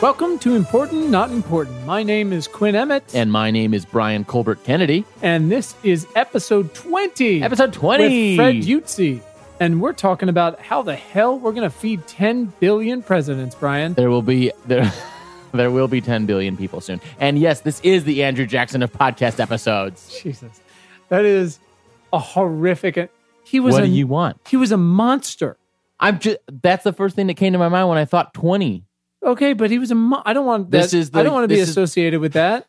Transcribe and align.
Welcome 0.00 0.38
to 0.40 0.54
Important 0.54 1.10
Not 1.10 1.30
Important. 1.30 1.84
My 1.84 2.02
name 2.02 2.32
is 2.32 2.48
Quinn 2.48 2.74
Emmett, 2.74 3.14
And 3.14 3.30
my 3.30 3.50
name 3.50 3.74
is 3.74 3.84
Brian 3.84 4.24
Colbert 4.24 4.64
Kennedy. 4.64 5.04
and 5.20 5.50
this 5.52 5.74
is 5.82 6.06
episode 6.16 6.72
20. 6.74 7.42
Episode 7.42 7.72
20. 7.74 8.04
With 8.04 8.36
Fred 8.36 8.54
Iutzi. 8.56 9.20
And 9.60 9.82
we're 9.82 9.92
talking 9.92 10.30
about 10.30 10.58
how 10.58 10.80
the 10.80 10.96
hell 10.96 11.38
we're 11.38 11.52
going 11.52 11.68
to 11.68 11.76
feed 11.76 12.06
10 12.06 12.46
billion 12.60 13.02
presidents, 13.02 13.54
Brian. 13.54 13.92
There 13.92 14.08
will 14.08 14.22
be 14.22 14.52
there 14.66 14.90
there 15.52 15.70
will 15.70 15.88
be 15.88 16.00
10 16.00 16.24
billion 16.24 16.56
people 16.56 16.80
soon. 16.80 17.02
And 17.18 17.38
yes, 17.38 17.60
this 17.60 17.78
is 17.82 18.04
the 18.04 18.22
Andrew 18.22 18.46
Jackson 18.46 18.82
of 18.82 18.90
podcast 18.92 19.38
episodes. 19.38 20.18
Jesus. 20.22 20.60
That 21.10 21.26
is 21.26 21.58
a 22.12 22.18
horrific. 22.18 23.10
He 23.44 23.60
was 23.60 23.74
What 23.74 23.82
a, 23.82 23.86
do 23.86 23.92
you 23.92 24.06
want? 24.06 24.38
He 24.48 24.56
was 24.56 24.72
a 24.72 24.78
monster. 24.78 25.58
I'm 25.98 26.18
just 26.18 26.38
that's 26.62 26.84
the 26.84 26.94
first 26.94 27.16
thing 27.16 27.26
that 27.26 27.34
came 27.34 27.52
to 27.52 27.58
my 27.58 27.68
mind 27.68 27.90
when 27.90 27.98
I 27.98 28.06
thought 28.06 28.32
20. 28.32 28.84
Okay, 29.24 29.52
but 29.52 29.70
he 29.70 29.78
was 29.78 29.90
a 29.90 29.94
mo- 29.94 30.22
I 30.24 30.32
don't 30.32 30.46
want 30.46 30.70
that. 30.70 30.82
This 30.82 30.94
is 30.94 31.10
the- 31.10 31.18
I 31.20 31.22
don't 31.22 31.32
want 31.34 31.44
to 31.44 31.48
be 31.48 31.56
this 31.56 31.64
is- 31.68 31.76
associated 31.76 32.20
with 32.20 32.32
that. 32.34 32.66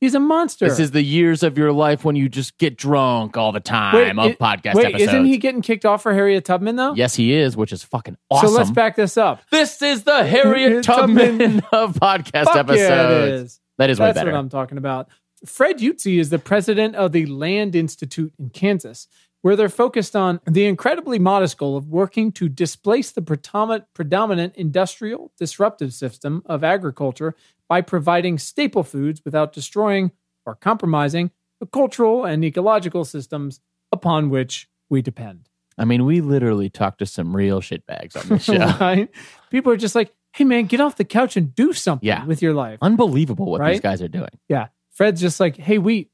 He's 0.00 0.14
a 0.14 0.20
monster. 0.20 0.68
This 0.68 0.78
is 0.80 0.90
the 0.90 1.00
years 1.02 1.42
of 1.42 1.56
your 1.56 1.72
life 1.72 2.04
when 2.04 2.14
you 2.14 2.28
just 2.28 2.58
get 2.58 2.76
drunk 2.76 3.38
all 3.38 3.52
the 3.52 3.60
time 3.60 4.18
of 4.18 4.26
i- 4.26 4.34
podcast 4.58 4.74
wait, 4.74 4.86
episodes. 4.86 5.02
isn't 5.12 5.24
he 5.24 5.38
getting 5.38 5.62
kicked 5.62 5.86
off 5.86 6.02
for 6.02 6.12
Harriet 6.12 6.44
Tubman 6.44 6.76
though? 6.76 6.92
Yes, 6.94 7.14
he 7.14 7.32
is, 7.32 7.56
which 7.56 7.72
is 7.72 7.82
fucking 7.84 8.16
awesome. 8.28 8.48
So 8.50 8.54
let's 8.54 8.70
back 8.70 8.96
this 8.96 9.16
up. 9.16 9.40
This 9.50 9.80
is 9.80 10.02
the 10.02 10.24
Harriet 10.24 10.84
Tubman. 10.84 11.38
Tubman 11.38 11.62
of 11.72 11.94
podcast 11.94 12.44
Fuck 12.46 12.56
episodes. 12.56 12.80
yeah, 12.80 13.10
it 13.22 13.28
is. 13.28 13.60
That 13.78 13.88
is 13.88 13.98
way 13.98 14.06
That's 14.08 14.18
better. 14.18 14.32
what 14.32 14.38
I'm 14.38 14.50
talking 14.50 14.76
about. 14.76 15.08
Fred 15.46 15.78
Iutzi 15.78 16.18
is 16.18 16.28
the 16.30 16.38
president 16.38 16.96
of 16.96 17.12
the 17.12 17.24
Land 17.26 17.74
Institute 17.74 18.32
in 18.38 18.50
Kansas, 18.50 19.08
where 19.44 19.56
they're 19.56 19.68
focused 19.68 20.16
on 20.16 20.40
the 20.46 20.64
incredibly 20.64 21.18
modest 21.18 21.58
goal 21.58 21.76
of 21.76 21.86
working 21.86 22.32
to 22.32 22.48
displace 22.48 23.10
the 23.10 23.20
predominant, 23.20 24.56
industrial 24.56 25.32
disruptive 25.38 25.92
system 25.92 26.42
of 26.46 26.64
agriculture 26.64 27.34
by 27.68 27.82
providing 27.82 28.38
staple 28.38 28.82
foods 28.82 29.20
without 29.22 29.52
destroying 29.52 30.10
or 30.46 30.54
compromising 30.54 31.30
the 31.60 31.66
cultural 31.66 32.24
and 32.24 32.42
ecological 32.42 33.04
systems 33.04 33.60
upon 33.92 34.30
which 34.30 34.66
we 34.88 35.02
depend. 35.02 35.50
I 35.76 35.84
mean, 35.84 36.06
we 36.06 36.22
literally 36.22 36.70
talked 36.70 37.00
to 37.00 37.06
some 37.06 37.36
real 37.36 37.60
shitbags 37.60 38.16
on 38.16 38.26
this 38.30 38.44
show. 38.46 38.56
right? 38.80 39.10
People 39.50 39.72
are 39.72 39.76
just 39.76 39.94
like, 39.94 40.10
hey, 40.32 40.44
man, 40.44 40.64
get 40.64 40.80
off 40.80 40.96
the 40.96 41.04
couch 41.04 41.36
and 41.36 41.54
do 41.54 41.74
something 41.74 42.06
Yeah. 42.06 42.24
with 42.24 42.40
your 42.40 42.54
life. 42.54 42.78
Unbelievable 42.80 43.44
what 43.50 43.62
these 43.70 43.80
guys 43.80 44.00
are 44.00 44.08
doing. 44.08 44.30
Yeah. 44.48 44.68
Fred's 44.92 45.20
just 45.20 45.38
like, 45.38 45.58
hey, 45.58 45.76
wheat, 45.76 46.10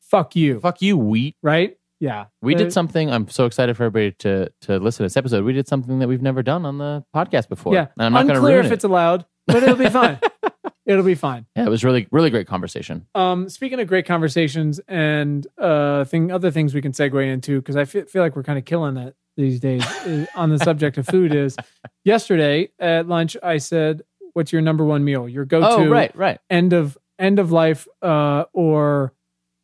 fuck 0.00 0.34
you. 0.34 0.58
Fuck 0.58 0.82
you, 0.82 0.96
wheat. 0.98 1.36
Right? 1.40 1.78
Yeah. 2.04 2.26
We 2.42 2.54
Uh, 2.54 2.58
did 2.58 2.72
something. 2.72 3.10
I'm 3.10 3.28
so 3.28 3.46
excited 3.46 3.76
for 3.78 3.84
everybody 3.84 4.12
to 4.18 4.50
to 4.62 4.78
listen 4.78 4.98
to 4.98 5.02
this 5.04 5.16
episode. 5.16 5.42
We 5.44 5.54
did 5.54 5.66
something 5.66 6.00
that 6.00 6.08
we've 6.08 6.20
never 6.20 6.42
done 6.42 6.66
on 6.66 6.76
the 6.76 7.02
podcast 7.16 7.48
before. 7.48 7.72
Yeah. 7.72 7.86
and 7.98 8.04
I'm 8.06 8.12
not 8.12 8.22
going 8.26 8.34
to 8.34 8.46
ruin 8.46 8.66
if 8.66 8.70
it. 8.72 8.74
it's 8.74 8.84
allowed, 8.84 9.24
but 9.46 9.62
it'll 9.62 9.76
be 9.76 9.88
fine. 9.88 10.18
it'll 10.86 11.02
be 11.04 11.14
fine. 11.14 11.46
yeah, 11.56 11.64
it 11.64 11.70
was 11.70 11.82
really 11.82 12.06
really 12.10 12.28
great 12.28 12.46
conversation. 12.46 13.06
Um, 13.14 13.48
speaking 13.48 13.80
of 13.80 13.86
great 13.88 14.04
conversations 14.06 14.80
and 14.86 15.46
uh, 15.56 16.04
thing, 16.04 16.30
other 16.30 16.50
things 16.50 16.74
we 16.74 16.82
can 16.82 16.92
segue 16.92 17.26
into 17.26 17.60
because 17.62 17.76
I 17.76 17.86
feel, 17.86 18.04
feel 18.04 18.22
like 18.22 18.36
we're 18.36 18.42
kind 18.42 18.58
of 18.58 18.66
killing 18.66 18.98
it 18.98 19.16
these 19.38 19.58
days 19.58 19.82
uh, 20.06 20.26
on 20.36 20.50
the 20.50 20.58
subject 20.58 20.98
of 20.98 21.06
food. 21.06 21.34
Is 21.34 21.56
yesterday 22.04 22.68
at 22.78 23.08
lunch 23.08 23.34
I 23.42 23.56
said, 23.58 24.02
"What's 24.34 24.52
your 24.52 24.62
number 24.62 24.84
one 24.84 25.04
meal? 25.04 25.26
Your 25.28 25.44
go-to 25.46 25.66
Oh, 25.66 25.86
right, 25.88 26.14
right. 26.16 26.38
end 26.50 26.72
of 26.74 26.98
end 27.18 27.38
of 27.38 27.50
life 27.50 27.86
uh, 28.02 28.44
or 28.52 29.12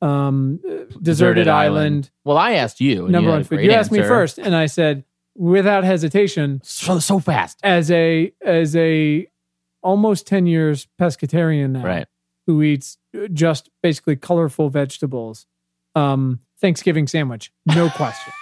um, 0.03 0.61
uh, 0.69 0.85
deserted, 1.03 1.47
island, 1.49 2.11
Well, 2.25 2.37
I 2.39 2.53
asked 2.53 2.81
you. 2.81 3.09
number 3.09 3.29
you 3.31 3.35
one 3.35 3.45
food." 3.45 3.61
You 3.63 3.73
asked 3.73 3.93
me 3.93 4.01
first, 4.03 4.39
and 4.39 4.55
I 4.57 4.67
said 4.67 5.05
without 5.37 5.85
hesitation 5.85 6.61
So 6.65 6.99
so 6.99 7.19
fast. 7.19 7.59
as 7.63 7.91
a 7.91 8.33
as 8.45 8.75
a 8.77 9.29
almost 9.83 10.27
10 10.27 10.47
years 10.47 10.87
pescatarian 11.01 11.71
now 11.71 11.85
Right. 11.85 12.07
who 12.47 12.61
eats 12.63 12.99
just 13.33 13.71
basically 13.83 14.17
colorful 14.17 14.69
vegetables 14.69 15.47
um 15.95 16.41
thanksgiving 16.61 17.07
sandwich 17.07 17.51
no 17.67 17.89
question 17.97 18.33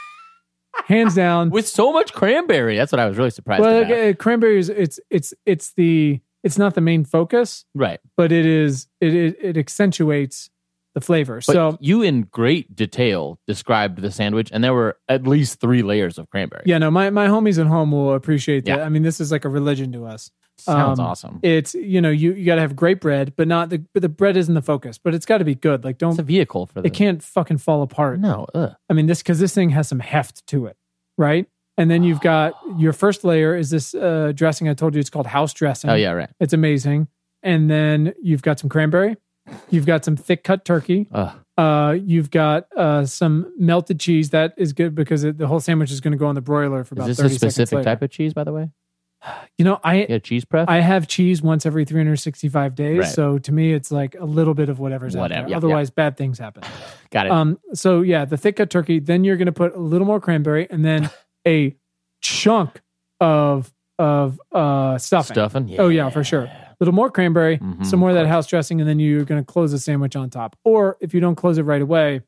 hands 0.86 1.14
down 1.14 1.50
With 1.50 1.68
so 1.68 1.92
much 1.92 2.12
cranberry. 2.12 2.76
That's 2.76 2.90
what 2.92 3.00
I 3.00 3.06
was 3.06 3.16
really 3.16 3.30
surprised 3.30 3.60
well 3.62 3.84
uh, 4.10 4.14
cranberries 4.14 4.68
it's 4.68 4.98
it's 5.10 5.32
it's 5.46 5.72
the 5.74 6.20
it's 6.42 6.58
not 6.58 6.74
the 6.74 6.80
main 6.80 7.04
focus 7.04 7.64
Right. 7.74 8.00
but 8.16 8.32
it 8.32 8.46
is 8.46 8.88
it 9.00 9.14
it, 9.14 9.36
it 9.40 9.56
accentuates 9.56 10.50
the 10.94 11.00
flavor 11.00 11.36
But 11.46 11.52
so 11.52 11.78
you 11.80 12.02
in 12.02 12.22
great 12.22 12.74
detail 12.74 13.38
described 13.46 14.00
the 14.00 14.10
sandwich 14.10 14.50
and 14.52 14.64
there 14.64 14.74
were 14.74 14.96
at 15.08 15.26
least 15.26 15.60
3 15.60 15.82
layers 15.82 16.18
of 16.18 16.28
cranberry. 16.30 16.62
yeah 16.66 16.78
no 16.78 16.90
my 16.90 17.10
my 17.10 17.26
homies 17.28 17.58
at 17.60 17.66
home 17.66 17.92
will 17.92 18.14
appreciate 18.14 18.64
that 18.64 18.78
Yeah. 18.78 18.84
i 18.84 18.88
mean 18.88 19.02
this 19.02 19.20
is 19.20 19.30
like 19.30 19.44
a 19.44 19.48
religion 19.48 19.92
to 19.92 20.06
us 20.06 20.30
Sounds 20.60 20.98
Um, 20.98 21.06
awesome. 21.06 21.38
it's 21.42 21.74
you 21.76 22.00
know 22.00 22.10
you 22.10 22.32
you 22.32 22.44
got 22.44 22.56
to 22.56 22.60
have 22.62 22.74
great 22.74 23.00
bread 23.00 23.34
but 23.36 23.46
not 23.46 23.70
the 23.70 23.84
but 23.94 24.02
the 24.02 24.08
bread 24.08 24.36
isn't 24.36 24.54
the 24.54 24.62
focus 24.62 24.98
but 24.98 25.14
it's 25.14 25.24
got 25.26 25.38
to 25.38 25.44
be 25.44 25.54
good 25.54 25.84
like 25.84 25.98
don't 25.98 26.10
It's 26.10 26.18
a 26.18 26.22
vehicle 26.24 26.66
for 26.66 26.80
the 26.80 26.88
it 26.88 26.94
can't 26.94 27.22
fucking 27.22 27.58
fall 27.58 27.82
apart 27.82 28.18
No. 28.18 28.46
Ugh. 28.54 28.74
i 28.90 28.92
mean 28.92 29.06
this 29.06 29.22
because 29.22 29.38
this 29.38 29.54
thing 29.54 29.70
has 29.70 29.86
some 29.86 30.00
heft 30.00 30.44
to 30.48 30.66
it 30.66 30.76
right 31.16 31.46
and 31.76 31.88
then 31.88 32.02
you've 32.02 32.20
got 32.20 32.54
your 32.76 32.92
first 32.92 33.22
layer 33.22 33.54
is 33.54 33.70
this 33.70 33.94
uh 33.94 34.32
dressing 34.34 34.68
i 34.68 34.74
told 34.74 34.94
you 34.94 35.00
it's 35.00 35.10
called 35.10 35.28
house 35.28 35.52
dressing 35.54 35.90
Oh 35.90 35.94
yeah, 35.94 36.10
right. 36.10 36.30
it's 36.40 36.52
amazing 36.54 37.06
and 37.44 37.70
then 37.70 38.14
you've 38.20 38.42
got 38.42 38.58
some 38.58 38.68
cranberry 38.68 39.16
you've 39.70 39.86
got 39.86 40.04
some 40.04 40.16
thick 40.16 40.44
cut 40.44 40.64
turkey 40.64 41.08
Ugh. 41.12 41.36
uh 41.56 41.96
you've 42.00 42.30
got 42.30 42.66
uh 42.76 43.04
some 43.06 43.52
melted 43.58 43.98
cheese 44.00 44.30
that 44.30 44.54
is 44.56 44.72
good 44.72 44.94
because 44.94 45.24
it, 45.24 45.38
the 45.38 45.46
whole 45.46 45.60
sandwich 45.60 45.90
is 45.90 46.00
going 46.00 46.12
to 46.12 46.18
go 46.18 46.26
on 46.26 46.34
the 46.34 46.40
broiler 46.40 46.84
for 46.84 46.94
about. 46.94 47.08
Is 47.10 47.16
this 47.16 47.24
30 47.24 47.34
a 47.34 47.38
specific 47.38 47.84
type 47.84 48.02
of 48.02 48.10
cheese 48.10 48.34
by 48.34 48.44
the 48.44 48.52
way? 48.52 48.70
you 49.58 49.64
know 49.64 49.80
i 49.82 50.06
Yeah, 50.08 50.18
cheese 50.18 50.44
prep? 50.44 50.68
I 50.70 50.78
have 50.80 51.08
cheese 51.08 51.42
once 51.42 51.66
every 51.66 51.84
365 51.84 52.74
days. 52.76 52.98
Right. 52.98 53.08
So 53.08 53.38
to 53.38 53.52
me, 53.52 53.72
it's 53.72 53.90
like 53.90 54.14
a 54.14 54.24
little 54.24 54.54
bit 54.54 54.68
of 54.68 54.78
whatever's 54.78 55.16
out 55.16 55.20
Whatever. 55.22 55.42
there. 55.42 55.50
Yeah, 55.50 55.56
Otherwise, 55.56 55.90
bad 55.90 56.16
things 56.16 56.38
happen. 56.38 56.62
Got 57.10 57.26
it. 57.26 57.32
Um, 57.32 57.58
so 57.74 58.02
yeah, 58.02 58.24
the 58.26 58.36
thick 58.36 58.56
cut 58.56 58.70
turkey. 58.70 59.00
Then 59.00 59.24
you're 59.24 59.36
going 59.36 59.46
to 59.46 59.52
put 59.52 59.74
a 59.74 59.80
little 59.80 60.06
more 60.06 60.20
cranberry, 60.20 60.68
and 60.70 60.84
then 60.84 61.10
a 61.46 61.74
chunk 62.20 62.80
of 63.20 63.72
of 63.98 64.40
uh 64.52 64.98
stuffing. 64.98 65.34
Stuffing? 65.34 65.76
Oh 65.80 65.88
yeah, 65.88 66.10
for 66.10 66.22
sure. 66.22 66.48
A 66.80 66.84
little 66.84 66.94
more 66.94 67.10
cranberry, 67.10 67.58
Mhm, 67.58 67.84
some 67.84 67.98
more 67.98 68.10
of 68.10 68.14
that 68.14 68.26
house 68.28 68.46
dressing, 68.46 68.80
and 68.80 68.88
then 68.88 68.98
you're 69.00 69.24
going 69.24 69.40
to 69.40 69.44
close 69.44 69.72
the 69.72 69.78
sandwich 69.78 70.14
on 70.14 70.30
top. 70.30 70.56
Or 70.64 70.96
if 71.00 71.12
you 71.12 71.20
don't 71.20 71.34
close 71.34 71.58
it 71.58 71.62
right 71.64 71.82
away, 71.82 72.20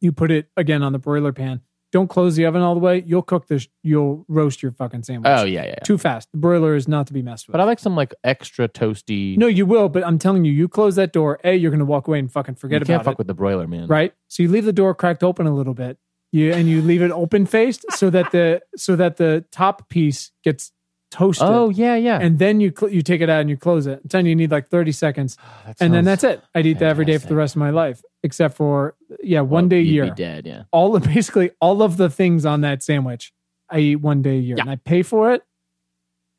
you 0.00 0.12
put 0.12 0.30
it 0.30 0.48
again 0.56 0.82
on 0.82 0.92
the 0.92 0.98
broiler 0.98 1.32
pan. 1.32 1.60
Don't 1.92 2.08
close 2.08 2.36
the 2.36 2.44
oven 2.46 2.62
all 2.62 2.74
the 2.74 2.80
way. 2.80 3.02
You'll 3.04 3.22
cook 3.22 3.48
this. 3.48 3.66
You'll 3.82 4.24
roast 4.28 4.62
your 4.62 4.70
fucking 4.70 5.02
sandwich. 5.02 5.32
Oh 5.34 5.44
yeah, 5.44 5.62
yeah. 5.62 5.68
yeah. 5.70 5.74
Too 5.82 5.98
fast. 5.98 6.30
The 6.30 6.38
broiler 6.38 6.76
is 6.76 6.86
not 6.86 7.08
to 7.08 7.12
be 7.12 7.20
messed 7.20 7.48
with. 7.48 7.52
But 7.52 7.60
I 7.60 7.64
like 7.64 7.80
some 7.80 7.96
like 7.96 8.14
extra 8.22 8.68
toasty. 8.68 9.36
No, 9.36 9.48
you 9.48 9.66
will, 9.66 9.88
but 9.88 10.06
I'm 10.06 10.16
telling 10.18 10.44
you, 10.44 10.52
you 10.52 10.68
close 10.68 10.94
that 10.96 11.12
door. 11.12 11.40
A, 11.42 11.54
you're 11.56 11.70
going 11.72 11.80
to 11.80 11.84
walk 11.84 12.06
away 12.06 12.20
and 12.20 12.30
fucking 12.30 12.54
forget 12.56 12.82
about 12.82 12.92
it. 12.92 12.94
can't 12.94 13.04
fuck 13.04 13.12
it, 13.14 13.18
with 13.18 13.26
the 13.26 13.34
broiler, 13.34 13.66
man. 13.66 13.88
right? 13.88 14.14
So 14.28 14.42
you 14.44 14.48
leave 14.50 14.66
the 14.66 14.72
door 14.72 14.94
cracked 14.94 15.24
open 15.24 15.46
a 15.48 15.54
little 15.54 15.74
bit, 15.74 15.98
you 16.30 16.52
and 16.52 16.68
you 16.68 16.80
leave 16.80 17.02
it 17.02 17.10
open 17.10 17.44
faced 17.44 17.84
so 17.90 18.08
that 18.10 18.30
the 18.30 18.60
so 18.76 18.94
that 18.94 19.16
the 19.16 19.44
top 19.50 19.88
piece 19.88 20.30
gets 20.44 20.70
toasted. 21.10 21.46
Oh 21.48 21.68
yeah, 21.70 21.96
yeah. 21.96 22.18
and 22.20 22.38
then 22.38 22.60
you 22.60 22.72
cl- 22.76 22.92
you 22.92 23.02
take 23.02 23.20
it 23.20 23.28
out 23.28 23.40
and 23.40 23.50
you 23.50 23.56
close 23.56 23.86
it. 23.86 24.00
I'm 24.14 24.26
you, 24.26 24.30
you 24.30 24.36
need 24.36 24.50
like 24.50 24.68
30 24.68 24.92
seconds, 24.92 25.36
oh, 25.42 25.62
That 25.66 25.76
and 25.80 25.92
then 25.94 26.04
that's 26.04 26.24
it. 26.24 26.42
I'd 26.54 26.66
eat 26.66 26.78
that 26.78 26.88
every 26.88 27.04
day 27.04 27.18
for 27.18 27.26
the 27.26 27.34
rest 27.36 27.56
of 27.56 27.60
my 27.60 27.70
life, 27.70 28.02
except 28.22 28.54
for 28.56 28.94
yeah, 29.22 29.40
one 29.40 29.64
well, 29.64 29.68
day 29.68 29.78
a 29.78 29.82
year. 29.82 30.04
Be 30.06 30.10
dead, 30.12 30.46
yeah. 30.46 30.62
All 30.72 30.94
of 30.96 31.02
basically 31.14 31.50
all 31.60 31.82
of 31.82 31.96
the 31.96 32.08
things 32.10 32.46
on 32.46 32.60
that 32.62 32.82
sandwich, 32.82 33.32
I 33.68 33.78
eat 33.80 33.96
one 33.96 34.22
day 34.22 34.36
a 34.38 34.40
year, 34.40 34.56
Yeah. 34.56 34.62
and 34.62 34.70
I 34.70 34.76
pay 34.76 35.02
for 35.02 35.32
it. 35.32 35.42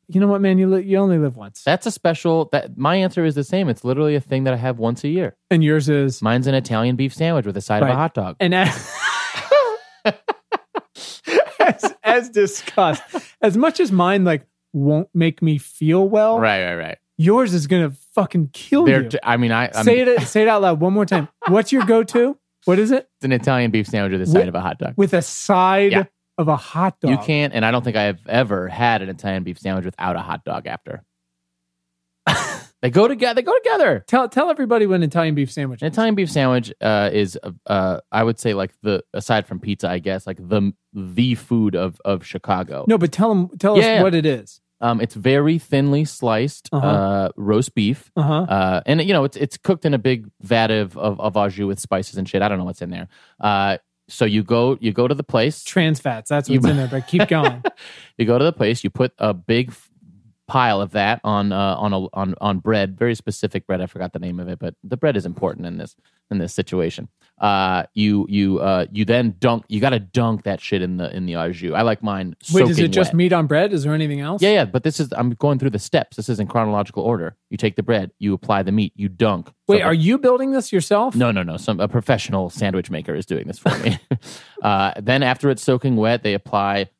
You 0.08 0.20
know 0.20 0.26
what, 0.26 0.40
man? 0.42 0.58
You 0.58 0.68
li- 0.68 0.82
you 0.84 0.98
only 0.98 1.16
live 1.16 1.36
once, 1.36 1.62
That's 1.64 1.86
a 1.86 1.90
special. 1.90 2.48
That 2.52 2.76
my 2.76 2.96
answer 2.96 3.24
is 3.24 3.34
the 3.34 3.44
same. 3.44 3.68
It's 3.68 3.82
literally 3.84 4.14
a 4.14 4.20
thing 4.20 4.44
that 4.44 4.52
I 4.52 4.58
have 4.58 4.78
once 4.78 5.04
a 5.04 5.08
year. 5.08 5.36
and 5.50 5.62
yours 5.64 5.88
is 5.88 6.20
Mine's 6.20 6.46
an 6.46 6.54
Italian 6.54 6.96
beef 6.96 7.14
sandwich 7.14 7.46
with 7.46 7.56
a 7.56 7.60
side 7.62 7.82
of 7.82 7.88
a 7.88 7.94
hot 7.94 8.12
dog. 8.12 8.36
And 8.40 8.54
as, 8.54 8.94
as, 11.60 11.94
as 12.02 12.28
discussed, 12.30 13.02
as 13.40 13.56
much 13.56 13.80
as 13.80 13.92
mine 13.92 14.24
like 14.24 14.46
won't 14.72 15.08
make 15.14 15.42
me 15.42 15.58
feel 15.58 16.08
well, 16.08 16.38
right, 16.38 16.64
right, 16.64 16.74
right. 16.76 16.98
yours 17.18 17.52
is 17.54 17.66
gonna 17.66 17.90
fucking 18.14 18.50
kill 18.52 18.84
They're 18.84 19.02
you. 19.02 19.08
t- 19.10 19.18
I 19.22 19.36
mean, 19.36 19.52
I 19.52 19.70
I'm, 19.74 19.84
say 19.84 20.00
it 20.00 20.22
say 20.26 20.42
it 20.42 20.48
out 20.48 20.62
loud 20.62 20.80
one 20.80 20.92
more 20.92 21.06
time. 21.06 21.28
What's 21.48 21.72
your 21.72 21.84
go-to? 21.84 22.38
What 22.64 22.78
is 22.78 22.90
it? 22.90 23.08
it's 23.16 23.24
an 23.24 23.32
Italian 23.32 23.70
beef 23.70 23.86
sandwich 23.88 24.12
with 24.18 24.22
a 24.28 24.30
side 24.30 24.48
of 24.48 24.54
a 24.54 24.60
hot 24.60 24.78
dog. 24.78 24.94
With 24.96 25.12
a 25.14 25.22
side 25.22 25.92
Yeah. 25.92 26.04
of 26.38 26.48
a 26.48 26.56
hot 26.56 27.00
dog. 27.00 27.10
You 27.10 27.18
can't, 27.18 27.52
and 27.54 27.64
I 27.64 27.70
don't 27.72 27.82
think 27.84 27.96
I've 27.96 28.24
ever 28.28 28.68
had 28.68 29.02
an 29.02 29.08
Italian 29.08 29.42
beef 29.42 29.58
sandwich 29.58 29.84
without 29.84 30.14
a 30.16 30.20
hot 30.20 30.44
dog 30.44 30.66
after. 30.66 31.02
they 32.82 32.90
go 32.90 33.08
together. 33.08 33.34
They 33.34 33.42
go 33.44 33.56
together. 33.58 34.04
tell 34.06 34.28
tell 34.28 34.48
everybody 34.48 34.86
what 34.86 34.94
an 34.96 35.02
Italian 35.02 35.34
beef 35.34 35.50
sandwich 35.50 35.82
An 35.82 35.88
is. 35.88 35.92
Italian 35.94 36.14
beef 36.14 36.30
sandwich 36.30 36.72
uh, 36.80 37.10
is, 37.12 37.36
uh, 37.42 37.50
uh, 37.66 38.00
I 38.12 38.22
would 38.22 38.38
say, 38.38 38.54
like 38.54 38.72
the 38.82 39.02
aside 39.12 39.46
from 39.46 39.58
pizza, 39.60 39.90
I 39.90 39.98
guess, 39.98 40.26
like 40.26 40.36
the 40.38 40.72
the 40.94 41.34
food 41.34 41.74
of 41.74 42.00
of 42.04 42.24
Chicago. 42.24 42.84
No, 42.88 42.96
but 42.96 43.10
tell 43.12 43.28
them 43.28 43.50
tell 43.58 43.76
Yeah, 43.76 43.80
us 43.82 43.86
yeah. 43.86 44.02
what 44.04 44.14
it 44.14 44.24
is. 44.24 44.60
Um, 44.82 45.00
it's 45.00 45.14
very 45.14 45.58
thinly 45.58 46.04
sliced 46.04 46.68
Uh-huh. 46.72 46.86
uh, 46.86 47.28
roast 47.36 47.74
beef, 47.74 48.10
Uh-huh. 48.16 48.42
uh, 48.42 48.80
and 48.84 49.00
you 49.02 49.12
know 49.14 49.24
it's 49.24 49.36
it's 49.36 49.56
cooked 49.56 49.84
in 49.86 49.94
a 49.94 49.98
big 49.98 50.28
vat 50.42 50.70
of, 50.70 50.98
of 50.98 51.18
of 51.20 51.36
au 51.36 51.48
jus 51.48 51.64
with 51.66 51.78
spices 51.80 52.16
and 52.18 52.28
shit. 52.28 52.42
I 52.42 52.48
don't 52.48 52.58
know 52.58 52.64
what's 52.64 52.82
in 52.82 52.90
there. 52.90 53.08
Uh, 53.40 53.78
so 54.08 54.24
you 54.24 54.42
go 54.42 54.76
you 54.80 54.92
go 54.92 55.06
to 55.08 55.14
the 55.14 55.22
place, 55.24 55.62
Trans 55.64 56.00
fats. 56.00 56.28
That's 56.28 56.48
You- 56.48 56.58
what's 56.60 56.70
in 56.70 56.76
there, 56.80 56.88
but 56.88 57.06
keep 57.06 57.28
going. 57.28 57.62
you 58.18 58.26
go 58.26 58.36
to 58.38 58.44
the 58.44 58.52
place, 58.52 58.82
you 58.84 58.90
put 58.90 59.12
a 59.18 59.32
big 59.32 59.72
pile 60.52 60.82
of 60.82 60.90
that 60.90 61.18
on 61.24 61.50
uh, 61.50 61.76
on 61.76 61.94
a, 61.94 62.00
on 62.12 62.34
on 62.38 62.58
bread, 62.58 62.98
very 62.98 63.14
specific 63.14 63.66
bread. 63.66 63.80
I 63.80 63.86
forgot 63.86 64.12
the 64.12 64.18
name 64.18 64.38
of 64.38 64.48
it, 64.48 64.58
but 64.58 64.74
the 64.84 64.98
bread 64.98 65.16
is 65.16 65.24
important 65.24 65.66
in 65.66 65.78
this 65.78 65.96
in 66.30 66.36
this 66.36 66.52
situation. 66.52 67.08
Uh, 67.38 67.84
you 67.94 68.26
you 68.28 68.58
uh, 68.58 68.84
you 68.92 69.06
then 69.06 69.34
dunk. 69.38 69.64
You 69.68 69.80
got 69.80 69.90
to 69.90 69.98
dunk 69.98 70.42
that 70.42 70.60
shit 70.60 70.82
in 70.82 70.98
the 70.98 71.10
in 71.16 71.24
the 71.24 71.36
au 71.36 71.50
jus. 71.52 71.72
I 71.74 71.80
like 71.80 72.02
mine. 72.02 72.36
Wait, 72.52 72.68
is 72.68 72.78
it 72.78 72.88
just 72.88 73.12
wet. 73.12 73.16
meat 73.16 73.32
on 73.32 73.46
bread? 73.46 73.72
Is 73.72 73.84
there 73.84 73.94
anything 73.94 74.20
else? 74.20 74.42
Yeah, 74.42 74.50
yeah. 74.50 74.64
But 74.66 74.84
this 74.84 75.00
is 75.00 75.10
I'm 75.16 75.30
going 75.30 75.58
through 75.58 75.70
the 75.70 75.78
steps. 75.78 76.18
This 76.18 76.28
is 76.28 76.38
in 76.38 76.46
chronological 76.48 77.02
order. 77.02 77.34
You 77.48 77.56
take 77.56 77.76
the 77.76 77.82
bread, 77.82 78.10
you 78.18 78.34
apply 78.34 78.62
the 78.62 78.72
meat, 78.72 78.92
you 78.94 79.08
dunk. 79.08 79.50
Wait, 79.68 79.78
So- 79.78 79.84
are 79.84 79.94
you 79.94 80.18
building 80.18 80.50
this 80.50 80.70
yourself? 80.70 81.16
no, 81.16 81.30
no, 81.30 81.42
no. 81.42 81.56
Some 81.56 81.80
a 81.80 81.88
professional 81.88 82.50
sandwich 82.50 82.90
maker 82.90 83.14
is 83.14 83.24
doing 83.24 83.46
this 83.46 83.58
for 83.58 83.76
me. 83.78 83.98
uh, 84.62 84.92
then 85.00 85.22
after 85.22 85.48
it's 85.48 85.62
soaking 85.62 85.96
wet, 85.96 86.22
they 86.22 86.34
apply 86.34 86.90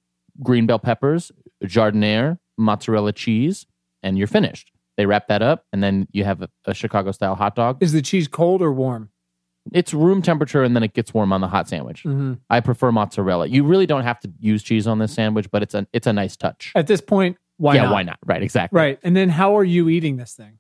green 0.42 0.64
bell 0.64 0.78
peppers, 0.78 1.30
jardiniere, 1.62 2.38
mozzarella 2.58 3.12
cheese, 3.12 3.66
and 4.02 4.18
you're 4.18 4.26
finished. 4.26 4.72
They 4.96 5.06
wrap 5.06 5.28
that 5.28 5.42
up, 5.42 5.64
and 5.72 5.82
then 5.82 6.06
you 6.12 6.24
have 6.24 6.42
a, 6.42 6.48
a 6.66 6.74
Chicago 6.74 7.12
style 7.12 7.34
hot 7.34 7.54
dog. 7.54 7.78
Is 7.82 7.92
the 7.92 8.02
cheese 8.02 8.28
cold 8.28 8.60
or 8.62 8.72
warm? 8.72 9.08
It's 9.72 9.94
room 9.94 10.22
temperature, 10.22 10.62
and 10.64 10.74
then 10.74 10.82
it 10.82 10.92
gets 10.92 11.14
warm 11.14 11.32
on 11.32 11.40
the 11.40 11.48
hot 11.48 11.68
sandwich. 11.68 12.02
hmm 12.02 12.34
I 12.50 12.60
prefer 12.60 12.90
mozzarella. 12.92 13.46
You 13.46 13.64
really 13.64 13.86
don't 13.86 14.02
have 14.02 14.18
to 14.20 14.32
use 14.40 14.62
cheese 14.62 14.86
on 14.86 14.98
this 14.98 15.14
sandwich, 15.14 15.50
but 15.50 15.62
it's 15.62 15.74
a 15.74 15.86
it's 15.92 16.06
a 16.06 16.12
nice 16.12 16.36
touch. 16.36 16.72
At 16.74 16.88
this 16.88 17.00
point, 17.00 17.36
why 17.58 17.76
yeah, 17.76 17.84
not? 17.84 17.92
why 17.92 18.02
not? 18.02 18.18
Right, 18.26 18.42
exactly. 18.42 18.76
Right. 18.76 18.98
And 19.02 19.16
then 19.16 19.28
how 19.28 19.56
are 19.56 19.64
you 19.64 19.88
eating 19.88 20.16
this 20.16 20.34
thing? 20.34 20.58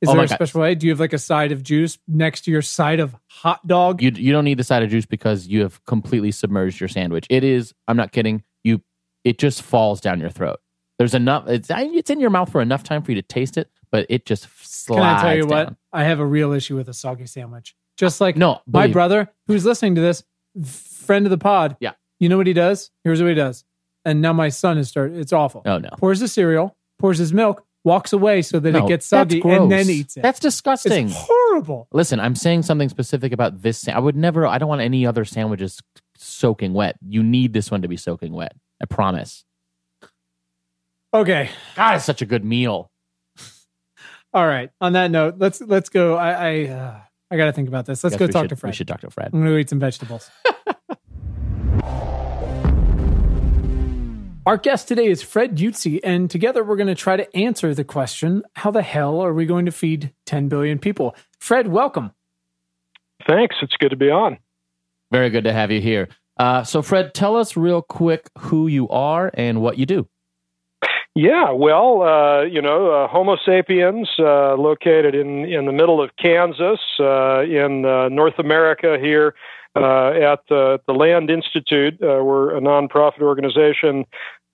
Is 0.00 0.08
Oh 0.08 0.14
there 0.14 0.22
a 0.24 0.26
God. 0.26 0.34
special 0.34 0.62
way? 0.62 0.74
Do 0.74 0.86
you 0.86 0.92
have 0.92 1.00
like 1.00 1.12
a 1.12 1.18
side 1.18 1.52
of 1.52 1.62
juice 1.62 1.98
next 2.08 2.40
to 2.46 2.50
your 2.50 2.62
side 2.62 2.98
of 3.00 3.14
hot 3.26 3.66
dog? 3.66 4.00
You 4.00 4.10
you 4.14 4.32
don't 4.32 4.44
need 4.46 4.58
the 4.58 4.64
side 4.64 4.82
of 4.82 4.88
juice 4.88 5.04
because 5.04 5.46
you 5.46 5.60
have 5.60 5.84
completely 5.84 6.30
submerged 6.32 6.80
your 6.80 6.88
sandwich. 6.88 7.26
It 7.28 7.44
is. 7.44 7.74
I'm 7.86 7.98
not 7.98 8.10
kidding. 8.10 8.42
You 8.64 8.80
it 9.22 9.38
just 9.38 9.60
falls 9.60 10.00
down 10.00 10.18
your 10.18 10.30
throat. 10.30 10.58
There's 11.00 11.14
enough. 11.14 11.48
It's 11.48 11.70
it's 11.72 12.10
in 12.10 12.20
your 12.20 12.28
mouth 12.28 12.52
for 12.52 12.60
enough 12.60 12.82
time 12.82 13.00
for 13.00 13.10
you 13.10 13.14
to 13.14 13.26
taste 13.26 13.56
it, 13.56 13.70
but 13.90 14.04
it 14.10 14.26
just 14.26 14.46
slides. 14.62 15.00
Can 15.00 15.02
I 15.16 15.22
tell 15.22 15.34
you 15.34 15.46
what? 15.46 15.74
I 15.94 16.04
have 16.04 16.20
a 16.20 16.26
real 16.26 16.52
issue 16.52 16.76
with 16.76 16.90
a 16.90 16.92
soggy 16.92 17.24
sandwich. 17.24 17.74
Just 17.96 18.20
like 18.20 18.36
No, 18.36 18.60
my 18.66 18.82
believe- 18.82 18.92
brother 18.92 19.32
who's 19.46 19.64
listening 19.64 19.94
to 19.94 20.02
this, 20.02 20.24
friend 20.66 21.24
of 21.24 21.30
the 21.30 21.38
pod. 21.38 21.78
Yeah. 21.80 21.92
You 22.18 22.28
know 22.28 22.36
what 22.36 22.46
he 22.46 22.52
does? 22.52 22.90
Here's 23.02 23.18
what 23.22 23.30
he 23.30 23.34
does. 23.34 23.64
And 24.04 24.20
now 24.20 24.34
my 24.34 24.50
son 24.50 24.76
has 24.76 24.90
started. 24.90 25.16
It's 25.16 25.32
awful. 25.32 25.62
Oh 25.64 25.78
no, 25.78 25.88
Pours 25.96 26.20
the 26.20 26.28
cereal, 26.28 26.76
pours 26.98 27.16
his 27.16 27.32
milk, 27.32 27.64
walks 27.82 28.12
away 28.12 28.42
so 28.42 28.60
that 28.60 28.70
No, 28.70 28.84
it 28.84 28.88
gets 28.88 29.06
soggy, 29.06 29.40
and 29.40 29.72
then 29.72 29.88
eats 29.88 30.18
it. 30.18 30.22
That's 30.22 30.38
disgusting. 30.38 31.06
it's 31.08 31.16
horrible. 31.16 31.88
Listen, 31.92 32.20
I'm 32.20 32.34
saying 32.34 32.64
something 32.64 32.90
specific 32.90 33.32
about 33.32 33.62
this. 33.62 33.88
I 33.88 33.98
would 33.98 34.16
never. 34.16 34.46
I 34.46 34.58
don't 34.58 34.68
want 34.68 34.82
any 34.82 35.06
other 35.06 35.24
sandwiches 35.24 35.80
soaking 36.18 36.74
wet. 36.74 36.98
You 37.08 37.22
need 37.22 37.54
this 37.54 37.70
one 37.70 37.80
to 37.80 37.88
be 37.88 37.96
soaking 37.96 38.34
wet. 38.34 38.54
I 38.82 38.84
promise. 38.84 39.46
Okay. 41.12 41.50
God, 41.74 41.96
it's 41.96 42.04
such 42.04 42.22
a 42.22 42.26
good 42.26 42.44
meal. 42.44 42.90
All 44.32 44.46
right. 44.46 44.70
On 44.80 44.92
that 44.92 45.10
note, 45.10 45.34
let's 45.38 45.60
let's 45.60 45.88
go. 45.88 46.16
I 46.16 46.30
I, 46.30 46.68
uh, 46.68 47.00
I 47.30 47.36
got 47.36 47.46
to 47.46 47.52
think 47.52 47.68
about 47.68 47.86
this. 47.86 48.02
Let's 48.04 48.14
Guess 48.16 48.28
go 48.28 48.32
talk 48.32 48.42
should- 48.44 48.48
to 48.50 48.56
Fred. 48.56 48.70
We 48.70 48.74
should 48.74 48.88
talk 48.88 49.00
to 49.00 49.10
Fred. 49.10 49.30
I'm 49.32 49.40
going 49.40 49.52
to 49.52 49.58
eat 49.58 49.68
some 49.70 49.80
vegetables. 49.80 50.30
Our 54.46 54.56
guest 54.56 54.88
today 54.88 55.06
is 55.06 55.22
Fred 55.22 55.58
Iutzi, 55.58 56.00
and 56.02 56.30
together 56.30 56.64
we're 56.64 56.76
going 56.76 56.86
to 56.88 56.94
try 56.94 57.16
to 57.16 57.36
answer 57.36 57.74
the 57.74 57.84
question 57.84 58.42
how 58.56 58.70
the 58.70 58.82
hell 58.82 59.20
are 59.20 59.34
we 59.34 59.44
going 59.44 59.66
to 59.66 59.70
feed 59.70 60.12
10 60.26 60.48
billion 60.48 60.78
people? 60.78 61.14
Fred, 61.38 61.68
welcome. 61.68 62.10
Thanks. 63.28 63.56
It's 63.60 63.76
good 63.78 63.90
to 63.90 63.96
be 63.96 64.10
on. 64.10 64.38
Very 65.12 65.28
good 65.28 65.44
to 65.44 65.52
have 65.52 65.70
you 65.70 65.80
here. 65.80 66.08
Uh, 66.38 66.64
so, 66.64 66.80
Fred, 66.80 67.12
tell 67.12 67.36
us 67.36 67.54
real 67.56 67.82
quick 67.82 68.28
who 68.38 68.66
you 68.66 68.88
are 68.88 69.30
and 69.34 69.60
what 69.60 69.76
you 69.78 69.84
do. 69.84 70.08
Yeah, 71.16 71.50
well, 71.50 72.02
uh, 72.02 72.42
you 72.42 72.62
know, 72.62 72.90
uh, 72.90 73.08
Homo 73.08 73.36
sapiens, 73.44 74.08
uh, 74.18 74.54
located 74.54 75.14
in, 75.14 75.44
in 75.44 75.66
the 75.66 75.72
middle 75.72 76.00
of 76.00 76.10
Kansas, 76.16 76.78
uh, 77.00 77.40
in 77.42 77.84
uh, 77.84 78.08
North 78.08 78.38
America 78.38 78.96
here 79.00 79.34
uh, 79.74 80.10
at 80.10 80.40
uh, 80.50 80.78
the 80.86 80.94
Land 80.94 81.28
Institute. 81.28 81.94
Uh, 81.94 82.22
we're 82.22 82.56
a 82.56 82.60
nonprofit 82.60 83.22
organization 83.22 84.04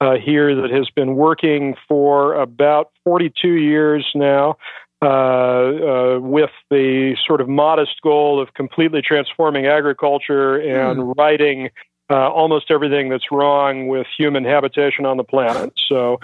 uh, 0.01 0.15
here 0.15 0.55
that 0.61 0.71
has 0.71 0.89
been 0.91 1.15
working 1.15 1.75
for 1.87 2.35
about 2.35 2.91
42 3.05 3.49
years 3.49 4.07
now. 4.15 4.57
Uh, 5.03 5.09
uh, 5.09 6.19
with 6.21 6.51
the 6.71 7.15
sort 7.27 7.43
of 7.43 7.51
modest 7.51 8.01
goal 8.03 8.41
of 8.41 8.55
completely 8.55 9.03
transforming 9.03 9.67
agriculture 9.67 10.57
and 10.57 11.13
righting 11.19 11.69
uh, 12.09 12.31
almost 12.31 12.71
everything 12.71 13.11
that's 13.11 13.31
wrong 13.31 13.89
with 13.89 14.07
human 14.17 14.43
habitation 14.43 15.05
on 15.05 15.19
the 15.19 15.23
planet. 15.23 15.71
So, 15.89 16.19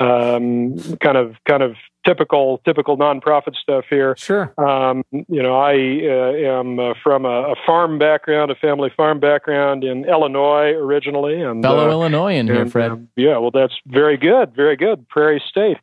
um, 0.00 0.76
kind 1.02 1.16
of, 1.16 1.36
kind 1.48 1.62
of 1.62 1.74
typical, 2.06 2.60
typical 2.64 2.96
nonprofit 2.96 3.54
stuff 3.56 3.84
here. 3.90 4.14
Sure. 4.16 4.52
Um, 4.58 5.04
you 5.10 5.42
know, 5.42 5.56
I 5.56 5.74
uh, 5.74 6.60
am 6.60 6.78
uh, 6.78 6.94
from 7.02 7.24
a, 7.24 7.52
a 7.52 7.54
farm 7.66 7.98
background, 7.98 8.50
a 8.50 8.54
family 8.54 8.90
farm 8.96 9.20
background 9.20 9.84
in 9.84 10.04
Illinois 10.04 10.72
originally, 10.72 11.42
and 11.42 11.62
Fellow 11.62 11.88
uh, 11.88 11.90
Illinoisan 11.90 12.46
here, 12.46 12.66
Fred. 12.66 12.92
um, 12.92 13.08
yeah, 13.16 13.38
well, 13.38 13.50
that's 13.50 13.74
very 13.86 14.16
good, 14.16 14.54
very 14.54 14.76
good. 14.76 15.08
Prairie 15.08 15.42
State. 15.48 15.78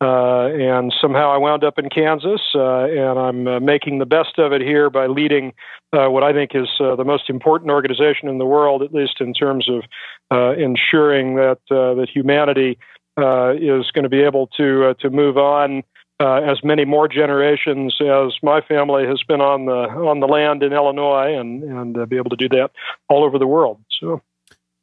Uh, 0.00 0.46
and 0.50 0.94
somehow 1.00 1.32
I 1.32 1.38
wound 1.38 1.64
up 1.64 1.76
in 1.76 1.88
Kansas, 1.88 2.40
uh, 2.54 2.84
and 2.84 3.18
I'm 3.18 3.48
uh, 3.48 3.58
making 3.58 3.98
the 3.98 4.06
best 4.06 4.38
of 4.38 4.52
it 4.52 4.60
here 4.60 4.90
by 4.90 5.08
leading 5.08 5.52
uh, 5.92 6.06
what 6.06 6.22
I 6.22 6.32
think 6.32 6.52
is 6.54 6.68
uh, 6.78 6.94
the 6.94 7.04
most 7.04 7.28
important 7.28 7.72
organization 7.72 8.28
in 8.28 8.38
the 8.38 8.46
world, 8.46 8.82
at 8.82 8.94
least 8.94 9.20
in 9.20 9.34
terms 9.34 9.68
of 9.68 9.82
uh, 10.30 10.52
ensuring 10.52 11.34
that 11.34 11.58
uh, 11.70 11.94
that 11.94 12.08
humanity 12.14 12.78
is 13.18 13.90
going 13.90 14.04
to 14.04 14.08
be 14.08 14.22
able 14.22 14.46
to 14.58 14.90
uh, 14.90 14.94
to 14.94 15.10
move 15.10 15.36
on 15.36 15.82
uh, 16.20 16.40
as 16.40 16.58
many 16.64 16.84
more 16.84 17.08
generations 17.08 17.96
as 18.00 18.32
my 18.42 18.60
family 18.60 19.06
has 19.06 19.22
been 19.26 19.40
on 19.40 19.66
the 19.66 19.72
on 19.72 20.20
the 20.20 20.26
land 20.26 20.62
in 20.62 20.72
Illinois, 20.72 21.38
and 21.38 21.62
and 21.62 21.98
uh, 21.98 22.06
be 22.06 22.16
able 22.16 22.30
to 22.30 22.36
do 22.36 22.48
that 22.48 22.70
all 23.08 23.24
over 23.24 23.38
the 23.38 23.46
world. 23.46 23.78
So. 24.00 24.22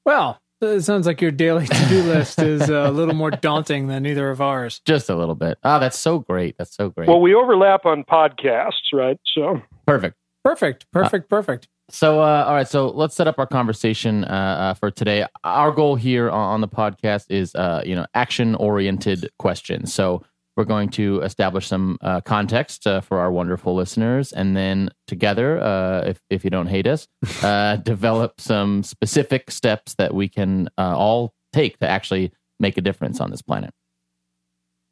Well, 0.05 0.39
it 0.61 0.81
sounds 0.83 1.07
like 1.07 1.19
your 1.19 1.31
daily 1.31 1.67
to 1.67 1.85
do 1.89 2.03
list 2.03 2.39
is 2.39 2.69
a 2.69 2.91
little 2.91 3.15
more 3.15 3.31
daunting 3.31 3.87
than 3.87 4.05
either 4.05 4.29
of 4.29 4.39
ours. 4.39 4.81
Just 4.85 5.09
a 5.09 5.15
little 5.15 5.35
bit. 5.35 5.57
Ah, 5.63 5.79
that's 5.79 5.97
so 5.97 6.19
great. 6.19 6.57
That's 6.57 6.75
so 6.75 6.89
great. 6.89 7.07
Well, 7.07 7.21
we 7.21 7.33
overlap 7.33 7.85
on 7.85 8.03
podcasts, 8.03 8.93
right? 8.93 9.19
So, 9.33 9.61
Perfect. 9.85 10.15
Perfect. 10.45 10.85
Perfect. 10.91 11.27
Perfect. 11.27 11.67
So, 11.89 12.21
uh, 12.21 12.45
all 12.47 12.53
right. 12.53 12.67
So 12.67 12.87
let's 12.87 13.15
set 13.15 13.27
up 13.27 13.39
our 13.39 13.47
conversation 13.47 14.23
uh, 14.25 14.27
uh, 14.27 14.73
for 14.75 14.91
today. 14.91 15.25
Our 15.43 15.71
goal 15.71 15.95
here 15.95 16.29
on, 16.29 16.53
on 16.53 16.61
the 16.61 16.67
podcast 16.67 17.25
is, 17.29 17.53
uh, 17.55 17.81
you 17.83 17.95
know, 17.95 18.05
action-oriented 18.13 19.31
questions. 19.39 19.91
So 19.91 20.23
we're 20.55 20.65
going 20.65 20.89
to 20.89 21.21
establish 21.21 21.67
some 21.67 21.97
uh, 22.01 22.21
context 22.21 22.87
uh, 22.87 23.01
for 23.01 23.19
our 23.19 23.31
wonderful 23.31 23.75
listeners, 23.75 24.31
and 24.31 24.55
then 24.55 24.89
together, 25.07 25.59
uh, 25.59 26.01
if 26.05 26.21
if 26.29 26.43
you 26.43 26.49
don't 26.49 26.67
hate 26.67 26.87
us, 26.87 27.07
uh, 27.43 27.75
develop 27.83 28.39
some 28.39 28.83
specific 28.83 29.51
steps 29.51 29.95
that 29.95 30.13
we 30.13 30.29
can 30.29 30.69
uh, 30.77 30.95
all 30.95 31.33
take 31.53 31.77
to 31.79 31.87
actually 31.87 32.31
make 32.59 32.77
a 32.77 32.81
difference 32.81 33.19
on 33.19 33.31
this 33.31 33.41
planet. 33.41 33.71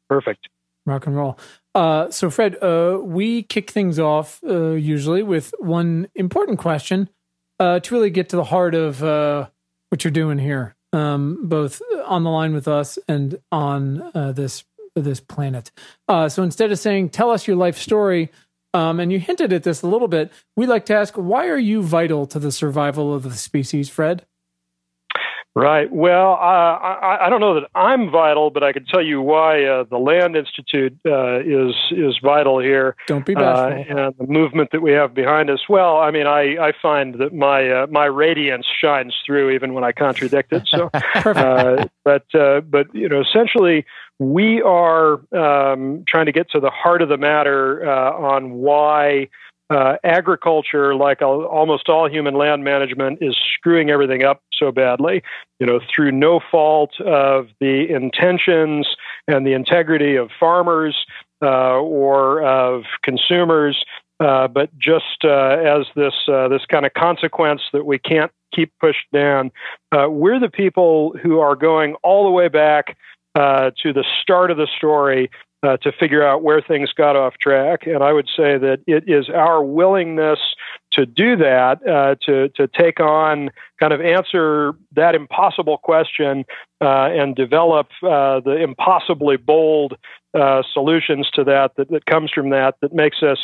perfect. 0.08 0.48
Rock 0.86 1.06
and 1.06 1.16
roll. 1.16 1.38
Uh, 1.74 2.10
so, 2.10 2.30
Fred, 2.30 2.62
uh, 2.62 2.98
we 3.02 3.42
kick 3.42 3.70
things 3.70 3.98
off 3.98 4.40
uh, 4.44 4.72
usually 4.72 5.22
with 5.22 5.54
one 5.58 6.08
important 6.14 6.58
question 6.58 7.08
uh, 7.58 7.80
to 7.80 7.94
really 7.94 8.10
get 8.10 8.28
to 8.28 8.36
the 8.36 8.44
heart 8.44 8.74
of 8.74 9.02
uh, 9.02 9.48
what 9.88 10.04
you're 10.04 10.10
doing 10.10 10.38
here, 10.38 10.76
um, 10.92 11.48
both 11.48 11.80
on 12.04 12.22
the 12.22 12.30
line 12.30 12.54
with 12.54 12.68
us 12.68 12.98
and 13.08 13.38
on 13.50 14.10
uh, 14.14 14.32
this 14.32 14.64
this 14.94 15.18
planet. 15.18 15.72
So, 16.08 16.42
instead 16.42 16.70
of 16.70 16.78
saying 16.78 17.10
"Tell 17.10 17.30
us 17.30 17.46
your 17.46 17.56
life 17.56 17.78
story," 17.78 18.30
um, 18.74 19.00
and 19.00 19.10
you 19.10 19.18
hinted 19.18 19.52
at 19.52 19.62
this 19.64 19.82
a 19.82 19.88
little 19.88 20.08
bit, 20.08 20.30
we 20.56 20.66
like 20.66 20.86
to 20.86 20.94
ask, 20.94 21.14
"Why 21.14 21.48
are 21.48 21.58
you 21.58 21.82
vital 21.82 22.26
to 22.26 22.38
the 22.38 22.52
survival 22.52 23.12
of 23.12 23.24
the 23.24 23.32
species, 23.32 23.88
Fred?" 23.88 24.26
Right. 25.56 25.90
Well, 25.92 26.32
uh, 26.32 26.36
I, 26.36 27.26
I 27.26 27.30
don't 27.30 27.40
know 27.40 27.54
that 27.54 27.68
I'm 27.76 28.10
vital, 28.10 28.50
but 28.50 28.64
I 28.64 28.72
can 28.72 28.84
tell 28.86 29.00
you 29.00 29.20
why 29.20 29.62
uh, 29.64 29.84
the 29.84 29.98
Land 29.98 30.34
Institute 30.34 30.98
uh, 31.06 31.38
is 31.40 31.76
is 31.92 32.18
vital 32.20 32.58
here, 32.58 32.96
Don't 33.06 33.24
be 33.24 33.36
uh, 33.36 33.38
bashful. 33.38 33.98
and 33.98 34.14
the 34.18 34.26
movement 34.26 34.70
that 34.72 34.82
we 34.82 34.90
have 34.92 35.14
behind 35.14 35.50
us. 35.50 35.60
Well, 35.68 35.98
I 35.98 36.10
mean, 36.10 36.26
I, 36.26 36.56
I 36.58 36.72
find 36.82 37.14
that 37.20 37.32
my 37.32 37.70
uh, 37.70 37.86
my 37.88 38.06
radiance 38.06 38.66
shines 38.82 39.14
through 39.24 39.50
even 39.50 39.74
when 39.74 39.84
I 39.84 39.92
contradict 39.92 40.52
it. 40.52 40.66
So, 40.66 40.90
uh, 41.14 41.86
but 42.02 42.34
uh, 42.34 42.60
but 42.62 42.92
you 42.92 43.08
know, 43.08 43.20
essentially, 43.20 43.86
we 44.18 44.60
are 44.60 45.20
um, 45.32 46.02
trying 46.08 46.26
to 46.26 46.32
get 46.32 46.50
to 46.50 46.58
the 46.58 46.70
heart 46.70 47.00
of 47.00 47.08
the 47.08 47.16
matter 47.16 47.88
uh, 47.88 48.12
on 48.12 48.54
why 48.54 49.28
uh, 49.70 49.96
agriculture, 50.04 50.94
like 50.94 51.22
al- 51.22 51.44
almost 51.44 51.88
all 51.88 52.08
human 52.08 52.34
land 52.34 52.64
management, 52.64 53.18
is 53.20 53.36
screwing 53.54 53.90
everything 53.90 54.22
up 54.22 54.42
so 54.52 54.70
badly. 54.70 55.22
You 55.58 55.66
know, 55.66 55.80
through 55.94 56.12
no 56.12 56.40
fault 56.50 57.00
of 57.00 57.48
the 57.60 57.86
intentions 57.88 58.86
and 59.26 59.46
the 59.46 59.52
integrity 59.54 60.16
of 60.16 60.30
farmers 60.38 60.96
uh, 61.42 61.78
or 61.78 62.42
of 62.42 62.82
consumers. 63.02 63.84
Uh, 64.20 64.46
but 64.46 64.70
just 64.78 65.24
uh, 65.24 65.56
as 65.58 65.86
this 65.96 66.14
uh, 66.28 66.48
this 66.48 66.64
kind 66.70 66.86
of 66.86 66.94
consequence 66.94 67.62
that 67.72 67.84
we 67.84 67.98
can't 67.98 68.30
keep 68.54 68.72
pushed 68.80 69.10
down, 69.12 69.50
uh, 69.92 70.08
we're 70.08 70.38
the 70.38 70.48
people 70.48 71.14
who 71.22 71.40
are 71.40 71.56
going 71.56 71.94
all 72.04 72.24
the 72.24 72.30
way 72.30 72.48
back 72.48 72.96
uh, 73.34 73.70
to 73.82 73.92
the 73.92 74.04
start 74.22 74.50
of 74.50 74.56
the 74.56 74.68
story 74.76 75.30
uh, 75.64 75.76
to 75.78 75.92
figure 75.92 76.22
out 76.22 76.42
where 76.42 76.60
things 76.60 76.92
got 76.92 77.16
off 77.16 77.34
track. 77.40 77.86
And 77.86 78.02
I 78.02 78.12
would 78.12 78.28
say 78.28 78.58
that 78.58 78.80
it 78.86 79.04
is 79.06 79.28
our 79.30 79.64
willingness 79.64 80.38
to 80.92 81.06
do 81.06 81.36
that, 81.36 81.86
uh, 81.88 82.16
to 82.26 82.48
to 82.50 82.68
take 82.68 83.00
on 83.00 83.50
kind 83.80 83.92
of 83.92 84.00
answer 84.00 84.74
that 84.94 85.14
impossible 85.14 85.78
question 85.78 86.44
uh, 86.80 87.08
and 87.12 87.34
develop 87.34 87.88
uh, 88.02 88.40
the 88.40 88.56
impossibly 88.62 89.36
bold 89.36 89.94
uh, 90.34 90.62
solutions 90.72 91.30
to 91.32 91.44
that, 91.44 91.72
that 91.76 91.90
that 91.90 92.06
comes 92.06 92.30
from 92.30 92.50
that 92.50 92.74
that 92.82 92.92
makes 92.92 93.22
us 93.22 93.38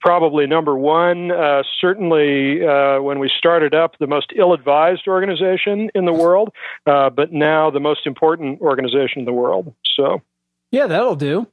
probably 0.00 0.46
number 0.46 0.76
one. 0.76 1.30
Uh, 1.30 1.62
certainly, 1.80 2.60
when 3.00 3.18
we 3.18 3.30
started 3.36 3.74
up, 3.74 3.98
the 3.98 4.06
most 4.06 4.32
ill-advised 4.34 5.06
organization 5.06 5.90
in 5.94 6.06
the 6.06 6.12
world, 6.12 6.50
but 6.84 7.32
now 7.32 7.70
the 7.70 7.80
most 7.80 8.06
important 8.06 8.60
organization 8.60 9.20
in 9.20 9.24
the 9.26 9.32
world. 9.32 9.74
So. 9.96 10.22
Yeah, 10.72 10.88
that'll 10.88 11.16
do. 11.16 11.46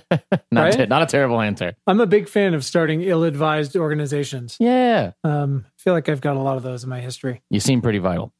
not, 0.50 0.76
right? 0.76 0.88
not 0.88 1.02
a 1.02 1.06
terrible 1.06 1.40
answer. 1.40 1.74
I'm 1.86 2.00
a 2.00 2.06
big 2.06 2.28
fan 2.28 2.54
of 2.54 2.64
starting 2.64 3.02
ill-advised 3.02 3.76
organizations. 3.76 4.56
Yeah. 4.58 5.12
Um, 5.24 5.66
I 5.66 5.82
feel 5.82 5.92
like 5.92 6.08
I've 6.08 6.20
got 6.20 6.36
a 6.36 6.40
lot 6.40 6.56
of 6.56 6.62
those 6.62 6.84
in 6.84 6.90
my 6.90 7.00
history. 7.00 7.42
You 7.50 7.60
seem 7.60 7.82
pretty 7.82 7.98
vital. 7.98 8.32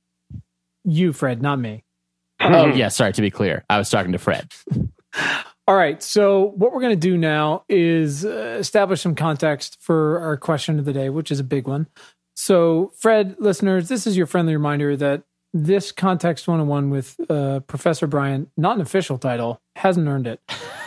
You, 0.85 1.13
Fred, 1.13 1.43
not 1.43 1.59
me. 1.59 1.85
oh, 2.41 2.67
yeah. 2.67 2.89
Sorry. 2.89 3.13
To 3.13 3.23
be 3.23 3.31
clear, 3.31 3.65
I 3.71 3.79
was 3.79 3.91
talking 3.91 4.13
to 4.13 4.19
Fred. 4.19 4.53
All 5.69 5.77
right. 5.77 6.03
So, 6.03 6.53
what 6.57 6.73
we're 6.73 6.81
going 6.81 6.99
to 6.99 7.09
do 7.09 7.17
now 7.17 7.65
is 7.69 8.25
uh, 8.25 8.57
establish 8.59 9.01
some 9.01 9.15
context 9.15 9.79
for 9.81 10.19
our 10.19 10.37
question 10.37 10.79
of 10.79 10.85
the 10.85 10.93
day, 10.93 11.09
which 11.09 11.31
is 11.31 11.39
a 11.39 11.45
big 11.45 11.69
one. 11.69 11.87
So, 12.35 12.93
Fred, 12.99 13.37
listeners, 13.39 13.89
this 13.89 14.07
is 14.07 14.17
your 14.17 14.27
friendly 14.27 14.55
reminder 14.55 14.97
that 14.97 15.23
this 15.53 15.93
Context 15.93 16.49
101 16.49 16.91
with 16.91 17.17
uh, 17.29 17.61
Professor 17.61 18.07
Brian, 18.07 18.51
not 18.57 18.77
an 18.77 18.83
official 18.83 19.19
title, 19.19 19.61
hasn't 19.77 20.09
earned 20.09 20.27
it, 20.27 20.41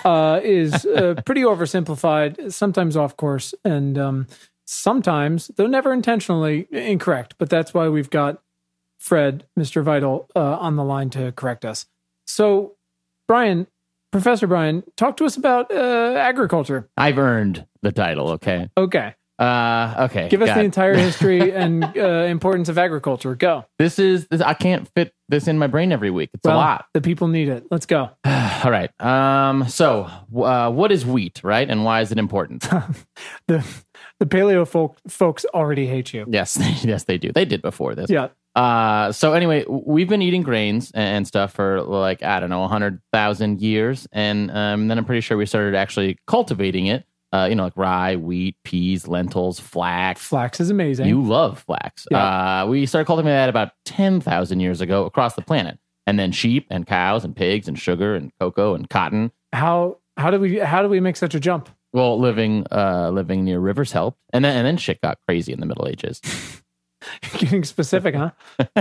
uh, 0.03 0.39
is 0.43 0.85
uh, 0.85 1.15
pretty 1.25 1.41
oversimplified, 1.41 2.51
sometimes 2.51 2.97
off 2.97 3.15
course, 3.15 3.53
and 3.63 3.97
um, 3.97 4.27
sometimes, 4.65 5.51
though 5.55 5.67
never 5.67 5.93
intentionally, 5.93 6.67
incorrect. 6.71 7.35
But 7.37 7.49
that's 7.49 7.73
why 7.73 7.89
we've 7.89 8.09
got 8.09 8.41
Fred, 8.97 9.45
Mr. 9.57 9.83
Vital, 9.83 10.29
uh, 10.35 10.57
on 10.57 10.75
the 10.75 10.83
line 10.83 11.09
to 11.11 11.31
correct 11.31 11.63
us. 11.63 11.85
So, 12.25 12.75
Brian, 13.27 13.67
Professor 14.11 14.47
Brian, 14.47 14.83
talk 14.95 15.17
to 15.17 15.25
us 15.25 15.37
about 15.37 15.71
uh, 15.71 16.15
agriculture. 16.17 16.89
I've 16.97 17.19
earned 17.19 17.65
the 17.81 17.91
title, 17.91 18.31
okay? 18.31 18.69
Okay. 18.77 19.13
Uh, 19.37 20.07
okay. 20.09 20.29
Give 20.29 20.41
us 20.41 20.49
the 20.49 20.63
entire 20.63 20.93
history 20.97 21.53
and 21.53 21.83
uh, 21.83 22.25
importance 22.29 22.69
of 22.69 22.77
agriculture. 22.77 23.35
Go. 23.35 23.65
This 23.77 23.99
is 23.99 24.27
this, 24.27 24.41
I 24.41 24.53
can't 24.53 24.87
fit 24.95 25.13
this 25.27 25.47
in 25.47 25.57
my 25.59 25.67
brain 25.67 25.91
every 25.91 26.09
week. 26.09 26.29
It's 26.33 26.45
well, 26.45 26.55
a 26.55 26.57
lot. 26.57 26.85
The 26.93 27.01
people 27.01 27.27
need 27.27 27.49
it. 27.49 27.65
Let's 27.69 27.85
go. 27.85 28.09
All 28.25 28.71
right. 28.71 28.89
Um. 29.01 29.67
So, 29.67 30.09
uh, 30.35 30.71
what 30.71 30.91
is 30.91 31.05
wheat, 31.05 31.41
right, 31.43 31.69
and 31.69 31.83
why 31.83 32.01
is 32.01 32.11
it 32.11 32.17
important? 32.17 32.61
the 33.47 33.65
the 34.19 34.25
paleo 34.25 34.67
folk, 34.67 34.97
folks 35.07 35.45
already 35.53 35.85
hate 35.87 36.13
you. 36.13 36.25
Yes, 36.29 36.57
yes, 36.83 37.03
they 37.03 37.17
do. 37.17 37.31
They 37.31 37.45
did 37.45 37.61
before 37.61 37.95
this. 37.95 38.09
Yeah. 38.09 38.29
Uh, 38.55 39.11
so 39.11 39.33
anyway, 39.33 39.65
we've 39.67 40.07
been 40.07 40.21
eating 40.21 40.41
grains 40.41 40.89
and 40.93 41.27
stuff 41.27 41.51
for 41.51 41.81
like 41.81 42.23
I 42.23 42.39
don't 42.39 42.49
know, 42.49 42.65
hundred 42.69 43.01
thousand 43.11 43.61
years, 43.61 44.07
and 44.13 44.49
um, 44.49 44.87
then 44.87 44.97
I'm 44.97 45.03
pretty 45.03 45.21
sure 45.21 45.35
we 45.35 45.45
started 45.45 45.75
actually 45.75 46.17
cultivating 46.25 46.85
it 46.85 47.05
uh, 47.35 47.47
you 47.49 47.55
know, 47.55 47.63
like 47.63 47.75
rye, 47.75 48.15
wheat, 48.15 48.55
peas, 48.63 49.07
lentils, 49.07 49.59
flax. 49.59 50.21
Flax 50.21 50.59
is 50.59 50.69
amazing. 50.69 51.07
You 51.07 51.21
love 51.21 51.59
flax. 51.59 52.05
Yeah. 52.09 52.61
Uh, 52.63 52.67
we 52.67 52.85
started 52.85 53.05
cultivating 53.05 53.35
that 53.35 53.49
about 53.49 53.71
10,000 53.85 54.59
years 54.59 54.81
ago 54.81 55.05
across 55.05 55.35
the 55.35 55.41
planet. 55.41 55.79
And 56.07 56.19
then 56.19 56.31
sheep 56.31 56.67
and 56.69 56.85
cows 56.85 57.25
and 57.25 57.35
pigs 57.35 57.67
and 57.67 57.77
sugar 57.77 58.15
and 58.15 58.31
cocoa 58.39 58.75
and 58.75 58.89
cotton. 58.89 59.31
How 59.53 59.97
how 60.17 60.29
do 60.29 60.39
we 60.39 60.59
how 60.59 60.83
do 60.83 60.87
we 60.87 60.99
make 60.99 61.15
such 61.15 61.33
a 61.33 61.39
jump? 61.39 61.67
Well, 61.93 62.19
living 62.19 62.67
uh, 62.71 63.09
living 63.09 63.43
near 63.43 63.59
rivers 63.59 63.91
helped, 63.91 64.19
and 64.31 64.45
then 64.45 64.55
and 64.55 64.67
then 64.67 64.77
shit 64.77 65.01
got 65.01 65.17
crazy 65.27 65.51
in 65.51 65.59
the 65.59 65.65
Middle 65.65 65.87
Ages. 65.87 66.21
Getting 67.39 67.63
specific, 67.63 68.13
huh? 68.13 68.31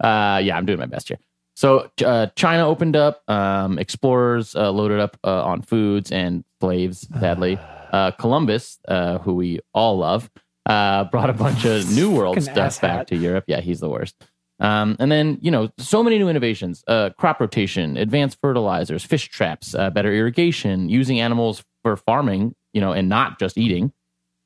uh, 0.00 0.40
yeah, 0.42 0.56
I'm 0.56 0.66
doing 0.66 0.80
my 0.80 0.86
best 0.86 1.06
here. 1.06 1.18
So 1.54 1.88
uh, 2.04 2.26
China 2.34 2.66
opened 2.66 2.96
up, 2.96 3.22
um, 3.30 3.78
explorers 3.78 4.56
uh, 4.56 4.72
loaded 4.72 4.98
up 4.98 5.16
uh, 5.22 5.44
on 5.44 5.62
foods 5.62 6.10
and 6.10 6.44
slaves, 6.60 7.06
sadly 7.20 7.60
uh, 7.96 8.10
Columbus, 8.12 8.78
uh, 8.88 9.18
who 9.18 9.34
we 9.34 9.60
all 9.72 9.98
love, 9.98 10.30
uh, 10.66 11.04
brought 11.12 11.30
a 11.30 11.34
bunch 11.34 11.64
of 11.64 11.90
New 11.92 12.10
World 12.10 12.42
stuff 12.42 12.80
back 12.80 13.06
to 13.08 13.16
Europe. 13.16 13.44
Yeah, 13.46 13.60
he's 13.60 13.80
the 13.80 13.88
worst. 13.88 14.14
Um, 14.58 14.96
and 14.98 15.12
then, 15.12 15.38
you 15.42 15.50
know, 15.50 15.70
so 15.78 16.02
many 16.02 16.18
new 16.18 16.28
innovations 16.28 16.82
uh, 16.86 17.10
crop 17.18 17.40
rotation, 17.40 17.96
advanced 17.96 18.38
fertilizers, 18.40 19.04
fish 19.04 19.28
traps, 19.28 19.74
uh, 19.74 19.90
better 19.90 20.12
irrigation, 20.12 20.88
using 20.88 21.20
animals 21.20 21.62
for 21.82 21.96
farming, 21.96 22.54
you 22.72 22.80
know, 22.80 22.92
and 22.92 23.08
not 23.08 23.38
just 23.38 23.58
eating. 23.58 23.92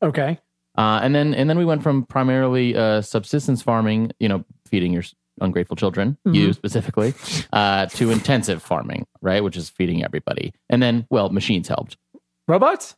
Okay. 0.02 0.38
Uh, 0.76 1.00
and 1.02 1.14
then, 1.14 1.34
and 1.34 1.48
then 1.48 1.58
we 1.58 1.64
went 1.64 1.82
from 1.82 2.04
primarily 2.06 2.76
uh, 2.76 3.02
subsistence 3.02 3.62
farming, 3.62 4.10
you 4.18 4.28
know, 4.28 4.44
feeding 4.66 4.92
your 4.92 5.04
ungrateful 5.40 5.76
children, 5.76 6.16
mm-hmm. 6.26 6.34
you 6.34 6.52
specifically, 6.52 7.14
uh, 7.52 7.86
to 7.86 8.10
intensive 8.10 8.62
farming, 8.62 9.06
right, 9.22 9.44
which 9.44 9.56
is 9.56 9.70
feeding 9.70 10.04
everybody. 10.04 10.52
And 10.68 10.82
then, 10.82 11.06
well, 11.10 11.28
machines 11.30 11.68
helped. 11.68 11.96
Robots? 12.48 12.96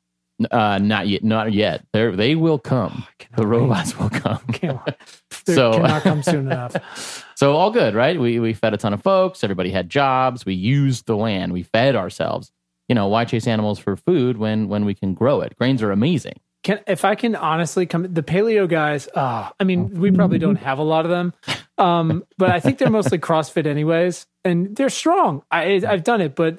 Uh, 0.51 0.79
not 0.79 1.09
yet. 1.09 1.23
Not 1.25 1.53
yet. 1.53 1.85
They 1.93 2.11
they 2.11 2.35
will 2.35 2.59
come. 2.59 3.05
Oh, 3.07 3.25
the 3.37 3.47
robots 3.47 3.99
wait. 3.99 4.13
will 4.13 4.21
come. 4.21 4.83
so 5.47 5.73
cannot 5.73 6.03
come 6.03 6.23
soon 6.23 6.47
enough. 6.53 7.25
So 7.35 7.55
all 7.55 7.71
good, 7.71 7.95
right? 7.95 8.19
We 8.19 8.39
we 8.41 8.53
fed 8.53 8.75
a 8.75 8.77
ton 8.77 8.93
of 8.93 9.03
folks. 9.03 9.43
Everybody 9.43 9.71
had 9.71 9.89
jobs. 9.89 10.45
We 10.45 10.55
used 10.55 11.07
the 11.07 11.17
land. 11.17 11.53
We 11.53 11.63
fed 11.63 11.97
ourselves. 11.97 12.53
You 12.89 12.95
know, 12.95 13.09
why 13.09 13.25
chase 13.25 13.47
animals 13.47 13.79
for 13.79 13.97
food 13.97 14.37
when 14.37 14.69
when 14.69 14.85
we 14.85 14.95
can 14.95 15.15
grow 15.15 15.41
it? 15.41 15.57
Grains 15.57 15.83
are 15.83 15.93
amazing. 15.93 16.41
Can 16.63 16.81
if 16.87 17.05
I 17.05 17.15
can 17.15 17.35
honestly 17.35 17.87
come 17.87 18.03
the 18.13 18.23
paleo 18.23 18.69
guys? 18.69 19.09
Uh, 19.09 19.49
I 19.59 19.65
mean, 19.65 19.99
we 19.99 20.13
probably 20.13 20.39
don't 20.39 20.57
have 20.57 20.79
a 20.79 20.85
lot 20.85 21.05
of 21.05 21.11
them, 21.11 21.33
um, 21.77 22.25
but 22.39 22.51
I 22.51 22.61
think 22.61 22.79
they're 22.79 22.91
mostly 22.91 23.19
CrossFit 23.19 23.67
anyways, 23.67 24.27
and 24.45 24.77
they're 24.77 24.89
strong. 24.89 25.43
I 25.51 25.83
I've 25.87 26.05
done 26.05 26.21
it, 26.21 26.37
but 26.37 26.59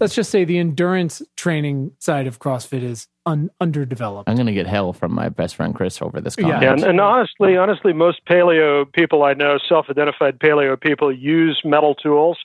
let's 0.00 0.14
just 0.14 0.30
say 0.30 0.44
the 0.44 0.58
endurance 0.58 1.22
training 1.36 1.92
side 1.98 2.26
of 2.26 2.38
CrossFit 2.38 2.82
is 2.82 3.08
un- 3.26 3.50
underdeveloped. 3.60 4.28
I'm 4.28 4.36
going 4.36 4.46
to 4.46 4.52
get 4.52 4.66
hell 4.66 4.92
from 4.92 5.12
my 5.12 5.28
best 5.28 5.56
friend 5.56 5.74
Chris 5.74 6.00
over 6.00 6.20
this. 6.20 6.36
Comment. 6.36 6.62
Yeah, 6.62 6.72
and, 6.72 6.82
and, 6.84 7.00
honestly, 7.00 7.56
honestly, 7.56 7.92
most 7.92 8.24
paleo 8.26 8.90
people 8.92 9.24
I 9.24 9.34
know, 9.34 9.58
self-identified 9.68 10.38
paleo 10.38 10.80
people, 10.80 11.12
use 11.12 11.60
metal 11.64 11.94
tools, 11.94 12.38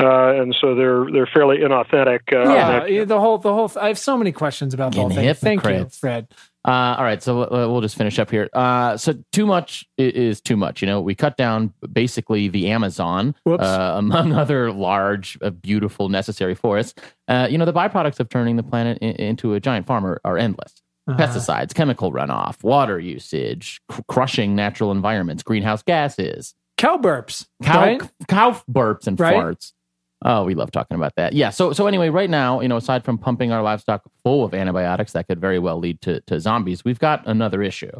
uh, 0.00 0.40
and 0.40 0.56
so 0.60 0.74
they're 0.74 1.06
they're 1.12 1.28
fairly 1.32 1.58
inauthentic. 1.58 2.20
Uh, 2.32 2.86
yeah, 2.86 3.04
the 3.04 3.20
whole 3.20 3.38
the 3.38 3.52
whole. 3.52 3.70
I 3.80 3.88
have 3.88 3.98
so 3.98 4.16
many 4.16 4.32
questions 4.32 4.74
about 4.74 4.92
the 4.92 5.00
whole 5.00 5.10
thing. 5.10 5.34
Thank 5.34 5.64
you, 5.64 5.88
Fred. 5.90 6.28
Uh, 6.66 6.96
all 6.98 7.04
right, 7.04 7.22
so 7.22 7.48
we'll 7.50 7.80
just 7.80 7.96
finish 7.96 8.18
up 8.18 8.30
here. 8.30 8.48
Uh, 8.52 8.96
so 8.96 9.14
too 9.32 9.46
much 9.46 9.86
is 9.96 10.40
too 10.40 10.56
much. 10.56 10.82
You 10.82 10.86
know, 10.86 11.00
we 11.00 11.14
cut 11.14 11.36
down 11.36 11.72
basically 11.92 12.48
the 12.48 12.70
Amazon, 12.70 13.34
uh, 13.46 13.94
among 13.96 14.32
other 14.34 14.72
large, 14.72 15.38
uh, 15.40 15.50
beautiful, 15.50 16.08
necessary 16.08 16.54
forests. 16.54 17.00
Uh, 17.28 17.46
you 17.48 17.58
know, 17.58 17.64
the 17.64 17.72
byproducts 17.72 18.20
of 18.20 18.28
turning 18.28 18.56
the 18.56 18.62
planet 18.62 18.98
in, 18.98 19.12
into 19.12 19.54
a 19.54 19.60
giant 19.60 19.86
farm 19.86 20.04
are, 20.04 20.20
are 20.24 20.36
endless. 20.36 20.82
Uh-huh. 21.06 21.18
Pesticides, 21.18 21.72
chemical 21.72 22.12
runoff, 22.12 22.62
water 22.62 23.00
usage, 23.00 23.80
cr- 23.88 24.02
crushing 24.08 24.54
natural 24.54 24.92
environments, 24.92 25.42
greenhouse 25.42 25.82
gases, 25.82 26.54
cow 26.76 26.98
burps, 26.98 27.46
cow 27.62 27.80
right? 27.80 28.02
cow 28.28 28.60
burps 28.70 29.06
and 29.06 29.18
right? 29.18 29.34
farts. 29.34 29.72
Oh, 30.24 30.44
we 30.44 30.54
love 30.54 30.72
talking 30.72 30.96
about 30.96 31.14
that. 31.16 31.32
Yeah. 31.32 31.50
So 31.50 31.72
so 31.72 31.86
anyway, 31.86 32.08
right 32.08 32.28
now, 32.30 32.60
you 32.60 32.68
know, 32.68 32.76
aside 32.76 33.04
from 33.04 33.18
pumping 33.18 33.52
our 33.52 33.62
livestock 33.62 34.02
full 34.24 34.44
of 34.44 34.52
antibiotics 34.52 35.12
that 35.12 35.28
could 35.28 35.40
very 35.40 35.58
well 35.58 35.78
lead 35.78 36.00
to, 36.02 36.20
to 36.22 36.40
zombies, 36.40 36.84
we've 36.84 36.98
got 36.98 37.26
another 37.26 37.62
issue. 37.62 37.90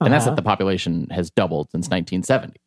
And 0.00 0.08
uh-huh. 0.08 0.08
that's 0.10 0.24
that 0.24 0.30
uh-huh. 0.30 0.36
the 0.36 0.42
population 0.42 1.08
has 1.10 1.30
doubled 1.30 1.70
since 1.72 1.88
1970. 1.88 2.60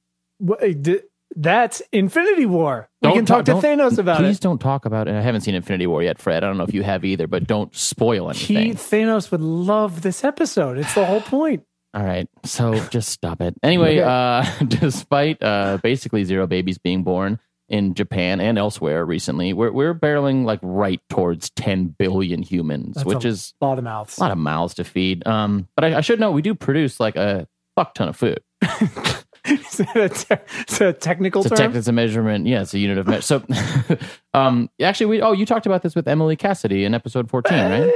that's 1.33 1.81
Infinity 1.93 2.45
War. 2.45 2.89
Don't 3.01 3.13
we 3.13 3.19
can 3.19 3.25
talk, 3.25 3.45
talk 3.45 3.61
to 3.61 3.67
Thanos 3.67 3.97
about 3.97 4.17
please 4.17 4.23
it. 4.23 4.29
Please 4.29 4.39
don't 4.39 4.59
talk 4.59 4.85
about 4.85 5.07
it. 5.07 5.15
I 5.15 5.21
haven't 5.21 5.41
seen 5.41 5.55
Infinity 5.55 5.87
War 5.87 6.03
yet, 6.03 6.19
Fred. 6.19 6.43
I 6.43 6.47
don't 6.47 6.57
know 6.57 6.65
if 6.65 6.73
you 6.73 6.83
have 6.83 7.05
either, 7.05 7.27
but 7.27 7.47
don't 7.47 7.73
spoil 7.73 8.29
anything. 8.29 8.57
He, 8.57 8.71
Thanos 8.73 9.31
would 9.31 9.39
love 9.39 10.01
this 10.01 10.25
episode. 10.25 10.77
It's 10.77 10.93
the 10.93 11.05
whole 11.05 11.21
point. 11.21 11.63
All 11.93 12.03
right. 12.03 12.27
So 12.43 12.79
just 12.89 13.09
stop 13.09 13.41
it. 13.41 13.55
Anyway, 13.63 13.99
okay. 13.99 14.03
uh, 14.03 14.65
despite 14.67 15.41
uh, 15.41 15.77
basically 15.81 16.25
zero 16.25 16.47
babies 16.47 16.77
being 16.77 17.03
born, 17.03 17.39
in 17.71 17.93
Japan 17.93 18.41
and 18.41 18.57
elsewhere 18.57 19.05
recently. 19.05 19.53
We're 19.53 19.71
we're 19.71 19.95
barreling 19.95 20.43
like 20.43 20.59
right 20.61 21.01
towards 21.09 21.49
10 21.51 21.95
billion 21.97 22.43
humans, 22.43 22.95
That's 22.95 23.05
which 23.05 23.25
is 23.25 23.53
a 23.61 23.65
lot 23.65 23.77
of 23.77 23.85
mouths. 23.85 24.17
A 24.17 24.21
lot 24.21 24.31
of 24.31 24.37
mouths 24.37 24.75
to 24.75 24.83
feed. 24.83 25.25
Um, 25.25 25.69
but 25.75 25.85
I, 25.85 25.97
I 25.97 26.01
should 26.01 26.19
know 26.19 26.31
we 26.31 26.41
do 26.41 26.53
produce 26.53 26.99
like 26.99 27.15
a 27.15 27.47
fuck 27.75 27.95
ton 27.95 28.09
of 28.09 28.17
food. 28.17 28.41
is, 28.61 29.77
that 29.77 29.95
a 29.95 30.09
te- 30.09 30.35
is 30.67 30.81
a 30.81 30.93
technical 30.93 31.45
it's 31.45 31.57
term? 31.57 31.73
A 31.73 31.77
it's 31.77 31.87
a 31.87 31.93
measurement. 31.93 32.45
Yeah, 32.45 32.61
it's 32.61 32.73
a 32.73 32.79
unit 32.79 32.97
of 32.97 33.07
measure. 33.07 33.21
So, 33.21 33.45
um, 34.33 34.69
actually, 34.81 35.05
we 35.05 35.21
oh, 35.21 35.31
you 35.31 35.45
talked 35.45 35.65
about 35.65 35.81
this 35.81 35.95
with 35.95 36.09
Emily 36.09 36.35
Cassidy 36.35 36.83
in 36.83 36.93
episode 36.93 37.29
14, 37.29 37.57
right? 37.57 37.83
Uh, 37.83 37.91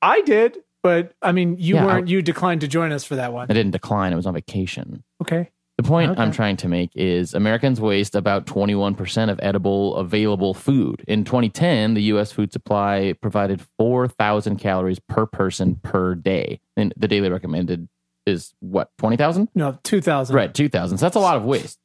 I 0.00 0.20
did, 0.20 0.58
but 0.84 1.12
I 1.22 1.32
mean, 1.32 1.56
you 1.58 1.74
yeah, 1.74 1.86
weren't. 1.86 2.06
You 2.06 2.22
declined 2.22 2.60
to 2.60 2.68
join 2.68 2.92
us 2.92 3.02
for 3.02 3.16
that 3.16 3.32
one. 3.32 3.48
I 3.50 3.54
didn't 3.54 3.72
decline. 3.72 4.12
I 4.12 4.16
was 4.16 4.26
on 4.26 4.34
vacation. 4.34 5.02
Okay. 5.20 5.50
The 5.78 5.84
point 5.84 6.10
Okay. 6.10 6.20
I'm 6.20 6.32
trying 6.32 6.56
to 6.58 6.68
make 6.68 6.90
is 6.96 7.34
Americans 7.34 7.80
waste 7.80 8.16
about 8.16 8.46
21% 8.46 9.30
of 9.30 9.38
edible 9.40 9.94
available 9.94 10.52
food. 10.52 11.04
In 11.06 11.24
2010, 11.24 11.94
the 11.94 12.02
U.S. 12.02 12.32
food 12.32 12.52
supply 12.52 13.14
provided 13.22 13.62
4,000 13.78 14.56
calories 14.56 14.98
per 14.98 15.24
person 15.24 15.76
per 15.76 16.16
day. 16.16 16.60
And 16.76 16.92
the 16.96 17.06
daily 17.06 17.30
recommended 17.30 17.88
is 18.26 18.54
what, 18.58 18.90
20,000? 18.98 19.50
No, 19.54 19.78
two 19.84 20.00
thousand. 20.00 20.34
Right, 20.34 20.52
2,000. 20.52 20.98
So 20.98 21.06
that's 21.06 21.14
a 21.16 21.20
lot 21.20 21.36
of 21.36 21.44
waste. 21.44 21.78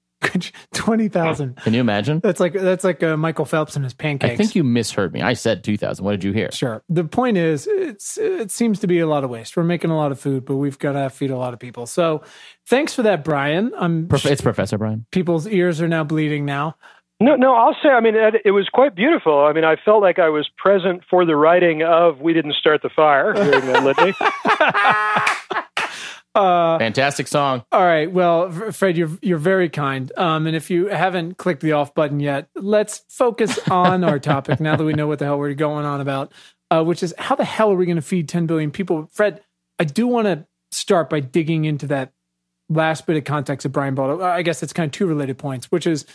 Twenty 0.74 1.08
thousand. 1.08 1.58
Can 1.58 1.74
you 1.74 1.82
imagine? 1.82 2.20
That's 2.20 2.39
like 2.39 2.53
that's 2.53 2.84
like 2.84 3.03
uh, 3.03 3.18
Michael 3.18 3.46
Phelps 3.46 3.75
and 3.75 3.84
his 3.84 3.94
pancakes. 3.94 4.34
I 4.34 4.36
think 4.36 4.56
you 4.56 4.63
misheard 4.63 5.13
me. 5.13 5.22
I 5.22 5.34
said 5.34 5.63
2,000. 5.63 6.03
What 6.03 6.12
did 6.12 6.24
you 6.24 6.32
hear? 6.32 6.51
Sure. 6.51 6.84
The 6.89 7.03
point 7.03 7.38
is, 7.38 7.68
it's 7.68 8.18
it 8.18 8.51
seems 8.51 8.80
to 8.80 8.88
be 8.88 9.00
a 9.00 9.08
lot 9.08 9.24
of 9.24 9.30
waste. 9.30 9.56
We're 9.58 9.63
making 9.63 9.92
a 9.92 9.98
lot 9.98 10.12
of 10.12 10.20
food, 10.20 10.46
but 10.46 10.56
we've 10.58 10.80
got 10.80 10.94
to 10.94 11.10
feed 11.10 11.32
a 11.32 11.38
lot 11.38 11.53
of 11.53 11.60
people. 11.60 11.86
So, 11.86 12.24
thanks 12.68 12.94
for 12.94 13.03
that, 13.03 13.24
Brian. 13.24 13.72
I'm 13.77 14.08
Prof- 14.08 14.25
It's 14.25 14.42
Professor 14.42 14.77
Brian. 14.77 15.06
people's 15.12 15.48
ears 15.48 15.82
are 15.82 15.88
now 15.88 16.03
bleeding 16.03 16.46
now. 16.46 16.75
No, 17.20 17.36
no, 17.36 17.53
I'll 17.56 17.75
say, 17.82 17.89
I 17.89 18.01
mean, 18.01 18.15
it, 18.15 18.36
it 18.44 18.51
was 18.51 18.68
quite 18.74 18.96
beautiful. 18.96 19.46
I 19.46 19.53
mean, 19.53 19.63
I 19.63 19.77
felt 19.86 20.01
like 20.01 20.20
I 20.20 20.27
was 20.30 20.50
present 20.58 21.03
for 21.10 21.25
the 21.25 21.36
writing 21.38 21.82
of 21.84 22.20
We 22.20 22.34
Didn't 22.34 22.56
Start 22.56 22.82
the 22.82 22.89
Fire 22.89 23.32
during 23.34 23.65
that 23.68 23.84
litany. 23.84 24.13
Uh, 26.36 26.80
Fantastic 26.80 27.28
song. 27.28 27.63
all 27.72 27.86
right. 27.86 28.12
Well, 28.12 28.52
Fred, 28.72 28.98
you're 28.98 29.12
you're 29.22 29.38
very 29.38 29.70
kind. 29.70 30.12
Um, 30.18 30.48
and 30.48 30.56
if 30.56 30.70
you 30.72 30.88
haven't 30.88 31.38
clicked 31.38 31.62
the 31.62 31.74
off 31.74 31.94
button 31.94 32.20
yet, 32.20 32.50
let's 32.56 33.04
focus 33.08 33.60
on 33.70 34.04
our 34.04 34.20
topic 34.20 34.60
now 34.60 34.75
that 34.75 34.84
we 34.84 34.94
know 34.94 35.08
what 35.08 35.20
the 35.20 35.25
hell 35.25 35.38
we're 35.38 35.54
going 35.54 35.86
on 35.86 36.02
about, 36.02 36.32
uh, 36.72 36.84
which 36.84 37.04
is 37.04 37.13
how 37.18 37.36
the 37.36 37.46
hell 37.46 37.72
are 37.72 37.75
we 37.75 37.86
going 37.86 37.98
to 37.98 38.02
feed 38.02 38.28
10 38.28 38.48
billion 38.48 38.72
people? 38.72 39.10
Fred, 39.12 39.42
I 39.78 39.84
do 39.84 40.08
want 40.08 40.25
to 40.25 40.48
start 40.72 41.10
by 41.10 41.20
digging 41.20 41.66
into 41.66 41.88
that 41.88 42.12
last 42.70 43.06
bit 43.06 43.18
of 43.18 43.24
context 43.24 43.66
of 43.66 43.72
Brian 43.72 43.98
up. 43.98 44.22
I 44.22 44.42
guess 44.42 44.63
it's 44.63 44.74
kind 44.74 44.88
of 44.88 44.92
two 44.92 45.06
related 45.06 45.38
points, 45.38 45.72
which 45.72 45.86
is 45.86 46.06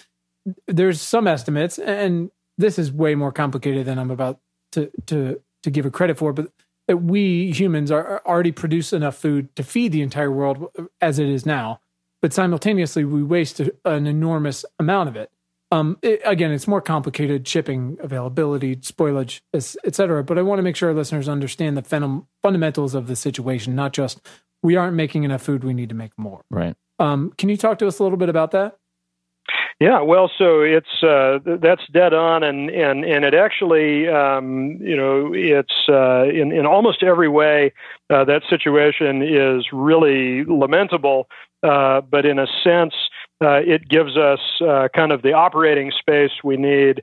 there's 0.67 1.01
some 1.01 1.27
estimates, 1.27 1.79
and 1.79 2.31
this 2.57 2.79
is 2.79 2.91
way 2.91 3.15
more 3.15 3.33
complicated 3.33 3.87
than 3.87 3.99
I'm 3.99 4.11
about 4.11 4.41
to 4.73 4.91
to 5.07 5.41
to 5.63 5.71
give 5.71 5.87
a 5.87 5.91
credit 5.91 6.19
for, 6.19 6.33
but 6.33 6.53
that 6.89 6.97
we 6.99 7.53
humans 7.53 7.91
are 7.91 8.21
already 8.27 8.51
produce 8.53 8.93
enough 8.93 9.17
food 9.17 9.55
to 9.57 9.63
feed 9.63 9.93
the 9.93 10.03
entire 10.03 10.31
world 10.33 10.67
as 11.01 11.19
it 11.19 11.29
is 11.29 11.47
now, 11.47 11.81
but 12.23 12.33
simultaneously 12.33 13.05
we 13.05 13.23
waste 13.23 13.61
a- 13.61 13.73
an 13.85 14.07
enormous 14.07 14.65
amount 14.79 15.09
of 15.09 15.17
it. 15.17 15.31
Um, 15.71 15.99
it- 16.01 16.23
again, 16.25 16.51
it's 16.51 16.67
more 16.67 16.81
complicated: 16.81 17.47
shipping, 17.47 17.99
availability, 18.01 18.77
spoilage, 18.77 19.43
es- 19.53 19.77
et 19.85 19.95
cetera. 19.95 20.25
But 20.25 20.39
I 20.39 20.43
want 20.43 20.59
to 20.59 20.63
make 20.63 20.77
sure 20.77 20.89
our 20.89 20.95
listeners 20.95 21.29
understand 21.29 21.77
the 21.77 21.83
phenom- 21.83 22.27
fundamentals 22.43 22.95
of 22.95 23.07
the 23.07 23.15
situation, 23.17 23.75
not 23.75 23.93
just 23.93 24.21
we 24.63 24.75
aren't 24.77 24.97
making 24.97 25.25
enough 25.25 25.43
food, 25.43 25.63
we 25.63 25.75
need 25.75 25.91
to 25.91 25.95
make 25.95 26.13
more. 26.19 26.41
Right. 26.51 26.75
Um, 26.99 27.33
can 27.39 27.49
you 27.51 27.57
talk 27.57 27.79
to 27.79 27.87
us 27.87 27.99
a 27.99 28.03
little 28.03 28.19
bit 28.19 28.29
about 28.31 28.51
that? 28.53 28.79
Yeah, 29.81 30.01
well, 30.01 30.29
so 30.37 30.61
it's 30.63 31.05
uh, 31.05 31.39
that's 31.45 31.87
dead 31.93 32.13
on, 32.13 32.43
and 32.43 32.69
and 32.69 33.05
and 33.05 33.25
it 33.25 33.33
actually, 33.33 34.09
um, 34.09 34.77
you 34.81 34.97
know, 34.97 35.33
it's 35.33 35.89
uh, 35.89 36.25
in 36.25 36.51
in 36.51 36.67
almost 36.67 37.05
every 37.05 37.29
way 37.29 37.73
uh, 38.11 38.25
that 38.25 38.43
situation 38.51 39.23
is 39.23 39.67
really 39.73 40.43
lamentable, 40.45 41.29
uh, 41.63 42.01
but 42.01 42.27
in 42.27 42.41
a 42.41 42.49
sense, 42.65 42.95
uh, 43.41 43.61
it 43.65 43.89
gives 43.89 44.17
us 44.17 44.41
uh, 44.61 44.89
kind 44.97 45.13
of 45.13 45.23
the 45.23 45.33
operating 45.35 45.93
space 45.93 46.33
we 46.43 46.57
need. 46.57 47.03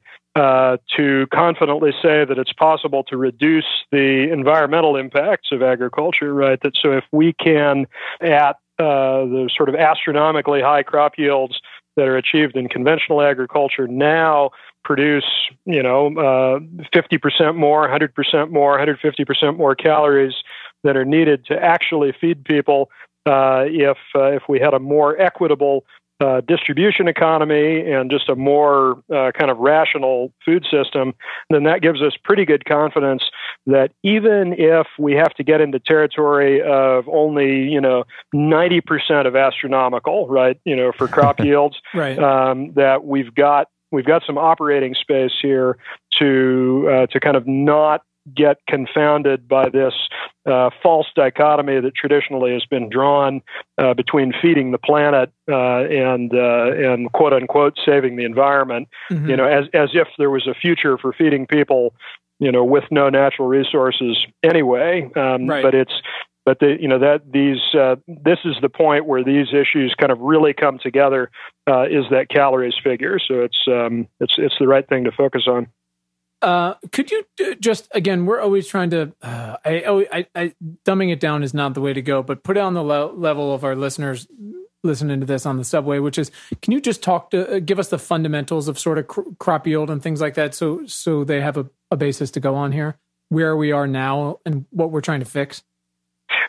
To 0.97 1.27
confidently 1.33 1.91
say 2.01 2.25
that 2.25 2.37
it's 2.37 2.51
possible 2.51 3.05
to 3.05 3.15
reduce 3.15 3.85
the 3.93 4.29
environmental 4.33 4.97
impacts 4.97 5.49
of 5.53 5.61
agriculture, 5.63 6.33
right? 6.33 6.59
That 6.61 6.75
so 6.75 6.91
if 6.91 7.05
we 7.13 7.31
can, 7.31 7.87
at 8.19 8.57
the 8.77 9.49
sort 9.55 9.69
of 9.69 9.75
astronomically 9.75 10.61
high 10.61 10.83
crop 10.83 11.13
yields 11.17 11.61
that 11.95 12.07
are 12.07 12.17
achieved 12.17 12.55
in 12.55 12.67
conventional 12.67 13.21
agriculture 13.21 13.87
now 13.87 14.51
produce, 14.83 15.25
you 15.65 15.81
know, 15.81 16.07
uh, 16.07 16.59
50% 16.93 17.55
more, 17.55 17.87
100% 17.87 18.51
more, 18.51 18.77
150% 18.77 19.57
more 19.57 19.75
calories 19.75 20.33
that 20.83 20.95
are 20.95 21.05
needed 21.05 21.45
to 21.45 21.55
actually 21.55 22.13
feed 22.19 22.43
people. 22.43 22.89
Uh, 23.25 23.65
if 23.65 23.97
uh, 24.13 24.25
if 24.25 24.43
we 24.47 24.59
had 24.59 24.75
a 24.75 24.79
more 24.79 25.19
equitable 25.19 25.83
uh, 26.19 26.41
distribution 26.47 27.07
economy 27.07 27.91
and 27.91 28.09
just 28.09 28.29
a 28.29 28.35
more 28.35 29.03
uh, 29.13 29.31
kind 29.37 29.51
of 29.51 29.57
rational 29.57 30.31
food 30.45 30.65
system, 30.69 31.13
then 31.49 31.63
that 31.63 31.81
gives 31.81 32.01
us 32.01 32.13
pretty 32.23 32.45
good 32.45 32.65
confidence 32.65 33.23
that 33.65 33.91
even 34.03 34.53
if 34.57 34.87
we 34.97 35.13
have 35.13 35.33
to 35.33 35.43
get 35.43 35.59
into 35.59 35.79
territory 35.79 36.61
of 36.61 37.07
only, 37.09 37.63
you 37.69 37.81
know, 37.81 38.05
90% 38.33 39.27
of 39.27 39.35
astronomical, 39.35 40.27
right, 40.27 40.57
you 40.63 40.75
know, 40.75 40.91
for 40.97 41.07
crop 41.07 41.39
yields, 41.43 41.77
Right. 41.93 42.17
um, 42.17 42.71
that 42.75 43.03
we've 43.05 43.33
got 43.35 43.67
we've 43.91 44.05
got 44.05 44.23
some 44.25 44.37
operating 44.37 44.93
space 44.93 45.31
here 45.41 45.77
to 46.19 46.89
uh, 46.91 47.07
to 47.07 47.19
kind 47.19 47.35
of 47.37 47.47
not 47.47 48.01
get 48.33 48.57
confounded 48.67 49.47
by 49.47 49.69
this 49.69 49.93
uh, 50.45 50.69
false 50.81 51.07
dichotomy 51.15 51.79
that 51.79 51.95
traditionally 51.95 52.53
has 52.53 52.65
been 52.65 52.89
drawn 52.89 53.41
uh, 53.77 53.93
between 53.93 54.33
feeding 54.41 54.71
the 54.71 54.77
planet 54.77 55.31
uh, 55.49 55.83
and 55.85 56.33
uh, 56.33 56.71
and 56.73 57.11
quote 57.11 57.33
unquote 57.33 57.77
saving 57.85 58.15
the 58.15 58.25
environment. 58.25 58.87
Mhm. 59.11 59.29
You 59.29 59.37
know, 59.37 59.45
as 59.45 59.65
as 59.73 59.89
if 59.93 60.07
there 60.17 60.29
was 60.29 60.47
a 60.47 60.53
future 60.53 60.97
for 60.97 61.13
feeding 61.13 61.45
people, 61.45 61.93
you 62.39 62.51
know, 62.51 62.63
with 62.63 62.85
no 62.91 63.09
natural 63.09 63.47
resources 63.47 64.17
anyway. 64.43 65.09
Um, 65.15 65.47
Right. 65.47 65.63
But 65.63 65.75
it's 65.75 65.93
but 66.45 66.59
the 66.59 66.77
you 66.79 66.87
know 66.87 66.99
that 66.99 67.31
these 67.31 67.59
uh, 67.73 67.95
this 68.07 68.39
is 68.45 68.55
the 68.61 68.69
point 68.69 69.05
where 69.05 69.23
these 69.23 69.47
issues 69.51 69.95
kind 69.99 70.11
of 70.11 70.19
really 70.19 70.53
come 70.53 70.77
together 70.77 71.31
uh, 71.67 71.83
is 71.83 72.05
that 72.11 72.29
calories 72.29 72.75
figure. 72.81 73.17
So 73.19 73.41
it's 73.41 73.57
um, 73.67 74.07
it's 74.19 74.35
it's 74.37 74.55
the 74.59 74.67
right 74.67 74.87
thing 74.87 75.05
to 75.05 75.11
focus 75.11 75.47
on. 75.47 75.67
Uh, 76.45 76.75
could 76.91 77.09
you 77.11 77.25
uh, 77.43 77.55
just 77.59 77.87
again? 77.91 78.25
We're 78.25 78.39
always 78.39 78.67
trying 78.67 78.91
to. 78.91 79.11
Uh, 79.21 79.57
I, 79.65 79.81
always- 79.81 80.07
I, 80.11 80.27
I, 80.35 80.53
dumbing 80.85 81.11
it 81.11 81.19
down 81.19 81.41
is 81.43 81.53
not 81.53 81.73
the 81.73 81.81
way 81.81 81.91
to 81.93 82.01
go. 82.01 82.21
But 82.21 82.43
put 82.43 82.55
it 82.57 82.59
on 82.59 82.73
the 82.75 82.83
le- 82.83 83.11
level 83.13 83.53
of 83.53 83.63
our 83.63 83.75
listeners 83.75 84.27
listening 84.83 85.19
to 85.21 85.25
this 85.25 85.47
on 85.47 85.57
the 85.57 85.63
subway. 85.63 85.97
Which 85.99 86.19
is, 86.19 86.29
can 86.61 86.71
you 86.71 86.79
just 86.79 87.01
talk 87.01 87.31
to 87.31 87.55
uh, 87.55 87.59
give 87.59 87.79
us 87.79 87.89
the 87.89 87.97
fundamentals 87.97 88.67
of 88.67 88.77
sort 88.77 88.99
of 88.99 89.07
cr- 89.07 89.21
crop 89.39 89.65
yield 89.65 89.89
and 89.89 90.03
things 90.03 90.21
like 90.21 90.35
that, 90.35 90.53
so 90.53 90.85
so 90.85 91.23
they 91.23 91.41
have 91.41 91.57
a, 91.57 91.65
a 91.89 91.97
basis 91.97 92.29
to 92.31 92.39
go 92.39 92.53
on 92.55 92.71
here, 92.71 92.97
where 93.29 93.55
we 93.57 93.71
are 93.71 93.87
now 93.87 94.39
and 94.45 94.65
what 94.69 94.91
we're 94.91 95.01
trying 95.01 95.21
to 95.21 95.25
fix. 95.25 95.63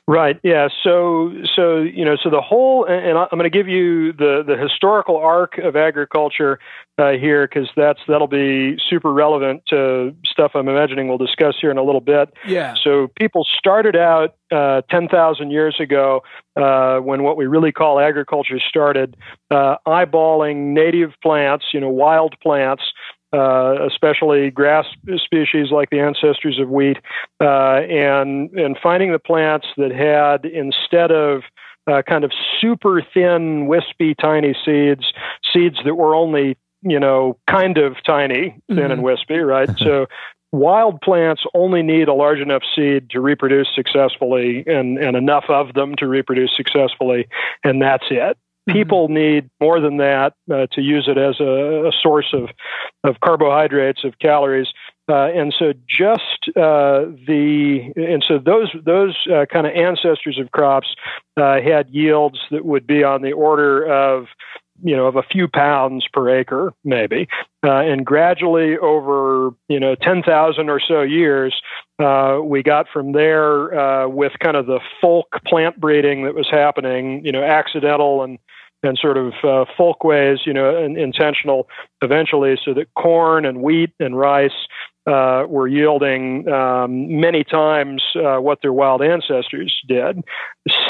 Right. 0.08 0.38
Yeah. 0.44 0.68
So, 0.84 1.32
so 1.56 1.78
you 1.78 2.04
know, 2.04 2.16
so 2.16 2.30
the 2.30 2.40
whole, 2.40 2.84
and 2.84 3.18
I'm 3.18 3.28
going 3.30 3.42
to 3.42 3.50
give 3.50 3.66
you 3.66 4.12
the 4.12 4.44
the 4.46 4.56
historical 4.56 5.16
arc 5.16 5.58
of 5.58 5.74
agriculture 5.74 6.60
uh, 6.96 7.12
here 7.12 7.48
because 7.48 7.68
that's 7.76 7.98
that'll 8.06 8.28
be 8.28 8.78
super 8.88 9.12
relevant 9.12 9.64
to 9.70 10.14
stuff 10.24 10.52
I'm 10.54 10.68
imagining 10.68 11.08
we'll 11.08 11.18
discuss 11.18 11.56
here 11.60 11.72
in 11.72 11.78
a 11.78 11.82
little 11.82 12.00
bit. 12.00 12.32
Yeah. 12.46 12.74
So 12.80 13.08
people 13.18 13.44
started 13.58 13.96
out 13.96 14.36
uh, 14.52 14.82
10,000 14.90 15.50
years 15.50 15.80
ago 15.80 16.22
uh, 16.54 16.98
when 16.98 17.24
what 17.24 17.36
we 17.36 17.46
really 17.46 17.72
call 17.72 17.98
agriculture 17.98 18.60
started, 18.60 19.16
uh, 19.50 19.76
eyeballing 19.86 20.72
native 20.72 21.14
plants, 21.20 21.66
you 21.72 21.80
know, 21.80 21.90
wild 21.90 22.36
plants, 22.40 22.84
uh, 23.36 23.86
especially 23.86 24.50
grass 24.50 24.86
species 25.16 25.70
like 25.70 25.90
the 25.90 26.00
ancestors 26.00 26.58
of 26.58 26.68
wheat, 26.70 26.98
uh, 27.40 27.80
and 27.88 28.50
and 28.52 28.76
finding 28.82 29.12
the 29.12 29.18
plants 29.18 29.66
that 29.76 29.92
had 29.92 30.44
instead 30.50 31.10
of 31.10 31.42
uh, 31.86 32.02
kind 32.02 32.24
of 32.24 32.32
super 32.60 33.02
thin, 33.14 33.66
wispy, 33.66 34.14
tiny 34.14 34.54
seeds, 34.64 35.04
seeds 35.52 35.76
that 35.84 35.94
were 35.96 36.14
only 36.14 36.56
you 36.82 36.98
know 36.98 37.36
kind 37.48 37.78
of 37.78 37.96
tiny, 38.04 38.56
thin 38.68 38.76
Mhm. 38.78 38.92
and 38.92 39.02
wispy, 39.02 39.38
right? 39.38 39.70
so 39.78 40.06
wild 40.52 41.00
plants 41.02 41.42
only 41.54 41.82
need 41.82 42.08
a 42.08 42.14
large 42.14 42.38
enough 42.38 42.62
seed 42.74 43.10
to 43.10 43.20
reproduce 43.20 43.68
successfully 43.74 44.64
and, 44.66 44.96
and 44.98 45.16
enough 45.16 45.44
of 45.48 45.74
them 45.74 45.94
to 45.96 46.06
reproduce 46.06 46.50
successfully, 46.56 47.26
and 47.64 47.82
that's 47.82 48.06
it. 48.10 48.38
People 48.68 49.08
need 49.08 49.48
more 49.60 49.80
than 49.80 49.98
that 49.98 50.34
uh, 50.50 50.66
to 50.72 50.80
use 50.80 51.08
it 51.08 51.18
as 51.18 51.40
a, 51.40 51.88
a 51.88 51.92
source 52.02 52.32
of, 52.32 52.48
of 53.04 53.20
carbohydrates, 53.20 54.04
of 54.04 54.18
calories. 54.18 54.68
Uh, 55.08 55.28
and 55.28 55.54
so 55.56 55.72
just 55.88 56.48
uh, 56.56 57.06
the 57.28 57.92
and 57.94 58.24
so 58.26 58.38
those 58.38 58.74
those 58.84 59.16
uh, 59.32 59.46
kind 59.46 59.66
of 59.66 59.72
ancestors 59.72 60.36
of 60.38 60.50
crops 60.50 60.96
uh, 61.36 61.60
had 61.60 61.88
yields 61.90 62.40
that 62.50 62.64
would 62.64 62.88
be 62.88 63.04
on 63.04 63.22
the 63.22 63.32
order 63.32 63.86
of 63.86 64.26
you 64.82 64.96
know 64.96 65.06
of 65.06 65.16
a 65.16 65.22
few 65.22 65.48
pounds 65.48 66.06
per 66.12 66.28
acre 66.28 66.72
maybe 66.84 67.28
uh, 67.64 67.80
and 67.80 68.04
gradually 68.04 68.76
over 68.78 69.50
you 69.68 69.80
know 69.80 69.94
10,000 69.94 70.68
or 70.68 70.80
so 70.80 71.02
years 71.02 71.54
uh, 71.98 72.38
we 72.42 72.62
got 72.62 72.86
from 72.92 73.12
there 73.12 73.78
uh, 73.78 74.08
with 74.08 74.32
kind 74.40 74.56
of 74.56 74.66
the 74.66 74.80
folk 75.00 75.28
plant 75.46 75.80
breeding 75.80 76.24
that 76.24 76.34
was 76.34 76.48
happening 76.50 77.24
you 77.24 77.32
know 77.32 77.42
accidental 77.42 78.22
and 78.22 78.38
and 78.82 78.98
sort 78.98 79.16
of 79.16 79.32
uh, 79.42 79.64
folk 79.76 80.04
ways 80.04 80.40
you 80.44 80.52
know 80.52 80.76
intentional 80.84 81.68
eventually 82.02 82.58
so 82.64 82.74
that 82.74 82.86
corn 82.94 83.44
and 83.44 83.62
wheat 83.62 83.90
and 84.00 84.18
rice 84.18 84.66
uh, 85.06 85.44
were 85.48 85.68
yielding 85.68 86.48
um, 86.48 87.20
many 87.20 87.44
times 87.44 88.02
uh, 88.16 88.38
what 88.38 88.60
their 88.60 88.72
wild 88.72 89.02
ancestors 89.02 89.80
did, 89.86 90.24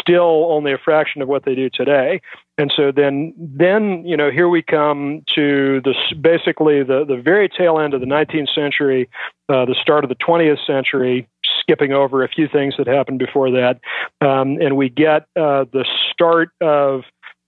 still 0.00 0.50
only 0.50 0.72
a 0.72 0.78
fraction 0.78 1.20
of 1.20 1.28
what 1.28 1.44
they 1.44 1.54
do 1.54 1.68
today. 1.68 2.20
And 2.56 2.72
so 2.74 2.90
then, 2.90 3.34
then 3.36 4.04
you 4.06 4.16
know, 4.16 4.30
here 4.30 4.48
we 4.48 4.62
come 4.62 5.22
to 5.34 5.82
the 5.82 5.94
basically 6.18 6.82
the 6.82 7.04
the 7.06 7.20
very 7.22 7.50
tail 7.50 7.78
end 7.78 7.92
of 7.92 8.00
the 8.00 8.06
19th 8.06 8.54
century, 8.54 9.10
uh, 9.50 9.66
the 9.66 9.76
start 9.80 10.02
of 10.02 10.08
the 10.08 10.16
20th 10.16 10.64
century, 10.66 11.28
skipping 11.60 11.92
over 11.92 12.24
a 12.24 12.28
few 12.28 12.48
things 12.48 12.74
that 12.78 12.86
happened 12.86 13.18
before 13.18 13.50
that, 13.50 13.80
um, 14.22 14.56
and 14.62 14.78
we 14.78 14.88
get 14.88 15.26
uh, 15.36 15.66
the 15.72 15.84
start 16.10 16.48
of 16.62 17.02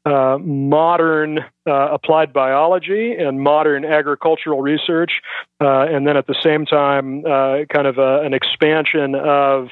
uh, 0.09 0.39
modern 0.39 1.41
uh, 1.67 1.89
applied 1.93 2.33
biology 2.33 3.15
and 3.15 3.43
modern 3.43 3.85
agricultural 3.85 4.63
research, 4.63 5.21
uh, 5.61 5.83
and 5.83 6.07
then 6.07 6.17
at 6.17 6.27
the 6.27 6.37
same 6.43 6.65
time, 6.65 7.25
uh, 7.27 7.65
kind 7.71 7.87
of 7.87 7.99
a, 7.99 8.23
an 8.23 8.33
expansion 8.33 9.15
of 9.15 9.69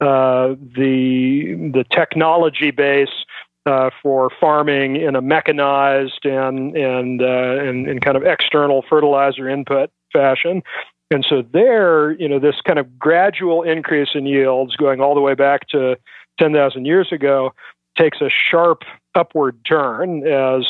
uh, 0.00 0.54
the 0.76 1.70
the 1.72 1.84
technology 1.90 2.70
base. 2.70 3.24
Uh, 3.68 3.90
for 4.00 4.30
farming 4.40 4.94
in 4.94 5.16
a 5.16 5.20
mechanized 5.20 6.24
and 6.24 6.76
and, 6.76 7.20
and 7.20 7.88
and 7.88 8.00
kind 8.00 8.16
of 8.16 8.22
external 8.22 8.84
fertilizer 8.88 9.48
input 9.48 9.90
fashion, 10.12 10.62
and 11.10 11.26
so 11.28 11.42
there, 11.52 12.12
you 12.12 12.28
know, 12.28 12.38
this 12.38 12.60
kind 12.64 12.78
of 12.78 12.96
gradual 12.96 13.64
increase 13.64 14.10
in 14.14 14.24
yields 14.24 14.76
going 14.76 15.00
all 15.00 15.16
the 15.16 15.20
way 15.20 15.34
back 15.34 15.66
to 15.70 15.96
10,000 16.38 16.84
years 16.84 17.10
ago 17.10 17.52
takes 17.96 18.20
a 18.20 18.28
sharp 18.30 18.82
upward 19.14 19.58
turn 19.64 20.26
as 20.26 20.66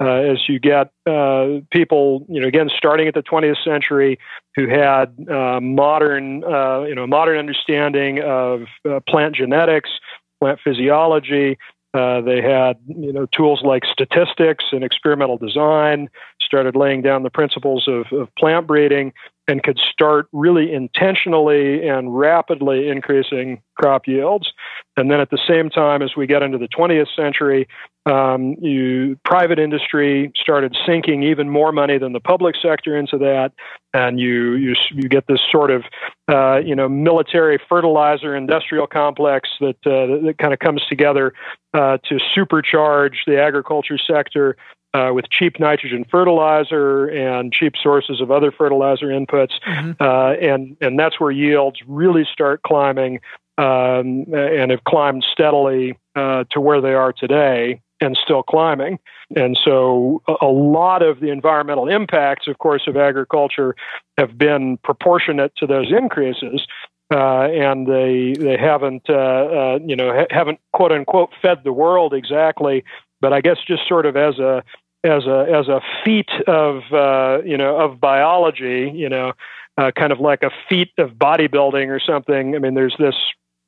uh, 0.00 0.04
as 0.04 0.48
you 0.48 0.60
get 0.60 0.92
uh, 1.06 1.58
people, 1.72 2.24
you 2.28 2.40
know, 2.40 2.46
again 2.46 2.70
starting 2.74 3.08
at 3.08 3.14
the 3.14 3.22
20th 3.22 3.62
century, 3.64 4.18
who 4.54 4.68
had 4.68 5.14
uh, 5.28 5.60
modern, 5.60 6.44
uh, 6.44 6.82
you 6.82 6.94
know, 6.94 7.06
modern 7.06 7.38
understanding 7.38 8.20
of 8.22 8.62
uh, 8.88 9.00
plant 9.08 9.34
genetics, 9.34 9.90
plant 10.40 10.60
physiology. 10.62 11.58
Uh, 11.94 12.20
they 12.20 12.42
had, 12.42 12.76
you 12.86 13.12
know, 13.12 13.26
tools 13.26 13.62
like 13.64 13.82
statistics 13.90 14.66
and 14.72 14.84
experimental 14.84 15.38
design. 15.38 16.08
Started 16.40 16.76
laying 16.76 17.02
down 17.02 17.22
the 17.22 17.30
principles 17.30 17.88
of, 17.88 18.06
of 18.12 18.28
plant 18.36 18.66
breeding, 18.66 19.12
and 19.48 19.62
could 19.62 19.78
start 19.78 20.28
really 20.32 20.72
intentionally 20.72 21.88
and 21.88 22.16
rapidly 22.16 22.88
increasing 22.88 23.60
crop 23.76 24.06
yields. 24.06 24.52
And 24.96 25.10
then 25.10 25.20
at 25.20 25.30
the 25.30 25.38
same 25.48 25.70
time, 25.70 26.02
as 26.02 26.14
we 26.16 26.26
get 26.26 26.42
into 26.42 26.58
the 26.58 26.68
20th 26.68 27.08
century, 27.16 27.66
um, 28.04 28.54
you 28.60 29.18
private 29.24 29.58
industry 29.58 30.32
started 30.36 30.76
sinking 30.86 31.22
even 31.22 31.50
more 31.50 31.72
money 31.72 31.98
than 31.98 32.12
the 32.12 32.20
public 32.20 32.54
sector 32.60 32.96
into 32.96 33.18
that, 33.18 33.52
and 33.92 34.18
you 34.18 34.54
you 34.54 34.74
you 34.92 35.08
get 35.08 35.26
this 35.26 35.40
sort 35.50 35.70
of 35.70 35.84
uh, 36.28 36.58
you 36.58 36.74
know 36.74 36.88
military 36.88 37.58
fertilizer 37.68 38.34
industrial 38.34 38.86
complex 38.86 39.50
that 39.60 39.76
uh, 39.84 40.24
that 40.24 40.36
kind 40.38 40.54
of 40.54 40.58
comes 40.58 40.82
together 40.88 41.34
uh, 41.74 41.98
to 42.08 42.18
supercharge 42.34 43.16
the 43.26 43.38
agriculture 43.38 43.98
sector 43.98 44.56
uh, 44.94 45.10
with 45.12 45.28
cheap 45.30 45.60
nitrogen 45.60 46.04
fertilizer 46.10 47.06
and 47.06 47.52
cheap 47.52 47.74
sources 47.80 48.20
of 48.20 48.30
other 48.30 48.50
fertilizer 48.50 49.06
inputs, 49.06 49.52
mm-hmm. 49.66 49.92
uh, 50.00 50.32
and 50.34 50.76
and 50.80 50.98
that's 50.98 51.20
where 51.20 51.30
yields 51.30 51.78
really 51.86 52.26
start 52.30 52.62
climbing 52.62 53.20
um, 53.58 54.24
and 54.32 54.70
have 54.70 54.84
climbed 54.84 55.24
steadily 55.30 55.98
uh, 56.14 56.44
to 56.50 56.60
where 56.60 56.80
they 56.80 56.94
are 56.94 57.12
today 57.12 57.80
and 58.00 58.16
still 58.22 58.42
climbing. 58.42 58.98
And 59.36 59.58
so, 59.62 60.22
a, 60.40 60.46
lot 60.46 61.02
of 61.02 61.20
the 61.20 61.30
environmental 61.30 61.88
impacts, 61.88 62.46
of 62.46 62.58
course, 62.58 62.82
of 62.86 62.96
agriculture 62.96 63.74
have 64.16 64.38
been 64.38 64.78
proportionate 64.78 65.52
to 65.56 65.66
those 65.66 65.92
increases. 65.92 66.66
Uh, 67.10 67.48
and 67.48 67.86
they 67.86 68.34
they 68.38 68.58
haven't 68.58 69.08
uh, 69.08 69.14
uh, 69.14 69.78
you 69.82 69.96
know 69.96 70.12
ha- 70.12 70.26
haven't 70.28 70.60
quote 70.74 70.92
unquote 70.92 71.30
fed 71.40 71.56
the 71.64 71.72
world 71.72 72.12
exactly, 72.12 72.84
but 73.20 73.32
I 73.32 73.40
guess 73.40 73.58
just 73.66 73.86
sort 73.88 74.06
of 74.06 74.16
as 74.16 74.38
a 74.38 74.62
as 75.04 75.26
a 75.26 75.46
as 75.52 75.68
a 75.68 75.80
feat 76.04 76.30
of 76.46 76.82
uh, 76.92 77.42
you 77.44 77.56
know 77.56 77.76
of 77.78 78.00
biology, 78.00 78.92
you 78.94 79.08
know, 79.08 79.32
uh, 79.76 79.90
kind 79.96 80.12
of 80.12 80.20
like 80.20 80.42
a 80.42 80.50
feat 80.68 80.90
of 80.98 81.12
bodybuilding 81.12 81.88
or 81.88 82.00
something. 82.00 82.54
I 82.54 82.58
mean, 82.58 82.74
there's 82.74 82.96
this 82.98 83.14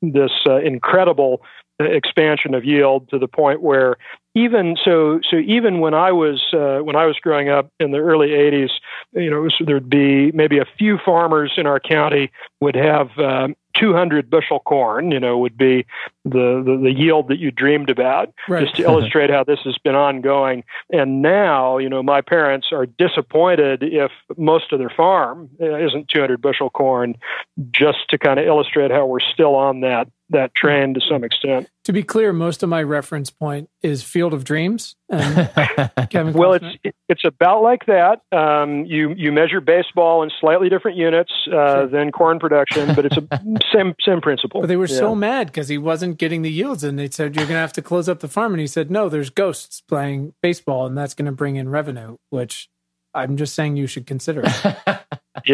this 0.01 0.31
uh, 0.47 0.57
incredible 0.57 1.41
expansion 1.79 2.53
of 2.53 2.63
yield 2.63 3.09
to 3.09 3.17
the 3.17 3.27
point 3.27 3.61
where 3.61 3.97
even 4.33 4.77
so 4.83 5.19
so 5.29 5.37
even 5.37 5.79
when 5.79 5.93
I 5.93 6.11
was 6.11 6.41
uh, 6.53 6.79
when 6.83 6.95
I 6.95 7.05
was 7.05 7.17
growing 7.19 7.49
up 7.49 7.71
in 7.79 7.91
the 7.91 7.97
early 7.97 8.29
80s, 8.29 8.69
you 9.13 9.29
know, 9.29 9.41
was, 9.41 9.55
there'd 9.65 9.89
be 9.89 10.31
maybe 10.31 10.59
a 10.59 10.65
few 10.77 10.97
farmers 11.03 11.53
in 11.57 11.65
our 11.65 11.79
county 11.79 12.31
would 12.61 12.75
have 12.75 13.09
um, 13.17 13.55
200 13.77 14.29
bushel 14.29 14.59
corn, 14.59 15.11
you 15.11 15.19
know, 15.19 15.37
would 15.37 15.57
be 15.57 15.85
the, 16.25 16.61
the, 16.65 16.79
the 16.83 16.91
yield 16.91 17.29
that 17.29 17.39
you 17.39 17.51
dreamed 17.51 17.89
about, 17.89 18.33
right. 18.47 18.63
just 18.63 18.75
to 18.75 18.83
illustrate 18.83 19.29
how 19.29 19.43
this 19.43 19.59
has 19.63 19.77
been 19.77 19.95
ongoing. 19.95 20.63
And 20.91 21.21
now, 21.21 21.77
you 21.77 21.89
know, 21.89 22.03
my 22.03 22.21
parents 22.21 22.67
are 22.71 22.85
disappointed 22.85 23.83
if 23.83 24.11
most 24.37 24.71
of 24.71 24.79
their 24.79 24.89
farm 24.89 25.49
uh, 25.59 25.77
isn't 25.77 26.09
200 26.09 26.41
bushel 26.41 26.69
corn, 26.69 27.15
just 27.71 27.99
to 28.09 28.17
kind 28.17 28.39
of 28.39 28.45
illustrate 28.45 28.91
how 28.91 29.05
we're 29.05 29.19
still 29.19 29.55
on 29.55 29.81
that 29.81 30.07
that 30.29 30.55
train 30.55 30.93
to 30.93 31.01
some 31.01 31.25
extent. 31.25 31.69
To 31.83 31.91
be 31.91 32.03
clear, 32.03 32.31
most 32.31 32.63
of 32.63 32.69
my 32.69 32.81
reference 32.81 33.29
point 33.29 33.69
is 33.83 34.03
Field 34.03 34.33
of 34.33 34.43
Dreams. 34.43 34.95
Kevin 36.09 36.33
well, 36.33 36.53
it's 36.53 36.65
it's 37.09 37.23
about 37.25 37.63
like 37.63 37.85
that. 37.87 38.21
Um, 38.31 38.85
you 38.85 39.13
you 39.15 39.31
measure 39.31 39.59
baseball 39.59 40.23
in 40.23 40.31
slightly 40.39 40.69
different 40.69 40.97
units 40.97 41.31
uh, 41.47 41.51
sure. 41.51 41.87
than 41.87 42.11
corn 42.11 42.39
production, 42.39 42.95
but 42.95 43.05
it's 43.05 43.17
a 43.17 43.27
same 43.73 43.95
same 44.05 44.21
principle. 44.21 44.61
But 44.61 44.67
they 44.67 44.77
were 44.77 44.87
yeah. 44.87 44.97
so 44.97 45.15
mad 45.15 45.47
because 45.47 45.67
he 45.67 45.77
wasn't 45.77 46.17
getting 46.17 46.41
the 46.41 46.51
yields, 46.51 46.83
and 46.83 46.97
they 46.97 47.09
said 47.09 47.35
you're 47.35 47.45
going 47.45 47.55
to 47.55 47.61
have 47.61 47.73
to 47.73 47.81
close 47.81 48.07
up 48.07 48.19
the 48.19 48.27
farm, 48.27 48.53
and 48.53 48.61
he 48.61 48.67
said 48.67 48.91
no, 48.91 49.09
there's 49.09 49.29
ghosts 49.29 49.81
playing 49.81 50.33
baseball, 50.41 50.85
and 50.85 50.97
that's 50.97 51.13
going 51.13 51.25
to 51.25 51.31
bring 51.31 51.55
in 51.55 51.69
revenue, 51.69 52.17
which 52.29 52.69
I'm 53.13 53.37
just 53.37 53.55
saying 53.55 53.77
you 53.77 53.87
should 53.87 54.05
consider. 54.05 54.41
yeah, 54.45 54.99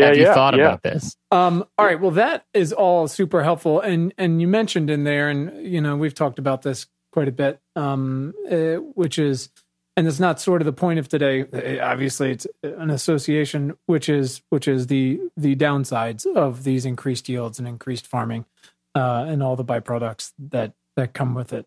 Have 0.05 0.17
you 0.17 0.23
yeah, 0.23 0.33
thought 0.33 0.55
yeah. 0.55 0.65
about 0.65 0.83
this? 0.83 1.15
Um, 1.31 1.65
all 1.77 1.85
right. 1.85 1.99
Well, 1.99 2.11
that 2.11 2.45
is 2.53 2.73
all 2.73 3.07
super 3.07 3.43
helpful, 3.43 3.79
and 3.79 4.13
and 4.17 4.41
you 4.41 4.47
mentioned 4.47 4.89
in 4.89 5.03
there, 5.03 5.29
and 5.29 5.65
you 5.65 5.81
know 5.81 5.95
we've 5.95 6.13
talked 6.13 6.39
about 6.39 6.61
this 6.61 6.87
quite 7.17 7.27
a 7.27 7.31
bit, 7.31 7.59
um, 7.75 8.31
uh, 8.47 8.75
which 8.93 9.17
is, 9.17 9.49
and 9.95 10.07
it's 10.07 10.19
not 10.19 10.39
sort 10.39 10.61
of 10.61 10.67
the 10.67 10.71
point 10.71 10.99
of 10.99 11.09
today. 11.09 11.41
Uh, 11.41 11.83
obviously, 11.83 12.29
it's 12.29 12.45
an 12.61 12.91
association, 12.91 13.75
which 13.87 14.07
is 14.07 14.43
which 14.51 14.67
is 14.67 14.85
the 14.85 15.19
the 15.35 15.55
downsides 15.55 16.27
of 16.27 16.63
these 16.63 16.85
increased 16.85 17.27
yields 17.27 17.57
and 17.57 17.67
increased 17.67 18.05
farming, 18.05 18.45
uh, 18.93 19.25
and 19.27 19.41
all 19.41 19.55
the 19.55 19.65
byproducts 19.65 20.31
that 20.37 20.73
that 20.95 21.13
come 21.13 21.33
with 21.33 21.53
it, 21.53 21.65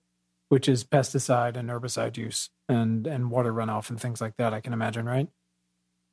which 0.51 0.69
is 0.69 0.85
pesticide 0.85 1.57
and 1.57 1.69
herbicide 1.69 2.17
use 2.17 2.51
and 2.69 3.09
and 3.09 3.33
water 3.33 3.53
runoff 3.53 3.91
and 3.91 4.01
things 4.01 4.21
like 4.21 4.37
that. 4.37 4.55
I 4.55 4.61
can 4.61 4.73
imagine, 4.73 5.05
right? 5.05 5.27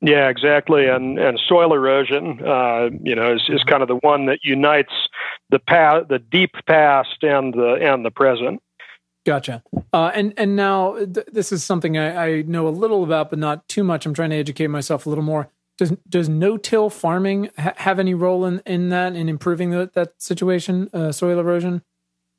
Yeah, 0.00 0.28
exactly. 0.30 0.88
And 0.88 1.16
and 1.16 1.38
soil 1.46 1.72
erosion, 1.72 2.40
uh, 2.44 2.90
you 3.04 3.14
know, 3.14 3.34
is, 3.34 3.44
is 3.48 3.62
kind 3.62 3.82
of 3.82 3.88
the 3.88 4.00
one 4.02 4.26
that 4.26 4.40
unites 4.42 4.92
the 5.50 5.60
past, 5.60 6.08
the 6.08 6.18
deep 6.18 6.54
past, 6.66 7.22
and 7.22 7.54
the 7.54 7.74
and 7.74 8.04
the 8.04 8.10
present. 8.10 8.60
Gotcha. 9.28 9.62
Uh, 9.92 10.10
and 10.14 10.32
and 10.38 10.56
now 10.56 10.94
th- 10.96 11.26
this 11.30 11.52
is 11.52 11.62
something 11.62 11.98
I, 11.98 12.38
I 12.38 12.42
know 12.42 12.66
a 12.66 12.70
little 12.70 13.04
about, 13.04 13.28
but 13.28 13.38
not 13.38 13.68
too 13.68 13.84
much. 13.84 14.06
I'm 14.06 14.14
trying 14.14 14.30
to 14.30 14.36
educate 14.36 14.68
myself 14.68 15.04
a 15.04 15.10
little 15.10 15.22
more. 15.22 15.50
Does 15.76 15.92
does 16.08 16.30
no 16.30 16.56
till 16.56 16.88
farming 16.88 17.50
ha- 17.58 17.74
have 17.76 17.98
any 17.98 18.14
role 18.14 18.46
in, 18.46 18.62
in 18.64 18.88
that 18.88 19.14
in 19.14 19.28
improving 19.28 19.68
the, 19.68 19.90
that 19.92 20.14
situation, 20.16 20.88
uh, 20.94 21.12
soil 21.12 21.38
erosion? 21.38 21.82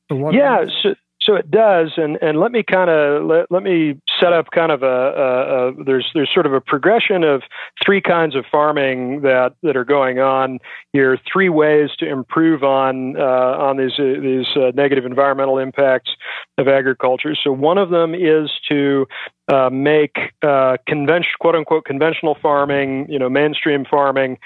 Yeah, 0.09 0.65
so, 0.81 0.95
so 1.21 1.35
it 1.35 1.51
does, 1.51 1.91
and 1.95 2.17
and 2.23 2.39
let 2.39 2.51
me 2.51 2.63
kind 2.63 2.89
of 2.89 3.23
let, 3.23 3.51
let 3.51 3.61
me 3.61 4.01
set 4.19 4.33
up 4.33 4.47
kind 4.51 4.71
of 4.71 4.83
a, 4.83 4.85
a, 4.85 5.69
a, 5.69 5.83
there's 5.83 6.09
there's 6.13 6.29
sort 6.33 6.45
of 6.45 6.53
a 6.53 6.61
progression 6.61 7.23
of 7.23 7.41
three 7.83 8.01
kinds 8.01 8.35
of 8.35 8.45
farming 8.51 9.21
that 9.21 9.53
that 9.63 9.75
are 9.75 9.85
going 9.85 10.19
on 10.19 10.59
here. 10.93 11.17
Three 11.31 11.49
ways 11.49 11.89
to 11.99 12.07
improve 12.07 12.63
on 12.63 13.15
uh, 13.17 13.21
on 13.23 13.77
these 13.77 13.93
uh, 13.99 14.19
these 14.21 14.47
uh, 14.55 14.71
negative 14.73 15.05
environmental 15.05 15.57
impacts 15.57 16.11
of 16.57 16.67
agriculture. 16.67 17.35
So 17.41 17.51
one 17.51 17.77
of 17.77 17.89
them 17.89 18.13
is 18.13 18.49
to 18.69 19.05
uh, 19.51 19.69
make 19.71 20.15
uh, 20.41 20.77
convention 20.87 21.31
quote 21.39 21.55
unquote 21.55 21.85
conventional 21.85 22.37
farming, 22.41 23.07
you 23.09 23.19
know, 23.19 23.29
mainstream 23.29 23.85
farming, 23.89 24.37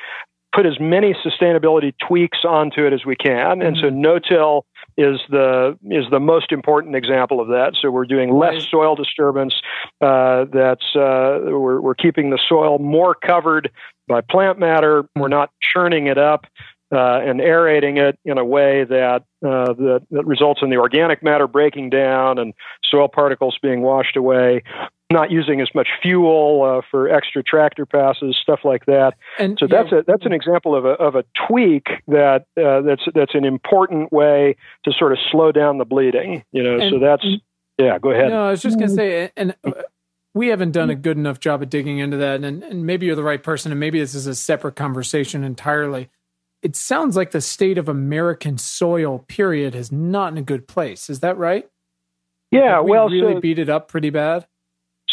put 0.54 0.66
as 0.66 0.80
many 0.80 1.16
sustainability 1.26 1.94
tweaks 2.08 2.40
onto 2.48 2.86
it 2.86 2.94
as 2.94 3.06
we 3.06 3.16
can, 3.16 3.62
and 3.62 3.78
so 3.78 3.88
mm-hmm. 3.88 4.02
no-till 4.02 4.66
is 4.98 5.20
the 5.30 5.78
is 5.90 6.06
the 6.12 6.20
most 6.20 6.52
important 6.52 6.96
example 6.96 7.40
of 7.40 7.48
that. 7.50 7.76
So 7.82 7.92
we're 7.92 8.06
doing 8.06 8.34
less 8.34 8.66
soil 8.70 8.96
disturbance. 8.96 9.54
Uh, 10.02 10.46
that's 10.52 10.96
uh, 10.96 11.40
we're 11.44 11.82
we're 11.82 11.96
keeping 11.96 12.30
the 12.30 12.40
soil 12.50 12.80
more 12.80 13.16
covered 13.16 13.72
by 14.08 14.22
plant 14.22 14.60
matter. 14.60 15.06
We're 15.16 15.28
not 15.28 15.52
churning 15.62 16.08
it 16.08 16.18
up. 16.18 16.46
Uh, 16.94 17.20
and 17.26 17.42
aerating 17.42 17.98
it 17.98 18.20
in 18.24 18.38
a 18.38 18.46
way 18.46 18.84
that, 18.84 19.24
uh, 19.44 19.74
that, 19.74 20.02
that 20.12 20.24
results 20.28 20.60
in 20.62 20.70
the 20.70 20.76
organic 20.76 21.24
matter 21.24 21.48
breaking 21.48 21.90
down 21.90 22.38
and 22.38 22.54
soil 22.86 23.08
particles 23.08 23.58
being 23.64 23.82
washed 23.82 24.16
away 24.16 24.62
not 25.12 25.32
using 25.32 25.62
as 25.62 25.70
much 25.76 25.88
fuel 26.02 26.64
uh, 26.64 26.82
for 26.90 27.10
extra 27.10 27.44
tractor 27.44 27.86
passes, 27.86 28.38
stuff 28.42 28.62
like 28.64 28.86
that. 28.86 29.14
And 29.38 29.58
so 29.60 29.68
that's 29.68 29.92
a 29.92 30.04
that's 30.08 30.26
an 30.26 30.34
example 30.34 30.76
of 30.76 30.86
a 30.86 30.90
of 30.90 31.16
a 31.16 31.24
tweak 31.48 31.88
that 32.08 32.46
uh, 32.58 32.82
that's 32.82 33.04
that's 33.14 33.36
an 33.36 33.46
important 33.46 34.12
way 34.12 34.56
to 34.86 34.92
sort 34.92 35.12
of 35.12 35.20
slow 35.32 35.52
down 35.52 35.78
the 35.78 35.86
bleeding. 35.86 36.44
You 36.52 36.64
know, 36.64 36.80
and, 36.80 36.92
so 36.92 37.00
that's 37.00 37.26
Yeah, 37.78 37.98
go 38.00 38.12
ahead. 38.12 38.30
No, 38.30 38.46
I 38.46 38.52
was 38.52 38.62
just 38.62 38.78
going 38.78 38.90
to 38.90 38.96
say, 38.96 39.32
and 39.36 39.56
uh, 39.64 39.72
we 40.34 40.48
haven't 40.48 40.72
done 40.72 40.90
a 40.90 40.96
good 40.96 41.18
enough 41.18 41.40
job 41.40 41.62
of 41.62 41.70
digging 41.70 42.00
into 42.00 42.18
that. 42.18 42.44
And, 42.44 42.64
and 42.64 42.86
maybe 42.86 43.06
you're 43.06 43.16
the 43.16 43.24
right 43.24 43.42
person, 43.42 43.72
and 43.72 43.80
maybe 43.80 44.00
this 44.00 44.16
is 44.16 44.28
a 44.28 44.36
separate 44.36 44.76
conversation 44.76 45.44
entirely. 45.44 46.10
It 46.62 46.76
sounds 46.76 47.18
like 47.18 47.32
the 47.32 47.42
state 47.42 47.78
of 47.78 47.90
American 47.90 48.58
soil, 48.58 49.20
period, 49.28 49.76
is 49.76 49.92
not 49.92 50.32
in 50.32 50.38
a 50.38 50.44
good 50.44 50.68
place. 50.68 51.10
Is 51.10 51.20
that 51.20 51.38
right? 51.38 51.68
Yeah, 52.52 52.82
we 52.82 52.92
well, 52.92 53.10
really 53.10 53.34
so, 53.34 53.42
beat 53.42 53.60
it 53.60 53.70
up 53.70 53.88
pretty 53.88 54.12
bad. 54.12 54.48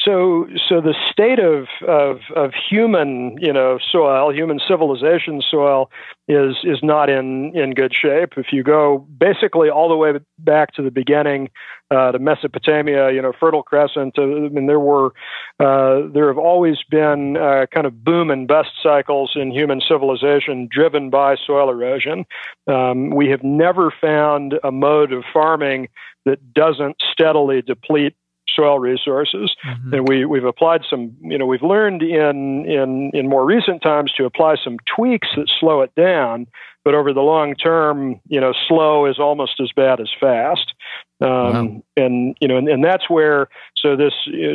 So 0.04 0.48
so 0.68 0.80
the 0.80 0.94
state 1.10 1.38
of, 1.38 1.66
of 1.86 2.20
of 2.34 2.52
human 2.54 3.36
you 3.40 3.52
know 3.52 3.78
soil, 3.90 4.32
human 4.32 4.60
civilization 4.66 5.42
soil 5.48 5.90
is 6.28 6.56
is 6.64 6.78
not 6.82 7.10
in 7.10 7.52
in 7.54 7.74
good 7.74 7.94
shape. 7.94 8.34
If 8.36 8.46
you 8.52 8.62
go 8.62 9.06
basically 9.18 9.68
all 9.68 9.88
the 9.88 9.96
way 9.96 10.12
back 10.38 10.74
to 10.74 10.82
the 10.82 10.90
beginning 10.90 11.50
uh, 11.90 12.12
to 12.12 12.18
Mesopotamia, 12.18 13.12
you 13.12 13.20
know, 13.20 13.32
Fertile 13.38 13.62
Crescent. 13.62 14.16
Uh, 14.16 14.22
I 14.22 14.48
mean, 14.48 14.66
there 14.66 14.80
were 14.80 15.12
uh, 15.58 16.08
there 16.12 16.28
have 16.28 16.38
always 16.38 16.78
been 16.88 17.36
uh, 17.36 17.66
kind 17.72 17.86
of 17.86 18.04
boom 18.04 18.30
and 18.30 18.46
bust 18.46 18.70
cycles 18.82 19.32
in 19.34 19.50
human 19.50 19.80
civilization 19.86 20.68
driven 20.70 21.10
by 21.10 21.36
soil 21.36 21.68
erosion. 21.68 22.24
Um, 22.66 23.10
we 23.10 23.28
have 23.28 23.42
never 23.42 23.92
found 24.00 24.54
a 24.62 24.70
mode 24.70 25.12
of 25.12 25.24
farming 25.32 25.88
that 26.24 26.52
doesn't 26.52 26.96
steadily 27.12 27.62
deplete 27.62 28.14
soil 28.54 28.78
resources. 28.78 29.54
Mhm. 29.64 29.92
And 29.92 30.08
we, 30.08 30.24
we've 30.24 30.44
applied 30.44 30.82
some, 30.88 31.12
you 31.20 31.38
know, 31.38 31.46
we've 31.46 31.62
learned 31.62 32.02
in, 32.02 32.64
in, 32.66 33.10
in 33.14 33.28
more 33.28 33.44
recent 33.44 33.82
times 33.82 34.12
to 34.12 34.24
apply 34.24 34.56
some 34.62 34.76
tweaks 34.84 35.28
that 35.36 35.48
slow 35.60 35.82
it 35.82 35.94
down. 35.94 36.46
But 36.82 36.94
over 36.94 37.12
the 37.12 37.20
long 37.20 37.54
term, 37.56 38.20
you 38.26 38.40
know, 38.40 38.54
slow 38.66 39.04
is 39.04 39.18
almost 39.18 39.60
as 39.60 39.70
bad 39.76 40.00
as 40.00 40.08
fast. 40.18 40.72
Um, 41.20 41.82
And, 41.96 42.36
you 42.40 42.48
know, 42.48 42.56
and, 42.56 42.68
and 42.68 42.82
that's 42.82 43.10
where, 43.10 43.48
so 43.76 43.96
this, 43.96 44.14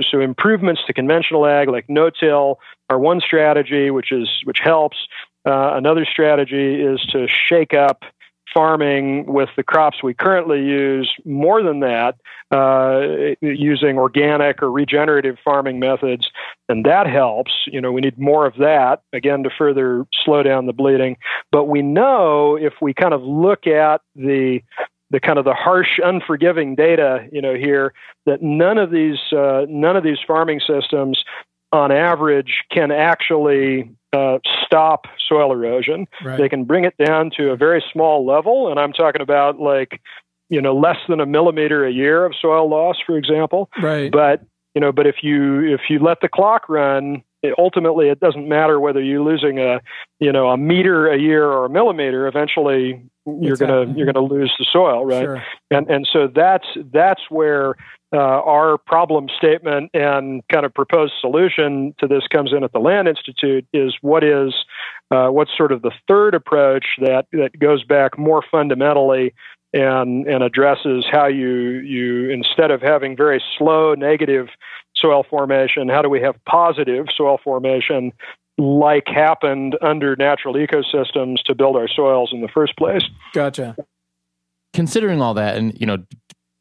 so 0.09 0.19
improvements 0.19 0.81
to 0.87 0.93
conventional 0.93 1.45
ag 1.45 1.69
like 1.69 1.85
no-till 1.87 2.59
are 2.89 2.97
one 2.97 3.21
strategy, 3.21 3.91
which 3.91 4.11
is, 4.11 4.27
which 4.45 4.59
helps. 4.63 4.97
Uh, 5.45 5.73
another 5.75 6.05
strategy 6.05 6.81
is 6.81 6.99
to 7.11 7.27
shake 7.27 7.75
up 7.75 8.03
farming 8.55 9.25
with 9.27 9.49
the 9.57 9.63
crops 9.63 10.01
we 10.01 10.13
currently 10.13 10.59
use 10.59 11.13
more 11.25 11.61
than 11.61 11.81
that 11.81 12.15
uh, 12.51 13.35
using 13.41 13.97
organic 13.97 14.63
or 14.63 14.71
regenerative 14.71 15.37
farming 15.43 15.77
methods 15.77 16.29
and 16.69 16.85
that 16.85 17.07
helps. 17.07 17.51
You 17.67 17.81
know 17.81 17.91
we 17.91 18.01
need 18.01 18.17
more 18.17 18.45
of 18.45 18.55
that 18.57 19.01
again 19.13 19.43
to 19.43 19.49
further 19.55 20.05
slow 20.23 20.43
down 20.43 20.65
the 20.65 20.73
bleeding. 20.73 21.17
But 21.51 21.65
we 21.65 21.81
know 21.81 22.55
if 22.55 22.73
we 22.81 22.93
kind 22.93 23.13
of 23.13 23.21
look 23.21 23.67
at 23.67 24.01
the 24.15 24.61
the 25.11 25.19
kind 25.19 25.37
of 25.37 25.45
the 25.45 25.53
harsh 25.53 25.99
unforgiving 26.03 26.75
data 26.75 27.27
you 27.31 27.41
know 27.41 27.53
here 27.53 27.93
that 28.25 28.41
none 28.41 28.77
of 28.77 28.91
these 28.91 29.19
uh, 29.31 29.65
none 29.69 29.95
of 29.95 30.03
these 30.03 30.17
farming 30.25 30.59
systems 30.59 31.23
on 31.75 31.91
average 31.91 32.63
can 32.71 32.91
actually 32.91 33.91
uh, 34.13 34.39
stop 34.65 35.05
soil 35.27 35.51
erosion 35.51 36.07
Right. 36.23 36.37
they 36.37 36.49
can 36.49 36.63
bring 36.63 36.85
it 36.85 36.95
down 36.97 37.31
to 37.37 37.51
a 37.51 37.55
very 37.57 37.83
small 37.91 38.25
level, 38.25 38.69
and 38.71 38.79
I'm 38.79 38.93
talking 38.93 39.21
about 39.21 39.59
like, 39.59 40.01
you 40.49 40.61
know, 40.61 40.73
less 40.75 40.97
than 41.09 41.19
a 41.19 41.25
millimeter 41.25 41.85
a 41.85 41.91
year 41.91 42.25
of 42.25 42.33
soil 42.39 42.69
loss, 42.69 42.97
for 43.05 43.17
example. 43.17 43.69
right. 43.81 44.11
But 44.11 44.41
you 44.73 44.81
know, 44.81 44.91
but 44.91 45.07
if 45.07 45.17
you 45.21 45.63
if 45.73 45.81
you 45.89 45.99
let 45.99 46.19
the 46.21 46.27
clock 46.29 46.67
run, 46.69 47.23
it, 47.41 47.53
ultimately 47.57 48.09
it 48.09 48.19
doesn't 48.19 48.47
matter 48.47 48.79
whether 48.79 49.01
you're 49.01 49.21
losing 49.23 49.57
a 49.59 49.79
you 50.19 50.31
know 50.31 50.49
a 50.49 50.57
meter 50.57 51.07
a 51.07 51.17
year 51.17 51.45
or 51.45 51.65
a 51.65 51.69
millimeter. 51.69 52.27
Eventually, 52.27 53.01
you're 53.25 53.53
It's 53.53 53.61
gonna 53.61 53.79
happening. 53.79 53.97
you're 53.97 54.11
gonna 54.11 54.25
lose 54.25 54.53
the 54.59 54.65
soil, 54.71 55.05
right? 55.05 55.23
Sure. 55.23 55.43
and 55.71 55.89
and 55.89 56.07
so 56.11 56.27
that's 56.27 56.67
that's 56.93 57.21
where 57.29 57.75
uh, 58.15 58.17
our 58.17 58.77
problem 58.77 59.27
statement 59.37 59.91
and 59.93 60.41
kind 60.47 60.65
of 60.65 60.73
proposed 60.73 61.13
solution 61.19 61.93
to 61.99 62.07
this 62.07 62.23
comes 62.31 62.53
in 62.55 62.63
at 62.63 62.71
the 62.71 62.79
Land 62.79 63.07
Institute 63.07 63.67
is 63.73 63.95
what 64.01 64.23
is 64.23 64.53
uh, 65.11 65.27
what's 65.27 65.51
sort 65.55 65.71
of 65.71 65.81
the 65.81 65.91
third 66.07 66.33
approach 66.33 66.85
that 66.99 67.25
that 67.33 67.59
goes 67.59 67.83
back 67.83 68.17
more 68.17 68.41
fundamentally 68.49 69.33
and 69.73 70.25
and 70.27 70.43
addresses 70.43 71.05
how 71.11 71.27
you 71.27 71.79
you 71.79 72.29
instead 72.29 72.71
of 72.71 72.81
having 72.81 73.17
very 73.17 73.43
slow 73.57 73.93
negative 73.93 74.47
soil 74.95 75.25
formation, 75.29 75.89
how 75.89 76.01
do 76.01 76.09
we 76.09 76.21
have 76.21 76.35
positive 76.45 77.07
soil 77.15 77.37
formation 77.43 78.13
like 78.57 79.03
happened 79.07 79.77
under 79.81 80.15
natural 80.15 80.53
ecosystems 80.53 81.43
to 81.43 81.53
build 81.53 81.75
our 81.75 81.89
soils 81.89 82.29
in 82.31 82.39
the 82.39 82.47
first 82.47 82.77
place? 82.77 83.03
Gotcha. 83.33 83.75
considering 84.73 85.21
all 85.21 85.33
that 85.33 85.57
and 85.57 85.77
you 85.79 85.85
know 85.85 85.97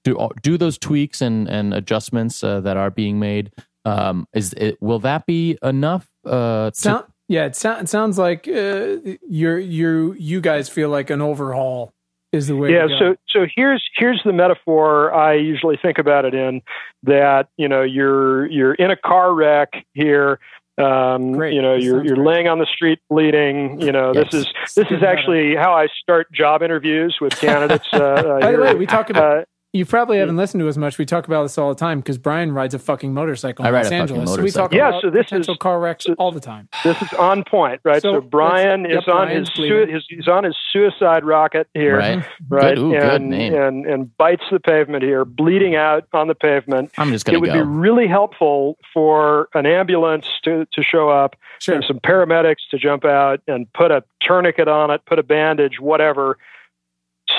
do 0.05 0.29
do 0.43 0.57
those 0.57 0.79
tweaks 0.79 1.21
and 1.21 1.49
and 1.49 1.75
adjustments 1.75 2.45
uh, 2.45 2.61
that 2.61 2.77
are 2.77 2.91
being 2.91 3.19
made 3.19 3.51
um 3.85 4.27
is 4.35 4.53
it 4.55 4.81
will 4.81 4.99
that 5.01 5.27
be 5.27 5.59
enough 5.63 6.09
uh 6.27 6.71
to, 6.71 6.77
Sound, 6.77 7.05
yeah, 7.29 7.47
it, 7.47 7.57
sound, 7.57 7.83
it 7.85 7.89
sounds 7.89 8.19
like 8.19 8.47
uh, 8.49 8.97
you're 9.29 9.59
you 9.59 10.15
you 10.19 10.41
guys 10.41 10.69
feel 10.69 10.89
like 10.91 11.11
an 11.11 11.21
overhaul 11.23 11.93
is 12.33 12.47
the 12.49 12.57
way. 12.57 12.73
yeah 12.73 12.87
so 12.99 13.15
so 13.29 13.47
here's 13.57 13.83
here's 13.97 14.21
the 14.25 14.33
metaphor 14.33 15.13
i 15.15 15.35
usually 15.35 15.77
think 15.81 15.99
about 15.99 16.25
it 16.25 16.35
in 16.35 16.61
that 17.03 17.49
you 17.57 17.69
know 17.69 17.83
you're 17.83 18.47
you're 18.51 18.75
in 18.75 18.91
a 18.91 18.97
car 18.97 19.33
wreck 19.35 19.69
here 19.95 20.39
um 20.77 21.33
Great. 21.33 21.55
you 21.55 21.63
know 21.63 21.77
That 21.77 21.83
you're 21.85 22.05
you're 22.05 22.17
great. 22.17 22.27
laying 22.27 22.49
on 22.49 22.59
the 22.59 22.67
street 22.67 22.99
bleeding 23.09 23.81
you 23.81 23.93
know 23.93 24.13
Yes. 24.13 24.33
this 24.33 24.41
is 24.47 24.53
this 24.75 24.75
Good 24.89 24.97
is 24.97 25.01
meta. 25.03 25.09
actually 25.09 25.55
how 25.55 25.73
i 25.75 25.87
start 26.03 26.31
job 26.33 26.63
interviews 26.63 27.17
with 27.21 27.35
candidates 27.37 27.87
uh, 27.93 27.99
uh, 27.99 28.41
By 28.41 28.53
the 28.53 28.59
way, 28.61 28.75
we 28.75 28.87
talk 28.87 29.11
about. 29.11 29.47
You 29.75 29.85
probably 29.85 30.19
haven't 30.19 30.37
listened 30.37 30.61
to 30.61 30.69
as 30.69 30.79
much. 30.79 30.99
We 30.99 31.05
talk 31.05 31.27
about 31.27 31.43
this 31.43 31.59
all 31.59 31.69
the 31.69 31.75
time 31.75 31.99
because 31.99 32.17
Brian 32.17 32.53
rides 32.53 32.75
a 32.75 32.79
fucking 32.79 33.13
motorcycle 33.13 33.65
in 33.65 33.69
I 33.69 33.73
ride 33.73 33.79
Los 33.79 33.87
a 33.87 33.99
fucking 33.99 34.17
Angeles. 34.21 34.35
So 34.37 34.43
we 34.43 34.51
talk. 34.53 34.73
Yeah, 34.73 34.89
about 34.91 35.03
so 35.03 35.11
this 35.11 35.25
potential 35.25 35.55
is- 35.55 35.59
car 35.59 35.81
wrecks 35.81 36.05
so- 36.05 36.15
all 36.17 36.31
the 36.31 36.39
time. 36.41 36.69
this 36.85 37.03
is 37.03 37.13
on 37.15 37.43
point 37.43 37.81
right 37.85 38.01
So 38.01 38.13
so, 38.15 38.21
brian 38.21 38.85
let's- 38.85 38.95
is 38.95 39.03
yep, 39.07 39.15
on 39.15 39.27
Brian's 39.27 39.49
his, 39.51 39.57
bleeding. 39.57 39.87
sui- 39.87 39.93
his 39.93 40.07
he's 40.09 40.29
on 40.29 40.45
his 40.45 40.57
suicide 40.73 41.25
rocket 41.25 41.67
here 41.75 41.99
right 41.99 42.25
right 42.49 42.77
Good, 42.77 42.79
ooh, 42.79 42.91
good 42.93 43.03
and, 43.21 43.31
name. 43.31 43.55
and 43.55 43.85
and 43.87 44.17
bites 44.17 44.45
the 44.51 44.61
pavement 44.61 45.03
here 45.03 45.25
bleeding 45.25 45.75
out 45.75 46.05
on 46.13 46.29
the 46.29 46.35
pavement 46.37 46.93
i'm 46.99 47.11
just 47.11 47.25
gonna 47.25 47.39
it 47.39 47.41
would 47.41 47.49
go 47.51 47.55
be 47.55 47.61
really 47.63 48.07
helpful 48.07 48.79
for 48.93 49.49
an 49.55 49.67
ambulance 49.67 50.27
to, 50.45 50.67
to 50.73 50.83
show 50.85 51.09
up 51.09 51.35
Sure. 51.59 51.75
and 51.75 51.85
some 51.85 51.99
paramedics 51.99 52.69
to 52.71 52.79
jump 52.79 53.05
out 53.05 53.41
and 53.49 53.71
put 53.73 53.91
a 53.91 54.05
tourniquet 54.21 54.69
on 54.69 54.91
it, 54.91 55.03
put 55.07 55.19
a 55.19 55.23
bandage, 55.23 55.81
whatever, 55.81 56.39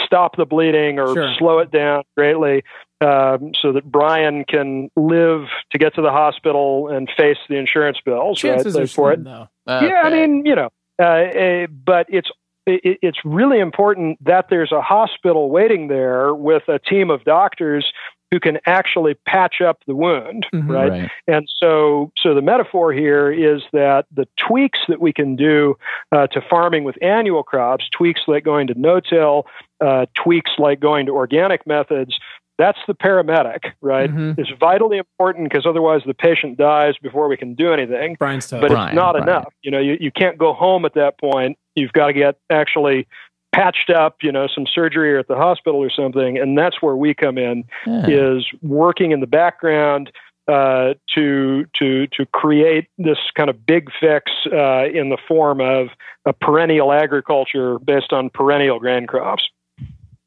stop 0.05 0.35
the 0.37 0.45
bleeding 0.45 0.99
or 0.99 1.13
Sure. 1.13 1.33
slow 1.37 1.59
it 1.59 1.71
down 1.71 2.03
greatly 2.15 2.63
um, 3.01 3.51
so 3.61 3.71
that 3.73 3.83
Brian 3.85 4.45
can 4.45 4.89
live 4.95 5.47
to 5.71 5.77
get 5.77 5.95
to 5.95 6.01
the 6.01 6.11
hospital 6.11 6.87
and 6.87 7.09
face 7.17 7.37
the 7.49 7.55
insurance 7.55 7.97
bills 8.03 8.39
Chances 8.39 8.75
right, 8.75 8.83
are 8.83 8.87
for 8.87 9.11
it. 9.11 9.21
slim, 9.21 9.23
though. 9.25 9.47
Yeah, 9.67 10.01
I 10.03 10.09
mean, 10.09 10.45
you 10.45 10.55
know, 10.55 10.69
uh, 10.99 11.03
uh, 11.03 11.67
but 11.67 12.05
it's 12.09 12.29
it, 12.67 12.97
it's 13.01 13.19
really 13.23 13.59
important 13.59 14.23
that 14.25 14.47
there's 14.49 14.71
a 14.71 14.81
hospital 14.81 15.49
waiting 15.49 15.87
there 15.87 16.33
with 16.33 16.63
a 16.67 16.79
team 16.79 17.09
of 17.11 17.23
doctors 17.23 17.91
who 18.31 18.39
can 18.39 18.57
actually 18.65 19.13
patch 19.27 19.61
up 19.61 19.79
the 19.87 19.95
wound, 19.95 20.45
Mhm. 20.53 20.67
right? 20.69 20.89
right 20.91 21.11
And 21.27 21.47
so, 21.61 22.11
so 22.17 22.33
the 22.33 22.41
metaphor 22.41 22.91
here 22.91 23.31
is 23.31 23.61
that 23.71 24.05
the 24.13 24.27
tweaks 24.37 24.79
that 24.87 24.99
we 24.99 25.13
can 25.13 25.35
do 25.35 25.75
uh, 26.11 26.27
to 26.27 26.41
farming 26.41 26.83
with 26.83 26.97
annual 27.01 27.43
crops, 27.43 27.87
tweaks 27.89 28.21
like 28.27 28.43
going 28.43 28.67
to 28.67 28.73
no-till, 28.79 29.45
uh, 29.79 30.05
tweaks 30.15 30.51
like 30.57 30.79
going 30.79 31.05
to 31.05 31.11
organic 31.13 31.65
methods, 31.67 32.17
that's 32.57 32.79
the 32.87 32.95
paramedic, 32.95 33.71
right? 33.81 34.09
Mhm. 34.09 34.39
It's 34.39 34.49
vitally 34.59 34.97
important 34.97 35.49
because 35.49 35.65
otherwise 35.65 36.01
the 36.05 36.13
patient 36.13 36.57
dies 36.57 36.95
before 37.01 37.27
we 37.27 37.35
can 37.37 37.53
do 37.53 37.73
anything 37.73 38.15
Brian's 38.17 38.49
tough. 38.49 38.61
but 38.61 38.71
Brian, 38.71 38.87
it's 38.89 38.95
not 38.95 39.11
Brian. 39.13 39.27
enough. 39.29 39.53
You 39.61 39.71
know, 39.71 39.79
you, 39.79 39.97
you 39.99 40.09
can't 40.11 40.37
go 40.37 40.53
home 40.53 40.85
at 40.85 40.93
that 40.93 41.19
point. 41.19 41.57
You've 41.75 41.91
got 41.93 42.07
to 42.07 42.13
get 42.13 42.37
actually 42.49 43.07
patched 43.55 43.89
up, 43.89 44.17
you 44.21 44.31
know, 44.31 44.47
some 44.53 44.65
surgery 44.67 45.13
or 45.13 45.19
at 45.19 45.27
the 45.27 45.35
hospital 45.35 45.79
or 45.81 45.89
something. 45.89 46.37
And 46.37 46.57
that's 46.57 46.81
where 46.81 46.95
we 46.95 47.13
come 47.13 47.37
in 47.37 47.63
Yeah. 47.87 48.07
is 48.07 48.45
working 48.61 49.11
in 49.11 49.21
the 49.21 49.27
background 49.27 50.11
uh, 50.47 50.93
to 51.15 51.65
to 51.79 52.05
to 52.07 52.25
create 52.27 52.87
this 52.99 53.17
kind 53.35 53.49
of 53.49 53.65
big 53.65 53.89
fix 53.99 54.31
uh, 54.51 54.85
in 54.93 55.09
the 55.09 55.17
form 55.27 55.59
of 55.59 55.87
a 56.25 56.33
perennial 56.33 56.91
agriculture 56.91 57.79
based 57.79 58.13
on 58.13 58.29
perennial 58.29 58.79
grain 58.79 59.07
crops. 59.07 59.43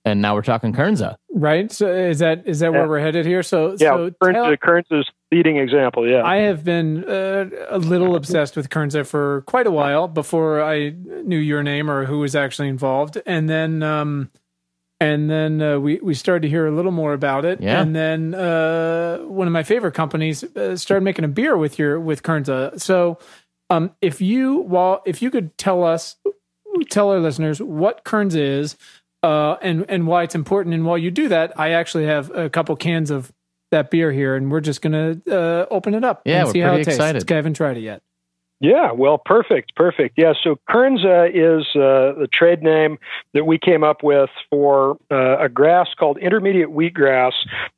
And 0.09 0.23
now 0.23 0.35
we're 0.35 0.43
talking 0.43 0.73
kernza 0.73 1.17
right? 1.31 1.71
So 1.71 1.87
is 1.87 2.19
that 2.19 2.47
is 2.47 2.59
that 2.61 2.73
where 2.73 2.89
we're 2.89 2.99
headed 2.99 3.25
here? 3.25 3.43
So 3.43 3.77
Yeah, 3.79 3.95
so 3.95 4.11
Kernza's, 4.11 4.35
tell- 4.35 4.57
Kernza's 4.57 5.11
leading 5.31 5.57
example. 5.59 6.09
Yeah, 6.09 6.25
I 6.25 6.37
have 6.39 6.65
been 6.65 7.05
uh, 7.05 7.51
a 7.69 7.79
little 7.79 8.17
obsessed 8.17 8.57
with 8.57 8.71
Kernza 8.71 9.07
for 9.07 9.43
quite 9.43 9.67
a 9.67 9.71
while 9.71 10.09
before 10.09 10.61
I 10.63 10.91
knew 10.91 11.39
your 11.39 11.63
name 11.63 11.89
or 11.91 12.05
who 12.07 12.19
was 12.19 12.35
actually 12.35 12.69
involved, 12.69 13.21
and 13.25 13.49
then 13.49 13.83
um, 13.85 14.31
and 15.01 15.31
then 15.31 15.63
uh, 15.63 15.79
we 15.79 16.01
we 16.03 16.15
started 16.15 16.43
to 16.43 16.49
hear 16.49 16.67
a 16.67 16.73
little 16.73 16.91
more 16.93 17.13
about 17.13 17.45
it, 17.45 17.61
Yeah. 17.61 17.81
and 17.81 17.95
then 17.95 18.35
uh, 18.35 19.19
one 19.19 19.47
of 19.47 19.53
my 19.53 19.63
favorite 19.63 19.93
companies 19.95 20.43
uh, 20.43 20.77
started 20.77 21.05
making 21.05 21.25
a 21.25 21.29
beer 21.29 21.57
with 21.57 21.79
your 21.79 22.01
with 22.01 22.23
Kernza. 22.25 22.81
So, 22.81 23.19
um, 23.71 23.93
if 24.01 24.21
you 24.21 24.57
while 24.57 25.03
if 25.07 25.23
you 25.23 25.31
could 25.31 25.57
tell 25.57 25.85
us, 25.85 26.17
tell 26.91 27.11
our 27.13 27.21
listeners 27.21 27.63
what 27.63 28.03
Kernza 28.05 28.41
is. 28.41 28.77
Uh, 29.23 29.57
and 29.63 29.85
and 29.89 30.07
why 30.07 30.23
it's 30.23 30.35
important, 30.35 30.75
and 30.75 30.85
while 30.85 30.99
you 30.99 31.11
do 31.11 31.29
that, 31.29 31.59
I 31.59 31.71
actually 31.71 32.07
have 32.07 32.31
a 32.31 32.49
couple 32.49 32.77
cans 32.77 33.11
of 33.11 33.33
that 33.73 33.91
beer 33.91 34.13
here, 34.13 34.37
and 34.37 34.51
we're 34.51 34.61
just 34.61 34.81
gonna 34.81 35.21
uh, 35.29 35.67
open 35.71 35.95
it 35.95 36.05
up. 36.05 36.23
Yeah, 36.25 36.39
and 36.39 36.47
we're 36.47 36.53
see 36.53 36.61
how 36.61 36.69
pretty 36.69 36.83
it 36.83 36.85
tastes. 36.85 36.99
excited. 36.99 37.33
I 37.33 37.35
haven't 37.35 37.55
tried 37.55 37.77
it 37.77 37.81
yet. 37.81 38.03
Yeah, 38.61 38.91
well, 38.91 39.19
perfect, 39.19 39.77
perfect. 39.77 40.15
Yeah, 40.19 40.33
so 40.43 40.57
Kernza 40.69 41.29
is 41.31 41.65
uh, 41.77 42.19
the 42.19 42.29
trade 42.33 42.61
name 42.61 42.99
that 43.33 43.45
we 43.45 43.57
came 43.57 43.85
up 43.85 44.03
with 44.03 44.31
for 44.51 44.99
uh, 45.13 45.39
a 45.39 45.49
grass 45.49 45.89
called 45.97 46.19
intermediate 46.19 46.69
wheatgrass 46.69 47.35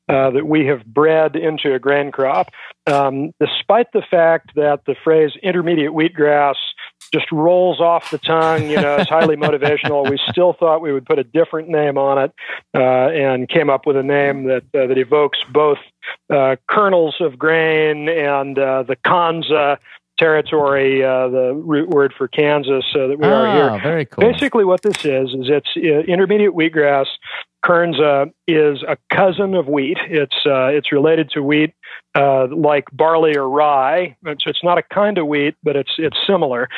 uh, 0.08 0.30
that 0.30 0.46
we 0.46 0.66
have 0.66 0.86
bred 0.86 1.36
into 1.36 1.74
a 1.74 1.78
grain 1.78 2.10
crop. 2.10 2.48
Um, 2.86 3.32
despite 3.38 3.92
the 3.92 4.02
fact 4.10 4.54
that 4.56 4.80
the 4.86 4.94
phrase 5.04 5.32
intermediate 5.42 5.92
wheatgrass 5.92 6.54
just 7.12 7.30
rolls 7.32 7.80
off 7.80 8.10
the 8.10 8.18
tongue, 8.18 8.68
you 8.70 8.76
know, 8.76 8.96
it's 8.96 9.10
highly 9.10 9.36
motivational. 9.46 10.08
We 10.08 10.18
still 10.30 10.52
thought 10.52 10.80
we 10.80 10.92
would 10.92 11.06
put 11.06 11.18
a 11.18 11.24
different 11.24 11.68
name 11.68 11.98
on 11.98 12.18
it, 12.18 12.32
uh, 12.74 12.80
and 12.80 13.48
came 13.48 13.70
up 13.70 13.86
with 13.86 13.96
a 13.96 14.02
name 14.02 14.44
that 14.44 14.62
uh, 14.74 14.86
that 14.86 14.98
evokes 14.98 15.38
both 15.50 15.78
uh, 16.32 16.56
kernels 16.68 17.16
of 17.20 17.38
grain 17.38 18.08
and 18.08 18.58
uh, 18.58 18.82
the 18.84 18.96
Kanza 18.96 19.78
territory, 20.20 21.02
uh, 21.02 21.28
the 21.28 21.54
root 21.54 21.88
word 21.88 22.12
for 22.16 22.28
Kansas 22.28 22.84
uh, 22.94 23.06
that 23.06 23.18
we 23.18 23.26
are 23.26 23.54
here. 23.54 23.70
Ah, 23.70 23.78
very 23.82 24.04
cool. 24.04 24.30
Basically, 24.30 24.64
what 24.64 24.82
this 24.82 25.04
is 25.04 25.30
is 25.30 25.48
it's 25.48 25.70
uh, 25.76 26.12
intermediate 26.12 26.52
wheatgrass. 26.52 27.06
Kernza 27.64 28.32
is 28.48 28.82
a 28.88 28.96
cousin 29.14 29.54
of 29.54 29.66
wheat. 29.66 29.98
It's 30.08 30.36
uh, 30.46 30.68
it's 30.68 30.92
related 30.92 31.30
to 31.30 31.42
wheat, 31.42 31.74
uh, 32.14 32.46
like 32.54 32.84
barley 32.92 33.36
or 33.36 33.48
rye. 33.48 34.16
It's, 34.24 34.44
it's 34.46 34.64
not 34.64 34.78
a 34.78 34.82
kind 34.82 35.18
of 35.18 35.26
wheat, 35.26 35.54
but 35.62 35.76
it's 35.76 35.92
it's 35.98 36.16
similar, 36.26 36.68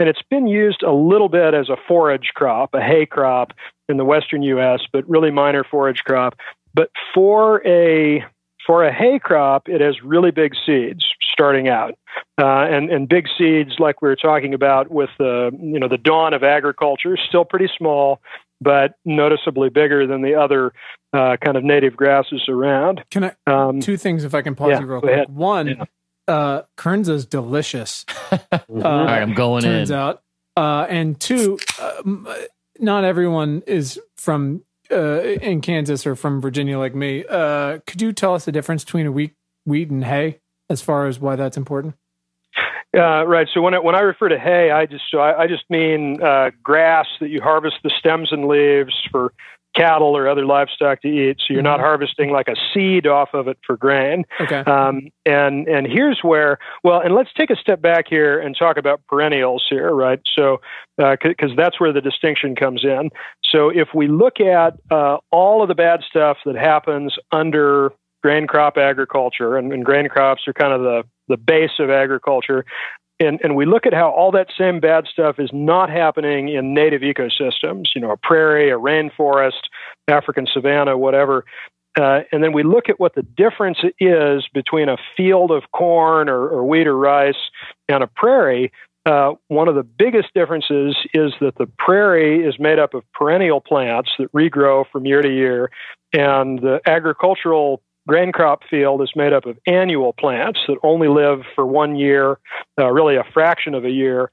and 0.00 0.08
it's 0.08 0.22
been 0.30 0.46
used 0.46 0.82
a 0.82 0.92
little 0.92 1.28
bit 1.28 1.54
as 1.54 1.68
a 1.68 1.76
forage 1.86 2.32
crop, 2.34 2.74
a 2.74 2.80
hay 2.80 3.06
crop 3.06 3.52
in 3.88 3.96
the 3.96 4.04
western 4.04 4.42
U.S., 4.42 4.80
but 4.92 5.08
really 5.08 5.30
minor 5.30 5.64
forage 5.64 6.02
crop. 6.04 6.34
But 6.74 6.90
for 7.14 7.64
a 7.66 8.24
for 8.66 8.84
a 8.84 8.92
hay 8.92 9.18
crop, 9.18 9.68
it 9.68 9.80
has 9.80 10.02
really 10.02 10.30
big 10.30 10.54
seeds 10.66 11.04
starting 11.32 11.68
out, 11.68 11.94
uh, 12.40 12.66
and 12.68 12.90
and 12.90 13.08
big 13.08 13.26
seeds 13.38 13.72
like 13.78 14.02
we 14.02 14.08
were 14.08 14.16
talking 14.16 14.54
about 14.54 14.90
with 14.90 15.10
the 15.18 15.50
you 15.60 15.78
know 15.78 15.88
the 15.88 15.98
dawn 15.98 16.34
of 16.34 16.42
agriculture, 16.42 17.16
still 17.16 17.44
pretty 17.44 17.68
small, 17.76 18.20
but 18.62 18.94
noticeably 19.04 19.68
bigger 19.68 20.06
than 20.06 20.22
the 20.22 20.34
other 20.34 20.72
uh, 21.12 21.36
kind 21.44 21.56
of 21.56 21.64
native 21.64 21.96
grasses 21.96 22.42
around. 22.48 23.02
Can 23.10 23.24
I? 23.24 23.34
Um, 23.46 23.80
Two 23.80 23.96
things, 23.96 24.24
if 24.24 24.34
I 24.34 24.42
can 24.42 24.54
pause 24.54 24.70
yeah, 24.70 24.80
you 24.80 24.86
real 24.86 25.00
quick. 25.00 25.12
ahead. 25.12 25.28
One, 25.34 25.66
Yeah. 25.68 25.84
uh, 26.28 26.62
Kernza's 26.78 27.26
delicious. 27.26 28.04
Uh, 28.32 28.58
All 28.70 29.04
right, 29.04 29.20
I'm 29.20 29.34
going 29.34 29.62
turns 29.62 29.90
in. 29.90 29.96
out. 29.96 30.22
Uh, 30.56 30.86
and 30.88 31.18
two, 31.20 31.58
um, 31.80 32.26
not 32.78 33.04
everyone 33.04 33.62
is 33.66 34.00
from 34.16 34.62
uh, 34.90 35.20
in 35.20 35.60
Kansas 35.60 36.06
or 36.06 36.16
from 36.16 36.40
Virginia 36.40 36.78
like 36.78 36.94
me. 36.94 37.24
Uh, 37.28 37.78
could 37.86 38.00
you 38.00 38.12
tell 38.12 38.34
us 38.34 38.44
the 38.46 38.52
difference 38.52 38.84
between 38.84 39.06
a 39.06 39.12
wheat, 39.12 39.34
wheat 39.66 39.90
and 39.90 40.04
hay, 40.04 40.40
as 40.70 40.80
far 40.80 41.06
as 41.06 41.18
why 41.20 41.36
that's 41.36 41.56
important? 41.58 41.94
Uh, 42.94 43.26
right. 43.26 43.48
So 43.52 43.62
when 43.62 43.74
I, 43.74 43.78
when 43.78 43.94
I 43.94 44.00
refer 44.00 44.28
to 44.28 44.38
hay, 44.38 44.70
I 44.70 44.86
just 44.86 45.04
so 45.10 45.18
I, 45.18 45.44
I 45.44 45.46
just 45.46 45.64
mean 45.70 46.22
uh, 46.22 46.50
grass 46.62 47.06
that 47.20 47.30
you 47.30 47.40
harvest 47.40 47.76
the 47.82 47.90
stems 47.98 48.32
and 48.32 48.46
leaves 48.46 48.94
for 49.10 49.32
cattle 49.74 50.14
or 50.14 50.28
other 50.28 50.44
livestock 50.44 51.00
to 51.02 51.08
eat. 51.08 51.38
So 51.38 51.54
you're 51.54 51.62
not 51.62 51.80
harvesting 51.80 52.30
like 52.30 52.48
a 52.48 52.56
seed 52.72 53.06
off 53.06 53.30
of 53.32 53.48
it 53.48 53.58
for 53.66 53.76
grain. 53.76 54.24
Okay. 54.40 54.58
Um, 54.58 55.08
and 55.24 55.66
and 55.66 55.86
here's 55.86 56.20
where 56.22 56.58
well, 56.84 57.00
and 57.00 57.14
let's 57.14 57.30
take 57.34 57.50
a 57.50 57.56
step 57.56 57.80
back 57.80 58.06
here 58.08 58.38
and 58.38 58.56
talk 58.56 58.76
about 58.76 59.00
perennials 59.08 59.64
here, 59.68 59.90
right? 59.90 60.20
So 60.36 60.60
because 60.98 61.52
that's 61.56 61.80
where 61.80 61.92
the 61.92 62.00
distinction 62.02 62.54
comes 62.54 62.84
in. 62.84 63.10
So 63.50 63.70
if 63.70 63.88
we 63.94 64.08
look 64.08 64.40
at 64.40 64.74
uh, 64.90 65.18
all 65.30 65.62
of 65.62 65.68
the 65.68 65.74
bad 65.74 66.00
stuff 66.08 66.38
that 66.44 66.56
happens 66.56 67.16
under 67.30 67.92
grain 68.22 68.46
crop 68.46 68.76
agriculture, 68.76 69.56
and, 69.56 69.72
and 69.72 69.84
grain 69.84 70.08
crops 70.08 70.42
are 70.46 70.52
kind 70.52 70.72
of 70.72 70.82
the 70.82 71.02
the 71.32 71.36
base 71.38 71.76
of 71.78 71.88
agriculture. 71.90 72.64
And, 73.18 73.40
and 73.42 73.56
we 73.56 73.66
look 73.66 73.86
at 73.86 73.94
how 73.94 74.10
all 74.10 74.32
that 74.32 74.48
same 74.58 74.80
bad 74.80 75.06
stuff 75.06 75.36
is 75.38 75.50
not 75.52 75.88
happening 75.90 76.48
in 76.48 76.74
native 76.74 77.02
ecosystems, 77.02 77.86
you 77.94 78.00
know, 78.00 78.10
a 78.10 78.16
prairie, 78.16 78.70
a 78.70 78.78
rainforest, 78.78 79.62
African 80.08 80.46
savanna, 80.52 80.98
whatever. 80.98 81.44
Uh, 81.98 82.20
and 82.32 82.42
then 82.42 82.52
we 82.52 82.62
look 82.62 82.88
at 82.88 82.98
what 82.98 83.14
the 83.14 83.22
difference 83.22 83.78
is 84.00 84.48
between 84.52 84.88
a 84.88 84.96
field 85.16 85.50
of 85.50 85.62
corn 85.72 86.28
or, 86.28 86.48
or 86.48 86.64
wheat 86.64 86.86
or 86.86 86.96
rice 86.96 87.42
and 87.88 88.02
a 88.02 88.06
prairie. 88.06 88.72
Uh, 89.04 89.32
one 89.48 89.68
of 89.68 89.74
the 89.74 89.82
biggest 89.82 90.28
differences 90.34 90.96
is 91.12 91.32
that 91.40 91.54
the 91.58 91.68
prairie 91.78 92.46
is 92.46 92.54
made 92.58 92.78
up 92.78 92.94
of 92.94 93.02
perennial 93.12 93.60
plants 93.60 94.10
that 94.18 94.32
regrow 94.32 94.84
from 94.90 95.04
year 95.04 95.20
to 95.22 95.28
year, 95.28 95.70
and 96.12 96.60
the 96.60 96.80
agricultural 96.86 97.82
grain 98.06 98.32
crop 98.32 98.62
field 98.68 99.02
is 99.02 99.12
made 99.14 99.32
up 99.32 99.46
of 99.46 99.58
annual 99.66 100.12
plants 100.12 100.60
that 100.66 100.78
only 100.82 101.08
live 101.08 101.40
for 101.54 101.66
one 101.66 101.96
year, 101.96 102.38
uh, 102.78 102.90
really 102.90 103.16
a 103.16 103.24
fraction 103.32 103.74
of 103.74 103.84
a 103.84 103.90
year, 103.90 104.30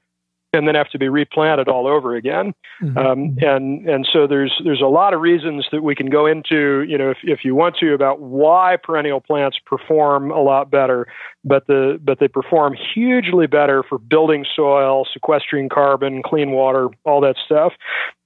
and 0.52 0.66
then 0.66 0.74
have 0.74 0.88
to 0.90 0.98
be 0.98 1.08
replanted 1.08 1.68
all 1.68 1.86
over 1.86 2.14
again. 2.14 2.54
Mhm. 2.82 2.96
Um, 2.96 3.36
and 3.40 3.88
and 3.88 4.08
so 4.10 4.26
there's 4.26 4.60
there's 4.64 4.80
a 4.80 4.86
lot 4.86 5.14
of 5.14 5.20
reasons 5.20 5.66
that 5.70 5.82
we 5.82 5.94
can 5.94 6.10
go 6.10 6.26
into, 6.26 6.82
you 6.82 6.98
know, 6.98 7.10
if, 7.10 7.18
if 7.22 7.44
you 7.44 7.54
want 7.54 7.76
to, 7.76 7.94
about 7.94 8.20
why 8.20 8.76
perennial 8.82 9.20
plants 9.20 9.58
perform 9.64 10.30
a 10.30 10.40
lot 10.40 10.70
better, 10.70 11.06
but 11.44 11.66
the 11.66 12.00
but 12.02 12.18
they 12.18 12.28
perform 12.28 12.74
hugely 12.74 13.46
better 13.46 13.82
for 13.82 13.98
building 13.98 14.44
soil, 14.56 15.06
sequestering 15.12 15.68
carbon, 15.68 16.22
clean 16.22 16.50
water, 16.50 16.88
all 17.04 17.20
that 17.20 17.36
stuff. 17.44 17.72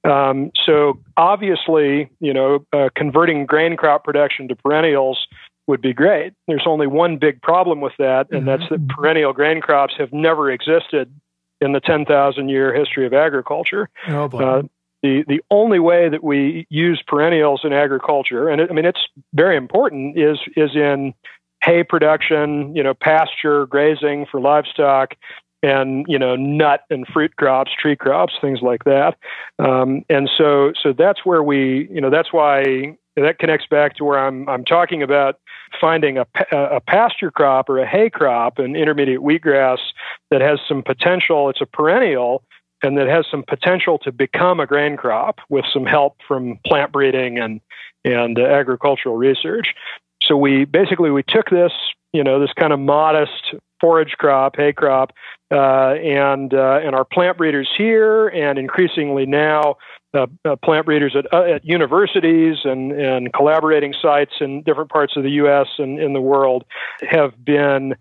Um, 0.05 0.51
so 0.67 0.99
obviously, 1.17 2.11
you 2.21 2.33
know, 2.33 2.65
uh, 2.73 2.89
converting 2.95 3.47
grain 3.47 3.77
crop 3.77 4.05
production 4.05 4.49
to 4.49 4.57
perennials 4.57 5.27
would 5.67 5.81
be 5.81 5.95
great. 5.95 6.35
There's 6.47 6.67
only 6.67 6.87
one 6.87 7.17
big 7.17 7.41
problem 7.41 7.81
with 7.81 7.95
that, 7.99 8.27
and 8.31 8.47
that's 8.47 8.69
that 8.69 8.87
perennial 8.89 9.33
grain 9.33 9.63
crops 9.63 9.95
have 9.99 10.13
never 10.13 10.51
existed 10.51 11.11
in 11.65 11.73
the 11.73 11.81
10,000 11.81 12.49
year 12.49 12.75
history 12.75 13.07
of 13.07 13.13
agriculture. 13.13 13.89
oh. 14.09 14.27
Uh, 14.27 14.63
the 15.03 15.23
the 15.29 15.43
only 15.51 15.79
way 15.79 16.09
that 16.09 16.25
we 16.25 16.67
use 16.71 17.03
perennials 17.07 17.61
in 17.63 17.75
agriculture, 17.75 18.49
and 18.49 18.59
it, 18.59 18.71
I 18.71 18.73
mean 18.73 18.87
it's 18.87 19.07
very 19.35 19.55
important, 19.55 20.19
is 20.19 20.39
is 20.57 20.71
in 20.75 21.13
hay 21.63 21.85
production, 21.85 22.75
you 22.75 22.83
know, 22.83 22.95
pasture, 22.95 23.67
grazing 23.67 24.25
for 24.31 24.41
livestock, 24.41 25.15
and 25.63 26.07
you 26.09 26.19
know, 26.19 26.37
nut 26.37 26.85
and 26.89 27.07
fruit 27.07 27.37
crops, 27.37 27.71
tree 27.79 27.97
crops, 27.97 28.33
things 28.41 28.61
like 28.63 28.85
that. 28.85 29.17
Um, 29.59 30.05
and 30.09 30.31
so 30.39 30.73
so 30.83 30.95
that's 30.97 31.25
where 31.25 31.43
we, 31.43 31.87
you 31.91 32.01
know, 32.01 32.11
that's 32.11 32.33
why 32.33 32.97
that 33.17 33.39
connects 33.39 33.67
back 33.67 33.97
to 33.97 34.05
where 34.05 34.19
I'm 34.19 34.49
I'm 34.49 34.65
talking 34.65 35.03
about 35.03 35.39
finding 35.81 36.19
a, 36.19 36.27
a 36.53 36.81
pasture 36.81 37.31
crop 37.31 37.69
or 37.69 37.79
a 37.79 37.87
hay 37.87 38.11
crop, 38.11 38.59
an 38.59 38.77
intermediate 38.77 39.21
wheatgrass 39.21 39.79
that 40.31 40.41
has 40.41 40.59
some 40.69 40.83
potential. 40.83 41.49
It's 41.49 41.61
a 41.61 41.67
perennial 41.67 42.43
and 42.83 42.99
that 42.99 43.07
has 43.07 43.25
some 43.31 43.43
potential 43.43 43.99
to 43.99 44.13
become 44.13 44.61
a 44.61 44.67
grain 44.67 44.97
crop 44.97 45.39
with 45.49 45.65
some 45.73 45.87
help 45.87 46.17
from 46.27 46.59
plant 46.67 46.93
breeding 46.93 47.39
and 47.39 47.61
and 48.05 48.39
uh, 48.39 48.43
agricultural 48.43 49.17
research. 49.17 49.75
So 50.23 50.37
we 50.37 50.65
basically 50.65 51.11
we 51.11 51.23
took 51.23 51.51
this, 51.51 51.73
you 52.13 52.23
know, 52.23 52.41
this 52.41 52.53
kind 52.59 52.73
of 52.73 52.79
modest 52.79 53.55
forage 53.81 54.13
crop, 54.19 54.57
hay 54.57 54.73
crop, 54.73 55.13
uh, 55.51 55.95
and 55.95 56.53
uh, 56.53 56.81
and 56.83 56.95
our 56.95 57.05
plant 57.05 57.39
breeders 57.39 57.69
here, 57.77 58.29
and 58.29 58.59
increasingly 58.59 59.27
now 59.27 59.77
uh, 60.15 60.27
uh, 60.45 60.57
plant 60.57 60.87
breeders 60.87 61.15
at, 61.17 61.33
uh, 61.33 61.55
at 61.55 61.65
universities 61.65 62.59
and, 62.65 62.93
and 62.93 63.33
collaborating 63.33 63.95
sites 64.01 64.33
in 64.41 64.63
different 64.63 64.91
parts 64.91 65.17
of 65.17 65.23
the 65.23 65.31
U.S. 65.31 65.67
and 65.79 65.99
in 65.99 66.13
the 66.13 66.21
world 66.21 66.65
have 67.09 67.33
been 67.45 67.95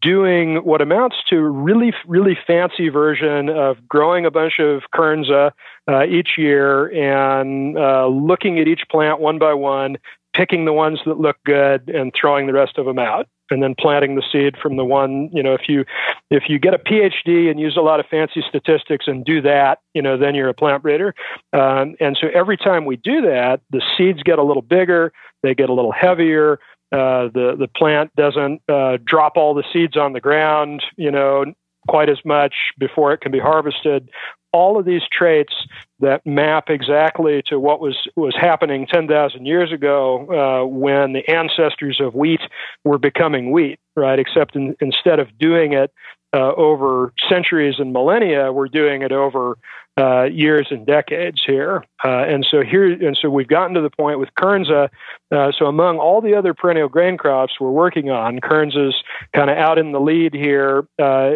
doing 0.00 0.56
what 0.56 0.80
amounts 0.80 1.16
to 1.28 1.40
really, 1.40 1.92
really 2.06 2.38
fancy 2.46 2.88
version 2.88 3.48
of 3.48 3.76
growing 3.88 4.24
a 4.24 4.30
bunch 4.30 4.58
of 4.58 4.82
kernza 4.94 5.50
uh, 5.88 6.04
each 6.04 6.30
year 6.38 6.86
and 6.88 7.76
uh, 7.76 8.06
looking 8.06 8.58
at 8.58 8.68
each 8.68 8.82
plant 8.90 9.20
one 9.20 9.38
by 9.38 9.52
one, 9.52 9.96
picking 10.34 10.64
the 10.64 10.72
ones 10.72 11.00
that 11.06 11.18
look 11.18 11.36
good 11.44 11.88
and 11.88 12.12
throwing 12.18 12.46
the 12.46 12.52
rest 12.52 12.78
of 12.78 12.86
them 12.86 12.98
out 12.98 13.26
and 13.50 13.62
then 13.62 13.74
planting 13.78 14.14
the 14.14 14.22
seed 14.30 14.56
from 14.56 14.76
the 14.76 14.84
one 14.84 15.28
you 15.32 15.42
know 15.42 15.54
if 15.54 15.68
you 15.68 15.84
if 16.30 16.44
you 16.48 16.58
get 16.58 16.74
a 16.74 16.78
phd 16.78 17.50
and 17.50 17.58
use 17.58 17.76
a 17.76 17.80
lot 17.80 18.00
of 18.00 18.06
fancy 18.06 18.42
statistics 18.48 19.06
and 19.08 19.24
do 19.24 19.40
that 19.40 19.80
you 19.94 20.02
know 20.02 20.16
then 20.16 20.34
you're 20.34 20.48
a 20.48 20.54
plant 20.54 20.82
breeder. 20.82 21.14
Um, 21.52 21.96
and 22.00 22.16
so 22.20 22.28
every 22.32 22.56
time 22.56 22.84
we 22.84 22.96
do 22.96 23.22
that 23.22 23.60
the 23.70 23.82
seeds 23.96 24.22
get 24.22 24.38
a 24.38 24.44
little 24.44 24.62
bigger 24.62 25.12
they 25.42 25.54
get 25.54 25.68
a 25.68 25.74
little 25.74 25.92
heavier 25.92 26.58
uh, 26.92 27.28
the 27.34 27.56
the 27.58 27.68
plant 27.68 28.14
doesn't 28.16 28.62
uh, 28.68 28.98
drop 29.04 29.36
all 29.36 29.54
the 29.54 29.64
seeds 29.72 29.96
on 29.96 30.12
the 30.12 30.20
ground 30.20 30.82
you 30.96 31.10
know 31.10 31.44
quite 31.88 32.08
as 32.08 32.18
much 32.24 32.54
before 32.78 33.12
it 33.12 33.20
can 33.20 33.32
be 33.32 33.38
harvested 33.38 34.10
all 34.52 34.78
of 34.78 34.84
these 34.84 35.02
traits 35.12 35.52
that 36.00 36.24
map 36.26 36.70
exactly 36.70 37.42
to 37.46 37.58
what 37.58 37.80
was 37.80 37.96
was 38.16 38.34
happening 38.38 38.86
10,000 38.86 39.46
years 39.46 39.72
ago 39.72 40.26
uh, 40.62 40.66
when 40.66 41.12
the 41.12 41.28
ancestors 41.28 42.00
of 42.00 42.14
wheat 42.14 42.40
were 42.84 42.98
becoming 42.98 43.52
wheat, 43.52 43.78
right? 43.96 44.18
Except 44.18 44.56
in, 44.56 44.76
instead 44.80 45.18
of 45.18 45.38
doing 45.38 45.72
it 45.72 45.92
uh, 46.32 46.52
over 46.56 47.12
centuries 47.28 47.76
and 47.78 47.92
millennia. 47.92 48.52
We're 48.52 48.68
doing 48.68 49.02
it 49.02 49.12
over 49.12 49.58
uh, 49.96 50.24
years 50.24 50.68
and 50.70 50.86
decades 50.86 51.42
here. 51.46 51.84
Uh, 52.04 52.24
and 52.24 52.46
so 52.50 52.62
here, 52.62 52.86
and 52.86 53.18
so 53.20 53.28
we've 53.28 53.48
gotten 53.48 53.74
to 53.74 53.80
the 53.80 53.90
point 53.90 54.18
with 54.18 54.30
Kernza. 54.38 54.88
Uh, 55.30 55.52
so 55.56 55.66
among 55.66 55.98
all 55.98 56.20
the 56.20 56.34
other 56.34 56.54
perennial 56.54 56.88
grain 56.88 57.16
crops 57.18 57.60
we're 57.60 57.70
working 57.70 58.10
on, 58.10 58.40
Kernza's 58.40 58.94
kind 59.34 59.50
of 59.50 59.58
out 59.58 59.78
in 59.78 59.92
the 59.92 60.00
lead 60.00 60.32
here, 60.34 60.86
uh, 60.98 61.30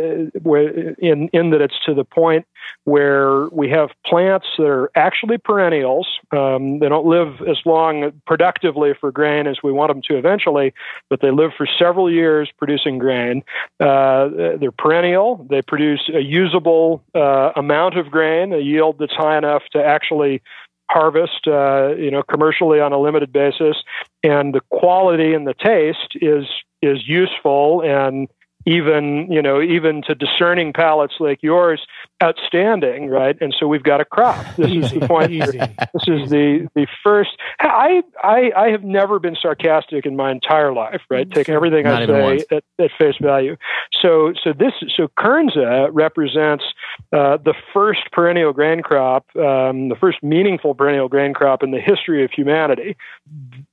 in 0.98 1.28
in 1.32 1.50
that 1.50 1.61
it's 1.61 1.78
to 1.86 1.94
the 1.94 2.05
point 2.05 2.46
where 2.84 3.48
we 3.48 3.70
have 3.70 3.90
plants 4.05 4.46
that 4.59 4.66
are 4.66 4.90
actually 4.94 5.38
perennials. 5.38 6.07
Um, 6.32 6.78
they 6.78 6.88
don't 6.88 7.07
live 7.07 7.40
as 7.48 7.59
long 7.64 8.12
productively 8.26 8.92
for 8.98 9.11
grain 9.12 9.46
as 9.46 9.59
we 9.62 9.72
want 9.72 9.90
them 9.90 10.02
to 10.09 10.18
eventually, 10.18 10.74
but 11.09 11.20
they 11.20 11.30
live 11.30 11.52
for 11.57 11.66
several 11.78 12.11
years 12.11 12.50
producing 12.59 12.98
grain. 12.98 13.42
Uh, 13.80 14.28
they're 14.59 14.72
perennial. 14.72 15.46
They 15.48 15.62
produce 15.62 16.09
a 16.12 16.20
usable 16.20 17.02
uh, 17.14 17.52
amount 17.57 17.96
of 17.96 18.11
grain, 18.11 18.43
a 18.53 18.59
yield 18.59 18.97
that's 18.99 19.14
high 19.14 19.38
enough 19.38 19.62
to 19.72 19.82
actually 19.82 20.42
harvest, 20.90 21.47
uh, 21.47 21.95
you 21.97 22.11
know, 22.11 22.22
commercially 22.22 22.80
on 22.80 22.92
a 22.92 22.99
limited 22.99 23.32
basis, 23.32 23.76
and 24.22 24.55
the 24.55 24.61
quality 24.70 25.34
and 25.34 25.47
the 25.47 25.55
taste 25.55 26.16
is 26.16 26.47
is 26.82 27.09
useful 27.09 27.80
and 27.82 28.28
even 28.66 29.26
you 29.30 29.42
know 29.42 29.60
even 29.60 30.02
to 30.02 30.14
discerning 30.14 30.72
palates 30.72 31.14
like 31.20 31.42
yours 31.42 31.86
outstanding 32.22 33.08
right? 33.08 33.36
And 33.40 33.54
so 33.58 33.66
we've 33.66 33.82
got 33.82 34.00
a 34.00 34.04
crop. 34.04 34.44
This 34.56 34.70
is 34.70 34.92
the 34.92 35.00
point 35.08 35.32
Easy. 35.32 35.58
this 35.58 36.06
is 36.06 36.30
the 36.30 36.68
the 36.74 36.86
first 37.02 37.30
I, 37.60 38.02
I 38.22 38.50
i 38.56 38.68
have 38.68 38.82
never 38.82 39.18
been 39.18 39.36
sarcastic 39.40 40.06
in 40.06 40.16
my 40.16 40.30
entire 40.30 40.72
life 40.72 41.02
right? 41.10 41.30
Take 41.30 41.48
everything 41.48 41.84
Not 41.84 42.02
i 42.02 42.06
say 42.38 42.44
at, 42.50 42.64
at, 42.78 42.90
face 42.98 43.16
value. 43.20 43.56
So 44.00 44.32
so 44.42 44.52
this 44.52 44.72
so 44.96 45.08
kernza 45.18 45.88
represents 45.92 46.64
uh, 47.12 47.38
the 47.38 47.54
first 47.72 48.00
perennial 48.12 48.52
grain 48.52 48.82
crop 48.82 49.26
um, 49.36 49.88
the 49.88 49.96
first 50.00 50.22
meaningful 50.22 50.74
perennial 50.74 51.08
grain 51.08 51.34
crop 51.34 51.62
in 51.62 51.70
the 51.70 51.80
history 51.80 52.24
of 52.24 52.30
humanity. 52.30 52.96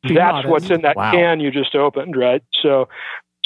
That's 0.03 0.47
what's 0.47 0.69
in 0.69 0.81
that 0.81 0.95
wow. 0.95 1.11
can 1.11 1.39
you 1.39 1.51
just 1.51 1.75
opened 1.75 2.15
right? 2.17 2.43
So 2.61 2.89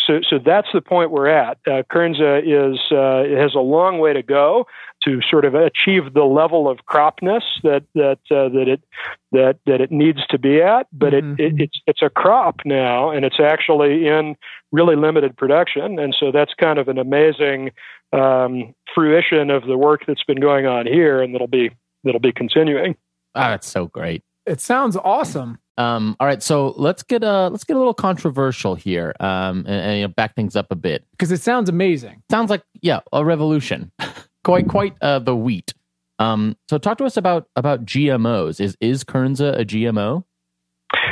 so, 0.05 0.21
so 0.27 0.39
that's 0.43 0.67
the 0.73 0.81
point 0.81 1.11
we're 1.11 1.27
at. 1.27 1.57
Uh, 1.65 1.83
Kernza 1.91 2.41
is 2.41 2.79
uh, 2.91 3.23
it 3.23 3.37
has 3.37 3.55
a 3.55 3.59
long 3.59 3.99
way 3.99 4.13
to 4.13 4.21
go 4.21 4.67
to 5.03 5.21
sort 5.21 5.45
of 5.45 5.55
achieve 5.55 6.13
the 6.13 6.23
level 6.23 6.69
of 6.69 6.79
cropness 6.87 7.43
that 7.63 7.83
that 7.95 8.19
uh, 8.31 8.49
that 8.49 8.67
it 8.67 8.83
that 9.31 9.59
that 9.65 9.81
it 9.81 9.91
needs 9.91 10.25
to 10.27 10.39
be 10.39 10.61
at. 10.61 10.87
But 10.91 11.13
mm-hmm. 11.13 11.33
it, 11.39 11.53
it, 11.53 11.61
it's 11.61 11.81
it's 11.87 12.01
a 12.01 12.09
crop 12.09 12.61
now, 12.65 13.09
and 13.09 13.25
it's 13.25 13.39
actually 13.39 14.07
in 14.07 14.35
really 14.71 14.95
limited 14.95 15.35
production, 15.37 15.99
and 15.99 16.15
so 16.17 16.31
that's 16.31 16.53
kind 16.53 16.79
of 16.79 16.87
an 16.87 16.97
amazing 16.97 17.71
um, 18.13 18.73
fruition 18.93 19.49
of 19.49 19.65
the 19.65 19.77
work 19.77 20.01
that's 20.07 20.23
been 20.23 20.39
going 20.39 20.65
on 20.65 20.85
here, 20.85 21.21
and 21.21 21.33
that'll 21.33 21.47
be 21.47 21.71
that'll 22.03 22.19
be 22.19 22.33
continuing. 22.33 22.95
Oh, 23.35 23.41
that's 23.41 23.67
so 23.67 23.87
great. 23.87 24.23
It 24.45 24.61
sounds 24.61 24.95
awesome. 24.95 25.59
Um, 25.77 26.15
all 26.19 26.27
right, 26.27 26.41
so 26.41 26.73
let's 26.77 27.03
get 27.03 27.23
uh 27.23 27.49
let's 27.51 27.63
get 27.63 27.75
a 27.75 27.79
little 27.79 27.93
controversial 27.93 28.75
here, 28.75 29.13
um, 29.19 29.59
and, 29.59 29.67
and 29.67 29.97
you 29.97 30.01
know, 30.03 30.13
back 30.15 30.35
things 30.35 30.55
up 30.55 30.67
a 30.71 30.75
bit 30.75 31.05
because 31.11 31.31
it 31.31 31.41
sounds 31.41 31.69
amazing. 31.69 32.21
Sounds 32.29 32.49
like 32.49 32.63
yeah, 32.81 33.01
a 33.11 33.25
revolution, 33.25 33.91
quite 34.43 34.67
quite 34.69 34.95
uh, 35.01 35.19
the 35.19 35.35
wheat. 35.35 35.73
Um, 36.17 36.55
so 36.69 36.77
talk 36.77 36.97
to 36.99 37.05
us 37.05 37.17
about 37.17 37.47
about 37.55 37.85
GMOs. 37.85 38.61
Is 38.61 38.77
is 38.79 39.03
Kernza 39.03 39.59
a 39.59 39.65
GMO? 39.65 40.23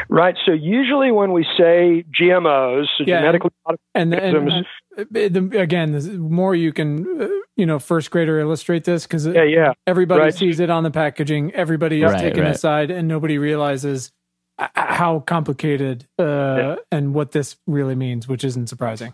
Right. 0.09 0.35
So 0.45 0.51
usually 0.51 1.11
when 1.11 1.31
we 1.31 1.43
say 1.57 2.05
GMOs, 2.19 2.85
so 2.97 3.03
yeah, 3.05 3.19
genetically 3.19 3.51
and, 3.95 4.13
and, 4.13 4.49
and, 4.49 5.35
and, 5.35 5.55
again, 5.55 5.91
the 5.91 6.01
more 6.19 6.55
you 6.55 6.71
can, 6.71 7.21
uh, 7.21 7.27
you 7.55 7.65
know, 7.65 7.79
first 7.79 8.11
grader 8.11 8.39
illustrate 8.39 8.83
this 8.83 9.03
because 9.03 9.25
yeah, 9.25 9.43
yeah, 9.43 9.73
everybody 9.87 10.21
right. 10.21 10.33
sees 10.33 10.59
it 10.59 10.69
on 10.69 10.83
the 10.83 10.91
packaging. 10.91 11.51
Everybody 11.53 12.03
is 12.03 12.11
right, 12.11 12.19
taken 12.19 12.43
right. 12.43 12.55
aside, 12.55 12.91
and 12.91 13.07
nobody 13.07 13.37
realizes 13.37 14.11
how 14.57 15.19
complicated 15.19 16.07
uh, 16.19 16.23
yeah. 16.23 16.75
and 16.91 17.13
what 17.13 17.31
this 17.31 17.57
really 17.67 17.95
means, 17.95 18.27
which 18.27 18.43
isn't 18.43 18.67
surprising. 18.67 19.13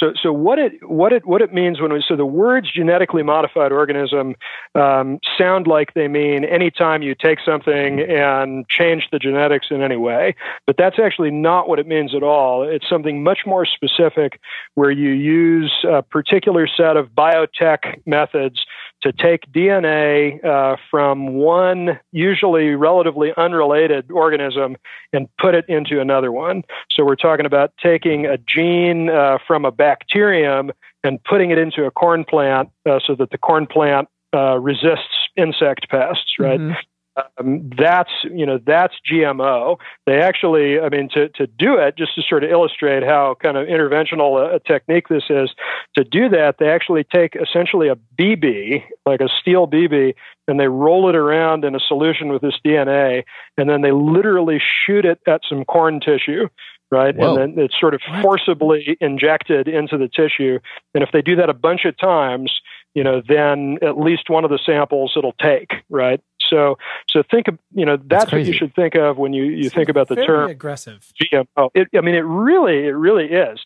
So, 0.00 0.14
so 0.20 0.32
what 0.32 0.58
it 0.58 0.72
what 0.88 1.12
it 1.12 1.26
what 1.26 1.42
it 1.42 1.52
means 1.52 1.78
when 1.78 1.92
we 1.92 2.02
so 2.08 2.16
the 2.16 2.24
words 2.24 2.72
genetically 2.72 3.22
modified 3.22 3.70
organism 3.70 4.34
um, 4.74 5.18
sound 5.36 5.66
like 5.66 5.92
they 5.92 6.08
mean 6.08 6.42
anytime 6.42 7.02
you 7.02 7.14
take 7.14 7.38
something 7.44 8.00
and 8.00 8.66
change 8.68 9.08
the 9.12 9.18
genetics 9.18 9.66
in 9.70 9.82
any 9.82 9.96
way, 9.96 10.34
but 10.66 10.76
that's 10.78 10.98
actually 10.98 11.30
not 11.30 11.68
what 11.68 11.78
it 11.78 11.86
means 11.86 12.14
at 12.14 12.22
all. 12.22 12.62
It's 12.62 12.88
something 12.88 13.22
much 13.22 13.40
more 13.44 13.66
specific, 13.66 14.40
where 14.74 14.90
you 14.90 15.10
use 15.10 15.72
a 15.86 16.02
particular 16.02 16.66
set 16.66 16.96
of 16.96 17.08
biotech 17.10 18.00
methods 18.06 18.64
to 19.02 19.12
take 19.12 19.50
DNA 19.52 20.44
uh, 20.44 20.76
from 20.90 21.34
one 21.34 21.98
usually 22.12 22.74
relatively 22.74 23.32
unrelated 23.36 24.10
organism 24.10 24.76
and 25.12 25.28
put 25.38 25.54
it 25.54 25.64
into 25.68 26.00
another 26.00 26.30
one. 26.30 26.62
So 26.90 27.04
we're 27.04 27.16
talking 27.16 27.46
about 27.46 27.72
taking 27.82 28.26
a 28.26 28.36
gene 28.38 29.08
uh, 29.08 29.38
from 29.46 29.64
a 29.64 29.72
bacterium 29.72 30.72
and 31.02 31.22
putting 31.24 31.50
it 31.50 31.58
into 31.58 31.84
a 31.84 31.90
corn 31.90 32.24
plant 32.24 32.70
uh, 32.88 33.00
so 33.06 33.14
that 33.14 33.30
the 33.30 33.38
corn 33.38 33.66
plant 33.66 34.08
uh, 34.34 34.58
resists 34.58 35.28
insect 35.36 35.88
pests, 35.88 36.34
right? 36.38 36.60
Mm-hmm 36.60 36.72
um, 37.16 37.70
that's 37.76 38.10
you 38.24 38.46
know 38.46 38.58
that's 38.64 38.94
GMO. 39.10 39.78
They 40.06 40.20
actually, 40.20 40.78
I 40.80 40.88
mean, 40.88 41.08
to 41.14 41.28
to 41.30 41.46
do 41.46 41.76
it, 41.76 41.96
just 41.96 42.14
to 42.14 42.22
sort 42.22 42.44
of 42.44 42.50
illustrate 42.50 43.02
how 43.02 43.36
kind 43.42 43.56
of 43.56 43.66
interventional 43.66 44.40
a, 44.40 44.56
a 44.56 44.60
technique 44.60 45.08
this 45.08 45.24
is. 45.28 45.50
To 45.96 46.04
do 46.04 46.28
that, 46.28 46.56
they 46.58 46.68
actually 46.68 47.04
take 47.04 47.36
essentially 47.36 47.88
a 47.88 47.96
BB, 48.18 48.84
like 49.06 49.20
a 49.20 49.28
steel 49.40 49.66
BB, 49.66 50.14
and 50.46 50.60
they 50.60 50.68
roll 50.68 51.08
it 51.08 51.16
around 51.16 51.64
in 51.64 51.74
a 51.74 51.80
solution 51.80 52.28
with 52.28 52.42
this 52.42 52.58
DNA, 52.64 53.24
and 53.56 53.68
then 53.68 53.82
they 53.82 53.92
literally 53.92 54.60
shoot 54.60 55.04
it 55.04 55.20
at 55.26 55.42
some 55.48 55.64
corn 55.64 56.00
tissue 56.00 56.48
right? 56.92 57.16
Whoa. 57.16 57.36
And 57.36 57.56
then 57.56 57.64
it's 57.64 57.78
sort 57.78 57.94
of 57.94 58.00
forcibly 58.20 58.96
injected 59.00 59.68
into 59.68 59.96
the 59.96 60.08
tissue. 60.08 60.58
And 60.92 61.04
if 61.04 61.10
they 61.12 61.22
do 61.22 61.36
that 61.36 61.48
a 61.48 61.54
bunch 61.54 61.84
of 61.84 61.96
times, 61.96 62.52
you 62.94 63.04
know, 63.04 63.22
then 63.26 63.78
at 63.82 63.98
least 63.98 64.28
one 64.28 64.44
of 64.44 64.50
the 64.50 64.58
samples 64.58 65.12
it'll 65.16 65.34
take, 65.40 65.70
right? 65.88 66.20
So, 66.50 66.76
so 67.08 67.22
think 67.30 67.48
of 67.48 67.58
you 67.72 67.86
know 67.86 67.96
that's, 67.96 68.24
that's 68.24 68.32
what 68.32 68.44
you 68.44 68.52
should 68.52 68.74
think 68.74 68.96
of 68.96 69.16
when 69.16 69.32
you 69.32 69.44
you 69.44 69.70
think 69.70 69.88
about 69.88 70.08
the 70.08 70.16
term 70.16 70.50
aggressive 70.50 71.12
GMO. 71.22 71.70
It, 71.74 71.88
I 71.96 72.00
mean, 72.00 72.14
it 72.14 72.24
really 72.24 72.86
it 72.86 72.96
really 72.96 73.26
is. 73.26 73.60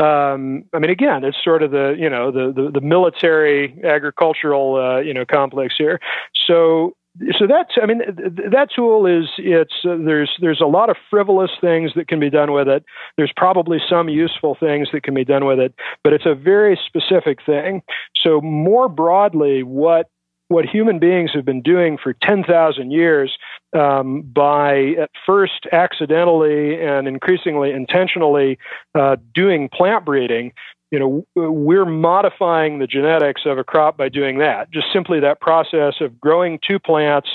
Um, 0.00 0.64
I 0.72 0.78
mean, 0.78 0.90
again, 0.90 1.24
it's 1.24 1.36
sort 1.42 1.62
of 1.62 1.72
the 1.72 1.96
you 1.98 2.08
know 2.08 2.30
the 2.30 2.52
the, 2.52 2.70
the 2.70 2.80
military 2.80 3.78
agricultural 3.84 4.76
uh, 4.76 5.00
you 5.00 5.12
know 5.12 5.24
complex 5.26 5.74
here. 5.76 6.00
So 6.46 6.94
so 7.36 7.46
that's 7.48 7.72
I 7.82 7.86
mean 7.86 7.98
that 7.98 8.68
tool 8.74 9.06
is 9.06 9.28
it's 9.38 9.74
uh, 9.84 9.96
there's 10.04 10.30
there's 10.40 10.60
a 10.60 10.66
lot 10.66 10.88
of 10.88 10.96
frivolous 11.10 11.50
things 11.60 11.92
that 11.96 12.06
can 12.06 12.20
be 12.20 12.30
done 12.30 12.52
with 12.52 12.68
it. 12.68 12.84
There's 13.16 13.32
probably 13.36 13.78
some 13.88 14.08
useful 14.08 14.56
things 14.58 14.88
that 14.92 15.02
can 15.02 15.14
be 15.14 15.24
done 15.24 15.44
with 15.44 15.58
it, 15.58 15.74
but 16.04 16.12
it's 16.12 16.26
a 16.26 16.34
very 16.34 16.78
specific 16.86 17.38
thing. 17.44 17.82
So 18.14 18.40
more 18.40 18.88
broadly, 18.88 19.62
what 19.62 20.08
what 20.48 20.64
human 20.64 20.98
beings 20.98 21.30
have 21.34 21.44
been 21.44 21.62
doing 21.62 21.98
for 22.02 22.14
10,000 22.14 22.90
years 22.90 23.36
um, 23.78 24.22
by 24.22 24.94
at 25.00 25.10
first 25.24 25.66
accidentally 25.72 26.80
and 26.80 27.06
increasingly 27.06 27.70
intentionally 27.70 28.58
uh, 28.94 29.16
doing 29.34 29.68
plant 29.68 30.04
breeding. 30.04 30.52
You 30.90 30.98
know, 30.98 31.26
we're 31.36 31.84
modifying 31.84 32.78
the 32.78 32.86
genetics 32.86 33.42
of 33.44 33.58
a 33.58 33.64
crop 33.64 33.98
by 33.98 34.08
doing 34.08 34.38
that. 34.38 34.70
Just 34.70 34.86
simply 34.90 35.20
that 35.20 35.40
process 35.40 35.96
of 36.00 36.18
growing 36.18 36.58
two 36.66 36.78
plants, 36.78 37.28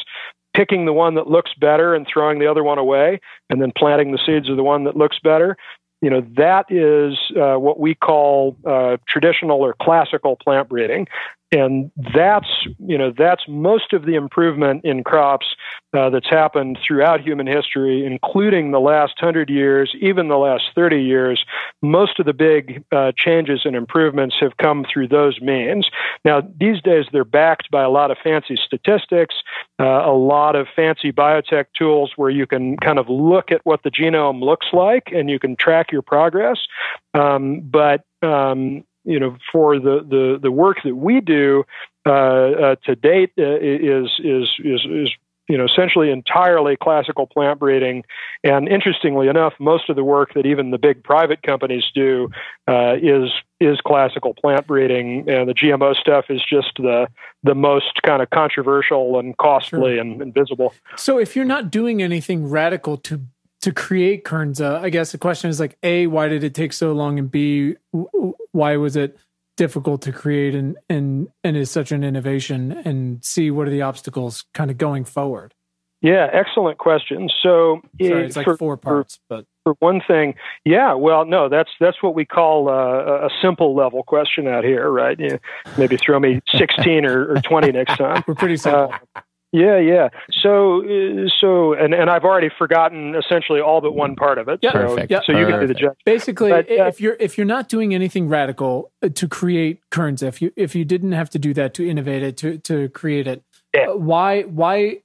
picking 0.56 0.86
the 0.86 0.94
one 0.94 1.14
that 1.16 1.28
looks 1.28 1.52
better 1.60 1.94
and 1.94 2.08
throwing 2.12 2.40
the 2.40 2.48
other 2.48 2.64
one 2.64 2.80
away, 2.80 3.20
and 3.52 3.62
then 3.62 3.72
planting 3.78 4.12
the 4.12 4.20
seeds 4.26 4.50
of 4.50 4.58
the 4.58 4.64
one 4.64 4.86
that 4.86 4.98
looks 4.98 5.20
better 5.24 5.56
you 6.04 6.10
know 6.10 6.22
that 6.36 6.66
is 6.70 7.18
uh, 7.38 7.58
what 7.58 7.80
we 7.80 7.96
call 7.96 8.58
uh, 8.68 8.98
traditional 9.08 9.62
or 9.62 9.74
classical 9.82 10.36
plant 10.36 10.68
breeding 10.68 11.08
and 11.54 11.92
that's 12.16 12.50
you 12.80 12.98
know 12.98 13.14
that's 13.16 13.44
most 13.48 13.94
of 13.94 14.06
the 14.06 14.16
improvement 14.16 14.84
in 14.84 15.04
crops 15.04 15.56
uh, 15.94 16.10
that's 16.10 16.30
happened 16.30 16.80
throughout 16.86 17.22
human 17.22 17.46
history, 17.46 18.04
including 18.06 18.72
the 18.72 18.80
last 18.80 19.14
hundred 19.20 19.50
years, 19.50 19.96
even 20.02 20.28
the 20.28 20.38
last 20.38 20.64
thirty 20.74 21.04
years. 21.04 21.46
Most 21.82 22.20
of 22.20 22.26
the 22.26 22.34
big 22.34 22.84
uh, 22.92 23.12
changes 23.16 23.62
and 23.66 23.76
improvements 23.76 24.36
have 24.40 24.58
come 24.58 24.86
through 24.92 25.10
those 25.10 25.40
means. 25.42 25.88
Now 26.26 26.42
these 26.60 26.82
days 26.82 27.06
they're 27.12 27.24
backed 27.24 27.70
by 27.70 27.84
a 27.84 27.90
lot 27.90 28.10
of 28.10 28.18
fancy 28.24 28.56
statistics, 28.56 29.36
uh, 29.80 29.86
a 29.86 30.16
lot 30.16 30.56
of 30.56 30.68
fancy 30.76 31.12
biotech 31.12 31.66
tools 31.78 32.14
where 32.16 32.32
you 32.32 32.48
can 32.48 32.78
kind 32.78 32.98
of 32.98 33.10
look 33.10 33.52
at 33.52 33.62
what 33.64 33.84
the 33.84 33.92
genome 33.92 34.42
looks 34.42 34.68
like 34.74 35.12
and 35.14 35.30
you 35.30 35.38
can 35.38 35.56
track 35.56 35.92
your 35.92 36.02
progress. 36.02 36.58
Um, 37.14 37.62
but 37.62 38.02
um, 38.24 38.84
you 39.04 39.20
know, 39.20 39.38
for 39.52 39.80
the, 39.80 40.06
the, 40.08 40.40
the 40.42 40.52
work 40.52 40.78
that 40.84 40.96
we 40.96 41.22
do 41.22 41.64
uh, 42.06 42.10
uh, 42.10 42.76
to 42.86 42.96
date 42.96 43.32
uh, 43.38 43.58
is, 43.60 44.10
is, 44.20 44.50
is, 44.60 44.82
is 44.90 45.10
you 45.50 45.58
know 45.58 45.66
essentially 45.66 46.10
entirely 46.10 46.78
classical 46.78 47.28
plant 47.28 47.60
breeding. 47.60 48.04
And 48.44 48.68
interestingly 48.68 49.28
enough, 49.28 49.54
most 49.60 49.90
of 49.90 49.96
the 49.96 50.04
work 50.04 50.34
that 50.36 50.46
even 50.46 50.72
the 50.72 50.78
big 50.78 51.04
private 51.04 51.44
companies 51.44 51.84
do 51.94 52.30
uh, 52.68 52.96
is 53.02 53.30
is 53.60 53.80
classical 53.82 54.34
plant 54.34 54.68
breeding, 54.68 55.30
and 55.30 55.50
the 55.50 55.54
GMO 55.54 55.96
stuff 55.96 56.26
is 56.30 56.42
just 56.48 56.72
the 56.78 57.08
the 57.44 57.56
most 57.56 58.02
kind 58.04 58.22
of 58.22 58.30
controversial 58.30 59.20
and 59.20 59.38
costly 59.38 59.80
sure. 59.80 60.00
and, 60.00 60.22
and 60.22 60.34
visible. 60.34 60.74
So, 60.96 61.18
if 61.18 61.36
you're 61.36 61.46
not 61.46 61.72
doing 61.72 62.02
anything 62.02 62.50
radical 62.50 62.98
to 62.98 63.22
to 63.64 63.72
create 63.72 64.26
Kernza, 64.26 64.82
I 64.82 64.90
guess 64.90 65.14
the 65.14 65.18
question 65.18 65.50
is 65.50 65.58
like, 65.58 65.78
a, 65.84 66.08
why 66.08 66.28
did 66.28 66.44
it 66.44 66.54
take 66.54 66.74
so 66.74 66.92
long, 66.92 67.18
and 67.18 67.32
b, 67.32 67.76
why 68.52 68.76
was 68.76 68.98
it 68.98 69.18
difficult 69.56 70.02
to 70.02 70.12
create 70.12 70.56
and 70.56 70.76
and 70.90 71.30
and 71.44 71.56
is 71.56 71.72
such 71.72 71.92
an 71.94 72.04
innovation? 72.04 72.74
And 72.84 73.24
see 73.24 73.52
what 73.52 73.68
are 73.68 73.72
the 73.72 73.84
obstacles 73.84 74.44
kind 74.54 74.70
of 74.70 74.78
going 74.78 75.06
forward? 75.06 75.54
Yeah 76.02 76.28
excellent 76.34 76.78
question. 76.78 77.30
So 77.42 77.82
Sorry, 78.02 78.26
it's 78.26 78.36
like 78.36 78.44
for, 78.44 78.58
four 78.58 78.76
parts 78.76 79.20
for, 79.30 79.38
but 79.38 79.46
for 79.64 79.76
one 79.80 80.02
thing 80.06 80.36
yeah 80.66 80.94
well 80.94 81.24
no 81.24 81.48
that's 81.48 81.70
that's 81.80 82.04
what 82.04 82.16
we 82.16 82.26
call 82.26 82.68
uh, 82.68 83.28
a 83.28 83.30
simple 83.42 83.74
level 83.76 84.04
question 84.04 84.46
out 84.46 84.66
here 84.66 84.90
right? 84.90 85.18
You 85.18 85.40
maybe 85.78 85.96
throw 85.96 86.20
me 86.20 86.42
16 86.54 87.06
or, 87.06 87.32
or 87.32 87.36
20 87.42 87.72
next 87.72 87.96
time. 87.96 88.24
We're 88.28 88.36
pretty 88.36 88.58
simple. 88.58 88.94
Uh, 89.16 89.22
yeah, 89.54 89.78
yeah. 89.78 90.10
So, 90.42 90.82
uh, 90.84 91.30
so, 91.40 91.74
and 91.74 91.94
and 91.94 92.10
I've 92.10 92.24
already 92.24 92.50
forgotten 92.58 93.16
essentially 93.16 93.62
all 93.62 93.82
but 93.82 93.94
one 93.94 94.16
part 94.16 94.40
of 94.40 94.48
it. 94.48 94.60
Yeah, 94.64 94.72
so, 94.72 94.80
perfect. 94.80 95.12
Yep. 95.12 95.24
so 95.26 95.38
you 95.38 95.46
can 95.46 95.60
do 95.60 95.68
the 95.68 95.76
judge. 95.76 95.96
Basically, 96.06 96.50
but, 96.50 96.70
uh, 96.70 96.86
if 96.88 97.00
you're 97.00 97.16
if 97.20 97.38
you're 97.38 97.46
not 97.46 97.70
doing 97.70 97.94
anything 97.94 98.28
radical 98.28 98.92
uh, 99.04 99.10
to 99.10 99.28
create 99.28 99.80
Kernza, 99.92 100.24
if 100.24 100.42
you 100.42 100.52
if 100.56 100.76
you 100.76 100.84
didn't 100.84 101.12
have 101.12 101.30
to 101.30 101.40
do 101.40 101.54
that 101.54 101.76
to 101.76 101.88
innovate 101.88 102.24
it 102.24 102.36
to 102.38 102.58
to 102.58 102.90
create 102.90 103.28
it, 103.28 103.44
yeah. 103.76 103.90
uh, 103.90 103.96
why 103.96 104.42
why 104.42 105.02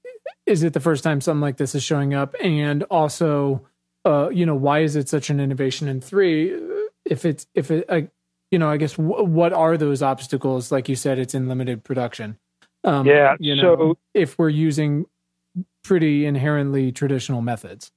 is 0.46 0.62
it 0.62 0.72
the 0.72 0.80
first 0.80 1.04
time 1.04 1.20
something 1.20 1.42
like 1.42 1.58
this 1.58 1.74
is 1.74 1.82
showing 1.82 2.14
up? 2.14 2.34
And 2.42 2.84
also, 2.84 3.66
uh, 4.06 4.30
you 4.30 4.46
know, 4.46 4.54
why 4.54 4.80
is 4.80 4.96
it 4.96 5.10
such 5.10 5.28
an 5.28 5.40
innovation? 5.40 5.88
And 5.88 6.02
three, 6.02 6.58
if 7.04 7.26
it's 7.26 7.46
if 7.54 7.70
it, 7.70 7.84
uh, 7.90 8.00
you 8.50 8.58
know, 8.58 8.70
I 8.70 8.78
guess 8.78 8.94
w- 8.94 9.24
what 9.24 9.52
are 9.52 9.76
those 9.76 10.00
obstacles? 10.00 10.72
Like 10.72 10.88
you 10.88 10.96
said, 10.96 11.18
it's 11.18 11.34
in 11.34 11.48
limited 11.48 11.84
production. 11.84 12.38
Um, 12.84 13.06
yeah. 13.06 13.36
You 13.38 13.56
know, 13.56 13.62
so 13.62 13.98
if 14.14 14.38
we're 14.38 14.48
using 14.48 15.06
pretty 15.82 16.26
inherently 16.26 16.92
traditional 16.92 17.40
methods. 17.40 17.90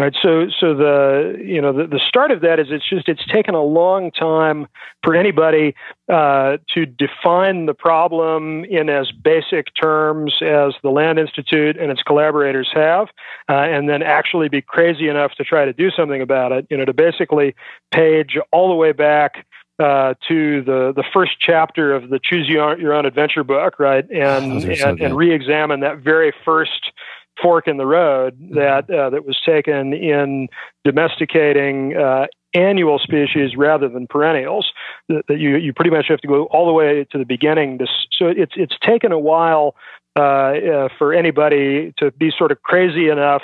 Right. 0.00 0.16
So, 0.22 0.46
so 0.58 0.74
the 0.74 1.36
you 1.44 1.60
know 1.60 1.74
the, 1.74 1.86
the 1.86 2.00
start 2.08 2.30
of 2.30 2.40
that 2.40 2.58
is 2.58 2.68
it's 2.70 2.88
just 2.88 3.06
it's 3.06 3.26
taken 3.26 3.54
a 3.54 3.62
long 3.62 4.10
time 4.10 4.66
for 5.04 5.14
anybody 5.14 5.74
uh, 6.08 6.56
to 6.74 6.86
define 6.86 7.66
the 7.66 7.74
problem 7.74 8.64
in 8.64 8.88
as 8.88 9.12
basic 9.12 9.66
terms 9.78 10.36
as 10.40 10.72
the 10.82 10.88
Land 10.88 11.18
Institute 11.18 11.76
and 11.76 11.90
its 11.90 12.02
collaborators 12.02 12.70
have, 12.72 13.08
uh, 13.50 13.52
and 13.52 13.90
then 13.90 14.02
actually 14.02 14.48
be 14.48 14.62
crazy 14.62 15.06
enough 15.06 15.32
to 15.32 15.44
try 15.44 15.66
to 15.66 15.72
do 15.74 15.90
something 15.90 16.22
about 16.22 16.50
it. 16.50 16.66
You 16.70 16.78
know, 16.78 16.86
to 16.86 16.94
basically 16.94 17.54
page 17.92 18.38
all 18.52 18.70
the 18.70 18.76
way 18.76 18.92
back 18.92 19.44
uh, 19.80 20.14
to 20.28 20.62
the 20.62 20.92
the 20.94 21.04
first 21.12 21.32
chapter 21.40 21.94
of 21.94 22.10
the 22.10 22.20
Choose 22.22 22.48
Your, 22.48 22.78
Your 22.78 22.92
Own 22.92 23.06
Adventure 23.06 23.44
book, 23.44 23.78
right? 23.78 24.04
And 24.10 24.62
and, 24.62 24.78
so 24.78 24.96
and 25.00 25.16
re-examine 25.16 25.80
that 25.80 25.98
very 25.98 26.32
first 26.44 26.92
fork 27.40 27.66
in 27.66 27.78
the 27.78 27.86
road 27.86 28.38
mm-hmm. 28.38 28.56
that 28.56 28.90
uh, 28.90 29.10
that 29.10 29.24
was 29.24 29.38
taken 29.44 29.94
in 29.94 30.48
domesticating 30.84 31.96
uh, 31.96 32.26
annual 32.52 32.98
species 32.98 33.56
rather 33.56 33.88
than 33.88 34.06
perennials. 34.06 34.70
That, 35.08 35.22
that, 35.28 35.38
you 35.38 35.56
you 35.56 35.72
pretty 35.72 35.90
much 35.90 36.06
have 36.08 36.20
to 36.20 36.28
go 36.28 36.44
all 36.46 36.66
the 36.66 36.74
way 36.74 37.06
to 37.10 37.18
the 37.18 37.24
beginning. 37.24 37.78
To, 37.78 37.86
so 38.12 38.26
it's 38.26 38.52
it's 38.56 38.76
taken 38.82 39.12
a 39.12 39.18
while 39.18 39.74
uh, 40.16 40.20
uh, 40.20 40.88
for 40.98 41.14
anybody 41.14 41.94
to 41.98 42.10
be 42.12 42.30
sort 42.36 42.52
of 42.52 42.62
crazy 42.62 43.08
enough 43.08 43.42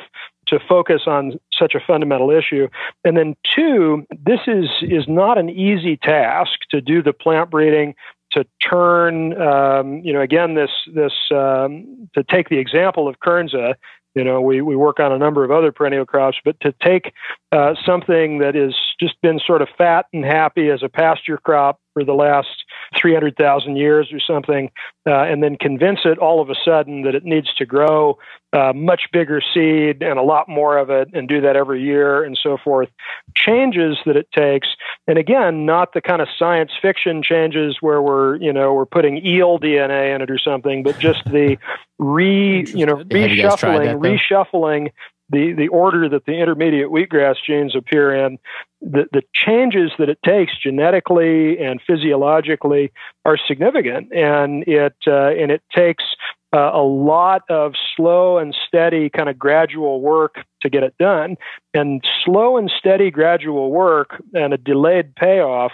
to 0.49 0.59
focus 0.69 1.03
on 1.07 1.39
such 1.53 1.75
a 1.75 1.81
fundamental 1.85 2.31
issue. 2.31 2.69
And 3.05 3.17
then 3.17 3.35
two, 3.55 4.07
this 4.11 4.41
is 4.47 4.67
is 4.83 5.05
not 5.09 5.39
an 5.39 5.51
easy 5.51 5.97
task 5.97 6.53
to 6.71 6.81
do 6.81 7.03
the 7.03 7.13
plant 7.13 7.51
breeding 7.51 7.95
to 8.33 8.45
turn, 8.61 9.41
um, 9.41 10.01
you 10.05 10.13
know, 10.13 10.21
again, 10.21 10.55
this 10.55 10.71
this 10.95 11.13
um, 11.31 12.09
to 12.15 12.23
take 12.25 12.49
the 12.49 12.59
example 12.59 13.09
of 13.09 13.17
Kernza. 13.21 13.75
You 14.15 14.25
know, 14.25 14.41
we, 14.41 14.63
we 14.63 14.77
work 14.77 14.99
on 14.99 15.13
a 15.13 15.19
number 15.19 15.45
of 15.45 15.51
other 15.51 15.73
perennial 15.73 16.07
crops, 16.07 16.39
but 16.43 16.59
to 16.61 16.73
take 16.83 17.13
uh, 17.53 17.75
something 17.85 18.39
that 18.39 18.55
has 18.55 18.75
just 18.99 19.21
been 19.21 19.39
sort 19.47 19.61
of 19.61 19.69
fat 19.77 20.07
and 20.13 20.25
happy 20.25 20.71
as 20.71 20.83
a 20.83 20.89
pasture 20.89 21.37
crop 21.37 21.81
for 21.97 22.05
the 22.05 22.13
last 22.13 22.67
300,000 23.01 23.77
years 23.77 24.13
or 24.13 24.21
something, 24.21 24.71
uh, 25.07 25.23
and 25.23 25.43
then 25.43 25.57
convince 25.57 26.01
it 26.05 26.19
all 26.19 26.43
of 26.43 26.51
a 26.51 26.55
sudden 26.63 27.01
that 27.05 27.15
it 27.15 27.25
needs 27.25 27.55
to 27.55 27.65
grow 27.65 28.19
uh, 28.53 28.75
much 28.75 29.05
bigger 29.15 29.41
seed 29.41 30.03
and 30.03 30.19
a 30.19 30.23
lot 30.23 30.47
more 30.47 30.77
of 30.77 30.91
it 30.91 31.09
and 31.15 31.27
do 31.27 31.41
that 31.41 31.57
every 31.57 31.83
year 31.83 32.23
and 32.23 32.39
so 32.43 32.59
forth. 32.63 32.91
Changes 33.35 33.97
that 34.05 34.15
it 34.15 34.31
takes, 34.31 34.69
and 35.07 35.17
again, 35.17 35.65
not 35.65 35.95
the 35.95 36.03
kind 36.03 36.21
of 36.21 36.29
science 36.39 36.73
fiction 36.83 37.23
changes 37.23 37.79
where 37.81 38.03
we're, 38.03 38.37
you 38.37 38.53
know, 38.53 38.75
we're 38.75 38.85
putting 38.85 39.25
eel 39.25 39.59
DNA 39.59 40.15
in 40.15 40.21
it 40.21 40.31
or 40.31 40.39
something, 40.39 40.83
but 40.83 40.99
just 40.99 41.25
the 41.25 41.57
re, 41.99 42.63
you 42.75 42.85
know, 42.85 42.97
reshuffling, 42.97 43.97
reshuffling 43.99 44.91
the, 45.31 45.53
the 45.53 45.69
order 45.69 46.09
that 46.09 46.25
the 46.27 46.33
intermediate 46.33 46.89
wheatgrass 46.89 47.37
genes 47.45 47.75
appear 47.75 48.15
in, 48.15 48.39
the, 48.81 49.07
the 49.13 49.23
changes 49.35 49.91
that 49.99 50.09
it 50.09 50.19
takes 50.25 50.53
genetically 50.63 51.59
and 51.59 51.81
physiologically 51.87 52.93
are 53.25 53.39
significant, 53.49 54.13
and 54.13 54.65
it 54.69 54.95
uh, 55.07 55.29
and 55.29 55.51
it 55.51 55.63
takes 55.75 56.05
uh, 56.55 56.71
a 56.73 56.83
lot 56.83 57.43
of 57.49 57.73
slow 57.97 58.39
and 58.39 58.55
steady, 58.69 59.11
kind 59.11 59.29
of 59.29 59.39
gradual 59.39 60.01
work 60.01 60.37
to 60.63 60.71
get 60.71 60.83
it 60.83 60.95
done. 60.99 61.37
And 61.75 62.03
slow 62.25 62.57
and 62.57 62.71
steady, 62.79 63.11
gradual 63.11 63.71
work 63.71 64.23
and 64.35 64.53
a 64.53 64.57
delayed 64.57 65.15
payoff 65.15 65.73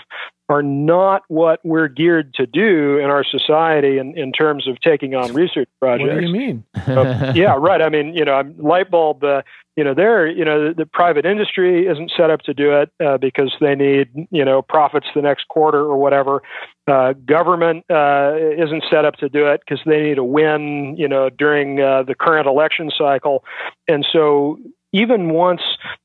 are 0.48 0.62
not 0.62 1.22
what 1.28 1.60
we're 1.64 1.88
geared 1.88 2.34
to 2.34 2.46
do 2.46 2.98
in 2.98 3.06
our 3.06 3.24
society 3.24 3.98
in, 3.98 4.16
in 4.18 4.32
terms 4.32 4.68
of 4.68 4.78
taking 4.80 5.14
on 5.14 5.32
research 5.32 5.68
projects. 5.80 6.10
What 6.10 6.20
do 6.20 6.26
you 6.26 6.32
mean? 6.32 6.64
uh, 6.74 7.32
yeah, 7.34 7.56
right. 7.58 7.80
I 7.80 7.88
mean, 7.88 8.14
you 8.14 8.24
know, 8.24 8.34
I'm 8.34 8.58
light 8.58 8.90
bulb, 8.90 9.24
uh, 9.24 9.42
you 9.76 9.84
know, 9.84 9.94
there, 9.94 10.26
you 10.26 10.44
know, 10.44 10.68
the, 10.68 10.74
the, 10.74 10.86
private 10.86 11.24
industry 11.24 11.86
isn't 11.86 12.12
set 12.14 12.28
up 12.28 12.42
to 12.42 12.52
do 12.52 12.72
it 12.72 12.90
uh, 13.02 13.16
because 13.16 13.54
they 13.60 13.74
need, 13.74 14.10
you 14.30 14.44
know, 14.44 14.60
profits 14.60 15.06
the 15.14 15.22
next 15.22 15.48
quarter 15.48 15.78
or 15.78 15.96
whatever. 15.96 16.42
Uh, 16.86 17.14
government 17.24 17.84
uh, 17.88 18.34
isn't 18.58 18.84
set 18.90 19.06
up 19.06 19.14
to 19.14 19.30
do 19.30 19.46
it 19.46 19.62
because 19.64 19.80
they 19.86 20.02
need 20.02 20.18
a 20.18 20.24
win, 20.24 20.94
you 20.98 21.08
know, 21.08 21.30
during 21.30 21.80
uh, 21.80 22.02
the 22.02 22.14
current 22.14 22.46
election 22.46 22.90
cycle. 22.96 23.44
And 23.88 24.06
so 24.12 24.58
even 24.92 25.30
once 25.30 25.62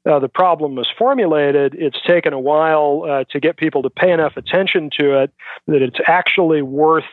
uh, 0.09 0.19
the 0.19 0.29
problem 0.29 0.75
was 0.75 0.87
formulated, 0.97 1.75
it's 1.75 1.99
taken 2.07 2.33
a 2.33 2.39
while 2.39 3.03
uh, 3.07 3.23
to 3.31 3.39
get 3.39 3.57
people 3.57 3.83
to 3.83 3.89
pay 3.89 4.11
enough 4.11 4.37
attention 4.37 4.89
to 4.99 5.21
it 5.21 5.31
that 5.67 5.81
it's 5.81 5.99
actually 6.07 6.61
worth 6.61 7.03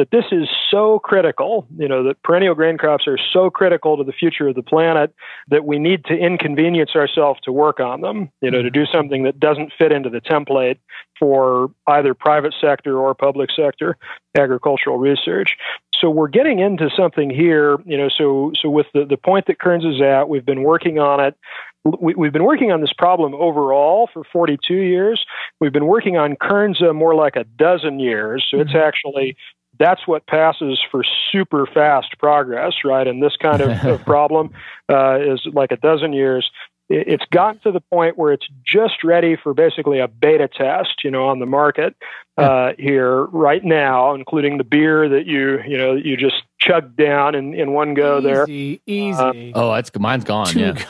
that 0.00 0.10
this 0.10 0.24
is 0.32 0.48
so 0.70 0.98
critical, 0.98 1.66
you 1.76 1.86
know, 1.86 2.02
that 2.04 2.22
perennial 2.22 2.54
grain 2.54 2.78
crops 2.78 3.06
are 3.06 3.18
so 3.18 3.50
critical 3.50 3.98
to 3.98 4.02
the 4.02 4.12
future 4.12 4.48
of 4.48 4.54
the 4.54 4.62
planet 4.62 5.14
that 5.48 5.66
we 5.66 5.78
need 5.78 6.06
to 6.06 6.14
inconvenience 6.14 6.92
ourselves 6.96 7.38
to 7.42 7.52
work 7.52 7.80
on 7.80 8.00
them, 8.00 8.30
you 8.40 8.50
know, 8.50 8.62
to 8.62 8.70
do 8.70 8.86
something 8.86 9.24
that 9.24 9.38
doesn't 9.38 9.74
fit 9.76 9.92
into 9.92 10.08
the 10.08 10.22
template 10.22 10.78
for 11.18 11.70
either 11.86 12.14
private 12.14 12.54
sector 12.58 12.98
or 12.98 13.14
public 13.14 13.50
sector 13.54 13.98
agricultural 14.38 14.96
research. 14.96 15.54
So 16.00 16.08
we're 16.08 16.28
getting 16.28 16.60
into 16.60 16.88
something 16.96 17.28
here, 17.28 17.76
you 17.84 17.98
know, 17.98 18.08
so 18.08 18.52
so 18.58 18.70
with 18.70 18.86
the, 18.94 19.04
the 19.04 19.18
point 19.18 19.48
that 19.48 19.58
Kernza 19.58 19.96
is 19.96 20.00
at, 20.00 20.30
we've 20.30 20.46
been 20.46 20.62
working 20.62 20.98
on 20.98 21.20
it 21.20 21.36
we, 21.84 22.26
have 22.26 22.32
been 22.32 22.44
working 22.44 22.70
on 22.72 22.80
this 22.82 22.92
problem 22.92 23.34
overall 23.34 24.08
for 24.12 24.22
42 24.30 24.74
years. 24.74 25.24
We've 25.60 25.72
been 25.72 25.86
working 25.86 26.16
on 26.18 26.36
Kernza 26.36 26.94
more 26.94 27.14
like 27.14 27.36
a 27.36 27.44
dozen 27.44 27.98
years. 27.98 28.46
So 28.50 28.60
it's 28.60 28.70
mm-hmm. 28.70 28.86
actually 28.86 29.36
that's 29.80 30.06
what 30.06 30.26
passes 30.26 30.78
for 30.90 31.02
super 31.32 31.66
fast 31.66 32.18
progress, 32.18 32.74
right? 32.84 33.08
And 33.08 33.20
this 33.20 33.34
kind 33.40 33.62
of, 33.62 33.84
of 33.84 34.04
problem 34.04 34.52
uh, 34.88 35.18
is 35.18 35.40
like 35.52 35.72
a 35.72 35.76
dozen 35.76 36.12
years. 36.12 36.48
It's 36.92 37.24
gotten 37.30 37.60
to 37.62 37.72
the 37.72 37.80
point 37.80 38.18
where 38.18 38.32
it's 38.32 38.46
just 38.66 39.04
ready 39.04 39.36
for 39.40 39.54
basically 39.54 40.00
a 40.00 40.08
beta 40.08 40.48
test, 40.48 41.04
you 41.04 41.10
know, 41.10 41.28
on 41.28 41.38
the 41.38 41.46
market 41.46 41.94
uh, 42.36 42.72
here 42.78 43.26
right 43.26 43.62
now, 43.64 44.12
including 44.12 44.58
the 44.58 44.64
beer 44.64 45.08
that 45.08 45.24
you, 45.24 45.60
you 45.66 45.78
know, 45.78 45.94
you 45.94 46.16
just 46.16 46.42
chugged 46.58 46.96
down 46.96 47.36
in, 47.36 47.54
in 47.54 47.72
one 47.72 47.94
go 47.94 48.18
easy, 48.18 48.26
there. 48.26 48.46
Easy, 48.48 49.52
uh, 49.54 49.58
Oh, 49.58 49.74
it's 49.74 49.96
mine's 49.98 50.24
gone. 50.24 50.58
Yeah, 50.58 50.84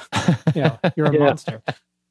yeah, 0.54 0.78
you're 0.96 1.08
a 1.08 1.12
yeah. 1.12 1.18
monster. 1.18 1.62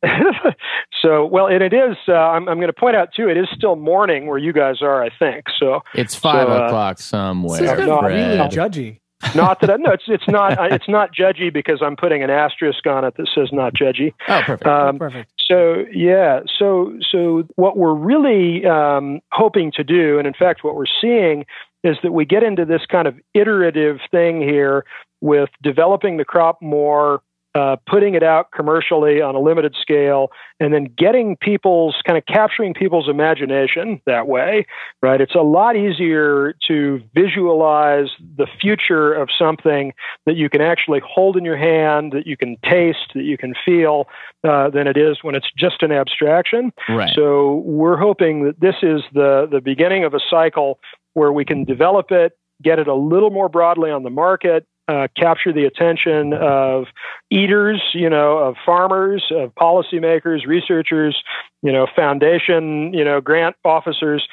so, 1.02 1.26
well, 1.26 1.48
and 1.48 1.62
it 1.62 1.74
is. 1.74 1.98
Uh, 2.08 2.14
I'm, 2.14 2.48
I'm 2.48 2.58
going 2.58 2.68
to 2.68 2.74
point 2.74 2.96
out 2.96 3.10
too. 3.14 3.30
It 3.30 3.38
is 3.38 3.48
still 3.54 3.76
morning 3.76 4.28
where 4.28 4.38
you 4.38 4.54
guys 4.54 4.82
are. 4.82 5.04
I 5.04 5.10
think 5.10 5.46
so. 5.60 5.82
It's 5.94 6.16
five 6.16 6.48
so, 6.48 6.54
uh, 6.54 6.66
o'clock 6.68 7.00
somewhere. 7.00 7.62
This 7.62 7.72
is 7.72 7.88
not 7.88 8.04
really 8.06 8.38
judgy. 8.50 9.00
not 9.36 9.60
that 9.60 9.70
I, 9.70 9.76
no, 9.76 9.92
it's 9.92 10.06
it's 10.08 10.28
not 10.30 10.58
uh, 10.58 10.74
it's 10.74 10.88
not 10.88 11.14
judgy 11.14 11.52
because 11.52 11.82
I'm 11.84 11.98
putting 11.98 12.24
an 12.24 12.30
asterisk 12.30 12.88
on 12.88 13.04
it 13.04 13.16
that 13.18 13.28
says 13.36 13.50
not 13.52 13.74
judgy. 13.74 14.14
Oh, 14.30 14.42
perfect. 14.46 14.66
Um, 14.66 14.98
perfect. 14.98 15.32
So 15.52 15.84
yeah, 15.94 16.42
so 16.58 16.98
so 17.12 17.44
what 17.56 17.76
we're 17.76 17.94
really 17.94 18.66
um, 18.66 19.20
hoping 19.32 19.74
to 19.76 19.84
do, 19.84 20.18
and 20.20 20.26
in 20.26 20.34
fact, 20.34 20.64
what 20.64 20.76
we're 20.76 20.86
seeing 21.02 21.46
is 21.84 21.98
that 22.04 22.14
we 22.14 22.24
get 22.26 22.44
into 22.44 22.64
this 22.64 22.86
kind 22.90 23.08
of 23.08 23.16
iterative 23.34 23.98
thing 24.10 24.42
here 24.42 24.86
with 25.22 25.50
developing 25.62 26.18
the 26.18 26.26
crop 26.26 26.62
more, 26.62 27.22
uh, 27.56 27.76
putting 27.88 28.14
it 28.14 28.22
out 28.22 28.52
commercially 28.52 29.22
on 29.22 29.34
a 29.36 29.40
limited 29.40 29.76
scale, 29.82 30.32
and 30.60 30.74
then 30.74 30.86
getting 30.98 31.36
people's 31.38 31.96
kind 32.06 32.18
of 32.18 32.26
capturing 32.26 32.74
people's 32.74 33.10
imagination 33.10 34.00
that 34.06 34.28
way, 34.28 34.66
right? 35.02 35.20
It's 35.20 35.36
a 35.36 35.42
lot 35.42 35.76
easier 35.76 36.54
to 36.68 37.02
visualize 37.16 38.10
the 38.38 38.46
future 38.62 39.14
of 39.14 39.30
something 39.38 39.94
that 40.26 40.36
you 40.36 40.50
can 40.50 40.62
actually 40.62 41.02
hold 41.04 41.38
in 41.38 41.44
your 41.44 41.58
hand, 41.58 42.12
that 42.12 42.28
you 42.28 42.38
can 42.38 42.56
taste, 42.64 43.14
that 43.16 43.24
you 43.24 43.38
can 43.38 43.56
feel, 43.66 44.08
uh, 44.44 44.70
than 44.70 44.86
it 44.86 44.96
is 44.98 45.18
when 45.24 45.34
it's 45.34 45.50
just 45.58 45.82
an 45.82 45.92
abstraction. 45.92 46.72
Right. 46.88 47.12
So 47.16 47.64
we're 47.66 47.98
hoping 47.98 48.46
that 48.46 48.60
this 48.60 48.76
is 48.84 49.02
the 49.14 49.48
the 49.50 49.62
beginning 49.62 50.04
of 50.04 50.14
a 50.14 50.20
cycle 50.30 50.80
where 51.14 51.32
we 51.32 51.46
can 51.46 51.64
develop 51.64 52.12
it, 52.12 52.38
get 52.62 52.78
it 52.78 52.88
a 52.88 52.94
little 52.94 53.32
more 53.32 53.50
broadly 53.50 53.90
on 53.90 54.04
the 54.04 54.10
market, 54.10 54.68
uh, 54.90 55.08
capture 55.16 55.54
the 55.54 55.66
attention 55.66 56.34
of 56.34 56.86
eaters, 57.30 57.80
you 57.94 58.10
know, 58.10 58.40
of 58.40 58.56
farmers, 58.66 59.24
of 59.30 59.54
policymakers, 59.54 60.48
researchers, 60.48 61.22
you 61.62 61.72
know, 61.72 61.86
foundation, 61.96 62.92
you 62.92 63.04
know, 63.04 63.22
grant 63.22 63.56
officers, 63.64 64.28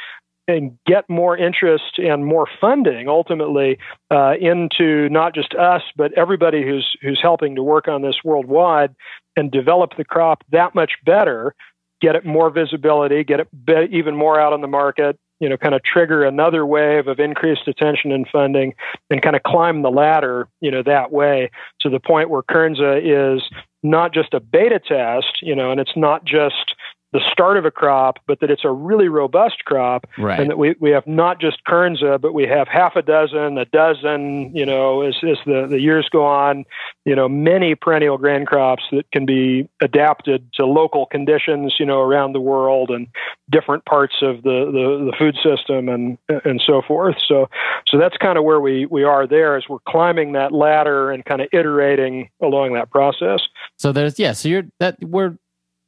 and 0.49 0.79
get 0.87 1.09
more 1.11 1.37
interest 1.37 1.99
and 1.99 2.25
more 2.25 2.47
funding 2.59 3.07
ultimately 3.09 3.79
uh, 4.11 4.35
into 4.41 5.09
not 5.11 5.35
just 5.35 5.55
us, 5.55 5.83
but 5.95 6.13
everybody 6.15 6.63
who's 6.63 6.97
who's 7.03 7.21
helping 7.21 7.57
to 7.57 7.63
work 7.63 7.87
on 7.87 8.01
this 8.01 8.17
worldwide 8.25 8.95
and 9.37 9.51
develop 9.51 9.91
the 9.99 10.05
crop 10.05 10.43
that 10.53 10.75
much 10.75 10.93
better. 11.05 11.55
Get 12.01 12.15
it 12.15 12.25
more 12.25 12.51
visibility, 12.51 13.25
get 13.25 13.41
it 13.41 13.49
even 13.91 14.17
more 14.17 14.41
out 14.41 14.53
on 14.53 14.61
the 14.61 14.69
market, 14.69 15.19
you 15.41 15.49
know, 15.49 15.57
kind 15.57 15.75
of 15.75 15.83
trigger 15.83 16.25
another 16.25 16.65
wave 16.65 17.09
of 17.09 17.19
increased 17.21 17.69
attention 17.69 18.13
and 18.13 18.27
funding 18.31 18.75
and 19.11 19.23
kind 19.23 19.37
of 19.37 19.43
climb 19.43 19.83
the 19.83 19.91
ladder, 19.91 20.49
you 20.61 20.71
know, 20.71 20.83
that 20.83 21.13
way 21.13 21.51
to 21.81 21.91
the 21.91 22.01
point 22.01 22.31
where 22.31 22.43
Kernza 22.43 23.01
is 23.03 23.43
not 23.83 24.13
just 24.13 24.35
a 24.35 24.41
beta 24.41 24.81
test, 24.81 25.43
you 25.43 25.55
know, 25.55 25.71
and 25.71 25.81
it's 25.81 25.97
not 25.97 26.25
just 26.25 26.75
the 27.17 27.31
start 27.33 27.57
of 27.57 27.65
a 27.65 27.71
crop, 27.71 28.19
but 28.27 28.41
that 28.41 28.51
it's 28.51 28.65
a 28.65 28.71
really 28.71 29.09
robust 29.09 29.65
crop, 29.65 30.07
right. 30.19 30.39
and 30.39 30.51
that 30.51 30.59
we, 30.59 30.75
we 30.81 30.91
have 30.91 31.07
not 31.07 31.41
just 31.41 31.65
Kernza, 31.67 32.21
but 32.21 32.35
we 32.35 32.47
have 32.47 32.69
half 32.69 32.95
a 32.95 33.01
dozen, 33.01 33.57
a 33.57 33.65
dozen, 33.65 34.55
you 34.55 34.67
know, 34.67 35.01
as, 35.01 35.15
as 35.23 35.39
the, 35.47 35.67
the 35.67 35.81
years 35.81 36.07
go 36.13 36.27
on, 36.27 36.67
you 37.07 37.17
know, 37.17 37.27
many 37.27 37.75
perennial 37.75 38.19
grain 38.19 38.45
crops 38.45 38.83
that 38.93 39.11
can 39.13 39.25
be 39.25 39.67
adapted 39.81 40.47
to 40.53 40.67
local 40.67 41.07
conditions, 41.07 41.77
you 41.79 41.87
know, 41.87 42.03
around 42.03 42.35
the 42.35 42.41
world 42.41 42.91
and 42.91 43.07
different 43.49 43.87
parts 43.87 44.17
of 44.21 44.43
the, 44.43 44.67
the, 44.67 45.11
the 45.11 45.17
food 45.19 45.37
system 45.43 45.89
and 45.89 46.19
and 46.45 46.61
so 46.67 46.83
forth. 46.83 47.17
So 47.27 47.49
so 47.87 47.97
that's 47.97 48.19
kind 48.19 48.37
of 48.37 48.45
where 48.45 48.61
we, 48.61 48.85
we 48.85 49.05
are 49.05 49.27
there 49.27 49.57
as 49.57 49.65
we're 49.71 49.79
climbing 49.89 50.33
that 50.33 50.53
ladder 50.53 51.11
and 51.11 51.25
kind 51.25 51.41
of 51.41 51.49
iterating 51.51 52.29
along 52.43 52.75
that 52.75 52.91
process. 52.91 53.41
So 53.79 53.93
there's 53.93 54.19
yeah, 54.19 54.33
so 54.33 54.51
you're 54.51 54.65
that 54.81 54.99
we're 55.03 55.39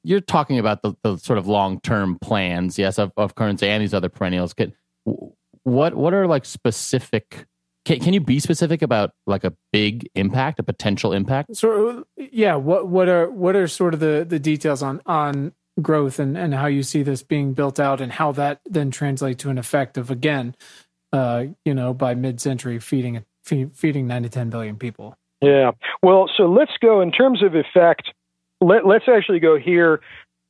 you're 0.05 0.21
talking 0.21 0.59
about 0.59 0.83
the, 0.83 0.95
the 1.03 1.17
sort 1.19 1.39
of 1.39 1.47
long 1.47 1.81
term 1.81 2.19
plans, 2.21 2.79
yes, 2.79 2.99
of, 2.99 3.13
of 3.17 3.35
Kernza 3.35 3.65
and 3.65 3.83
these 3.83 3.95
other 3.95 4.09
perennials. 4.09 4.55
Can, 4.55 4.73
what 5.65 5.95
what 5.95 6.15
are 6.15 6.27
like 6.27 6.45
specific? 6.45 7.47
Can, 7.85 8.01
can 8.01 8.13
you 8.13 8.21
be 8.21 8.41
specific 8.41 8.83
about 8.83 9.13
like 9.27 9.45
a 9.45 9.53
big 9.73 10.09
impact, 10.15 10.59
a 10.59 10.63
potential 10.63 11.13
impact? 11.13 11.57
So 11.57 12.05
yeah, 12.17 12.55
what 12.55 12.89
what 12.89 13.09
are 13.09 13.31
what 13.31 13.57
are 13.57 13.69
sort 13.69 13.95
of 13.95 14.01
the 14.01 14.27
the 14.29 14.39
details 14.39 14.83
on 14.83 15.01
on 15.07 15.53
growth 15.81 16.19
and 16.19 16.37
and 16.37 16.55
how 16.55 16.67
you 16.67 16.83
see 16.83 17.03
this 17.03 17.23
being 17.23 17.53
built 17.53 17.79
out 17.79 18.01
and 18.01 18.13
how 18.13 18.33
that 18.33 18.61
then 18.67 18.91
translates 18.91 19.43
to 19.43 19.51
an 19.51 19.59
effect 19.59 19.97
of 19.97 20.11
again, 20.11 20.55
uh, 21.13 21.45
you 21.65 21.75
know, 21.75 21.93
by 21.93 22.15
mid 22.15 22.41
century 22.41 22.79
feeding 22.79 23.25
feeding 23.45 24.07
nine 24.07 24.23
to 24.23 24.29
ten 24.29 24.51
billion 24.51 24.77
people. 24.77 25.17
Yeah. 25.41 25.71
Well, 26.03 26.29
so 26.37 26.45
let's 26.45 26.73
go 26.81 27.01
in 27.01 27.13
terms 27.13 27.43
of 27.43 27.55
effect 27.55 28.13
let, 28.61 28.85
us 28.85 29.03
actually 29.09 29.41
go 29.41 29.59
here, 29.59 30.01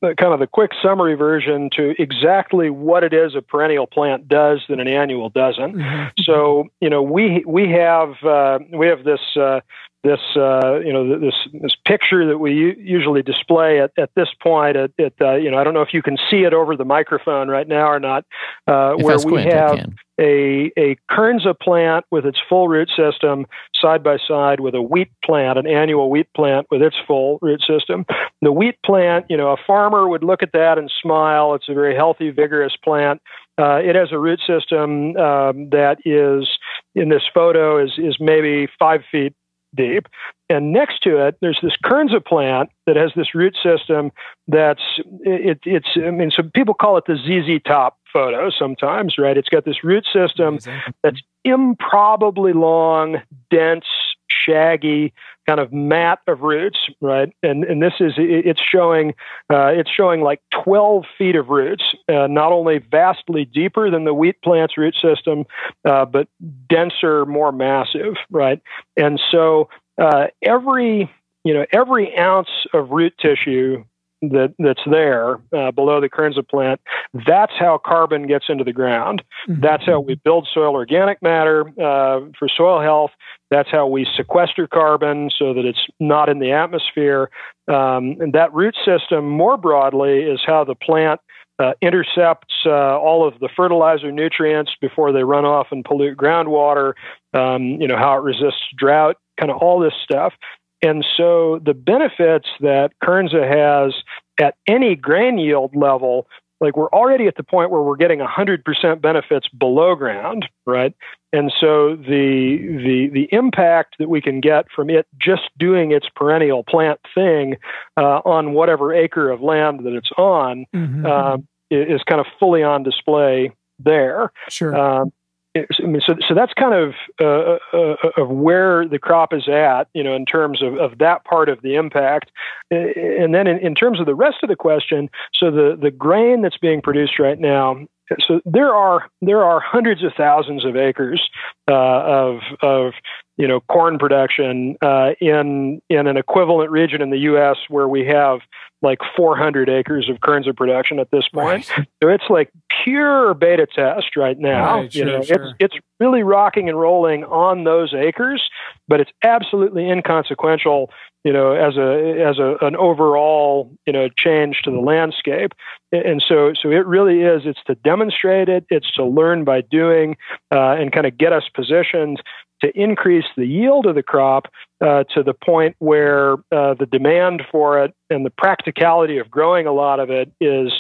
uh, 0.02 0.14
kind 0.18 0.32
of 0.32 0.40
the 0.40 0.46
quick 0.46 0.70
summary 0.82 1.14
version 1.14 1.70
to 1.76 1.94
exactly 2.00 2.70
what 2.70 3.02
it 3.02 3.12
is 3.12 3.34
a 3.34 3.42
perennial 3.42 3.86
plant 3.86 4.28
does 4.28 4.62
that 4.68 4.80
an 4.80 4.88
annual 4.88 5.28
doesn't. 5.28 5.74
Mm-hmm. 5.74 6.22
So, 6.22 6.68
you 6.80 6.88
know, 6.88 7.02
we 7.02 7.42
we 7.46 7.70
have 7.70 8.14
uh, 8.24 8.60
we 8.72 8.86
have 8.86 9.04
this. 9.04 9.20
Uh, 9.36 9.60
this 10.04 10.20
uh, 10.36 10.78
you 10.84 10.92
know 10.92 11.18
this 11.18 11.34
this 11.52 11.74
picture 11.84 12.26
that 12.28 12.38
we 12.38 12.52
usually 12.78 13.22
display 13.22 13.80
at, 13.80 13.90
at 13.98 14.10
this 14.14 14.28
point 14.40 14.76
at, 14.76 14.92
at 14.98 15.12
uh, 15.20 15.34
you 15.34 15.50
know 15.50 15.58
I 15.58 15.64
don't 15.64 15.74
know 15.74 15.82
if 15.82 15.92
you 15.92 16.02
can 16.02 16.16
see 16.30 16.44
it 16.44 16.54
over 16.54 16.76
the 16.76 16.84
microphone 16.84 17.48
right 17.48 17.66
now 17.66 17.90
or 17.90 17.98
not 17.98 18.24
uh, 18.68 18.94
where 18.94 19.18
we 19.26 19.42
have 19.42 19.86
a 20.20 20.70
a 20.78 20.96
Kernza 21.10 21.58
plant 21.58 22.04
with 22.12 22.26
its 22.26 22.38
full 22.48 22.68
root 22.68 22.90
system 22.96 23.46
side 23.74 24.04
by 24.04 24.18
side 24.28 24.60
with 24.60 24.76
a 24.76 24.82
wheat 24.82 25.10
plant 25.24 25.58
an 25.58 25.66
annual 25.66 26.10
wheat 26.10 26.28
plant 26.32 26.68
with 26.70 26.80
its 26.80 26.96
full 27.06 27.38
root 27.42 27.62
system. 27.62 28.06
The 28.40 28.52
wheat 28.52 28.76
plant 28.86 29.26
you 29.28 29.36
know 29.36 29.48
a 29.48 29.56
farmer 29.66 30.08
would 30.08 30.22
look 30.22 30.44
at 30.44 30.52
that 30.52 30.78
and 30.78 30.90
smile. 31.02 31.54
It's 31.54 31.68
a 31.68 31.74
very 31.74 31.96
healthy 31.96 32.30
vigorous 32.30 32.76
plant. 32.84 33.20
Uh, 33.58 33.80
it 33.82 33.96
has 33.96 34.12
a 34.12 34.18
root 34.18 34.38
system 34.46 35.16
um, 35.16 35.70
that 35.70 35.96
is 36.04 36.48
in 36.94 37.08
this 37.08 37.24
photo 37.34 37.82
is 37.82 37.94
is 37.98 38.16
maybe 38.20 38.68
five 38.78 39.00
feet 39.10 39.34
deep. 39.74 40.08
And 40.48 40.72
next 40.72 41.02
to 41.02 41.26
it, 41.26 41.36
there's 41.40 41.58
this 41.62 41.76
Kernza 41.84 42.24
plant 42.24 42.70
that 42.86 42.96
has 42.96 43.12
this 43.14 43.34
root 43.34 43.56
system 43.62 44.10
that's 44.46 44.82
it, 45.20 45.60
it's 45.64 45.88
I 45.96 46.10
mean, 46.10 46.30
so 46.30 46.42
people 46.54 46.74
call 46.74 46.96
it 46.96 47.04
the 47.06 47.16
ZZ 47.16 47.62
top 47.66 47.98
photo 48.12 48.50
sometimes, 48.50 49.16
right? 49.18 49.36
It's 49.36 49.48
got 49.48 49.64
this 49.64 49.84
root 49.84 50.06
system 50.12 50.58
that's 51.02 51.20
improbably 51.44 52.52
long, 52.52 53.18
dense, 53.50 53.84
shaggy 54.30 55.12
kind 55.48 55.60
of 55.60 55.72
mat 55.72 56.18
of 56.26 56.42
roots, 56.42 56.78
right? 57.00 57.32
And 57.42 57.64
and 57.64 57.82
this 57.82 57.94
is 58.00 58.12
it's 58.18 58.60
showing 58.60 59.14
uh, 59.50 59.68
it's 59.68 59.90
showing 59.90 60.20
like 60.20 60.42
12 60.64 61.04
feet 61.16 61.36
of 61.36 61.48
roots, 61.48 61.82
uh, 62.08 62.26
not 62.26 62.52
only 62.52 62.78
vastly 62.78 63.46
deeper 63.46 63.90
than 63.90 64.04
the 64.04 64.12
wheat 64.12 64.42
plant's 64.42 64.76
root 64.76 64.94
system, 65.00 65.46
uh, 65.88 66.04
but 66.04 66.28
denser, 66.68 67.24
more 67.24 67.50
massive, 67.50 68.14
right? 68.30 68.60
And 68.96 69.18
so 69.30 69.70
uh, 69.96 70.26
every 70.42 71.10
you 71.44 71.54
know 71.54 71.64
every 71.72 72.16
ounce 72.18 72.50
of 72.74 72.90
root 72.90 73.14
tissue 73.18 73.84
that 74.22 74.54
that's 74.58 74.82
there 74.90 75.40
uh, 75.56 75.70
below 75.70 76.00
the 76.00 76.08
Kernza 76.08 76.46
plant, 76.48 76.80
that's 77.26 77.52
how 77.58 77.80
carbon 77.84 78.26
gets 78.26 78.46
into 78.48 78.64
the 78.64 78.72
ground. 78.72 79.22
Mm-hmm. 79.48 79.60
That's 79.60 79.84
how 79.86 80.00
we 80.00 80.14
build 80.16 80.48
soil 80.52 80.74
organic 80.74 81.22
matter 81.22 81.68
uh, 81.80 82.20
for 82.38 82.48
soil 82.48 82.80
health. 82.80 83.10
That's 83.50 83.70
how 83.70 83.86
we 83.86 84.06
sequester 84.16 84.66
carbon 84.66 85.30
so 85.36 85.54
that 85.54 85.64
it's 85.64 85.86
not 86.00 86.28
in 86.28 86.38
the 86.38 86.52
atmosphere. 86.52 87.30
Um, 87.68 88.16
and 88.20 88.32
that 88.32 88.52
root 88.52 88.76
system, 88.84 89.28
more 89.28 89.56
broadly, 89.56 90.22
is 90.22 90.40
how 90.44 90.64
the 90.64 90.74
plant 90.74 91.20
uh, 91.58 91.72
intercepts 91.80 92.54
uh, 92.66 92.98
all 92.98 93.26
of 93.26 93.38
the 93.40 93.48
fertilizer 93.56 94.12
nutrients 94.12 94.72
before 94.80 95.12
they 95.12 95.24
run 95.24 95.44
off 95.44 95.68
and 95.70 95.84
pollute 95.84 96.16
groundwater. 96.16 96.92
Um, 97.34 97.62
you 97.80 97.88
know 97.88 97.96
how 97.96 98.16
it 98.16 98.22
resists 98.22 98.68
drought, 98.76 99.16
kind 99.38 99.50
of 99.50 99.58
all 99.58 99.80
this 99.80 99.94
stuff. 100.02 100.34
And 100.82 101.04
so 101.16 101.60
the 101.64 101.74
benefits 101.74 102.48
that 102.60 102.92
Kernza 103.02 103.46
has 103.48 103.94
at 104.40 104.54
any 104.66 104.94
grain 104.94 105.38
yield 105.38 105.74
level, 105.74 106.28
like 106.60 106.76
we're 106.76 106.90
already 106.90 107.26
at 107.26 107.36
the 107.36 107.42
point 107.42 107.70
where 107.70 107.82
we're 107.82 107.96
getting 107.96 108.20
100% 108.20 109.00
benefits 109.00 109.48
below 109.48 109.94
ground, 109.94 110.48
right? 110.66 110.94
And 111.32 111.52
so 111.60 111.94
the 111.94 112.56
the 112.58 113.10
the 113.12 113.28
impact 113.32 113.96
that 113.98 114.08
we 114.08 114.20
can 114.20 114.40
get 114.40 114.66
from 114.74 114.88
it 114.88 115.06
just 115.20 115.42
doing 115.58 115.92
its 115.92 116.06
perennial 116.14 116.64
plant 116.64 117.00
thing 117.14 117.56
uh, 117.96 118.20
on 118.24 118.54
whatever 118.54 118.94
acre 118.94 119.30
of 119.30 119.42
land 119.42 119.80
that 119.84 119.92
it's 119.92 120.10
on 120.16 120.64
mm-hmm. 120.74 121.04
uh, 121.04 121.36
is 121.70 122.02
kind 122.04 122.20
of 122.20 122.26
fully 122.40 122.62
on 122.62 122.82
display 122.82 123.52
there. 123.78 124.32
Sure. 124.48 124.74
Um, 124.74 125.12
I 125.56 125.66
mean, 125.82 126.00
so, 126.04 126.14
so 126.26 126.34
that's 126.34 126.52
kind 126.54 126.74
of 126.74 126.94
uh, 127.20 127.58
uh, 127.72 127.96
uh, 128.04 128.22
of 128.22 128.28
where 128.28 128.86
the 128.86 128.98
crop 128.98 129.32
is 129.32 129.48
at, 129.48 129.84
you 129.94 130.04
know, 130.04 130.14
in 130.14 130.24
terms 130.24 130.62
of, 130.62 130.74
of 130.78 130.98
that 130.98 131.24
part 131.24 131.48
of 131.48 131.62
the 131.62 131.74
impact. 131.74 132.30
And 132.70 133.34
then 133.34 133.46
in, 133.46 133.58
in 133.58 133.74
terms 133.74 133.98
of 133.98 134.06
the 134.06 134.14
rest 134.14 134.38
of 134.42 134.48
the 134.48 134.56
question, 134.56 135.08
so 135.32 135.50
the, 135.50 135.76
the 135.80 135.90
grain 135.90 136.42
that's 136.42 136.58
being 136.58 136.80
produced 136.80 137.18
right 137.18 137.38
now, 137.38 137.86
so 138.20 138.40
there 138.44 138.74
are 138.74 139.08
there 139.20 139.44
are 139.44 139.60
hundreds 139.60 140.02
of 140.02 140.12
thousands 140.16 140.64
of 140.64 140.76
acres 140.76 141.28
uh, 141.70 141.74
of 141.74 142.40
of 142.62 142.92
you 143.36 143.46
know 143.46 143.60
corn 143.60 143.98
production 143.98 144.76
uh, 144.82 145.10
in 145.20 145.80
in 145.88 146.06
an 146.06 146.16
equivalent 146.16 146.70
region 146.70 147.02
in 147.02 147.10
the 147.10 147.18
U.S. 147.18 147.56
where 147.68 147.88
we 147.88 148.06
have 148.06 148.40
like 148.80 148.98
400 149.16 149.68
acres 149.68 150.08
of 150.08 150.18
Kernza 150.18 150.56
production 150.56 151.00
at 151.00 151.10
this 151.10 151.28
point. 151.28 151.68
Right. 151.76 151.88
So 152.02 152.08
it's 152.08 152.30
like 152.30 152.50
pure 152.84 153.34
beta 153.34 153.66
test 153.66 154.16
right 154.16 154.38
now. 154.38 154.76
Right, 154.76 154.94
you 154.94 155.04
sure, 155.04 155.06
know, 155.06 155.22
sure. 155.22 155.42
it's 155.42 155.74
it's 155.74 155.74
really 156.00 156.22
rocking 156.22 156.68
and 156.68 156.78
rolling 156.78 157.24
on 157.24 157.64
those 157.64 157.92
acres, 157.94 158.42
but 158.86 159.00
it's 159.00 159.10
absolutely 159.24 159.90
inconsequential, 159.90 160.90
you 161.24 161.32
know, 161.32 161.52
as 161.52 161.76
a 161.76 162.22
as 162.22 162.38
a 162.38 162.56
an 162.64 162.76
overall, 162.76 163.76
you 163.86 163.92
know, 163.92 164.08
change 164.08 164.62
to 164.62 164.70
the 164.70 164.80
landscape. 164.80 165.52
And 165.90 166.22
so 166.26 166.52
so 166.60 166.70
it 166.70 166.86
really 166.86 167.22
is 167.22 167.42
it's 167.44 167.62
to 167.66 167.74
demonstrate 167.74 168.48
it, 168.48 168.66
it's 168.68 168.90
to 168.92 169.04
learn 169.04 169.44
by 169.44 169.62
doing 169.62 170.16
uh, 170.52 170.72
and 170.72 170.92
kind 170.92 171.06
of 171.06 171.16
get 171.16 171.32
us 171.32 171.44
positioned 171.54 172.22
to 172.62 172.70
increase 172.74 173.24
the 173.36 173.46
yield 173.46 173.86
of 173.86 173.94
the 173.94 174.02
crop 174.02 174.46
uh, 174.80 175.04
to 175.14 175.22
the 175.22 175.34
point 175.34 175.76
where 175.78 176.34
uh, 176.52 176.74
the 176.74 176.88
demand 176.90 177.42
for 177.50 177.82
it 177.82 177.94
and 178.10 178.26
the 178.26 178.30
practicality 178.30 179.18
of 179.18 179.30
growing 179.30 179.66
a 179.66 179.72
lot 179.72 180.00
of 180.00 180.10
it 180.10 180.32
is 180.40 180.72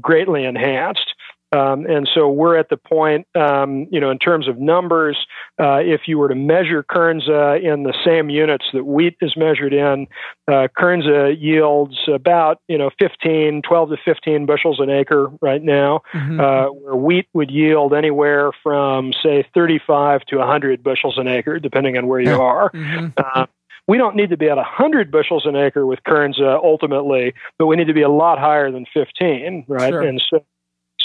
greatly 0.00 0.44
enhanced. 0.44 1.14
Um, 1.52 1.84
and 1.86 2.08
so 2.14 2.28
we're 2.28 2.56
at 2.56 2.68
the 2.68 2.76
point, 2.76 3.26
um, 3.34 3.88
you 3.90 4.00
know, 4.00 4.10
in 4.10 4.18
terms 4.18 4.48
of 4.48 4.58
numbers, 4.58 5.16
uh, 5.60 5.78
if 5.78 6.02
you 6.06 6.18
were 6.18 6.28
to 6.28 6.34
measure 6.34 6.84
Kernza 6.84 7.60
in 7.62 7.82
the 7.82 7.94
same 8.04 8.30
units 8.30 8.64
that 8.72 8.84
wheat 8.84 9.16
is 9.20 9.36
measured 9.36 9.72
in, 9.72 10.06
uh, 10.46 10.68
Kernza 10.78 11.36
yields 11.38 11.96
about, 12.12 12.58
you 12.68 12.78
know, 12.78 12.90
15, 12.98 13.62
12 13.62 13.88
to 13.90 13.96
15 14.04 14.46
bushels 14.46 14.78
an 14.78 14.90
acre 14.90 15.30
right 15.40 15.62
now, 15.62 16.02
mm-hmm. 16.12 16.40
uh, 16.40 16.66
where 16.66 16.96
wheat 16.96 17.26
would 17.32 17.50
yield 17.50 17.94
anywhere 17.94 18.52
from, 18.62 19.12
say, 19.22 19.44
35 19.52 20.22
to 20.26 20.36
100 20.36 20.82
bushels 20.84 21.18
an 21.18 21.26
acre, 21.26 21.58
depending 21.58 21.98
on 21.98 22.06
where 22.06 22.20
you 22.20 22.40
are. 22.40 22.70
Mm-hmm. 22.70 23.08
Uh, 23.16 23.46
we 23.88 23.98
don't 23.98 24.14
need 24.14 24.30
to 24.30 24.36
be 24.36 24.48
at 24.48 24.56
100 24.56 25.10
bushels 25.10 25.46
an 25.46 25.56
acre 25.56 25.84
with 25.84 25.98
Kernza 26.06 26.62
ultimately, 26.62 27.34
but 27.58 27.66
we 27.66 27.74
need 27.74 27.88
to 27.88 27.92
be 27.92 28.02
a 28.02 28.08
lot 28.08 28.38
higher 28.38 28.70
than 28.70 28.86
15, 28.94 29.64
right? 29.66 29.90
Sure. 29.90 30.02
And 30.02 30.22
so 30.30 30.44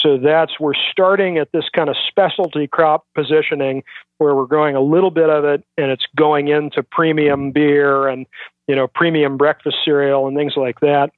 so 0.02 0.18
that's 0.18 0.60
we're 0.60 0.74
starting 0.90 1.38
at 1.38 1.52
this 1.52 1.68
kind 1.74 1.88
of 1.88 1.96
specialty 2.08 2.66
crop 2.66 3.06
positioning 3.14 3.82
where 4.18 4.34
we're 4.34 4.46
growing 4.46 4.76
a 4.76 4.80
little 4.80 5.10
bit 5.10 5.30
of 5.30 5.44
it 5.44 5.64
and 5.76 5.90
it's 5.90 6.06
going 6.16 6.48
into 6.48 6.82
premium 6.82 7.52
beer 7.52 8.08
and 8.08 8.26
you 8.68 8.74
know 8.74 8.86
premium 8.86 9.36
breakfast 9.36 9.76
cereal 9.84 10.26
and 10.26 10.36
things 10.36 10.54
like 10.56 10.80
that 10.80 11.10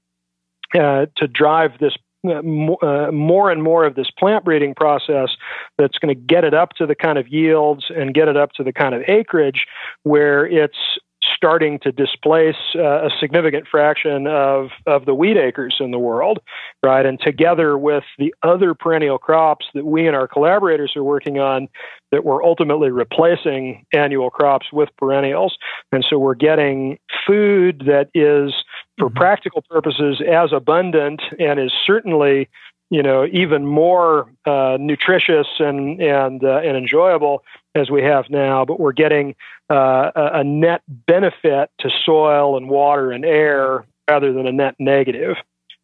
uh, 0.75 1.07
to 1.17 1.27
drive 1.27 1.73
this 1.81 1.95
uh, 2.27 2.43
more 2.43 3.51
and 3.51 3.63
more 3.63 3.85
of 3.85 3.95
this 3.95 4.11
plant 4.19 4.45
breeding 4.45 4.75
process 4.75 5.31
that's 5.79 5.99
going 5.99 6.15
to 6.15 6.21
get 6.21 6.43
it 6.43 6.53
up 6.53 6.71
to 6.71 6.85
the 6.85 6.95
kind 6.95 7.17
of 7.17 7.29
yields 7.29 7.87
and 7.95 8.13
get 8.13 8.27
it 8.27 8.37
up 8.37 8.51
to 8.53 8.65
the 8.65 8.73
kind 8.73 8.95
of 8.95 9.03
acreage 9.07 9.67
where 10.03 10.45
it's 10.45 10.99
starting 11.35 11.79
to 11.81 11.93
displace 11.93 12.57
uh, 12.75 13.07
a 13.07 13.11
significant 13.21 13.67
fraction 13.69 14.27
of, 14.27 14.69
of 14.87 15.05
the 15.07 15.15
wheat 15.15 15.37
acres 15.37 15.77
in 15.81 15.91
the 15.91 15.99
world, 15.99 16.39
right? 16.83 17.05
And 17.05 17.19
together 17.21 17.77
with 17.79 18.05
the 18.19 18.35
other 18.43 18.75
perennial 18.75 19.19
crops 19.19 19.67
that 19.75 19.85
we 19.85 20.07
and 20.07 20.17
our 20.17 20.29
collaborators 20.29 20.93
are 20.97 21.05
working 21.05 21.39
on, 21.39 21.69
that 22.11 22.25
we're 22.25 22.43
ultimately 22.43 22.91
replacing 22.91 23.85
annual 23.93 24.31
crops 24.31 24.67
with 24.73 24.89
perennials. 24.97 25.57
And 25.93 26.05
so 26.09 26.19
we're 26.19 26.35
getting 26.35 26.99
food 27.27 27.85
that 27.87 28.09
is, 28.15 28.55
for 28.99 29.09
mm-hmm. 29.09 29.17
practical 29.17 29.63
purposes, 29.69 30.23
as 30.27 30.53
abundant 30.53 31.23
and 31.39 31.61
is 31.61 31.73
certainly 31.87 32.49
you 32.91 33.03
know 33.03 33.27
even 33.33 33.67
more 33.67 34.33
uh, 34.47 34.77
nutritious 34.81 35.47
and 35.59 36.01
and 36.01 36.45
uh, 36.45 36.59
and 36.59 36.77
enjoyable 36.77 37.43
as 37.79 37.91
we 37.91 38.03
have 38.03 38.27
now, 38.29 38.65
but 38.65 38.81
we're 38.81 38.93
getting 38.93 39.35
uh, 39.71 40.11
a, 40.15 40.45
net 40.45 40.83
benefit 40.89 41.71
to 41.81 41.91
soil 42.05 42.57
and 42.57 42.69
water 42.69 43.13
and 43.13 43.25
air 43.25 43.87
rather 44.09 44.33
than 44.33 44.47
a 44.47 44.53
net 44.53 44.75
negative. 44.79 45.37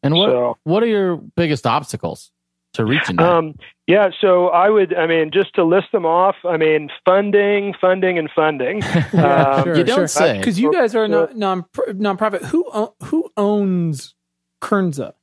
And 0.02 0.14
what 0.14 0.30
so, 0.30 0.58
what 0.64 0.82
are 0.82 0.86
your 0.86 1.16
biggest 1.16 1.66
obstacles 1.66 2.30
to 2.74 2.84
reaching 2.84 3.16
that? 3.16 3.26
Um, 3.26 3.54
yeah, 3.86 4.10
so 4.20 4.48
I 4.48 4.68
would, 4.68 4.94
I 4.94 5.06
mean, 5.06 5.30
just 5.32 5.54
to 5.54 5.64
list 5.64 5.92
them 5.92 6.04
off, 6.04 6.36
I 6.44 6.56
mean, 6.56 6.90
funding, 7.04 7.74
funding, 7.80 8.18
and 8.18 8.30
funding. 8.34 8.80
yeah, 9.12 9.56
um, 9.56 9.64
sure, 9.64 9.76
you 9.76 9.84
don't 9.84 9.96
sure. 9.96 10.06
say 10.08 10.38
because 10.38 10.58
you 10.58 10.72
guys 10.72 10.94
are 10.94 11.08
non 11.08 11.38
non 11.38 11.64
nonprofit. 11.76 12.44
Who 12.44 12.64
who 13.02 13.30
owns 13.36 14.14
Kernza? 14.62 15.14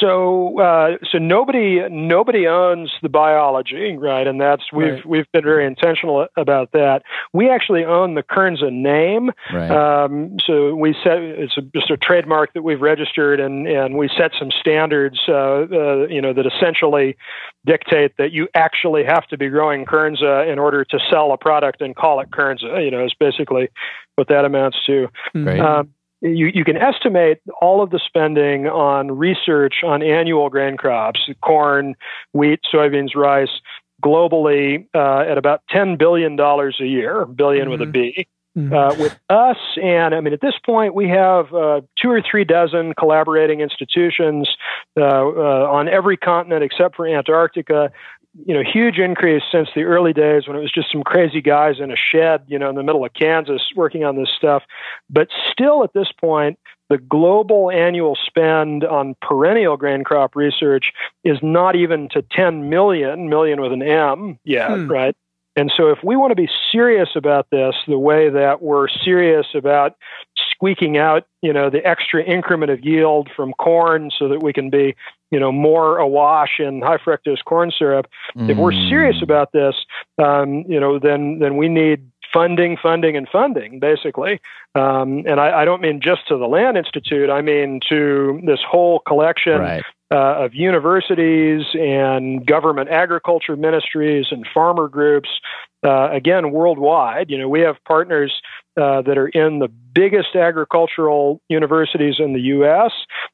So 0.00 0.60
uh, 0.60 0.96
so 1.10 1.18
nobody 1.18 1.80
nobody 1.88 2.46
owns 2.46 2.92
the 3.02 3.08
biology, 3.08 3.96
right? 3.96 4.26
And 4.26 4.40
that's 4.40 4.72
we've 4.72 4.94
right. 4.94 5.06
we've 5.06 5.32
been 5.32 5.44
very 5.44 5.66
intentional 5.66 6.26
about 6.36 6.72
that. 6.72 7.02
We 7.32 7.50
actually 7.50 7.84
own 7.84 8.14
the 8.14 8.22
Kernza 8.22 8.72
name, 8.72 9.30
right. 9.52 9.70
um, 9.70 10.36
so 10.44 10.74
we 10.74 10.94
set 11.02 11.18
it's 11.18 11.56
a, 11.56 11.62
just 11.62 11.90
a 11.90 11.96
trademark 11.96 12.52
that 12.54 12.62
we've 12.62 12.80
registered, 12.80 13.40
and 13.40 13.66
and 13.66 13.96
we 13.96 14.08
set 14.16 14.32
some 14.38 14.50
standards, 14.50 15.18
uh, 15.28 15.32
uh, 15.32 16.06
you 16.08 16.20
know, 16.20 16.32
that 16.32 16.46
essentially 16.46 17.16
dictate 17.66 18.16
that 18.18 18.32
you 18.32 18.48
actually 18.54 19.04
have 19.04 19.26
to 19.26 19.36
be 19.36 19.48
growing 19.48 19.84
Kernza 19.84 20.50
in 20.50 20.58
order 20.58 20.84
to 20.84 20.98
sell 21.10 21.32
a 21.32 21.36
product 21.36 21.80
and 21.80 21.94
call 21.94 22.20
it 22.20 22.30
Kernza. 22.30 22.84
You 22.84 22.90
know, 22.90 23.04
is 23.04 23.14
basically 23.18 23.68
what 24.16 24.28
that 24.28 24.44
amounts 24.44 24.78
to. 24.86 25.08
Um, 25.60 25.90
you, 26.20 26.50
you 26.52 26.64
can 26.64 26.76
estimate 26.76 27.38
all 27.60 27.82
of 27.82 27.90
the 27.90 28.00
spending 28.04 28.66
on 28.66 29.12
research 29.16 29.76
on 29.84 30.02
annual 30.02 30.50
grain 30.50 30.76
crops, 30.76 31.20
corn, 31.42 31.94
wheat, 32.32 32.60
soybeans, 32.72 33.14
rice, 33.14 33.60
globally 34.02 34.86
uh, 34.94 35.30
at 35.30 35.38
about 35.38 35.62
$10 35.74 35.98
billion 35.98 36.38
a 36.38 36.84
year, 36.84 37.26
1000000000 37.26 37.36
mm-hmm. 37.36 37.70
with 37.70 37.82
a 37.82 37.86
B. 37.86 38.26
Mm-hmm. 38.56 38.74
Uh, 38.74 38.94
with 39.00 39.16
us, 39.28 39.58
and 39.80 40.14
I 40.14 40.20
mean, 40.20 40.32
at 40.32 40.40
this 40.40 40.54
point, 40.66 40.92
we 40.92 41.08
have 41.10 41.54
uh, 41.54 41.82
two 42.00 42.10
or 42.10 42.20
three 42.28 42.44
dozen 42.44 42.92
collaborating 42.98 43.60
institutions 43.60 44.48
uh, 44.96 45.02
uh, 45.04 45.68
on 45.70 45.86
every 45.86 46.16
continent 46.16 46.64
except 46.64 46.96
for 46.96 47.06
Antarctica 47.06 47.92
you 48.46 48.54
know, 48.54 48.62
huge 48.62 48.98
increase 48.98 49.42
since 49.50 49.68
the 49.74 49.82
early 49.82 50.12
days 50.12 50.46
when 50.46 50.56
it 50.56 50.60
was 50.60 50.72
just 50.72 50.92
some 50.92 51.02
crazy 51.02 51.40
guys 51.40 51.76
in 51.80 51.90
a 51.90 51.96
shed, 51.96 52.42
you 52.46 52.58
know, 52.58 52.68
in 52.68 52.76
the 52.76 52.82
middle 52.82 53.04
of 53.04 53.12
Kansas 53.14 53.62
working 53.74 54.04
on 54.04 54.16
this 54.16 54.30
stuff. 54.36 54.62
But 55.10 55.28
still, 55.50 55.82
at 55.84 55.92
this 55.92 56.12
point, 56.20 56.58
the 56.88 56.98
global 56.98 57.70
annual 57.70 58.16
spend 58.26 58.84
on 58.84 59.16
perennial 59.20 59.76
grain 59.76 60.04
crop 60.04 60.36
research 60.36 60.92
is 61.24 61.38
not 61.42 61.76
even 61.76 62.08
to 62.10 62.22
10 62.32 62.68
million, 62.68 63.28
million 63.28 63.60
with 63.60 63.72
an 63.72 63.82
M 63.82 64.38
yet, 64.44 64.70
hmm. 64.70 64.88
right? 64.88 65.16
And 65.56 65.72
so, 65.76 65.88
if 65.88 65.98
we 66.04 66.14
want 66.14 66.30
to 66.30 66.36
be 66.36 66.48
serious 66.70 67.08
about 67.16 67.48
this, 67.50 67.74
the 67.88 67.98
way 67.98 68.30
that 68.30 68.62
we're 68.62 68.86
serious 68.88 69.46
about 69.54 69.96
squeaking 70.52 70.96
out, 70.96 71.26
you 71.42 71.52
know, 71.52 71.68
the 71.68 71.84
extra 71.84 72.22
increment 72.22 72.70
of 72.70 72.84
yield 72.84 73.28
from 73.34 73.52
corn, 73.54 74.10
so 74.16 74.28
that 74.28 74.40
we 74.40 74.52
can 74.52 74.70
be, 74.70 74.94
you 75.30 75.38
know, 75.38 75.52
more 75.52 75.98
awash 75.98 76.58
in 76.58 76.80
high 76.82 76.98
fructose 76.98 77.44
corn 77.44 77.70
syrup. 77.76 78.06
Mm. 78.36 78.50
If 78.50 78.58
we're 78.58 78.72
serious 78.72 79.16
mm. 79.18 79.22
about 79.22 79.52
this, 79.52 79.74
um, 80.22 80.64
you 80.68 80.80
know, 80.80 80.98
then 80.98 81.38
then 81.38 81.56
we 81.56 81.68
need 81.68 82.10
funding, 82.32 82.76
funding, 82.80 83.16
and 83.16 83.28
funding, 83.28 83.80
basically. 83.80 84.40
Um, 84.74 85.24
and 85.26 85.40
I, 85.40 85.62
I, 85.62 85.64
don't 85.64 85.80
mean 85.80 86.00
just 86.02 86.28
to 86.28 86.36
the 86.36 86.46
Land 86.46 86.76
Institute. 86.76 87.30
I 87.30 87.40
mean 87.40 87.80
to 87.88 88.40
this 88.44 88.60
whole 88.68 89.00
collection 89.00 89.60
right 89.60 89.82
uh, 90.10 90.44
of 90.44 90.54
universities 90.54 91.64
and 91.74 92.46
government 92.46 92.88
agriculture 92.88 93.56
ministries 93.56 94.26
and 94.30 94.46
farmer 94.54 94.88
groups, 94.88 95.28
uh, 95.84 96.08
again, 96.10 96.50
worldwide. 96.50 97.30
You 97.30 97.38
know, 97.38 97.48
we 97.48 97.60
have 97.60 97.76
partners 97.86 98.40
uh, 98.78 99.02
that 99.02 99.18
are 99.18 99.28
in 99.28 99.58
the 99.58 99.68
biggest 99.68 100.36
agricultural 100.36 101.40
universities 101.48 102.16
in 102.18 102.32
the 102.32 102.40
U.S., 102.40 102.92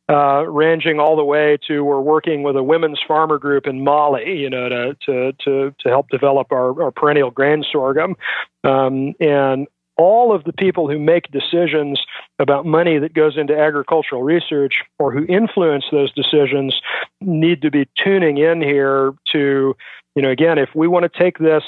uh, 0.09 0.47
ranging 0.49 0.99
all 0.99 1.17
the 1.17 1.25
way 1.25 1.59
to 1.69 1.83
we're 1.83 2.01
working 2.01 2.43
with 2.43 2.57
a 2.57 2.63
women's 2.63 3.01
farmer 3.07 3.39
group 3.39 3.67
in 3.67 3.85
Mali, 3.85 4.39
you 4.39 4.49
know, 4.49 4.69
to 4.69 4.97
to 5.07 5.33
to, 5.45 5.75
to 5.81 5.89
help 5.89 6.09
develop 6.09 6.51
our, 6.53 6.83
our 6.83 6.91
perennial 6.91 7.31
grain 7.31 7.65
sorghum, 7.71 8.17
um, 8.65 9.13
and 9.21 9.67
all 9.97 10.35
of 10.35 10.45
the 10.45 10.53
people 10.53 10.89
who 10.89 10.99
make 10.99 11.31
decisions 11.31 12.03
about 12.39 12.67
money 12.67 12.99
that 12.99 13.15
goes 13.15 13.37
into 13.37 13.57
agricultural 13.57 14.23
research 14.23 14.83
or 14.99 15.13
who 15.13 15.25
influence 15.27 15.85
those 15.93 16.13
decisions 16.15 16.81
need 17.21 17.63
to 17.63 17.71
be 17.71 17.89
tuning 18.03 18.39
in 18.39 18.61
here 18.61 19.15
to, 19.33 19.75
you 20.17 20.23
know, 20.23 20.31
again, 20.31 20.59
if 20.59 20.71
we 20.75 20.89
want 20.89 21.05
to 21.11 21.23
take 21.23 21.39
this, 21.39 21.63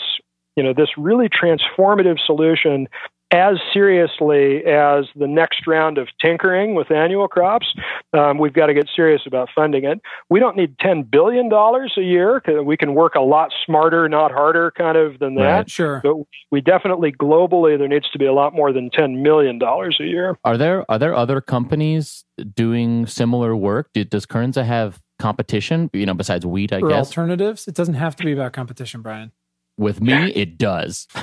you 0.57 0.65
know, 0.65 0.73
this 0.73 0.89
really 0.97 1.29
transformative 1.29 2.19
solution 2.19 2.89
as 3.33 3.57
seriously 3.73 4.65
as 4.65 5.07
the 5.17 5.27
next 5.27 5.67
round 5.67 5.99
of 5.99 6.09
tinkering 6.25 6.75
with 6.75 6.91
annual 6.93 7.27
crops. 7.27 7.67
Um, 8.13 8.39
we've 8.39 8.53
got 8.53 8.67
to 8.67 8.75
get 8.75 8.89
serious 8.95 9.23
about 9.27 9.49
funding 9.55 9.85
it. 9.85 10.01
We 10.31 10.39
don't 10.39 10.57
need 10.57 10.77
$10 10.79 11.11
billion 11.11 11.53
a 11.53 12.01
year. 12.01 12.41
We 12.63 12.77
can 12.77 12.95
work 12.95 13.17
a 13.17 13.21
lot 13.21 13.51
smarter, 13.65 14.09
not 14.09 14.31
harder, 14.31 14.73
kind 14.77 14.97
of 14.97 15.19
than 15.19 15.35
that. 15.37 15.43
Right, 15.43 15.71
sure. 15.71 16.01
But 16.05 16.17
we 16.53 16.61
definitely 16.61 17.13
globally, 17.13 17.77
there 17.77 17.89
needs 17.89 18.09
to 18.11 18.19
be 18.19 18.27
a 18.27 18.33
lot 18.33 18.55
more 18.55 18.73
than 18.73 18.91
$10 18.91 19.23
million 19.23 19.61
a 19.61 20.05
year. 20.05 20.39
Are 20.45 20.57
there, 20.57 20.89
are 20.89 20.99
there 20.99 21.15
other 21.15 21.41
companies 21.41 22.25
doing 22.55 23.07
similar 23.07 23.57
work? 23.57 23.91
does 23.93 24.27
Kernza 24.27 24.65
have 24.65 25.03
competition, 25.19 25.91
you 25.93 26.07
know, 26.07 26.15
besides 26.15 26.47
wheat, 26.47 26.73
I 26.73 26.81
or 26.81 26.89
guess? 26.91 27.09
alternatives? 27.09 27.67
It 27.67 27.75
doesn't 27.75 27.95
have 27.95 28.15
to 28.17 28.25
be 28.25 28.33
about 28.33 28.53
competition, 28.53 29.03
Brian. 29.03 29.33
With 29.79 30.01
me, 30.01 30.33
it 30.33 30.59
does. 30.59 31.09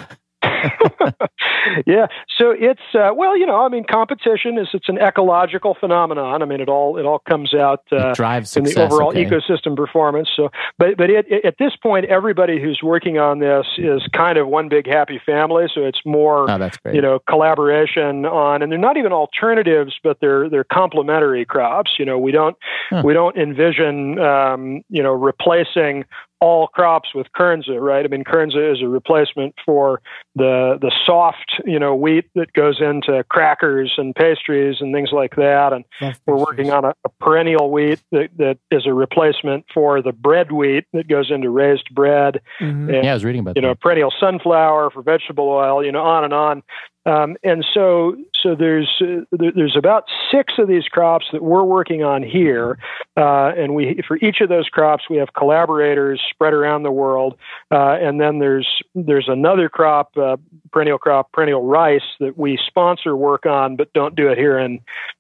yeah. 1.86 2.08
So 2.38 2.52
it's 2.52 2.82
uh, 2.94 3.12
well, 3.16 3.38
you 3.38 3.46
know, 3.46 3.66
I 3.66 3.70
mean, 3.70 3.84
competition 3.90 4.58
is 4.58 4.68
it's 4.74 4.90
an 4.90 4.98
ecological 4.98 5.76
phenomenon. 5.80 6.42
I 6.42 6.46
mean, 6.46 6.62
it 6.62 6.70
all 6.70 6.98
it 6.98 7.06
all 7.06 7.20
comes 7.20 7.54
out 7.54 7.82
uh, 7.92 8.14
drives 8.14 8.56
in 8.58 8.64
the 8.64 8.82
overall 8.82 9.10
okay. 9.10 9.26
ecosystem 9.26 9.76
performance. 9.76 10.30
So, 10.36 10.50
but 10.78 10.98
but 10.98 11.10
it, 11.10 11.26
it, 11.30 11.46
at 11.46 11.56
this 11.60 11.76
point, 11.76 12.06
everybody 12.06 12.62
who's 12.62 12.82
working 12.84 13.18
on 13.18 13.40
this 13.40 13.66
is 13.78 14.02
kind 14.14 14.38
of 14.38 14.48
one 14.48 14.70
big 14.70 14.88
happy 14.88 15.22
family. 15.26 15.66
So 15.74 15.82
it's 15.82 16.02
more, 16.06 16.50
oh, 16.50 16.70
you 16.92 17.02
know, 17.02 17.20
collaboration 17.28 18.26
on, 18.26 18.62
and 18.62 18.72
they're 18.72 18.80
not 18.80 18.98
even 18.98 19.12
alternatives, 19.12 19.96
but 20.04 20.18
they're 20.22 20.50
they're 20.50 20.64
complementary 20.64 21.46
crops. 21.46 21.92
You 21.98 22.06
know, 22.06 22.18
we 22.18 22.32
don't 22.32 22.58
huh. 22.90 23.02
we 23.06 23.14
don't 23.14 23.38
envision 23.38 24.20
um, 24.20 24.82
you 24.90 25.04
know 25.04 25.14
replacing 25.14 26.06
all 26.44 26.68
crops 26.68 27.16
with 27.16 27.28
Kernza, 27.34 27.80
right? 27.80 28.04
I 28.04 28.10
mean, 28.10 28.26
Kernza 28.26 28.74
is 28.74 28.82
a 28.82 28.88
replacement 28.88 29.56
for 29.66 30.02
the 30.36 30.78
the 30.82 30.92
soft, 31.06 31.62
you 31.66 31.80
know, 31.80 31.96
wheat 31.96 32.26
that 32.36 32.52
goes 32.52 32.82
into 32.82 33.24
crackers 33.30 33.94
and 33.98 34.14
pastries 34.14 34.78
and 34.82 34.94
things 34.94 35.12
like 35.14 35.38
that. 35.38 35.72
And 35.72 35.86
That's 36.02 36.20
we're 36.26 36.36
working 36.36 36.70
on 36.70 36.84
a, 36.84 36.94
a, 37.06 37.10
perennial 37.22 37.72
wheat 37.72 38.02
that, 38.12 38.30
that 38.38 38.58
is 38.72 38.86
a 38.86 38.94
replacement 38.94 39.66
for 39.74 40.02
the 40.02 40.12
bread 40.12 40.52
wheat 40.52 40.84
that 40.92 41.08
goes 41.08 41.32
into 41.32 41.50
raised 41.50 41.90
bread. 41.96 42.42
Mm-hmm. 42.60 42.90
And, 42.90 43.04
yeah, 43.06 43.12
I 43.12 43.14
was 43.14 43.24
reading 43.24 43.40
about 43.40 43.56
you 43.56 43.62
that. 43.62 43.68
know 43.70 43.76
perennial 43.76 44.12
sunflower 44.20 44.92
for 44.92 45.02
vegetable 45.02 45.48
oil, 45.48 45.86
you 45.86 45.94
know, 45.94 46.04
on 46.04 46.26
and 46.26 46.34
on. 46.34 46.62
Um, 47.06 47.36
and 47.44 47.66
so, 47.74 48.16
so 48.42 48.56
there's 48.56 48.90
uh, 49.02 49.26
there's 49.32 49.76
about 49.76 50.06
six 50.32 50.54
of 50.58 50.70
these 50.70 50.86
crops 50.86 51.26
that 51.34 51.44
we're 51.44 51.64
working 51.64 52.04
on 52.04 52.24
here, 52.24 52.78
uh, 53.18 53.52
and 53.58 53.76
we 53.76 54.02
for 54.08 54.18
each 54.18 54.40
of 54.40 54.48
those 54.48 54.70
crops 54.70 55.04
we 55.10 55.18
have 55.18 55.34
collaborators 55.34 56.22
spread 56.30 56.54
around 56.54 56.84
the 56.84 56.92
world, 56.92 57.36
uh, 57.72 57.98
and 58.02 58.22
then 58.22 58.40
there's 58.40 58.68
there's 58.96 59.28
another 59.28 59.68
crop, 59.68 60.16
uh, 60.18 60.38
perennial 60.72 60.98
crop, 60.98 61.32
perennial 61.34 61.66
rice 61.66 62.02
that 62.22 62.38
we 62.38 62.58
sponsor 62.66 63.18
work 63.18 63.46
on, 63.46 63.76
but 63.76 63.92
don't 63.92 64.16
do 64.16 64.30
it 64.30 64.38
here 64.38 64.58
in 64.58 64.80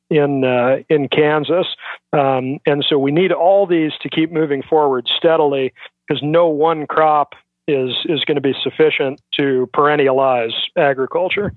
in 0.09 0.45
uh, 0.45 0.77
in 0.89 1.09
Kansas, 1.09 1.67
um, 2.13 2.59
and 2.65 2.85
so 2.87 2.97
we 2.97 3.11
need 3.11 3.33
all 3.33 3.67
these 3.67 3.91
to 4.01 4.09
keep 4.09 4.31
moving 4.31 4.63
forward 4.63 5.09
steadily 5.17 5.73
because 6.07 6.23
no 6.23 6.47
one 6.47 6.87
crop 6.87 7.33
is 7.67 7.91
is 8.05 8.23
going 8.25 8.35
to 8.35 8.41
be 8.41 8.53
sufficient 8.63 9.21
to 9.39 9.69
perennialize 9.73 10.53
agriculture. 10.77 11.53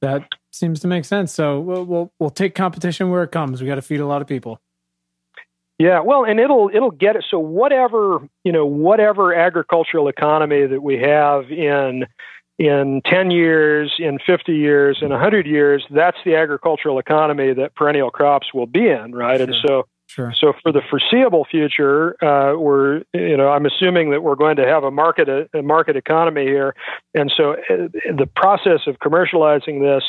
That 0.00 0.28
seems 0.50 0.80
to 0.80 0.88
make 0.88 1.04
sense. 1.04 1.32
So 1.32 1.60
we'll 1.60 1.84
we'll, 1.84 2.12
we'll 2.18 2.30
take 2.30 2.54
competition 2.54 3.10
where 3.10 3.22
it 3.22 3.30
comes. 3.30 3.60
We 3.60 3.68
got 3.68 3.76
to 3.76 3.82
feed 3.82 4.00
a 4.00 4.06
lot 4.06 4.22
of 4.22 4.28
people. 4.28 4.60
Yeah, 5.78 6.00
well, 6.00 6.24
and 6.24 6.38
it'll 6.38 6.70
it'll 6.72 6.90
get 6.90 7.16
it. 7.16 7.24
So 7.30 7.38
whatever 7.38 8.20
you 8.44 8.52
know, 8.52 8.66
whatever 8.66 9.34
agricultural 9.34 10.08
economy 10.08 10.66
that 10.66 10.82
we 10.82 10.98
have 10.98 11.50
in 11.50 12.06
in 12.58 13.00
10 13.06 13.30
years, 13.30 13.92
in 13.98 14.18
50 14.24 14.52
years, 14.54 14.98
in 15.02 15.08
100 15.08 15.46
years, 15.46 15.84
that's 15.90 16.18
the 16.24 16.36
agricultural 16.36 16.98
economy 16.98 17.52
that 17.54 17.74
perennial 17.74 18.10
crops 18.10 18.54
will 18.54 18.66
be 18.66 18.88
in, 18.88 19.12
right? 19.12 19.38
Sure. 19.38 19.46
And 19.46 19.56
so 19.66 19.86
Sure. 20.14 20.34
So 20.38 20.52
for 20.62 20.72
the 20.72 20.82
foreseeable 20.90 21.46
future, 21.50 22.22
uh, 22.22 22.54
we're 22.58 23.02
you 23.14 23.34
know 23.34 23.48
I'm 23.48 23.64
assuming 23.64 24.10
that 24.10 24.22
we're 24.22 24.34
going 24.34 24.56
to 24.56 24.66
have 24.66 24.84
a 24.84 24.90
market 24.90 25.26
a 25.54 25.62
market 25.62 25.96
economy 25.96 26.44
here, 26.44 26.74
and 27.14 27.32
so 27.34 27.52
uh, 27.52 27.88
the 28.14 28.28
process 28.36 28.80
of 28.86 28.98
commercializing 28.98 29.80
this, 29.80 30.04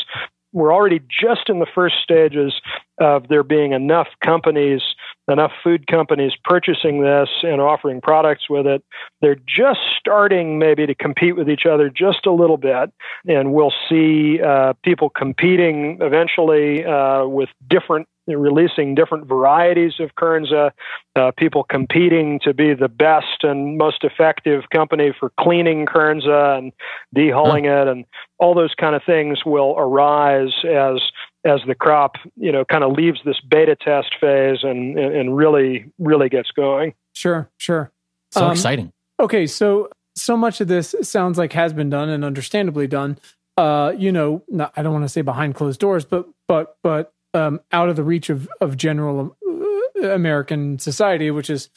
we're 0.51 0.73
already 0.73 0.99
just 0.99 1.47
in 1.47 1.59
the 1.59 1.65
first 1.73 1.95
stages 2.03 2.53
of 2.99 3.29
there 3.29 3.43
being 3.43 3.71
enough 3.71 4.07
companies, 4.21 4.81
enough 5.29 5.53
food 5.63 5.87
companies 5.87 6.33
purchasing 6.43 7.01
this 7.01 7.29
and 7.41 7.61
offering 7.61 8.01
products 8.01 8.49
with 8.49 8.67
it. 8.67 8.83
They're 9.21 9.39
just 9.47 9.79
starting 9.97 10.59
maybe 10.59 10.85
to 10.85 10.93
compete 10.93 11.37
with 11.37 11.49
each 11.49 11.65
other 11.65 11.89
just 11.89 12.25
a 12.25 12.33
little 12.33 12.57
bit, 12.57 12.91
and 13.25 13.53
we'll 13.53 13.73
see 13.87 14.41
uh, 14.41 14.73
people 14.83 15.09
competing 15.09 15.99
eventually 16.01 16.83
uh, 16.83 17.25
with 17.25 17.47
different 17.69 18.09
releasing 18.28 18.95
different 18.95 19.28
varieties 19.28 19.93
of 19.99 20.15
Kernza, 20.15 20.71
uh, 21.15 21.32
people 21.38 21.63
competing 21.63 22.39
to 22.43 22.53
be 22.53 22.74
the 22.74 22.88
best 22.88 23.43
and 23.43 23.78
most 23.78 24.03
effective 24.03 24.63
company 24.71 25.13
for 25.17 25.32
cleaning 25.39 25.86
Kernza 25.86 26.57
and 26.57 26.71
dehulling 27.15 27.65
huh. 27.65 27.82
it, 27.82 27.88
and 27.88 28.05
all 28.39 28.53
those 28.53 28.74
kind 28.80 28.95
of 28.95 29.03
things 29.03 29.39
will 29.45 29.76
arise 29.78 30.53
as 30.63 31.01
as 31.45 31.59
the 31.67 31.76
crop, 31.76 32.15
you 32.38 32.51
know, 32.51 32.63
kind 32.63 32.84
of 32.86 32.93
leaves 32.93 33.19
this 33.26 33.39
beta 33.41 33.76
test 33.76 34.15
phase 34.19 34.59
and 34.63 34.97
and 34.97 35.36
really 35.36 35.91
really 35.99 36.30
gets 36.30 36.51
going. 36.51 36.93
Sure, 37.13 37.49
sure. 37.57 37.91
So 38.32 38.45
um, 38.45 38.51
exciting. 38.51 38.91
Okay, 39.19 39.47
so 39.47 39.89
so 40.15 40.38
much 40.38 40.61
of 40.61 40.67
this 40.67 40.95
sounds 41.01 41.38
like 41.38 41.53
has 41.53 41.74
been 41.74 41.89
done 41.89 42.09
and 42.09 42.24
understandably 42.24 42.88
done. 42.88 43.17
Uh, 43.55 43.93
you 43.97 44.11
know, 44.11 44.43
not, 44.47 44.74
I 44.76 44.82
don't 44.82 44.93
want 44.93 45.05
to 45.05 45.09
say 45.09 45.21
behind 45.21 45.55
closed 45.55 45.80
doors, 45.80 46.05
but 46.05 46.28
but 46.47 46.78
but 46.82 47.13
um, 47.34 47.59
out 47.71 47.89
of 47.89 47.95
the 47.95 48.03
reach 48.03 48.29
of 48.29 48.47
of 48.61 48.77
general 48.77 49.36
uh, 49.45 50.09
American 50.09 50.79
society, 50.79 51.31
which 51.31 51.49
is 51.49 51.69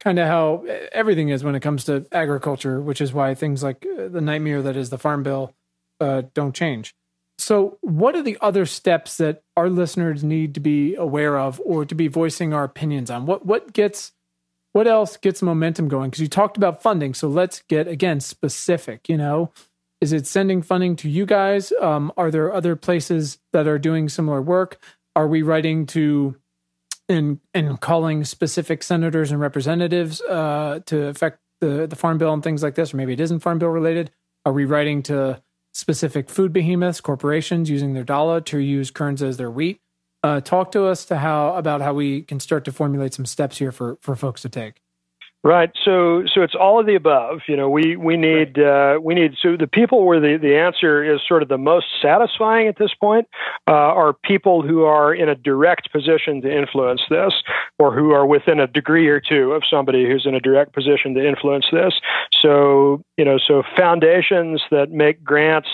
kind 0.00 0.18
of 0.18 0.26
how 0.26 0.64
everything 0.90 1.28
is 1.28 1.44
when 1.44 1.54
it 1.54 1.60
comes 1.60 1.84
to 1.84 2.06
agriculture, 2.10 2.80
which 2.80 3.00
is 3.00 3.12
why 3.12 3.34
things 3.34 3.62
like 3.62 3.86
uh, 3.86 4.08
the 4.08 4.20
nightmare 4.20 4.62
that 4.62 4.76
is 4.76 4.90
the 4.90 4.98
Farm 4.98 5.22
Bill 5.22 5.54
uh, 6.00 6.22
don't 6.34 6.54
change. 6.54 6.94
So, 7.38 7.78
what 7.80 8.14
are 8.14 8.22
the 8.22 8.38
other 8.40 8.66
steps 8.66 9.16
that 9.16 9.42
our 9.56 9.68
listeners 9.70 10.22
need 10.22 10.54
to 10.54 10.60
be 10.60 10.94
aware 10.94 11.38
of 11.38 11.60
or 11.64 11.84
to 11.84 11.94
be 11.94 12.08
voicing 12.08 12.52
our 12.52 12.64
opinions 12.64 13.10
on? 13.10 13.26
What 13.26 13.46
what 13.46 13.72
gets 13.72 14.12
what 14.72 14.86
else 14.86 15.16
gets 15.16 15.42
momentum 15.42 15.88
going? 15.88 16.10
Because 16.10 16.22
you 16.22 16.28
talked 16.28 16.56
about 16.56 16.82
funding, 16.82 17.14
so 17.14 17.28
let's 17.28 17.62
get 17.68 17.88
again 17.88 18.20
specific. 18.20 19.08
You 19.08 19.16
know, 19.18 19.52
is 20.00 20.12
it 20.12 20.26
sending 20.26 20.62
funding 20.62 20.96
to 20.96 21.08
you 21.08 21.26
guys? 21.26 21.72
Um, 21.80 22.12
are 22.16 22.30
there 22.30 22.52
other 22.52 22.76
places 22.76 23.38
that 23.52 23.66
are 23.66 23.78
doing 23.78 24.08
similar 24.08 24.42
work? 24.42 24.78
Are 25.14 25.26
we 25.26 25.42
writing 25.42 25.86
to 25.86 26.36
and 27.08 27.40
and 27.54 27.80
calling 27.80 28.24
specific 28.24 28.82
senators 28.82 29.30
and 29.30 29.40
representatives 29.40 30.20
uh, 30.22 30.80
to 30.86 31.06
affect 31.06 31.38
the 31.60 31.86
the 31.86 31.96
farm 31.96 32.18
bill 32.18 32.32
and 32.32 32.42
things 32.42 32.62
like 32.62 32.74
this, 32.74 32.92
or 32.92 32.96
maybe 32.96 33.12
it 33.12 33.20
isn't 33.20 33.40
farm 33.40 33.58
bill 33.58 33.68
related? 33.68 34.10
Are 34.44 34.52
we 34.52 34.64
writing 34.64 35.02
to 35.04 35.42
specific 35.72 36.28
food 36.28 36.52
behemoths, 36.52 37.00
corporations 37.00 37.70
using 37.70 37.92
their 37.94 38.04
dollar 38.04 38.40
to 38.42 38.58
use 38.58 38.90
Kernza 38.90 39.28
as 39.28 39.36
their 39.36 39.50
wheat? 39.50 39.80
Uh, 40.22 40.40
talk 40.40 40.72
to 40.72 40.84
us 40.86 41.04
to 41.06 41.18
how 41.18 41.54
about 41.54 41.80
how 41.80 41.92
we 41.92 42.22
can 42.22 42.38
start 42.40 42.64
to 42.64 42.72
formulate 42.72 43.14
some 43.14 43.26
steps 43.26 43.58
here 43.58 43.72
for 43.72 43.98
for 44.00 44.16
folks 44.16 44.42
to 44.42 44.48
take. 44.48 44.80
Right. 45.44 45.72
So 45.84 46.22
so 46.32 46.42
it's 46.42 46.54
all 46.54 46.78
of 46.78 46.86
the 46.86 46.94
above. 46.94 47.40
You 47.48 47.56
know, 47.56 47.68
we 47.68 47.96
we 47.96 48.16
need 48.16 48.60
uh, 48.60 49.00
we 49.02 49.14
need 49.14 49.34
so 49.42 49.56
the 49.56 49.66
people 49.66 50.06
where 50.06 50.20
the 50.20 50.38
the 50.40 50.56
answer 50.56 51.02
is 51.02 51.20
sort 51.26 51.42
of 51.42 51.48
the 51.48 51.58
most 51.58 51.86
satisfying 52.00 52.68
at 52.68 52.78
this 52.78 52.94
point 52.94 53.26
uh, 53.66 53.72
are 53.72 54.12
people 54.12 54.62
who 54.62 54.84
are 54.84 55.12
in 55.12 55.28
a 55.28 55.34
direct 55.34 55.90
position 55.90 56.42
to 56.42 56.56
influence 56.56 57.02
this, 57.10 57.34
or 57.80 57.92
who 57.92 58.12
are 58.12 58.24
within 58.24 58.60
a 58.60 58.68
degree 58.68 59.08
or 59.08 59.18
two 59.18 59.50
of 59.50 59.64
somebody 59.68 60.06
who's 60.06 60.26
in 60.26 60.36
a 60.36 60.40
direct 60.40 60.74
position 60.74 61.12
to 61.14 61.26
influence 61.26 61.66
this. 61.72 61.94
So 62.40 63.02
you 63.16 63.24
know, 63.24 63.38
so 63.44 63.64
foundations 63.76 64.62
that 64.70 64.92
make 64.92 65.24
grants 65.24 65.68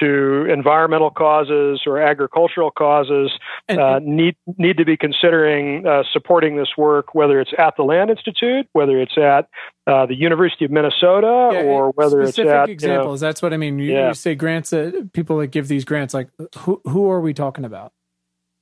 to 0.00 0.46
environmental 0.46 1.10
causes 1.10 1.82
or 1.86 2.00
agricultural 2.00 2.70
causes 2.70 3.30
uh, 3.68 4.00
need 4.02 4.34
need 4.56 4.78
to 4.78 4.84
be 4.84 4.96
considering 4.96 5.86
uh, 5.86 6.02
supporting 6.10 6.56
this 6.56 6.70
work, 6.76 7.14
whether 7.14 7.40
it's 7.40 7.52
at 7.58 7.76
the 7.76 7.82
Land 7.82 8.10
Institute, 8.10 8.66
whether 8.72 8.98
it's 8.98 9.09
at 9.18 9.48
uh, 9.86 10.06
the 10.06 10.14
University 10.14 10.64
of 10.64 10.70
Minnesota, 10.70 11.50
yeah, 11.52 11.62
or 11.62 11.90
whether 11.90 12.20
it's 12.20 12.30
at 12.38 12.44
specific 12.44 12.70
examples. 12.70 13.20
You 13.20 13.26
know, 13.26 13.28
that's 13.28 13.42
what 13.42 13.52
I 13.52 13.56
mean. 13.56 13.78
You, 13.78 13.92
yeah. 13.92 14.08
you 14.08 14.14
say 14.14 14.34
grants, 14.34 14.70
that 14.70 15.12
people 15.12 15.38
that 15.38 15.48
give 15.48 15.68
these 15.68 15.84
grants, 15.84 16.14
like 16.14 16.28
who 16.58 16.80
who 16.84 17.10
are 17.10 17.20
we 17.20 17.34
talking 17.34 17.64
about? 17.64 17.92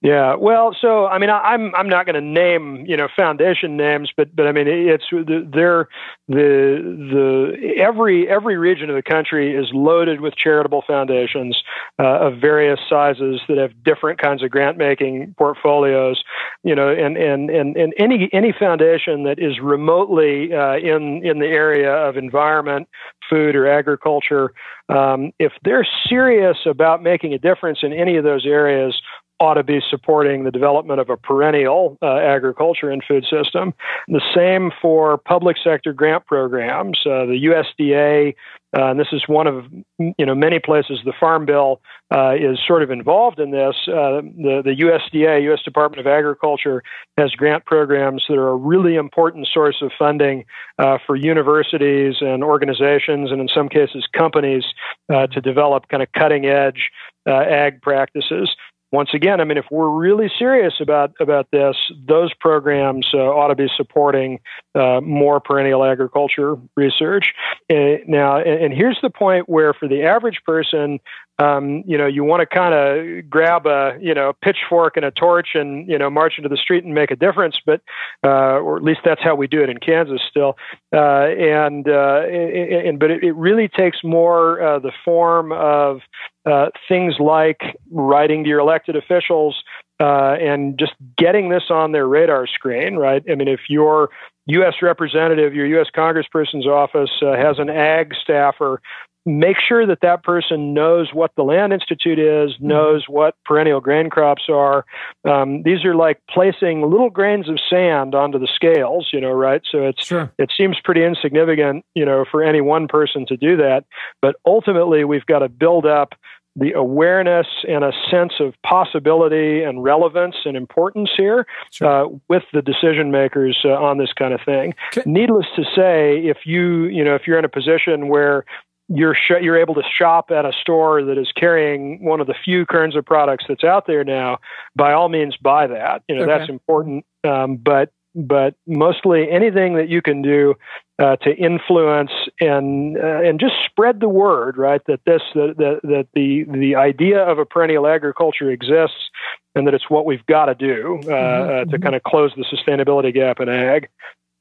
Yeah, 0.00 0.36
well, 0.36 0.76
so 0.80 1.06
I 1.06 1.18
mean, 1.18 1.28
I, 1.28 1.54
am 1.54 1.74
I'm 1.74 1.88
not 1.88 2.06
going 2.06 2.14
to 2.14 2.20
name 2.20 2.84
you 2.86 2.96
know 2.96 3.08
foundation 3.16 3.76
names, 3.76 4.12
but 4.16 4.34
but 4.34 4.46
I 4.46 4.52
mean 4.52 4.68
it's 4.68 5.02
they're 5.10 5.88
the 6.28 7.56
the 7.58 7.74
every 7.76 8.28
every 8.28 8.56
region 8.58 8.90
of 8.90 8.94
the 8.94 9.02
country 9.02 9.56
is 9.56 9.66
loaded 9.72 10.20
with 10.20 10.36
charitable 10.36 10.84
foundations 10.86 11.60
uh, 11.98 12.20
of 12.28 12.40
various 12.40 12.78
sizes 12.88 13.40
that 13.48 13.58
have 13.58 13.72
different 13.82 14.20
kinds 14.20 14.44
of 14.44 14.50
grant 14.52 14.78
making 14.78 15.34
portfolios, 15.36 16.22
you 16.62 16.76
know, 16.76 16.90
and 16.90 17.16
and 17.16 17.50
and 17.50 17.76
and 17.76 17.92
any 17.98 18.30
any 18.32 18.52
foundation 18.56 19.24
that 19.24 19.40
is 19.40 19.58
remotely 19.60 20.54
uh, 20.54 20.76
in 20.76 21.26
in 21.26 21.40
the 21.40 21.46
area 21.46 21.92
of 21.92 22.16
environment, 22.16 22.88
food, 23.28 23.56
or 23.56 23.66
agriculture, 23.66 24.52
um, 24.88 25.32
if 25.40 25.52
they're 25.64 25.86
serious 26.08 26.58
about 26.66 27.02
making 27.02 27.34
a 27.34 27.38
difference 27.38 27.80
in 27.82 27.92
any 27.92 28.16
of 28.16 28.22
those 28.22 28.46
areas 28.46 29.00
ought 29.40 29.54
to 29.54 29.62
be 29.62 29.80
supporting 29.88 30.44
the 30.44 30.50
development 30.50 31.00
of 31.00 31.10
a 31.10 31.16
perennial 31.16 31.96
uh, 32.02 32.16
agriculture 32.16 32.90
and 32.90 33.02
food 33.06 33.24
system. 33.24 33.72
The 34.08 34.22
same 34.34 34.72
for 34.82 35.16
public 35.16 35.56
sector 35.62 35.92
grant 35.92 36.26
programs. 36.26 36.98
Uh, 37.06 37.26
the 37.26 37.38
USDA, 37.44 38.34
uh, 38.76 38.90
and 38.90 38.98
this 38.98 39.08
is 39.12 39.22
one 39.28 39.46
of 39.46 39.64
you 39.98 40.26
know 40.26 40.34
many 40.34 40.58
places 40.58 41.00
the 41.04 41.12
Farm 41.18 41.46
Bill 41.46 41.80
uh, 42.12 42.34
is 42.34 42.58
sort 42.66 42.82
of 42.82 42.90
involved 42.90 43.38
in 43.38 43.52
this. 43.52 43.76
Uh, 43.86 44.22
the 44.22 44.62
the 44.64 44.74
USDA, 44.80 45.42
U.S. 45.44 45.60
Department 45.64 46.00
of 46.00 46.06
Agriculture, 46.06 46.82
has 47.16 47.30
grant 47.32 47.64
programs 47.64 48.24
that 48.28 48.36
are 48.36 48.48
a 48.48 48.56
really 48.56 48.96
important 48.96 49.46
source 49.46 49.80
of 49.82 49.92
funding 49.96 50.44
uh, 50.78 50.98
for 51.06 51.14
universities 51.14 52.16
and 52.20 52.42
organizations, 52.42 53.30
and 53.30 53.40
in 53.40 53.48
some 53.48 53.68
cases 53.68 54.06
companies, 54.12 54.64
to 55.10 55.40
develop 55.40 55.88
kind 55.88 56.02
of 56.02 56.10
cutting 56.12 56.46
edge 56.46 56.90
ag 57.26 57.80
practices 57.82 58.50
once 58.90 59.10
again, 59.12 59.40
I 59.40 59.44
mean, 59.44 59.58
if 59.58 59.66
we're 59.70 59.90
really 59.90 60.30
serious 60.38 60.74
about 60.80 61.12
about 61.20 61.50
this, 61.50 61.76
those 62.06 62.32
programs 62.34 63.06
uh, 63.12 63.18
ought 63.18 63.48
to 63.48 63.54
be 63.54 63.68
supporting 63.76 64.40
uh, 64.74 65.00
more 65.02 65.40
perennial 65.40 65.84
agriculture 65.84 66.56
research. 66.74 67.34
Uh, 67.70 67.98
now, 68.06 68.38
and, 68.38 68.64
and, 68.64 68.74
here's 68.74 68.98
the 69.02 69.10
point 69.10 69.48
where, 69.48 69.74
for 69.74 69.88
the 69.88 70.04
average 70.04 70.40
person, 70.46 71.00
um, 71.38 71.84
you 71.86 71.96
know, 71.96 72.06
you 72.06 72.24
want 72.24 72.40
to 72.40 72.46
kind 72.46 72.74
of 72.74 73.30
grab 73.30 73.66
a, 73.66 73.96
you 74.00 74.12
know, 74.12 74.32
pitchfork 74.42 74.96
and 74.96 75.04
a 75.04 75.10
torch 75.12 75.50
and, 75.54 75.86
you 75.88 75.96
know, 75.96 76.10
march 76.10 76.34
into 76.36 76.48
the 76.48 76.56
street 76.56 76.84
and 76.84 76.94
make 76.94 77.12
a 77.12 77.16
difference. 77.16 77.60
But, 77.64 77.80
uh, 78.24 78.58
or 78.58 78.76
at 78.76 78.82
least 78.82 79.00
that's 79.04 79.22
how 79.22 79.36
we 79.36 79.46
do 79.46 79.62
it 79.62 79.70
in 79.70 79.78
Kansas 79.78 80.20
still. 80.28 80.56
Uh, 80.92 81.28
and, 81.38 81.88
uh, 81.88 82.22
and, 82.26 82.98
but 82.98 83.10
it, 83.10 83.22
it, 83.22 83.32
really 83.36 83.68
takes 83.68 84.02
more 84.02 84.60
uh, 84.60 84.78
the 84.80 84.90
form 85.04 85.52
of 85.52 86.00
uh, 86.44 86.70
things 86.88 87.14
like 87.20 87.78
writing 87.92 88.42
to 88.42 88.48
your 88.48 88.58
elected 88.58 88.96
officials, 88.96 89.62
uh, 90.00 90.36
and 90.40 90.78
just 90.78 90.92
getting 91.16 91.48
this 91.48 91.64
on 91.70 91.92
their 91.92 92.06
radar 92.06 92.46
screen, 92.46 92.96
right? 92.96 93.22
I 93.30 93.34
mean, 93.34 93.48
if 93.48 93.60
your 93.68 94.10
U.S. 94.46 94.74
representative, 94.80 95.54
your 95.54 95.66
U.S. 95.66 95.88
congressperson's 95.94 96.66
office 96.66 97.10
uh, 97.20 97.36
has 97.36 97.58
an 97.58 97.68
ag 97.68 98.14
staffer, 98.14 98.80
make 99.28 99.56
sure 99.60 99.86
that 99.86 100.00
that 100.02 100.22
person 100.22 100.72
knows 100.74 101.10
what 101.12 101.32
the 101.36 101.42
Land 101.42 101.72
Institute 101.72 102.18
is, 102.18 102.52
mm-hmm. 102.54 102.68
knows 102.68 103.04
what 103.08 103.34
perennial 103.44 103.80
grain 103.80 104.10
crops 104.10 104.44
are. 104.48 104.84
Um, 105.28 105.62
these 105.62 105.84
are 105.84 105.94
like 105.94 106.20
placing 106.30 106.82
little 106.82 107.10
grains 107.10 107.48
of 107.48 107.58
sand 107.68 108.14
onto 108.14 108.38
the 108.38 108.48
scales, 108.52 109.10
you 109.12 109.20
know, 109.20 109.32
right? 109.32 109.62
So 109.70 109.84
it's 109.84 110.06
sure. 110.06 110.32
it 110.38 110.50
seems 110.56 110.78
pretty 110.82 111.04
insignificant, 111.04 111.84
you 111.94 112.04
know, 112.04 112.24
for 112.30 112.42
any 112.42 112.60
one 112.60 112.88
person 112.88 113.26
to 113.26 113.36
do 113.36 113.56
that, 113.58 113.84
but 114.22 114.36
ultimately 114.46 115.04
we've 115.04 115.26
got 115.26 115.40
to 115.40 115.48
build 115.48 115.86
up 115.86 116.14
the 116.58 116.72
awareness 116.72 117.46
and 117.68 117.84
a 117.84 117.92
sense 118.10 118.34
of 118.40 118.54
possibility 118.64 119.62
and 119.62 119.82
relevance 119.82 120.34
and 120.44 120.56
importance 120.56 121.10
here 121.16 121.46
sure. 121.70 122.06
uh, 122.06 122.08
with 122.28 122.42
the 122.52 122.62
decision 122.62 123.10
makers 123.10 123.58
uh, 123.64 123.68
on 123.68 123.98
this 123.98 124.12
kind 124.12 124.34
of 124.34 124.40
thing. 124.44 124.74
Okay. 124.96 125.08
Needless 125.08 125.46
to 125.54 125.62
say, 125.76 126.18
if 126.18 126.38
you 126.44 126.84
you 126.86 127.04
know 127.04 127.14
if 127.14 127.26
you're 127.26 127.38
in 127.38 127.44
a 127.44 127.48
position 127.48 128.08
where 128.08 128.44
you're 128.88 129.14
sh- 129.14 129.42
you're 129.42 129.58
able 129.58 129.74
to 129.74 129.82
shop 129.82 130.30
at 130.30 130.44
a 130.44 130.52
store 130.52 131.02
that 131.04 131.18
is 131.18 131.30
carrying 131.36 132.04
one 132.04 132.20
of 132.20 132.26
the 132.26 132.34
few 132.44 132.66
Kernza 132.66 133.04
products 133.04 133.44
that's 133.48 133.64
out 133.64 133.86
there 133.86 134.04
now, 134.04 134.38
by 134.74 134.92
all 134.92 135.08
means 135.08 135.36
buy 135.36 135.66
that. 135.66 136.02
You 136.08 136.16
know 136.16 136.22
okay. 136.22 136.38
that's 136.38 136.50
important. 136.50 137.04
Um, 137.24 137.56
but 137.56 137.92
but 138.14 138.54
mostly 138.66 139.30
anything 139.30 139.76
that 139.76 139.88
you 139.88 140.02
can 140.02 140.22
do 140.22 140.54
uh, 140.98 141.16
to 141.16 141.34
influence 141.36 142.10
and 142.40 142.96
uh, 142.96 143.22
and 143.22 143.38
just 143.38 143.54
spread 143.64 144.00
the 144.00 144.08
word, 144.08 144.56
right? 144.56 144.80
That 144.86 145.00
this 145.06 145.22
that, 145.34 145.54
that 145.58 145.80
that 145.84 146.06
the 146.14 146.44
the 146.48 146.74
idea 146.74 147.22
of 147.22 147.38
a 147.38 147.44
perennial 147.44 147.86
agriculture 147.86 148.50
exists, 148.50 149.10
and 149.54 149.66
that 149.66 149.74
it's 149.74 149.88
what 149.88 150.06
we've 150.06 150.24
got 150.26 150.46
to 150.46 150.54
do 150.54 150.98
uh, 151.02 151.06
mm-hmm. 151.06 151.12
Uh, 151.12 151.64
to 151.64 151.66
mm-hmm. 151.66 151.82
kind 151.82 151.94
of 151.94 152.02
close 152.02 152.32
the 152.36 152.44
sustainability 152.44 153.14
gap 153.14 153.40
in 153.40 153.48
ag. 153.48 153.88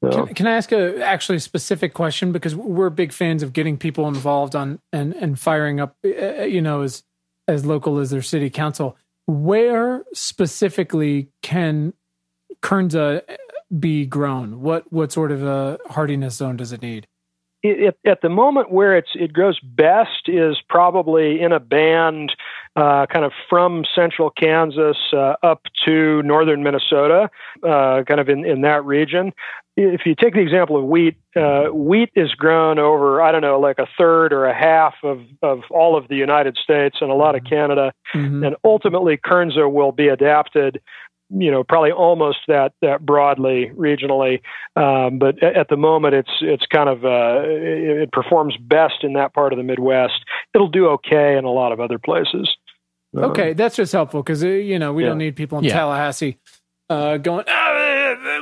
So. 0.02 0.26
Can, 0.26 0.34
can, 0.34 0.46
I 0.46 0.52
ask 0.52 0.70
a 0.70 1.02
actually 1.02 1.40
specific 1.40 1.92
question 1.92 2.30
because 2.30 2.54
we're 2.54 2.90
big 2.90 3.12
fans 3.12 3.42
of 3.42 3.52
getting 3.52 3.76
people 3.76 4.06
involved 4.06 4.54
on 4.54 4.78
and 4.92 5.12
and 5.14 5.38
firing 5.38 5.80
up, 5.80 5.96
uh, 6.04 6.42
you 6.42 6.62
know, 6.62 6.82
as 6.82 7.02
as 7.48 7.66
local 7.66 7.98
as 7.98 8.10
their 8.10 8.22
city 8.22 8.48
council. 8.48 8.96
Where 9.26 10.04
specifically 10.14 11.30
can 11.42 11.94
Kernza 12.62 13.22
be 13.76 14.06
grown? 14.06 14.60
What 14.60 14.90
what 14.92 15.10
sort 15.10 15.32
of 15.32 15.42
a 15.42 15.78
hardiness 15.88 16.36
zone 16.36 16.56
does 16.56 16.72
it 16.72 16.80
need? 16.80 17.08
It, 17.64 17.98
at 18.06 18.20
the 18.22 18.28
moment 18.28 18.70
where 18.70 18.96
it's 18.96 19.10
it 19.14 19.32
grows 19.32 19.58
best 19.60 20.28
is 20.28 20.56
probably 20.68 21.40
in 21.40 21.50
a 21.50 21.58
band 21.58 22.32
uh, 22.78 23.06
kind 23.06 23.24
of 23.24 23.32
from 23.50 23.84
central 23.92 24.30
Kansas 24.30 24.96
uh, 25.12 25.34
up 25.42 25.62
to 25.84 26.22
northern 26.22 26.62
Minnesota, 26.62 27.28
uh, 27.64 28.04
kind 28.06 28.20
of 28.20 28.28
in, 28.28 28.46
in 28.46 28.60
that 28.60 28.84
region. 28.84 29.32
If 29.76 30.02
you 30.06 30.14
take 30.14 30.34
the 30.34 30.40
example 30.40 30.76
of 30.76 30.84
wheat, 30.84 31.16
uh, 31.34 31.64
wheat 31.72 32.10
is 32.14 32.32
grown 32.34 32.78
over, 32.78 33.20
I 33.20 33.32
don't 33.32 33.42
know, 33.42 33.58
like 33.58 33.80
a 33.80 33.88
third 33.98 34.32
or 34.32 34.44
a 34.44 34.54
half 34.54 34.94
of, 35.02 35.22
of 35.42 35.62
all 35.70 35.96
of 35.96 36.06
the 36.06 36.16
United 36.16 36.56
States 36.56 36.98
and 37.00 37.10
a 37.10 37.14
lot 37.14 37.34
of 37.34 37.42
mm-hmm. 37.42 37.54
Canada. 37.54 37.92
Mm-hmm. 38.14 38.44
And 38.44 38.56
ultimately, 38.64 39.16
Kernza 39.16 39.70
will 39.70 39.92
be 39.92 40.06
adapted 40.06 40.80
you 41.30 41.50
know 41.50 41.62
probably 41.62 41.92
almost 41.92 42.38
that 42.48 42.72
that 42.80 43.04
broadly 43.04 43.70
regionally 43.76 44.40
um, 44.76 45.18
but 45.18 45.42
at 45.42 45.68
the 45.68 45.76
moment 45.76 46.14
it's 46.14 46.30
it's 46.40 46.64
kind 46.66 46.88
of 46.88 47.04
uh, 47.04 47.42
it, 47.44 48.02
it, 48.02 48.12
performs 48.12 48.56
best 48.56 49.02
in 49.02 49.12
that 49.12 49.34
part 49.34 49.52
of 49.52 49.58
the 49.58 49.62
midwest 49.62 50.24
it'll 50.54 50.70
do 50.70 50.88
okay 50.88 51.36
in 51.36 51.44
a 51.44 51.50
lot 51.50 51.72
of 51.72 51.80
other 51.80 51.98
places 51.98 52.56
okay 53.16 53.52
that's 53.52 53.76
just 53.76 53.92
helpful 53.92 54.22
because 54.22 54.44
uh, 54.44 54.48
you 54.48 54.78
know 54.78 54.92
we 54.92 55.02
yeah. 55.02 55.08
don't 55.08 55.18
need 55.18 55.34
people 55.36 55.58
in 55.58 55.64
yeah. 55.64 55.72
tallahassee 55.72 56.38
uh, 56.90 57.16
going 57.18 57.44
oh, 57.46 57.78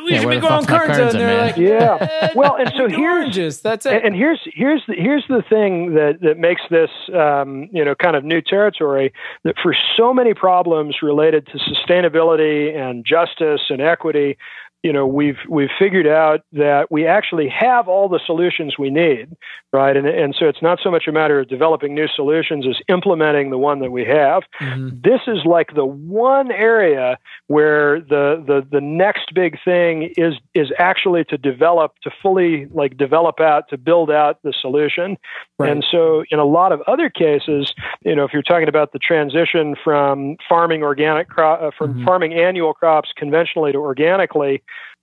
we 0.05 0.13
yeah, 0.13 0.21
should 0.21 0.31
be 0.31 0.39
going 0.39 0.65
Kernza. 0.65 1.11
And 1.11 1.21
they're 1.21 1.47
like, 1.47 1.57
yeah. 1.57 1.97
Eh, 2.01 2.29
well, 2.37 2.57
and 2.57 2.73
so 2.77 2.89
here's 2.89 3.27
oranges. 3.27 3.61
That's 3.61 3.87
it. 3.87 4.05
And 4.05 4.15
here's 4.15 4.41
here's 4.55 4.83
the, 4.87 4.95
here's 4.95 5.25
the 5.29 5.43
thing 5.49 5.95
that 5.95 6.21
that 6.23 6.39
makes 6.39 6.63
this 6.71 6.91
um, 7.15 7.69
you 7.73 7.85
know 7.85 7.95
kind 7.95 8.17
of 8.17 8.25
new 8.25 8.41
territory. 8.41 9.13
That 9.45 9.57
for 9.63 9.75
so 9.97 10.15
many 10.15 10.35
problems 10.35 10.99
related 11.03 11.47
to 11.49 11.59
sustainability 11.59 12.77
and 12.77 13.05
justice 13.05 13.63
and 13.69 13.81
equity, 13.81 14.39
you 14.83 14.93
know 14.93 15.07
we've 15.07 15.39
we've 15.49 15.71
figured 15.79 16.07
out 16.07 16.43
that 16.53 16.91
we 16.91 17.07
actually 17.07 17.49
have 17.49 17.89
all 17.89 18.09
the 18.09 18.21
solutions 18.25 18.77
we 18.79 18.89
need 18.89 19.37
right 19.73 19.97
and 19.97 20.07
and 20.07 20.35
so 20.39 20.47
it's 20.47 20.63
not 20.63 20.79
so 20.83 20.91
much 20.91 21.09
a 21.09 21.13
matter 21.13 21.41
of 21.41 21.49
developing 21.49 21.95
new 21.95 22.07
solutions 22.07 22.67
as 22.69 22.77
implementing 22.89 23.51
the 23.51 23.59
one 23.59 23.81
that 23.81 23.91
we 23.91 24.05
have 24.05 24.45
mm-hmm. 24.61 24.91
this 25.03 25.21
is 25.27 25.45
like 25.45 25.75
the 25.75 25.85
one 25.85 26.53
area 26.53 27.19
where 27.49 28.01
the 28.01 28.43
the 28.47 28.67
the 28.71 28.81
next 28.81 29.35
big 29.35 29.57
thing 29.65 30.13
is 30.17 30.35
is 30.55 30.69
actually 30.79 31.25
to 31.25 31.37
develop 31.37 31.93
to 32.03 32.11
fully 32.23 32.67
like 32.67 32.97
develop 32.97 33.41
out 33.41 33.69
to 33.69 33.77
build 33.77 34.11
out 34.11 34.41
the 34.45 34.53
solution 34.61 35.17
right. 35.59 35.71
and 35.71 35.85
so 35.91 36.23
in 36.31 36.39
a 36.39 36.45
lot 36.45 36.71
of 36.71 36.81
other 36.83 37.11
cases 37.11 37.75
you 38.05 38.15
know 38.15 38.25
if 38.25 38.33
you're 38.33 38.43
talking 38.43 38.69
about 38.69 38.93
the 38.93 39.01
transition 39.01 39.75
from 39.83 40.37
farming 40.49 40.83
organic 40.83 41.29
crop 41.29 41.61
uh, 41.61 41.71
from 41.77 41.95
mm-hmm. 41.95 42.05
farming 42.05 42.35
annual 42.35 42.73
crops 42.73 43.11
conventionally 43.17 43.73
to 43.73 43.79
organically 43.79 44.63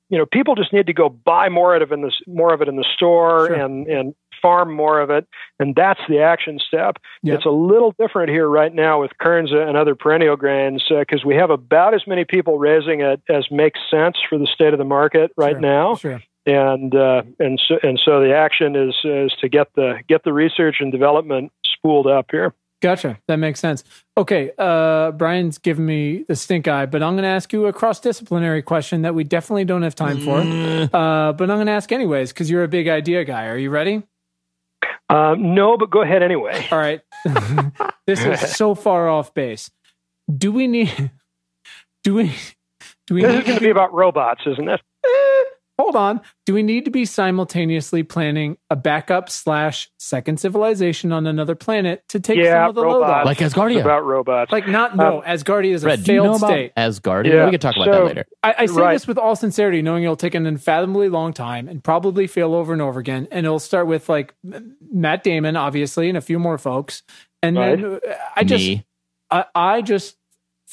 you 0.09 0.17
know, 0.17 0.25
people 0.25 0.55
just 0.55 0.73
need 0.73 0.87
to 0.87 0.93
go 0.93 1.09
buy 1.09 1.49
more 1.49 1.75
of 1.75 1.81
it 1.81 1.93
in 1.93 2.01
the 2.01 2.11
more 2.27 2.53
of 2.53 2.61
it 2.61 2.67
in 2.67 2.75
the 2.75 2.85
store 2.95 3.47
sure. 3.47 3.55
and 3.55 3.87
and 3.87 4.15
farm 4.41 4.73
more 4.75 4.99
of 4.99 5.09
it, 5.09 5.25
and 5.59 5.75
that's 5.75 6.01
the 6.07 6.19
action 6.19 6.59
step. 6.59 6.97
Yep. 7.23 7.37
It's 7.37 7.45
a 7.45 7.49
little 7.49 7.95
different 7.97 8.29
here 8.29 8.47
right 8.47 8.73
now 8.73 9.01
with 9.01 9.11
Kernza 9.21 9.67
and 9.67 9.77
other 9.77 9.95
perennial 9.95 10.35
grains 10.35 10.83
because 10.87 11.21
uh, 11.23 11.27
we 11.27 11.35
have 11.35 11.49
about 11.49 11.93
as 11.93 12.05
many 12.05 12.25
people 12.25 12.59
raising 12.59 13.01
it 13.01 13.21
as 13.29 13.47
makes 13.49 13.79
sense 13.89 14.17
for 14.29 14.37
the 14.37 14.47
state 14.47 14.73
of 14.73 14.79
the 14.79 14.85
market 14.85 15.31
right 15.37 15.53
sure. 15.53 15.59
now. 15.61 15.95
Sure. 15.95 16.21
And 16.45 16.93
uh, 16.93 17.23
and 17.39 17.59
so 17.65 17.79
and 17.81 17.99
so 18.03 18.19
the 18.19 18.35
action 18.35 18.75
is 18.75 18.95
is 19.05 19.33
to 19.39 19.47
get 19.47 19.67
the 19.75 19.99
get 20.09 20.23
the 20.25 20.33
research 20.33 20.77
and 20.81 20.91
development 20.91 21.51
spooled 21.63 22.07
up 22.07 22.27
here. 22.31 22.53
Gotcha. 22.83 23.17
That 23.29 23.37
makes 23.37 23.61
sense. 23.61 23.85
Okay. 24.17 24.51
Uh, 24.57 25.11
Brian's 25.11 25.57
giving 25.57 25.85
me 25.85 26.25
the 26.27 26.35
stink 26.35 26.67
eye, 26.67 26.85
but 26.85 27.01
I'm 27.01 27.13
going 27.13 27.23
to 27.23 27.29
ask 27.29 27.53
you 27.53 27.65
a 27.67 27.71
cross 27.71 28.01
disciplinary 28.01 28.61
question 28.61 29.03
that 29.03 29.15
we 29.15 29.23
definitely 29.23 29.63
don't 29.63 29.83
have 29.83 29.95
time 29.95 30.19
for. 30.19 30.41
Mm. 30.41 30.93
Uh, 30.93 31.31
but 31.31 31.49
I'm 31.49 31.55
going 31.55 31.67
to 31.67 31.71
ask 31.71 31.93
anyways 31.93 32.33
because 32.33 32.51
you're 32.51 32.65
a 32.65 32.67
big 32.67 32.89
idea 32.89 33.23
guy. 33.23 33.47
Are 33.47 33.57
you 33.57 33.69
ready? 33.69 34.03
Uh, 35.09 35.33
no, 35.39 35.77
but 35.77 35.91
go 35.91 36.01
ahead 36.01 36.23
anyway. 36.23 36.67
All 36.71 36.77
right. 36.77 36.99
this 38.05 38.21
is 38.21 38.53
so 38.53 38.75
far 38.75 39.07
off 39.07 39.33
base. 39.33 39.71
Do 40.29 40.51
we 40.51 40.67
need? 40.67 41.09
Do 42.03 42.15
we? 42.15 42.35
Do 43.07 43.15
we? 43.15 43.21
This 43.21 43.39
is 43.39 43.43
going 43.45 43.59
to 43.59 43.63
be 43.63 43.69
about 43.69 43.93
robots, 43.93 44.41
isn't 44.45 44.67
it? 44.67 44.81
Hold 45.77 45.95
on. 45.95 46.21
Do 46.45 46.53
we 46.53 46.63
need 46.63 46.85
to 46.85 46.91
be 46.91 47.05
simultaneously 47.05 48.03
planning 48.03 48.57
a 48.69 48.75
backup 48.75 49.29
slash 49.29 49.89
second 49.97 50.39
civilization 50.39 51.11
on 51.11 51.25
another 51.25 51.55
planet 51.55 52.03
to 52.09 52.19
take 52.19 52.37
yeah, 52.37 52.63
some 52.63 52.69
of 52.69 52.75
the 52.75 52.83
robots. 52.83 53.01
load 53.01 53.09
off? 53.09 53.25
Like 53.25 53.37
Asgardia. 53.39 53.75
It's 53.77 53.81
about 53.81 54.05
robots. 54.05 54.51
Like 54.51 54.67
not 54.67 54.95
no, 54.95 55.19
um, 55.19 55.23
Asgardia 55.23 55.73
is 55.73 55.83
a 55.83 55.97
failed 55.97 56.07
you 56.07 56.23
know 56.23 56.37
state. 56.37 56.73
Asgardia. 56.75 57.33
Yeah. 57.33 57.45
We 57.45 57.51
can 57.51 57.59
talk 57.59 57.75
about 57.75 57.85
so, 57.85 57.91
that 57.91 58.05
later. 58.05 58.25
I, 58.43 58.55
I 58.59 58.65
say 58.65 58.81
right. 58.81 58.93
this 58.93 59.07
with 59.07 59.17
all 59.17 59.35
sincerity, 59.35 59.81
knowing 59.81 60.03
it'll 60.03 60.15
take 60.15 60.35
an 60.35 60.45
unfathomably 60.45 61.09
long 61.09 61.33
time 61.33 61.67
and 61.67 61.83
probably 61.83 62.27
fail 62.27 62.53
over 62.53 62.73
and 62.73 62.81
over 62.81 62.99
again. 62.99 63.27
And 63.31 63.45
it'll 63.45 63.59
start 63.59 63.87
with 63.87 64.09
like 64.09 64.33
Matt 64.43 65.23
Damon, 65.23 65.55
obviously, 65.55 66.09
and 66.09 66.17
a 66.17 66.21
few 66.21 66.39
more 66.39 66.57
folks. 66.57 67.03
And 67.41 67.57
right. 67.57 67.81
then 67.81 67.99
uh, 68.07 68.13
I 68.35 68.43
just 68.43 68.63
Me. 68.63 68.85
I, 69.31 69.45
I 69.55 69.81
just 69.81 70.15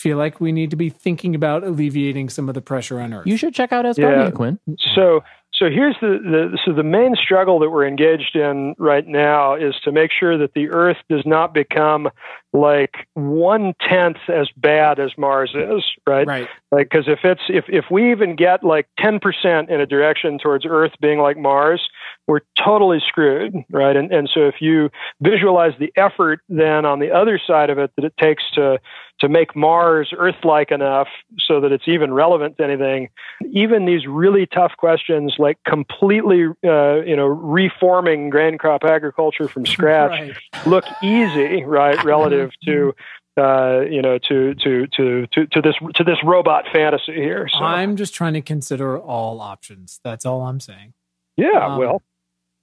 feel 0.01 0.17
like 0.17 0.41
we 0.41 0.51
need 0.51 0.71
to 0.71 0.77
be 0.77 0.89
thinking 0.89 1.35
about 1.35 1.63
alleviating 1.63 2.31
some 2.31 2.49
of 2.49 2.55
the 2.55 2.63
pressure 2.63 3.01
on 3.01 3.13
Earth. 3.13 3.27
You 3.27 3.37
should 3.37 3.55
check 3.55 3.73
out 3.73 3.85
Asgardia, 3.85 4.25
yeah. 4.25 4.31
Quinn. 4.31 4.59
So 4.95 5.23
so 5.53 5.69
here's 5.69 5.97
the, 6.01 6.19
the 6.23 6.59
so 6.65 6.73
the 6.73 6.83
main 6.83 7.15
struggle 7.17 7.59
that 7.59 7.69
we're 7.69 7.87
engaged 7.87 8.35
in 8.35 8.75
right 8.79 9.07
now 9.07 9.55
is 9.55 9.75
to 9.85 9.93
make 9.93 10.11
sure 10.11 10.39
that 10.39 10.55
the 10.55 10.71
Earth 10.71 10.97
does 11.11 11.23
not 11.27 11.53
become 11.53 12.09
like 12.55 12.95
one 13.13 13.75
tenth 13.87 14.17
as 14.29 14.49
bad 14.57 14.99
as 14.99 15.11
Mars 15.19 15.55
is, 15.55 15.85
right? 16.07 16.27
Right. 16.27 16.49
Like 16.73 16.89
because 16.91 17.09
if 17.09 17.21
it's 17.25 17.43
if 17.51 17.67
if 17.69 17.85
we 17.91 18.11
even 18.11 18.37
get 18.37 18.65
like 18.65 18.89
ten 18.99 19.21
percent 19.21 19.69
in 19.69 19.83
a 19.83 19.87
direction 19.87 20.39
towards 20.39 20.65
Earth 20.67 20.93
being 20.99 21.19
like 21.19 21.37
Mars, 21.37 21.83
we're 22.27 22.41
totally 22.57 23.01
screwed, 23.07 23.55
right? 23.71 23.97
And 23.97 24.13
and 24.13 24.31
so 24.33 24.47
if 24.47 24.57
you 24.61 24.91
visualize 25.21 25.73
the 25.79 25.93
effort 25.97 26.41
then 26.49 26.85
on 26.85 27.01
the 27.01 27.11
other 27.11 27.41
side 27.45 27.71
of 27.71 27.79
it 27.79 27.91
that 27.97 28.05
it 28.05 28.17
takes 28.19 28.45
to 28.55 28.79
to 29.21 29.29
make 29.29 29.55
Mars 29.55 30.13
Earth-like 30.17 30.71
enough 30.71 31.09
so 31.39 31.61
that 31.61 31.73
it's 31.73 31.87
even 31.87 32.13
relevant 32.13 32.57
to 32.57 32.65
anything, 32.65 33.11
even 33.53 33.85
these 33.85 34.07
really 34.07 34.47
tough 34.47 34.73
questions 34.79 35.35
like 35.39 35.59
completely, 35.67 36.47
uh, 36.65 37.03
you 37.03 37.17
know, 37.17 37.27
reforming 37.27 38.31
grain 38.31 38.57
crop 38.57 38.83
agriculture 38.85 39.47
from 39.47 39.67
scratch 39.77 40.11
right. 40.11 40.67
look 40.67 40.85
easy, 41.03 41.65
right, 41.65 42.03
relative 42.03 42.51
to 42.65 42.95
uh, 43.37 43.81
you 43.89 44.03
know, 44.03 44.19
to, 44.19 44.55
to 44.55 44.87
to 44.89 45.27
to 45.29 45.47
to 45.47 45.63
this 45.63 45.75
to 45.95 46.05
this 46.05 46.19
robot 46.25 46.65
fantasy 46.73 47.15
here. 47.15 47.49
So. 47.49 47.61
I'm 47.61 47.97
just 47.97 48.15
trying 48.15 48.35
to 48.35 48.43
consider 48.43 48.99
all 48.99 49.41
options. 49.41 50.01
That's 50.05 50.27
all 50.27 50.43
I'm 50.43 50.61
saying. 50.61 50.95
Yeah, 51.37 51.67
um, 51.67 51.79
well, 51.79 52.03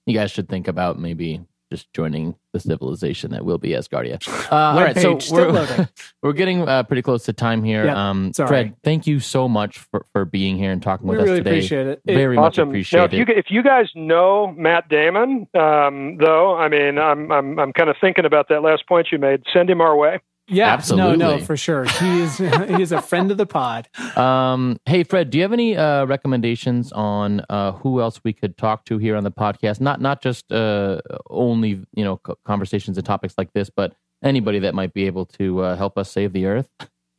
you 0.08 0.14
guys 0.14 0.30
should 0.30 0.48
think 0.48 0.68
about 0.68 0.98
maybe 0.98 1.42
just 1.70 1.92
joining 1.92 2.34
the 2.52 2.60
civilization 2.60 3.30
that 3.32 3.44
will 3.44 3.58
be 3.58 3.70
Asgardia. 3.70 4.18
Uh, 4.48 4.54
all 4.56 4.80
right, 4.80 4.96
so 4.96 5.18
we're, 5.30 5.88
we're 6.22 6.32
getting 6.32 6.66
uh, 6.66 6.82
pretty 6.82 7.02
close 7.02 7.24
to 7.24 7.34
time 7.34 7.62
here. 7.62 7.84
Yeah, 7.84 8.08
um, 8.08 8.32
Fred, 8.32 8.74
thank 8.82 9.06
you 9.06 9.20
so 9.20 9.46
much 9.46 9.78
for, 9.78 10.06
for 10.12 10.24
being 10.24 10.56
here 10.56 10.72
and 10.72 10.82
talking 10.82 11.06
with 11.06 11.18
we 11.18 11.22
us 11.22 11.26
really 11.26 11.38
today. 11.40 11.50
Appreciate 11.50 11.86
it. 11.86 12.00
Very 12.06 12.38
awesome. 12.38 12.44
much 12.44 12.58
appreciate 12.58 12.98
now, 12.98 13.04
if 13.04 13.12
you, 13.12 13.22
it. 13.22 13.38
If 13.38 13.46
you 13.50 13.62
guys 13.62 13.90
know 13.94 14.54
Matt 14.56 14.88
Damon, 14.88 15.46
um, 15.54 16.16
though, 16.16 16.56
I 16.56 16.68
mean, 16.68 16.98
I'm 16.98 17.30
I'm 17.30 17.58
I'm 17.58 17.72
kind 17.74 17.90
of 17.90 17.96
thinking 18.00 18.24
about 18.24 18.48
that 18.48 18.62
last 18.62 18.86
point 18.86 19.08
you 19.12 19.18
made. 19.18 19.42
Send 19.52 19.68
him 19.68 19.82
our 19.82 19.94
way. 19.94 20.20
Yeah, 20.48 20.72
absolutely. 20.72 21.18
No, 21.18 21.36
no, 21.36 21.44
for 21.44 21.56
sure. 21.56 21.84
He 21.84 22.22
is 22.22 22.38
he 22.38 22.82
is 22.82 22.92
a 22.92 23.02
friend 23.02 23.30
of 23.30 23.36
the 23.36 23.46
pod. 23.46 23.88
Um, 24.16 24.80
hey 24.86 25.04
Fred, 25.04 25.30
do 25.30 25.38
you 25.38 25.42
have 25.42 25.52
any 25.52 25.76
uh, 25.76 26.06
recommendations 26.06 26.90
on 26.92 27.42
uh, 27.50 27.72
who 27.72 28.00
else 28.00 28.20
we 28.24 28.32
could 28.32 28.56
talk 28.56 28.84
to 28.86 28.98
here 28.98 29.16
on 29.16 29.24
the 29.24 29.30
podcast? 29.30 29.80
Not 29.80 30.00
not 30.00 30.22
just 30.22 30.50
uh, 30.50 31.00
only 31.28 31.84
you 31.94 32.04
know 32.04 32.16
conversations 32.44 32.96
and 32.96 33.06
topics 33.06 33.34
like 33.36 33.52
this, 33.52 33.70
but 33.70 33.94
anybody 34.22 34.58
that 34.60 34.74
might 34.74 34.94
be 34.94 35.06
able 35.06 35.26
to 35.26 35.60
uh, 35.60 35.76
help 35.76 35.98
us 35.98 36.10
save 36.10 36.32
the 36.32 36.46
earth. 36.46 36.70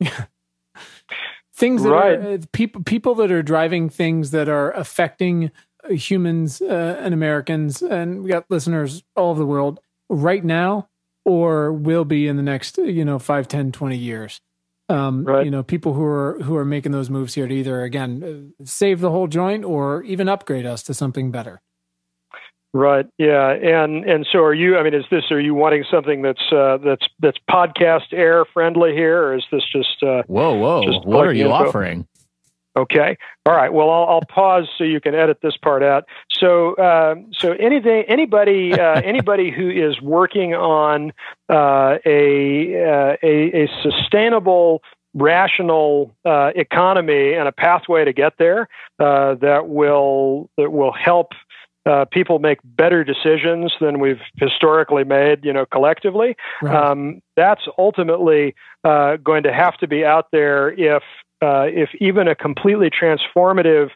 things 1.54 1.82
that 1.82 1.90
right. 1.90 2.18
are 2.18 2.32
uh, 2.32 2.38
people 2.52 2.82
people 2.82 3.14
that 3.14 3.30
are 3.30 3.42
driving 3.42 3.88
things 3.88 4.32
that 4.32 4.48
are 4.48 4.72
affecting 4.72 5.52
humans 5.88 6.60
uh, 6.60 6.96
and 7.00 7.14
Americans, 7.14 7.80
and 7.80 8.24
we 8.24 8.28
got 8.28 8.50
listeners 8.50 9.04
all 9.14 9.30
over 9.30 9.38
the 9.38 9.46
world 9.46 9.78
right 10.08 10.44
now 10.44 10.89
or 11.24 11.72
will 11.72 12.04
be 12.04 12.26
in 12.26 12.36
the 12.36 12.42
next 12.42 12.78
you 12.78 13.04
know 13.04 13.18
5 13.18 13.48
10 13.48 13.72
20 13.72 13.96
years. 13.96 14.40
Um, 14.88 15.24
right. 15.24 15.44
you 15.44 15.52
know 15.52 15.62
people 15.62 15.94
who 15.94 16.04
are 16.04 16.40
who 16.42 16.56
are 16.56 16.64
making 16.64 16.92
those 16.92 17.10
moves 17.10 17.34
here 17.34 17.46
to 17.46 17.54
either 17.54 17.82
again 17.82 18.52
save 18.64 19.00
the 19.00 19.10
whole 19.10 19.28
joint 19.28 19.64
or 19.64 20.02
even 20.02 20.28
upgrade 20.28 20.66
us 20.66 20.82
to 20.84 20.94
something 20.94 21.30
better. 21.30 21.60
Right. 22.72 23.06
Yeah. 23.18 23.50
And 23.50 24.04
and 24.04 24.26
so 24.30 24.40
are 24.44 24.54
you 24.54 24.78
i 24.78 24.82
mean 24.82 24.94
is 24.94 25.04
this 25.10 25.24
are 25.30 25.40
you 25.40 25.54
wanting 25.54 25.84
something 25.90 26.22
that's 26.22 26.52
uh, 26.52 26.78
that's 26.78 27.06
that's 27.18 27.38
podcast 27.50 28.12
air 28.12 28.44
friendly 28.52 28.92
here 28.92 29.22
or 29.22 29.36
is 29.36 29.44
this 29.50 29.62
just 29.72 30.02
uh, 30.02 30.22
whoa 30.26 30.54
whoa. 30.54 30.84
just 30.84 31.04
what 31.04 31.26
are 31.26 31.32
you 31.32 31.46
info? 31.46 31.54
offering 31.54 32.06
Okay. 32.76 33.16
All 33.46 33.54
right. 33.54 33.72
Well, 33.72 33.90
I'll, 33.90 34.08
I'll, 34.08 34.20
pause 34.28 34.68
so 34.78 34.84
you 34.84 35.00
can 35.00 35.14
edit 35.14 35.38
this 35.42 35.56
part 35.56 35.82
out. 35.82 36.04
So, 36.32 36.74
uh, 36.74 37.16
so 37.36 37.52
anything, 37.52 38.04
anybody, 38.06 38.72
uh, 38.72 39.00
anybody 39.04 39.50
who 39.50 39.68
is 39.68 40.00
working 40.00 40.54
on 40.54 41.12
uh, 41.52 41.98
a, 42.06 42.84
uh, 42.84 43.16
a, 43.22 43.64
a 43.64 43.68
sustainable 43.82 44.82
rational 45.14 46.14
uh, 46.24 46.52
economy 46.54 47.34
and 47.34 47.48
a 47.48 47.52
pathway 47.52 48.04
to 48.04 48.12
get 48.12 48.34
there 48.38 48.68
uh, 49.00 49.34
that 49.34 49.68
will 49.68 50.48
that 50.56 50.70
will 50.70 50.92
help 50.92 51.32
uh, 51.86 52.04
people 52.12 52.38
make 52.38 52.58
better 52.64 53.02
decisions 53.02 53.72
than 53.80 54.00
we've 54.00 54.20
historically 54.36 55.02
made, 55.02 55.44
you 55.44 55.52
know, 55.52 55.64
collectively. 55.64 56.36
Right. 56.62 56.74
Um, 56.74 57.22
that's 57.36 57.62
ultimately 57.78 58.54
uh, 58.84 59.16
going 59.16 59.44
to 59.44 59.52
have 59.52 59.76
to 59.78 59.88
be 59.88 60.04
out 60.04 60.26
there 60.30 60.70
if 60.72 61.02
uh, 61.42 61.66
if 61.66 61.90
even 62.00 62.28
a 62.28 62.34
completely 62.34 62.90
transformative 62.90 63.90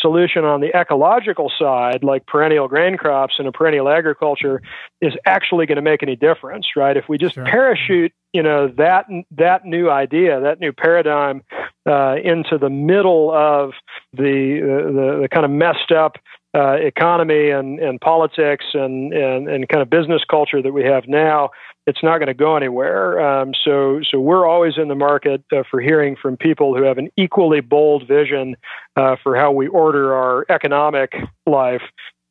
solution 0.00 0.44
on 0.44 0.60
the 0.60 0.76
ecological 0.76 1.50
side, 1.58 2.02
like 2.02 2.26
perennial 2.26 2.68
grain 2.68 2.96
crops 2.96 3.34
and 3.38 3.48
a 3.48 3.52
perennial 3.52 3.88
agriculture, 3.88 4.62
is 5.00 5.12
actually 5.26 5.66
going 5.66 5.76
to 5.76 5.82
make 5.82 6.02
any 6.02 6.16
difference, 6.16 6.66
right? 6.76 6.96
If 6.96 7.04
we 7.08 7.18
just 7.18 7.34
sure. 7.34 7.44
parachute, 7.44 8.12
you 8.32 8.42
know, 8.42 8.68
that 8.76 9.06
that 9.36 9.64
new 9.64 9.90
idea, 9.90 10.40
that 10.40 10.60
new 10.60 10.72
paradigm, 10.72 11.42
uh, 11.88 12.16
into 12.22 12.58
the 12.58 12.70
middle 12.70 13.30
of 13.30 13.72
the 14.12 14.60
the, 14.60 15.18
the 15.22 15.28
kind 15.28 15.44
of 15.44 15.50
messed 15.50 15.92
up 15.92 16.16
uh, 16.58 16.72
economy 16.72 17.50
and, 17.50 17.78
and 17.78 18.00
politics 18.00 18.64
and, 18.74 19.12
and, 19.12 19.48
and 19.48 19.68
kind 19.68 19.80
of 19.80 19.88
business 19.88 20.22
culture 20.28 20.60
that 20.60 20.72
we 20.72 20.82
have 20.82 21.06
now, 21.06 21.50
it's 21.86 22.02
not 22.02 22.18
going 22.18 22.26
to 22.26 22.34
go 22.34 22.56
anywhere. 22.56 23.20
Um, 23.20 23.52
so, 23.64 24.00
so 24.10 24.18
we're 24.18 24.46
always 24.46 24.74
in 24.76 24.88
the 24.88 24.94
market 24.94 25.44
uh, 25.52 25.62
for 25.70 25.80
hearing 25.80 26.16
from 26.20 26.36
people 26.36 26.76
who 26.76 26.82
have 26.82 26.98
an 26.98 27.10
equally 27.16 27.60
bold 27.60 28.08
vision 28.08 28.56
uh, 28.96 29.16
for 29.22 29.36
how 29.36 29.52
we 29.52 29.68
order 29.68 30.14
our 30.14 30.44
economic 30.50 31.12
life 31.46 31.82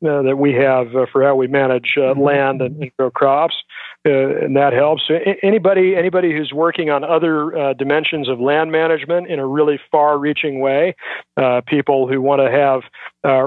uh, 0.05 0.21
that 0.21 0.37
we 0.37 0.53
have 0.53 0.95
uh, 0.95 1.07
for 1.11 1.23
how 1.23 1.35
we 1.35 1.47
manage 1.47 1.95
uh, 1.97 2.01
mm-hmm. 2.01 2.21
land 2.21 2.61
and, 2.61 2.83
and, 2.83 2.91
grow 2.99 3.09
crops, 3.09 3.55
uh, 4.05 4.11
and 4.11 4.55
that 4.55 4.71
helps. 4.71 5.09
Anybody 5.41 5.95
anybody 5.95 6.31
who's 6.31 6.53
working 6.53 6.91
on 6.91 7.03
other 7.03 7.57
uh, 7.57 7.73
dimensions 7.73 8.29
of 8.29 8.39
land 8.39 8.71
management 8.71 9.27
in 9.27 9.39
a 9.39 9.47
really 9.47 9.79
far-reaching 9.91 10.59
way, 10.59 10.95
uh, 11.35 11.61
people 11.65 12.07
who 12.07 12.21
want 12.21 12.41
to 12.41 12.51
have 12.51 12.81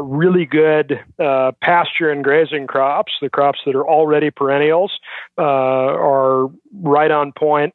really 0.02 0.44
good 0.44 0.98
pasture 1.62 2.10
and 2.10 2.24
grazing 2.24 2.66
crops, 2.66 3.12
the 3.22 3.30
crops 3.30 3.60
that 3.64 3.76
are 3.76 3.88
already 3.88 4.30
perennials, 4.30 4.92
are 5.38 6.48
right 6.82 7.12
on 7.12 7.32
point. 7.32 7.72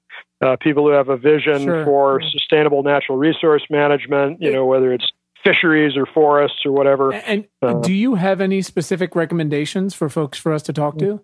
people 0.60 0.86
who 0.86 0.92
have 0.92 1.08
a 1.08 1.18
vision 1.18 1.64
sure. 1.64 1.86
for 1.86 2.22
sustainable 2.22 2.84
natural 2.84 3.18
resource 3.18 3.64
management, 3.70 4.42
you 4.42 4.52
know, 4.52 4.66
whether 4.66 4.94
it's 4.94 5.10
fisheries 5.46 5.96
or 5.96 6.06
forests 6.06 6.66
or 6.66 6.72
whatever. 6.72 7.14
And 7.14 7.48
uh, 7.62 7.76
do 7.76 7.94
you 7.94 8.16
have 8.16 8.42
any 8.42 8.62
specific 8.62 9.16
recommendations 9.16 9.94
for 9.94 10.10
folks 10.10 10.38
for 10.38 10.54
us 10.54 10.64
to 10.64 10.74
talk 10.74 10.98
to, 11.00 11.24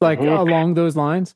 like 0.00 0.18
mm-hmm. 0.18 0.28
along 0.28 0.74
those 0.74 0.96
lines? 0.96 1.34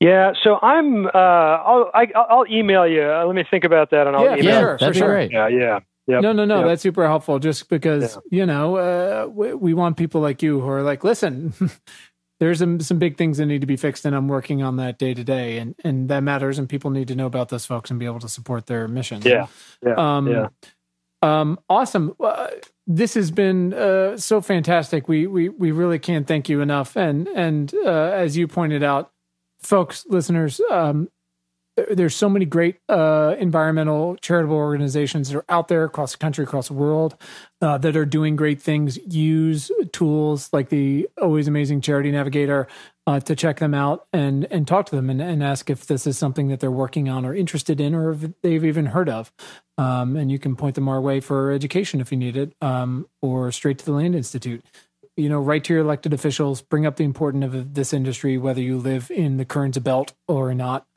Yeah, 0.00 0.32
so 0.42 0.58
I'm. 0.60 1.06
Uh, 1.06 1.10
I'll 1.14 1.90
I, 1.94 2.04
will 2.04 2.26
i 2.28 2.34
will 2.34 2.46
email 2.50 2.86
you. 2.86 3.02
Uh, 3.02 3.24
let 3.26 3.36
me 3.36 3.44
think 3.48 3.64
about 3.64 3.90
that, 3.90 4.06
and 4.06 4.16
I'll 4.16 4.24
yeah, 4.24 4.34
email. 4.34 4.44
Yeah, 4.44 4.60
sure, 4.60 4.78
that'd 4.78 4.92
be 4.94 4.98
sure. 4.98 5.08
great. 5.08 5.32
Yeah, 5.32 5.48
yeah. 5.48 5.80
Yep, 6.06 6.22
no, 6.22 6.32
no, 6.32 6.44
no. 6.44 6.58
yep. 6.58 6.66
That's 6.66 6.82
super 6.82 7.06
helpful. 7.06 7.38
Just 7.38 7.70
because 7.70 8.16
yeah. 8.30 8.38
you 8.38 8.46
know, 8.46 8.76
uh, 8.76 9.26
we, 9.28 9.54
we, 9.54 9.74
want 9.74 9.96
people 9.96 10.20
like 10.20 10.42
you 10.42 10.60
who 10.60 10.68
are 10.68 10.82
like, 10.82 11.04
listen, 11.04 11.54
there's 12.40 12.58
some 12.58 12.80
some 12.80 12.98
big 12.98 13.16
things 13.16 13.38
that 13.38 13.46
need 13.46 13.62
to 13.62 13.66
be 13.66 13.76
fixed, 13.76 14.04
and 14.04 14.14
I'm 14.14 14.28
working 14.28 14.62
on 14.62 14.76
that 14.76 14.98
day 14.98 15.14
to 15.14 15.24
day, 15.24 15.58
and 15.58 15.74
and 15.82 16.10
that 16.10 16.20
matters, 16.20 16.58
and 16.58 16.68
people 16.68 16.90
need 16.90 17.08
to 17.08 17.14
know 17.14 17.26
about 17.26 17.48
those 17.48 17.64
folks 17.64 17.90
and 17.90 17.98
be 17.98 18.04
able 18.04 18.20
to 18.20 18.28
support 18.28 18.66
their 18.66 18.86
mission. 18.86 19.22
Yeah, 19.24 19.46
yeah, 19.82 19.94
um, 19.96 20.28
yeah. 20.28 20.48
Um, 21.24 21.58
awesome. 21.70 22.14
Uh, 22.20 22.48
this 22.86 23.14
has 23.14 23.30
been 23.30 23.72
uh, 23.72 24.18
so 24.18 24.42
fantastic. 24.42 25.08
We 25.08 25.26
we 25.26 25.48
we 25.48 25.72
really 25.72 25.98
can't 25.98 26.26
thank 26.26 26.50
you 26.50 26.60
enough. 26.60 26.96
And 26.96 27.28
and 27.28 27.72
uh, 27.74 28.10
as 28.12 28.36
you 28.36 28.46
pointed 28.46 28.82
out, 28.82 29.10
folks, 29.58 30.04
listeners, 30.06 30.60
um, 30.70 31.08
there's 31.76 32.14
so 32.14 32.28
many 32.28 32.44
great 32.44 32.78
uh, 32.88 33.34
environmental 33.38 34.16
charitable 34.16 34.56
organizations 34.56 35.28
that 35.28 35.38
are 35.38 35.44
out 35.48 35.68
there 35.68 35.84
across 35.84 36.12
the 36.12 36.18
country, 36.18 36.44
across 36.44 36.68
the 36.68 36.74
world, 36.74 37.16
uh, 37.60 37.78
that 37.78 37.96
are 37.96 38.04
doing 38.04 38.36
great 38.36 38.62
things. 38.62 38.96
Use 39.12 39.70
tools 39.92 40.50
like 40.52 40.68
the 40.68 41.08
Always 41.20 41.48
Amazing 41.48 41.80
Charity 41.80 42.12
Navigator 42.12 42.68
uh, 43.06 43.20
to 43.20 43.34
check 43.34 43.58
them 43.58 43.74
out 43.74 44.06
and 44.12 44.46
and 44.50 44.66
talk 44.66 44.86
to 44.86 44.96
them 44.96 45.10
and, 45.10 45.20
and 45.20 45.42
ask 45.42 45.68
if 45.68 45.86
this 45.86 46.06
is 46.06 46.16
something 46.16 46.48
that 46.48 46.60
they're 46.60 46.70
working 46.70 47.08
on 47.08 47.24
or 47.24 47.34
interested 47.34 47.80
in, 47.80 47.94
or 47.94 48.12
if 48.12 48.40
they've 48.42 48.64
even 48.64 48.86
heard 48.86 49.08
of. 49.08 49.32
Um, 49.76 50.16
and 50.16 50.30
you 50.30 50.38
can 50.38 50.54
point 50.54 50.76
them 50.76 50.88
our 50.88 51.00
way 51.00 51.18
for 51.18 51.50
education 51.50 52.00
if 52.00 52.12
you 52.12 52.18
need 52.18 52.36
it, 52.36 52.54
um, 52.60 53.08
or 53.20 53.50
straight 53.50 53.78
to 53.78 53.84
the 53.84 53.92
Land 53.92 54.14
Institute 54.14 54.64
you 55.16 55.28
know, 55.28 55.38
write 55.38 55.62
to 55.62 55.72
your 55.72 55.82
elected 55.82 56.12
officials, 56.12 56.60
bring 56.60 56.86
up 56.86 56.96
the 56.96 57.04
importance 57.04 57.44
of 57.44 57.74
this 57.74 57.92
industry, 57.92 58.36
whether 58.36 58.60
you 58.60 58.76
live 58.76 59.12
in 59.12 59.36
the 59.36 59.44
Kernza 59.44 59.80
belt 59.80 60.12
or 60.26 60.52
not 60.54 60.88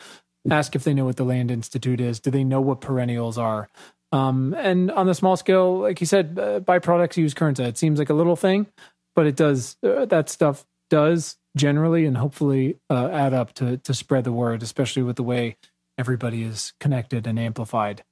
ask 0.50 0.76
if 0.76 0.84
they 0.84 0.94
know 0.94 1.06
what 1.06 1.18
the 1.18 1.24
Land 1.24 1.52
Institute 1.52 2.00
is. 2.00 2.20
Do 2.20 2.32
they 2.32 2.44
know 2.44 2.62
what 2.62 2.82
perennials 2.82 3.38
are? 3.38 3.70
Um, 4.12 4.54
and 4.58 4.90
on 4.92 5.06
the 5.06 5.14
small 5.14 5.36
scale, 5.36 5.80
like 5.80 6.00
you 6.00 6.08
said, 6.08 6.38
uh, 6.40 6.60
byproducts 6.62 7.18
use 7.18 7.34
Kernza. 7.34 7.68
It 7.68 7.78
seems 7.78 8.00
like 8.00 8.10
a 8.10 8.14
little 8.14 8.36
thing, 8.36 8.68
but 9.16 9.28
it 9.28 9.36
does 9.36 9.76
uh, 9.84 10.06
that 10.06 10.30
stuff 10.30 10.66
does 10.90 11.38
generally 11.58 12.06
and 12.06 12.18
hopefully 12.18 12.78
uh, 12.90 13.10
add 13.10 13.34
up 13.34 13.54
to 13.56 13.78
to 13.78 13.94
spread 13.94 14.24
the 14.24 14.32
word, 14.32 14.64
especially 14.64 15.04
with 15.04 15.18
the 15.18 15.24
way 15.24 15.58
everybody 15.98 16.44
is 16.44 16.74
connected 16.80 17.28
and 17.28 17.38
amplified 17.38 18.04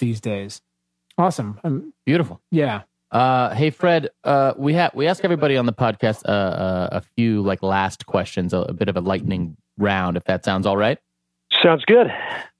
these 0.00 0.20
days. 0.20 0.60
Awesome, 1.16 1.60
um, 1.62 1.92
beautiful, 2.04 2.40
yeah. 2.50 2.82
Uh, 3.12 3.54
hey 3.54 3.70
Fred, 3.70 4.08
uh, 4.24 4.54
we 4.56 4.74
have 4.74 4.92
we 4.92 5.06
ask 5.06 5.22
everybody 5.22 5.56
on 5.56 5.66
the 5.66 5.72
podcast 5.72 6.24
uh, 6.24 6.30
uh, 6.32 6.88
a 6.92 7.00
few 7.00 7.42
like 7.42 7.62
last 7.62 8.06
questions, 8.06 8.52
a, 8.52 8.58
a 8.58 8.72
bit 8.72 8.88
of 8.88 8.96
a 8.96 9.00
lightning 9.00 9.56
round, 9.78 10.16
if 10.16 10.24
that 10.24 10.44
sounds 10.44 10.66
all 10.66 10.76
right. 10.76 10.98
Sounds 11.64 11.84
good. 11.86 12.12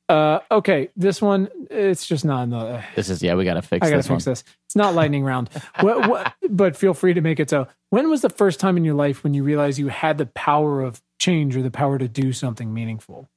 Uh, 0.09 0.39
okay, 0.51 0.89
this 0.97 1.20
one 1.20 1.48
it's 1.70 2.06
just 2.06 2.24
not 2.24 2.44
in 2.44 2.51
the. 2.51 2.82
This 2.97 3.10
is 3.10 3.22
yeah, 3.22 3.35
we 3.35 3.44
gotta 3.44 3.60
fix 3.60 3.86
I 3.86 3.90
gotta 3.90 3.98
this 3.98 4.09
fix 4.09 4.26
one. 4.26 4.32
this. 4.32 4.44
It's 4.66 4.76
not 4.76 4.94
lightning 4.94 5.24
round. 5.24 5.51
what, 5.81 6.09
what, 6.09 6.35
but 6.51 6.74
feel 6.74 6.94
free 6.94 7.12
to 7.12 7.20
make 7.20 7.39
it 7.39 7.51
so. 7.51 7.68
When 7.90 8.09
was 8.09 8.22
the 8.22 8.31
first 8.31 8.60
time 8.60 8.76
in 8.76 8.85
your 8.85 8.94
life 8.94 9.22
when 9.22 9.35
you 9.35 9.44
realized 9.44 9.78
you 9.78 9.89
had 9.89 10.16
the 10.16 10.26
power 10.26 10.81
of 10.81 11.02
change 11.18 11.55
or 11.55 11.62
the 11.62 11.70
power 11.70 11.98
to 11.98 12.09
do 12.09 12.32
something 12.32 12.72
meaningful? 12.72 13.28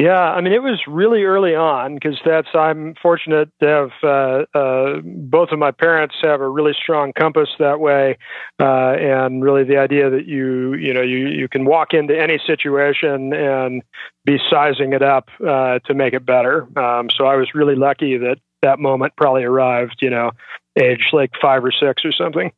Yeah, 0.00 0.18
I 0.18 0.40
mean, 0.40 0.54
it 0.54 0.62
was 0.62 0.80
really 0.88 1.24
early 1.24 1.54
on 1.54 1.92
because 1.92 2.18
that's 2.24 2.48
I'm 2.54 2.94
fortunate 3.02 3.50
to 3.60 3.66
have 3.66 3.90
uh, 4.02 4.58
uh, 4.58 5.00
both 5.04 5.50
of 5.50 5.58
my 5.58 5.72
parents 5.72 6.14
have 6.22 6.40
a 6.40 6.48
really 6.48 6.72
strong 6.72 7.12
compass 7.12 7.50
that 7.58 7.80
way, 7.80 8.16
uh, 8.58 8.92
and 8.92 9.44
really 9.44 9.64
the 9.64 9.76
idea 9.76 10.08
that 10.08 10.24
you 10.24 10.72
you 10.72 10.94
know 10.94 11.02
you 11.02 11.28
you 11.28 11.48
can 11.48 11.66
walk 11.66 11.92
into 11.92 12.18
any 12.18 12.40
situation 12.46 13.34
and 13.34 13.82
be 14.24 14.38
sizing 14.48 14.94
it 14.94 15.02
up 15.02 15.28
uh, 15.46 15.80
to 15.80 15.92
make 15.92 16.14
it 16.14 16.24
better. 16.24 16.62
Um, 16.78 17.10
so 17.14 17.26
I 17.26 17.36
was 17.36 17.54
really 17.54 17.76
lucky 17.76 18.16
that 18.16 18.38
that 18.62 18.78
moment 18.78 19.12
probably 19.18 19.44
arrived, 19.44 19.96
you 20.00 20.08
know, 20.08 20.30
age 20.80 21.08
like 21.12 21.32
five 21.42 21.62
or 21.62 21.72
six 21.72 22.06
or 22.06 22.12
something. 22.12 22.52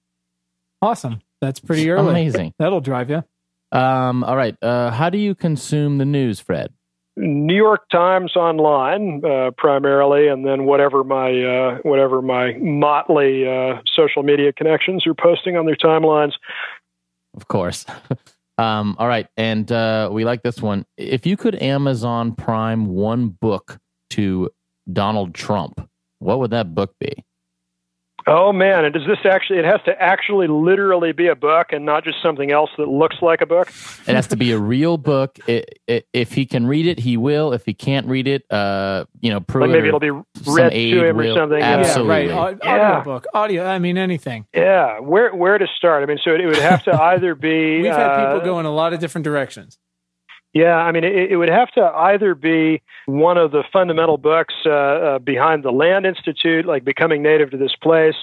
Awesome. 0.81 1.21
That's 1.41 1.59
pretty 1.59 1.91
early. 1.91 2.09
Amazing. 2.09 2.55
That'll 2.61 2.81
drive 2.81 3.11
you. 3.11 3.25
Um, 3.73 4.23
all 4.23 4.37
right. 4.37 4.57
Uh, 4.63 4.93
how 4.93 5.11
do 5.11 5.19
you 5.19 5.35
consume 5.35 5.99
the 5.99 6.05
news, 6.05 6.39
Fred? 6.39 6.73
New 7.17 7.55
York 7.57 7.89
Times 7.91 8.37
online 8.37 9.23
uh, 9.25 9.51
primarily, 9.57 10.29
and 10.29 10.47
then 10.47 10.65
whatever 10.65 11.05
my 11.05 11.43
uh, 11.43 11.79
whatever 11.83 12.23
my 12.23 12.55
motley 12.55 13.47
uh, 13.47 13.81
social 13.95 14.23
media 14.23 14.53
connections 14.53 15.07
are 15.07 15.15
posting 15.15 15.57
on 15.57 15.67
their 15.67 15.77
timelines. 15.77 16.33
Of 17.35 17.49
course. 17.49 17.85
um, 18.59 18.97
all 18.99 19.09
right, 19.09 19.27
and 19.37 19.71
uh, 19.71 20.09
we 20.11 20.25
like 20.25 20.43
this 20.43 20.63
one. 20.63 20.87
If 20.97 21.27
you 21.27 21.37
could 21.37 21.61
Amazon 21.63 22.35
Prime 22.35 22.87
one 22.87 23.29
book 23.29 23.79
to 24.11 24.51
Donald 24.91 25.35
Trump, 25.35 25.87
what 26.19 26.39
would 26.39 26.51
that 26.53 26.75
book 26.75 26.95
be? 26.99 27.13
Oh 28.27 28.53
man, 28.53 28.85
and 28.85 28.95
does 28.95 29.07
this 29.07 29.19
actually? 29.25 29.59
It 29.59 29.65
has 29.65 29.81
to 29.87 30.01
actually 30.01 30.47
literally 30.47 31.13
be 31.13 31.29
a 31.29 31.35
book 31.35 31.69
and 31.73 31.85
not 31.85 32.05
just 32.05 32.23
something 32.23 32.53
else 32.53 32.71
that 32.79 32.89
looks 32.89 33.17
like 33.23 33.41
a 33.41 33.47
book. 33.47 33.69
It 34.07 34.15
has 34.15 34.29
to 34.29 34.37
be 34.37 34.53
a 34.53 34.59
real 34.59 34.97
book. 34.97 35.39
It, 35.49 35.81
it, 35.87 36.07
if 36.13 36.33
he 36.33 36.47
can 36.47 36.67
read 36.67 36.87
it, 36.87 36.99
he 36.99 37.17
will. 37.17 37.53
If 37.53 37.65
he 37.67 37.75
can't 37.75 38.07
read 38.07 38.29
it, 38.29 38.45
uh, 38.51 39.07
you 39.21 39.31
know, 39.31 39.45
Like 39.55 39.71
maybe 39.71 39.89
it'll 39.89 40.01
be 40.01 40.11
some 40.43 40.55
read 40.55 40.71
to 40.71 41.05
him 41.05 41.19
or 41.19 41.35
something. 41.35 41.59
Yeah. 41.59 41.79
Absolutely. 41.79 42.27
Yeah, 42.29 42.37
right. 42.45 42.59
Au- 42.63 42.67
Yeah. 42.67 43.03
Book, 43.03 43.27
audio. 43.35 43.65
I 43.67 43.79
mean, 43.79 43.99
anything. 43.99 44.47
Yeah, 44.55 45.01
where 45.01 45.35
where 45.35 45.59
to 45.59 45.67
start? 45.77 46.03
I 46.03 46.07
mean, 46.07 46.19
so 46.23 46.35
it 46.35 46.45
would 46.47 46.57
have 46.57 46.85
to 46.85 46.93
either 47.03 47.35
be. 47.35 47.83
We've 47.83 47.93
had 47.93 48.17
people 48.17 48.41
uh, 48.41 48.45
go 48.45 48.61
in 48.61 48.67
a 48.67 48.73
lot 48.73 48.93
of 48.93 49.01
different 49.01 49.25
directions. 49.25 49.79
Yeah, 50.55 50.77
I 50.77 50.93
mean, 50.93 51.03
it, 51.05 51.33
it 51.33 51.37
would 51.37 51.49
have 51.49 51.71
to 51.73 51.81
either 51.83 52.35
be 52.35 52.83
one 53.07 53.39
of 53.39 53.53
the 53.53 53.63
fundamental 53.73 54.19
books 54.19 54.55
uh, 54.67 54.71
uh, 54.71 55.19
behind 55.19 55.63
the 55.65 55.71
Land 55.71 56.05
Institute, 56.05 56.67
like 56.67 56.85
Becoming 56.85 57.23
Native 57.23 57.51
to 57.53 57.57
This 57.57 57.75
Place, 57.83 58.17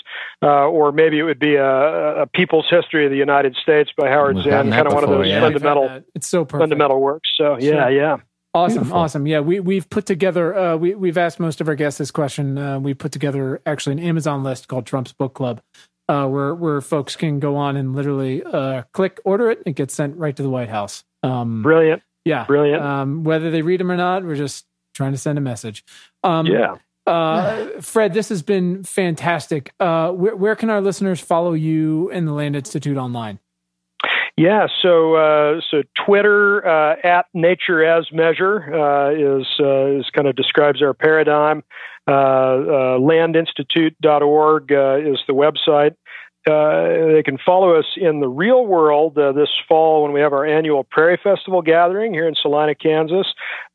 uh, 0.44 0.68
or 0.68 0.92
maybe 0.92 1.18
it 1.18 1.24
would 1.24 1.40
be 1.40 1.56
a, 1.56 2.22
a 2.22 2.28
People's 2.28 2.68
History 2.70 3.06
of 3.06 3.12
the 3.12 3.18
United 3.18 3.56
States 3.56 3.90
by 3.98 4.10
Howard 4.10 4.36
We've 4.36 4.44
Zinn, 4.46 4.70
kind 4.70 4.88
of 4.88 4.94
one 4.94 5.04
of 5.04 5.10
those 5.10 5.28
yeah. 5.28 5.40
fundamental 5.42 5.84
We've 5.84 5.92
had 5.92 6.04
that. 6.04 6.12
It's 6.14 6.28
so 6.28 6.46
perfect. 6.46 6.62
fundamental 6.62 7.02
works. 7.02 7.30
So 7.36 7.58
yeah, 7.60 7.72
Sure. 7.72 7.90
yeah. 7.90 8.18
Awesome, 8.54 8.78
Beautiful. 8.80 8.98
awesome. 9.00 9.28
Yeah, 9.28 9.40
we 9.42 9.60
we've 9.60 9.88
put 9.90 10.08
together. 10.08 10.56
Uh, 10.58 10.76
we 10.76 10.96
we've 10.96 11.20
asked 11.20 11.40
most 11.40 11.62
of 11.62 11.68
our 11.68 11.76
guests 11.76 12.00
this 12.00 12.10
question. 12.10 12.58
Uh, 12.58 12.80
we 12.80 12.96
put 12.96 13.12
together 13.12 13.62
actually 13.68 13.94
an 13.94 14.00
Amazon 14.00 14.44
list 14.44 14.68
called 14.68 14.88
Trump's 14.88 15.14
Book 15.14 15.36
Club, 15.36 15.62
uh, 16.08 16.26
where 16.28 16.56
where 16.56 16.82
folks 16.82 17.16
can 17.16 17.40
go 17.40 17.56
on 17.56 17.76
and 17.76 17.96
literally 17.96 18.42
uh, 18.44 18.82
click 18.92 19.20
order 19.24 19.52
it. 19.52 19.60
and 19.60 19.68
It 19.68 19.74
gets 19.74 19.94
sent 19.94 20.18
right 20.18 20.36
to 20.36 20.42
the 20.42 20.50
White 20.50 20.70
House. 20.70 21.04
Um, 21.22 21.62
Brilliant, 21.62 22.02
yeah, 22.26 22.46
brilliant. 22.46 22.84
Um, 22.84 23.24
whether 23.24 23.52
they 23.52 23.62
read 23.62 23.80
them 23.80 23.92
or 23.92 23.98
not, 23.98 24.24
we're 24.24 24.36
just 24.36 24.66
trying 24.94 25.12
to 25.12 25.18
send 25.18 25.38
a 25.38 25.42
message. 25.42 25.84
Um, 26.24 26.46
yeah. 26.46 26.76
Uh, 27.08 27.82
Fred, 27.82 28.14
this 28.14 28.30
has 28.30 28.44
been 28.44 28.84
fantastic. 28.84 29.74
Uh, 29.80 30.12
where, 30.12 30.36
where 30.36 30.56
can 30.56 30.70
our 30.70 30.82
listeners 30.82 31.20
follow 31.20 31.54
you 31.54 32.12
and 32.12 32.28
the 32.28 32.34
Land 32.34 32.56
Institute 32.56 32.98
online? 32.98 33.40
Yeah, 34.38 34.68
so 34.82 35.16
uh, 35.16 35.60
so 35.70 35.84
Twitter 36.06 36.66
uh, 36.66 36.96
at 37.04 37.26
Nature 37.34 37.84
as 37.84 38.08
Measure 38.14 38.74
uh, 38.74 39.10
is 39.12 39.46
uh, 39.60 40.00
is 40.00 40.10
kind 40.16 40.30
of 40.30 40.36
describes 40.38 40.82
our 40.82 40.94
paradigm. 40.94 41.62
Uh, 42.08 42.12
uh, 42.12 43.00
landinstitute.org 43.00 44.72
uh, 44.72 44.98
is 44.98 45.20
the 45.28 45.34
website. 45.34 45.96
Uh, 46.50 47.14
they 47.14 47.22
can 47.24 47.38
follow 47.46 47.78
us 47.78 47.86
in 47.96 48.20
the 48.20 48.28
real 48.28 48.66
world 48.66 49.18
uh, 49.18 49.32
this 49.32 49.50
fall 49.68 50.04
when 50.04 50.12
we 50.12 50.20
have 50.20 50.34
our 50.34 50.46
annual 50.46 50.84
Prairie 50.84 51.20
Festival 51.22 51.62
gathering 51.62 52.14
here 52.14 52.28
in 52.28 52.34
Salina, 52.36 52.74
Kansas, 52.74 53.28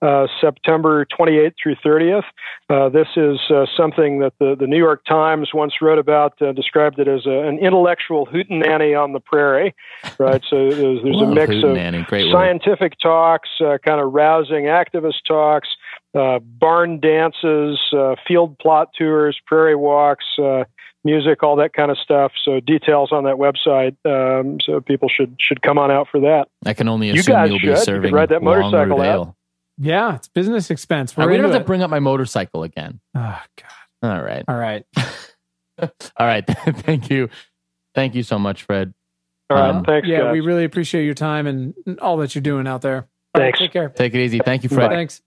uh, 0.02 0.26
September 0.40 1.06
28th 1.06 1.54
through 1.62 1.76
30th. 1.76 2.24
Uh, 2.68 2.88
this 2.88 3.08
is 3.16 3.38
uh, 3.50 3.66
something 3.76 4.18
that 4.18 4.32
the, 4.40 4.56
the 4.58 4.66
New 4.66 4.78
York 4.78 5.04
Times 5.04 5.50
once 5.54 5.74
wrote 5.80 5.98
about, 5.98 6.40
uh, 6.42 6.52
described 6.52 6.98
it 6.98 7.06
as 7.06 7.26
a, 7.26 7.46
an 7.46 7.58
intellectual 7.58 8.26
hootenanny 8.26 9.00
on 9.00 9.12
the 9.12 9.20
prairie, 9.20 9.74
right? 10.18 10.42
So 10.50 10.70
there's, 10.70 11.02
there's 11.02 11.22
a 11.22 11.26
mix 11.26 11.54
of. 11.62 11.74
Great 12.06 12.26
word. 12.26 12.32
scientific 12.32 12.94
talks, 13.00 13.48
uh, 13.60 13.78
kind 13.84 14.00
of 14.00 14.12
rousing 14.12 14.64
activist 14.64 15.24
talks, 15.26 15.68
uh, 16.14 16.38
barn 16.38 17.00
dances, 17.00 17.78
uh, 17.92 18.14
field 18.26 18.58
plot 18.58 18.88
tours, 18.96 19.38
prairie 19.46 19.76
walks, 19.76 20.24
uh, 20.38 20.64
music, 21.04 21.42
all 21.42 21.56
that 21.56 21.72
kind 21.74 21.90
of 21.90 21.98
stuff. 21.98 22.32
So 22.42 22.60
details 22.60 23.12
on 23.12 23.24
that 23.24 23.36
website. 23.36 23.96
Um, 24.04 24.58
so 24.60 24.80
people 24.80 25.08
should 25.08 25.36
should 25.38 25.62
come 25.62 25.78
on 25.78 25.90
out 25.90 26.08
for 26.10 26.20
that. 26.20 26.48
I 26.64 26.74
can 26.74 26.88
only 26.88 27.10
assume 27.10 27.32
guys 27.34 27.50
you'll 27.50 27.58
should. 27.58 27.86
be 27.86 27.92
You 27.92 28.00
could 28.02 28.12
ride 28.12 28.28
that 28.30 28.42
motorcycle 28.42 29.00
out. 29.02 29.34
Yeah, 29.78 30.14
it's 30.16 30.28
business 30.28 30.70
expense. 30.70 31.12
All 31.16 31.24
We're 31.24 31.28
right, 31.28 31.32
we 31.32 31.36
don't 31.38 31.46
into 31.46 31.58
have 31.58 31.64
to 31.64 31.66
bring 31.66 31.82
up 31.82 31.90
my 31.90 31.98
motorcycle 32.00 32.62
again. 32.62 33.00
Oh, 33.14 33.18
God. 34.00 34.08
All 34.16 34.22
right. 34.22 34.44
All 34.46 34.56
right. 34.56 34.84
All 35.80 35.88
right. 36.26 36.44
Thank 36.46 37.10
you. 37.10 37.28
Thank 37.94 38.14
you 38.14 38.22
so 38.22 38.38
much, 38.38 38.62
Fred. 38.62 38.94
All 39.50 39.56
right, 39.56 39.70
Um, 39.70 39.84
thanks, 39.84 40.06
yeah, 40.08 40.20
guys. 40.20 40.32
we 40.32 40.40
really 40.40 40.64
appreciate 40.64 41.04
your 41.04 41.14
time 41.14 41.46
and 41.46 41.74
all 42.00 42.16
that 42.18 42.34
you're 42.34 42.42
doing 42.42 42.66
out 42.68 42.82
there. 42.82 43.08
Thanks. 43.34 43.58
Take 43.58 43.72
care. 43.72 43.88
Take 43.90 44.14
it 44.14 44.20
easy. 44.20 44.38
Thank 44.38 44.62
you, 44.62 44.68
Fred. 44.68 44.90
Thanks. 44.90 45.20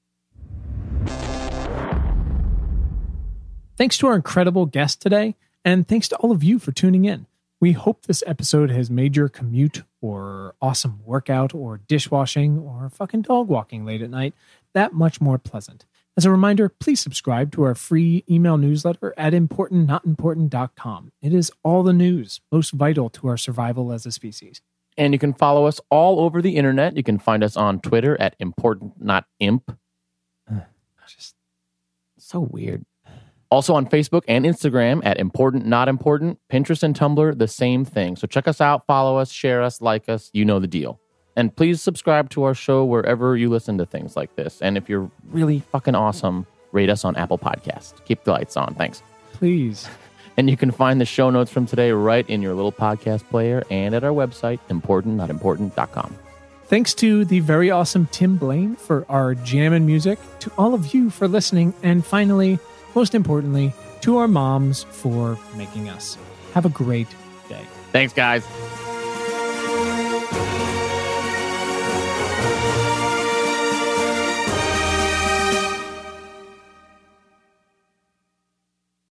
Thanks 3.78 3.98
to 4.00 4.08
our 4.08 4.16
incredible 4.16 4.66
guest 4.66 5.02
today, 5.02 5.36
and 5.68 5.86
thanks 5.86 6.08
to 6.08 6.16
all 6.20 6.32
of 6.32 6.46
you 6.46 6.60
for 6.60 6.72
tuning 6.72 7.04
in. 7.04 7.26
We 7.60 7.74
hope 7.74 8.06
this 8.06 8.24
episode 8.26 8.72
has 8.72 8.90
made 8.90 9.18
your 9.18 9.28
commute 9.28 9.84
or 10.00 10.56
awesome 10.62 11.02
workout 11.04 11.54
or 11.54 11.82
dishwashing 11.90 12.58
or 12.58 12.90
fucking 12.90 13.24
dog 13.24 13.50
walking 13.50 13.84
late 13.84 14.02
at 14.02 14.10
night 14.10 14.34
that 14.74 14.94
much 14.94 15.20
more 15.20 15.38
pleasant. 15.38 15.86
As 16.16 16.24
a 16.24 16.32
reminder, 16.32 16.70
please 16.70 17.02
subscribe 17.02 17.52
to 17.52 17.64
our 17.64 17.76
free 17.76 18.24
email 18.30 18.58
newsletter 18.58 19.14
at 19.18 19.34
importantnotimportant.com. 19.34 21.12
It 21.22 21.34
is 21.34 21.52
all 21.64 21.84
the 21.84 21.92
news 21.92 22.40
most 22.50 22.72
vital 22.72 23.10
to 23.10 23.28
our 23.28 23.38
survival 23.38 23.92
as 23.92 24.06
a 24.06 24.12
species. 24.14 24.62
And 24.98 25.12
you 25.12 25.20
can 25.20 25.34
follow 25.34 25.66
us 25.66 25.82
all 25.90 26.22
over 26.22 26.42
the 26.42 26.56
internet. 26.56 26.96
You 26.96 27.04
can 27.04 27.20
find 27.20 27.44
us 27.44 27.58
on 27.58 27.82
Twitter 27.82 28.16
at 28.22 28.38
important 28.40 29.04
not 29.04 29.26
imp. 29.42 29.78
Just 31.08 31.36
So 32.18 32.40
weird. 32.40 32.86
Also 33.50 33.74
on 33.76 33.86
Facebook 33.86 34.24
and 34.28 34.46
Instagram 34.46 35.02
at 35.06 35.18
important 35.18 35.66
not 35.66 35.88
important. 35.88 36.40
Pinterest 36.52 36.84
and 36.84 36.98
Tumblr, 36.98 37.38
the 37.38 37.48
same 37.48 37.86
thing. 37.86 38.16
So 38.16 38.28
check 38.28 38.48
us 38.48 38.60
out, 38.60 38.86
follow 38.86 39.18
us, 39.18 39.32
share 39.32 39.62
us, 39.62 39.82
like 39.82 40.10
us. 40.10 40.30
You 40.34 40.46
know 40.46 40.60
the 40.60 40.68
deal. 40.68 41.00
And 41.36 41.56
please 41.56 41.82
subscribe 41.82 42.30
to 42.32 42.44
our 42.44 42.54
show 42.54 42.84
wherever 42.84 43.38
you 43.38 43.50
listen 43.50 43.78
to 43.78 43.86
things 43.86 44.16
like 44.16 44.36
this. 44.36 44.62
And 44.62 44.76
if 44.76 44.90
you're 44.90 45.12
really 45.30 45.60
fucking 45.60 45.96
awesome, 45.96 46.48
rate 46.72 46.90
us 46.90 47.06
on 47.06 47.16
Apple 47.16 47.38
Podcast. 47.38 48.04
Keep 48.06 48.24
the 48.24 48.32
lights 48.32 48.58
on. 48.58 48.74
Thanks. 48.76 49.02
please. 49.34 49.88
And 50.40 50.52
you 50.52 50.56
can 50.56 50.70
find 50.70 51.02
the 51.02 51.06
show 51.06 51.32
notes 51.32 51.50
from 51.50 51.66
today 51.66 51.90
right 51.92 52.30
in 52.30 52.44
your 52.44 52.54
little 52.54 52.72
podcast 52.72 53.28
player 53.28 53.64
and 53.72 53.96
at 53.96 54.04
our 54.04 54.12
website, 54.12 54.60
importantnotimportant.com. 54.70 56.16
Thanks 56.66 56.94
to 56.96 57.26
the 57.26 57.40
very 57.40 57.72
awesome 57.72 58.08
Tim 58.12 58.38
Blaine 58.38 58.76
for 58.76 59.04
our 59.10 59.34
jam 59.34 59.74
and 59.74 59.88
music, 59.88 60.20
to 60.42 60.52
all 60.56 60.76
of 60.76 60.94
you 60.94 61.10
for 61.10 61.28
listening, 61.28 61.74
and 61.82 62.06
finally, 62.06 62.60
most 62.96 63.16
importantly, 63.16 63.74
to 64.02 64.18
our 64.18 64.28
moms 64.28 64.84
for 64.84 65.38
making 65.56 65.90
us. 65.90 66.18
Have 66.54 66.66
a 66.66 66.70
great 66.70 67.08
day. 67.50 67.66
Thanks, 67.92 68.14
guys. 68.14 68.46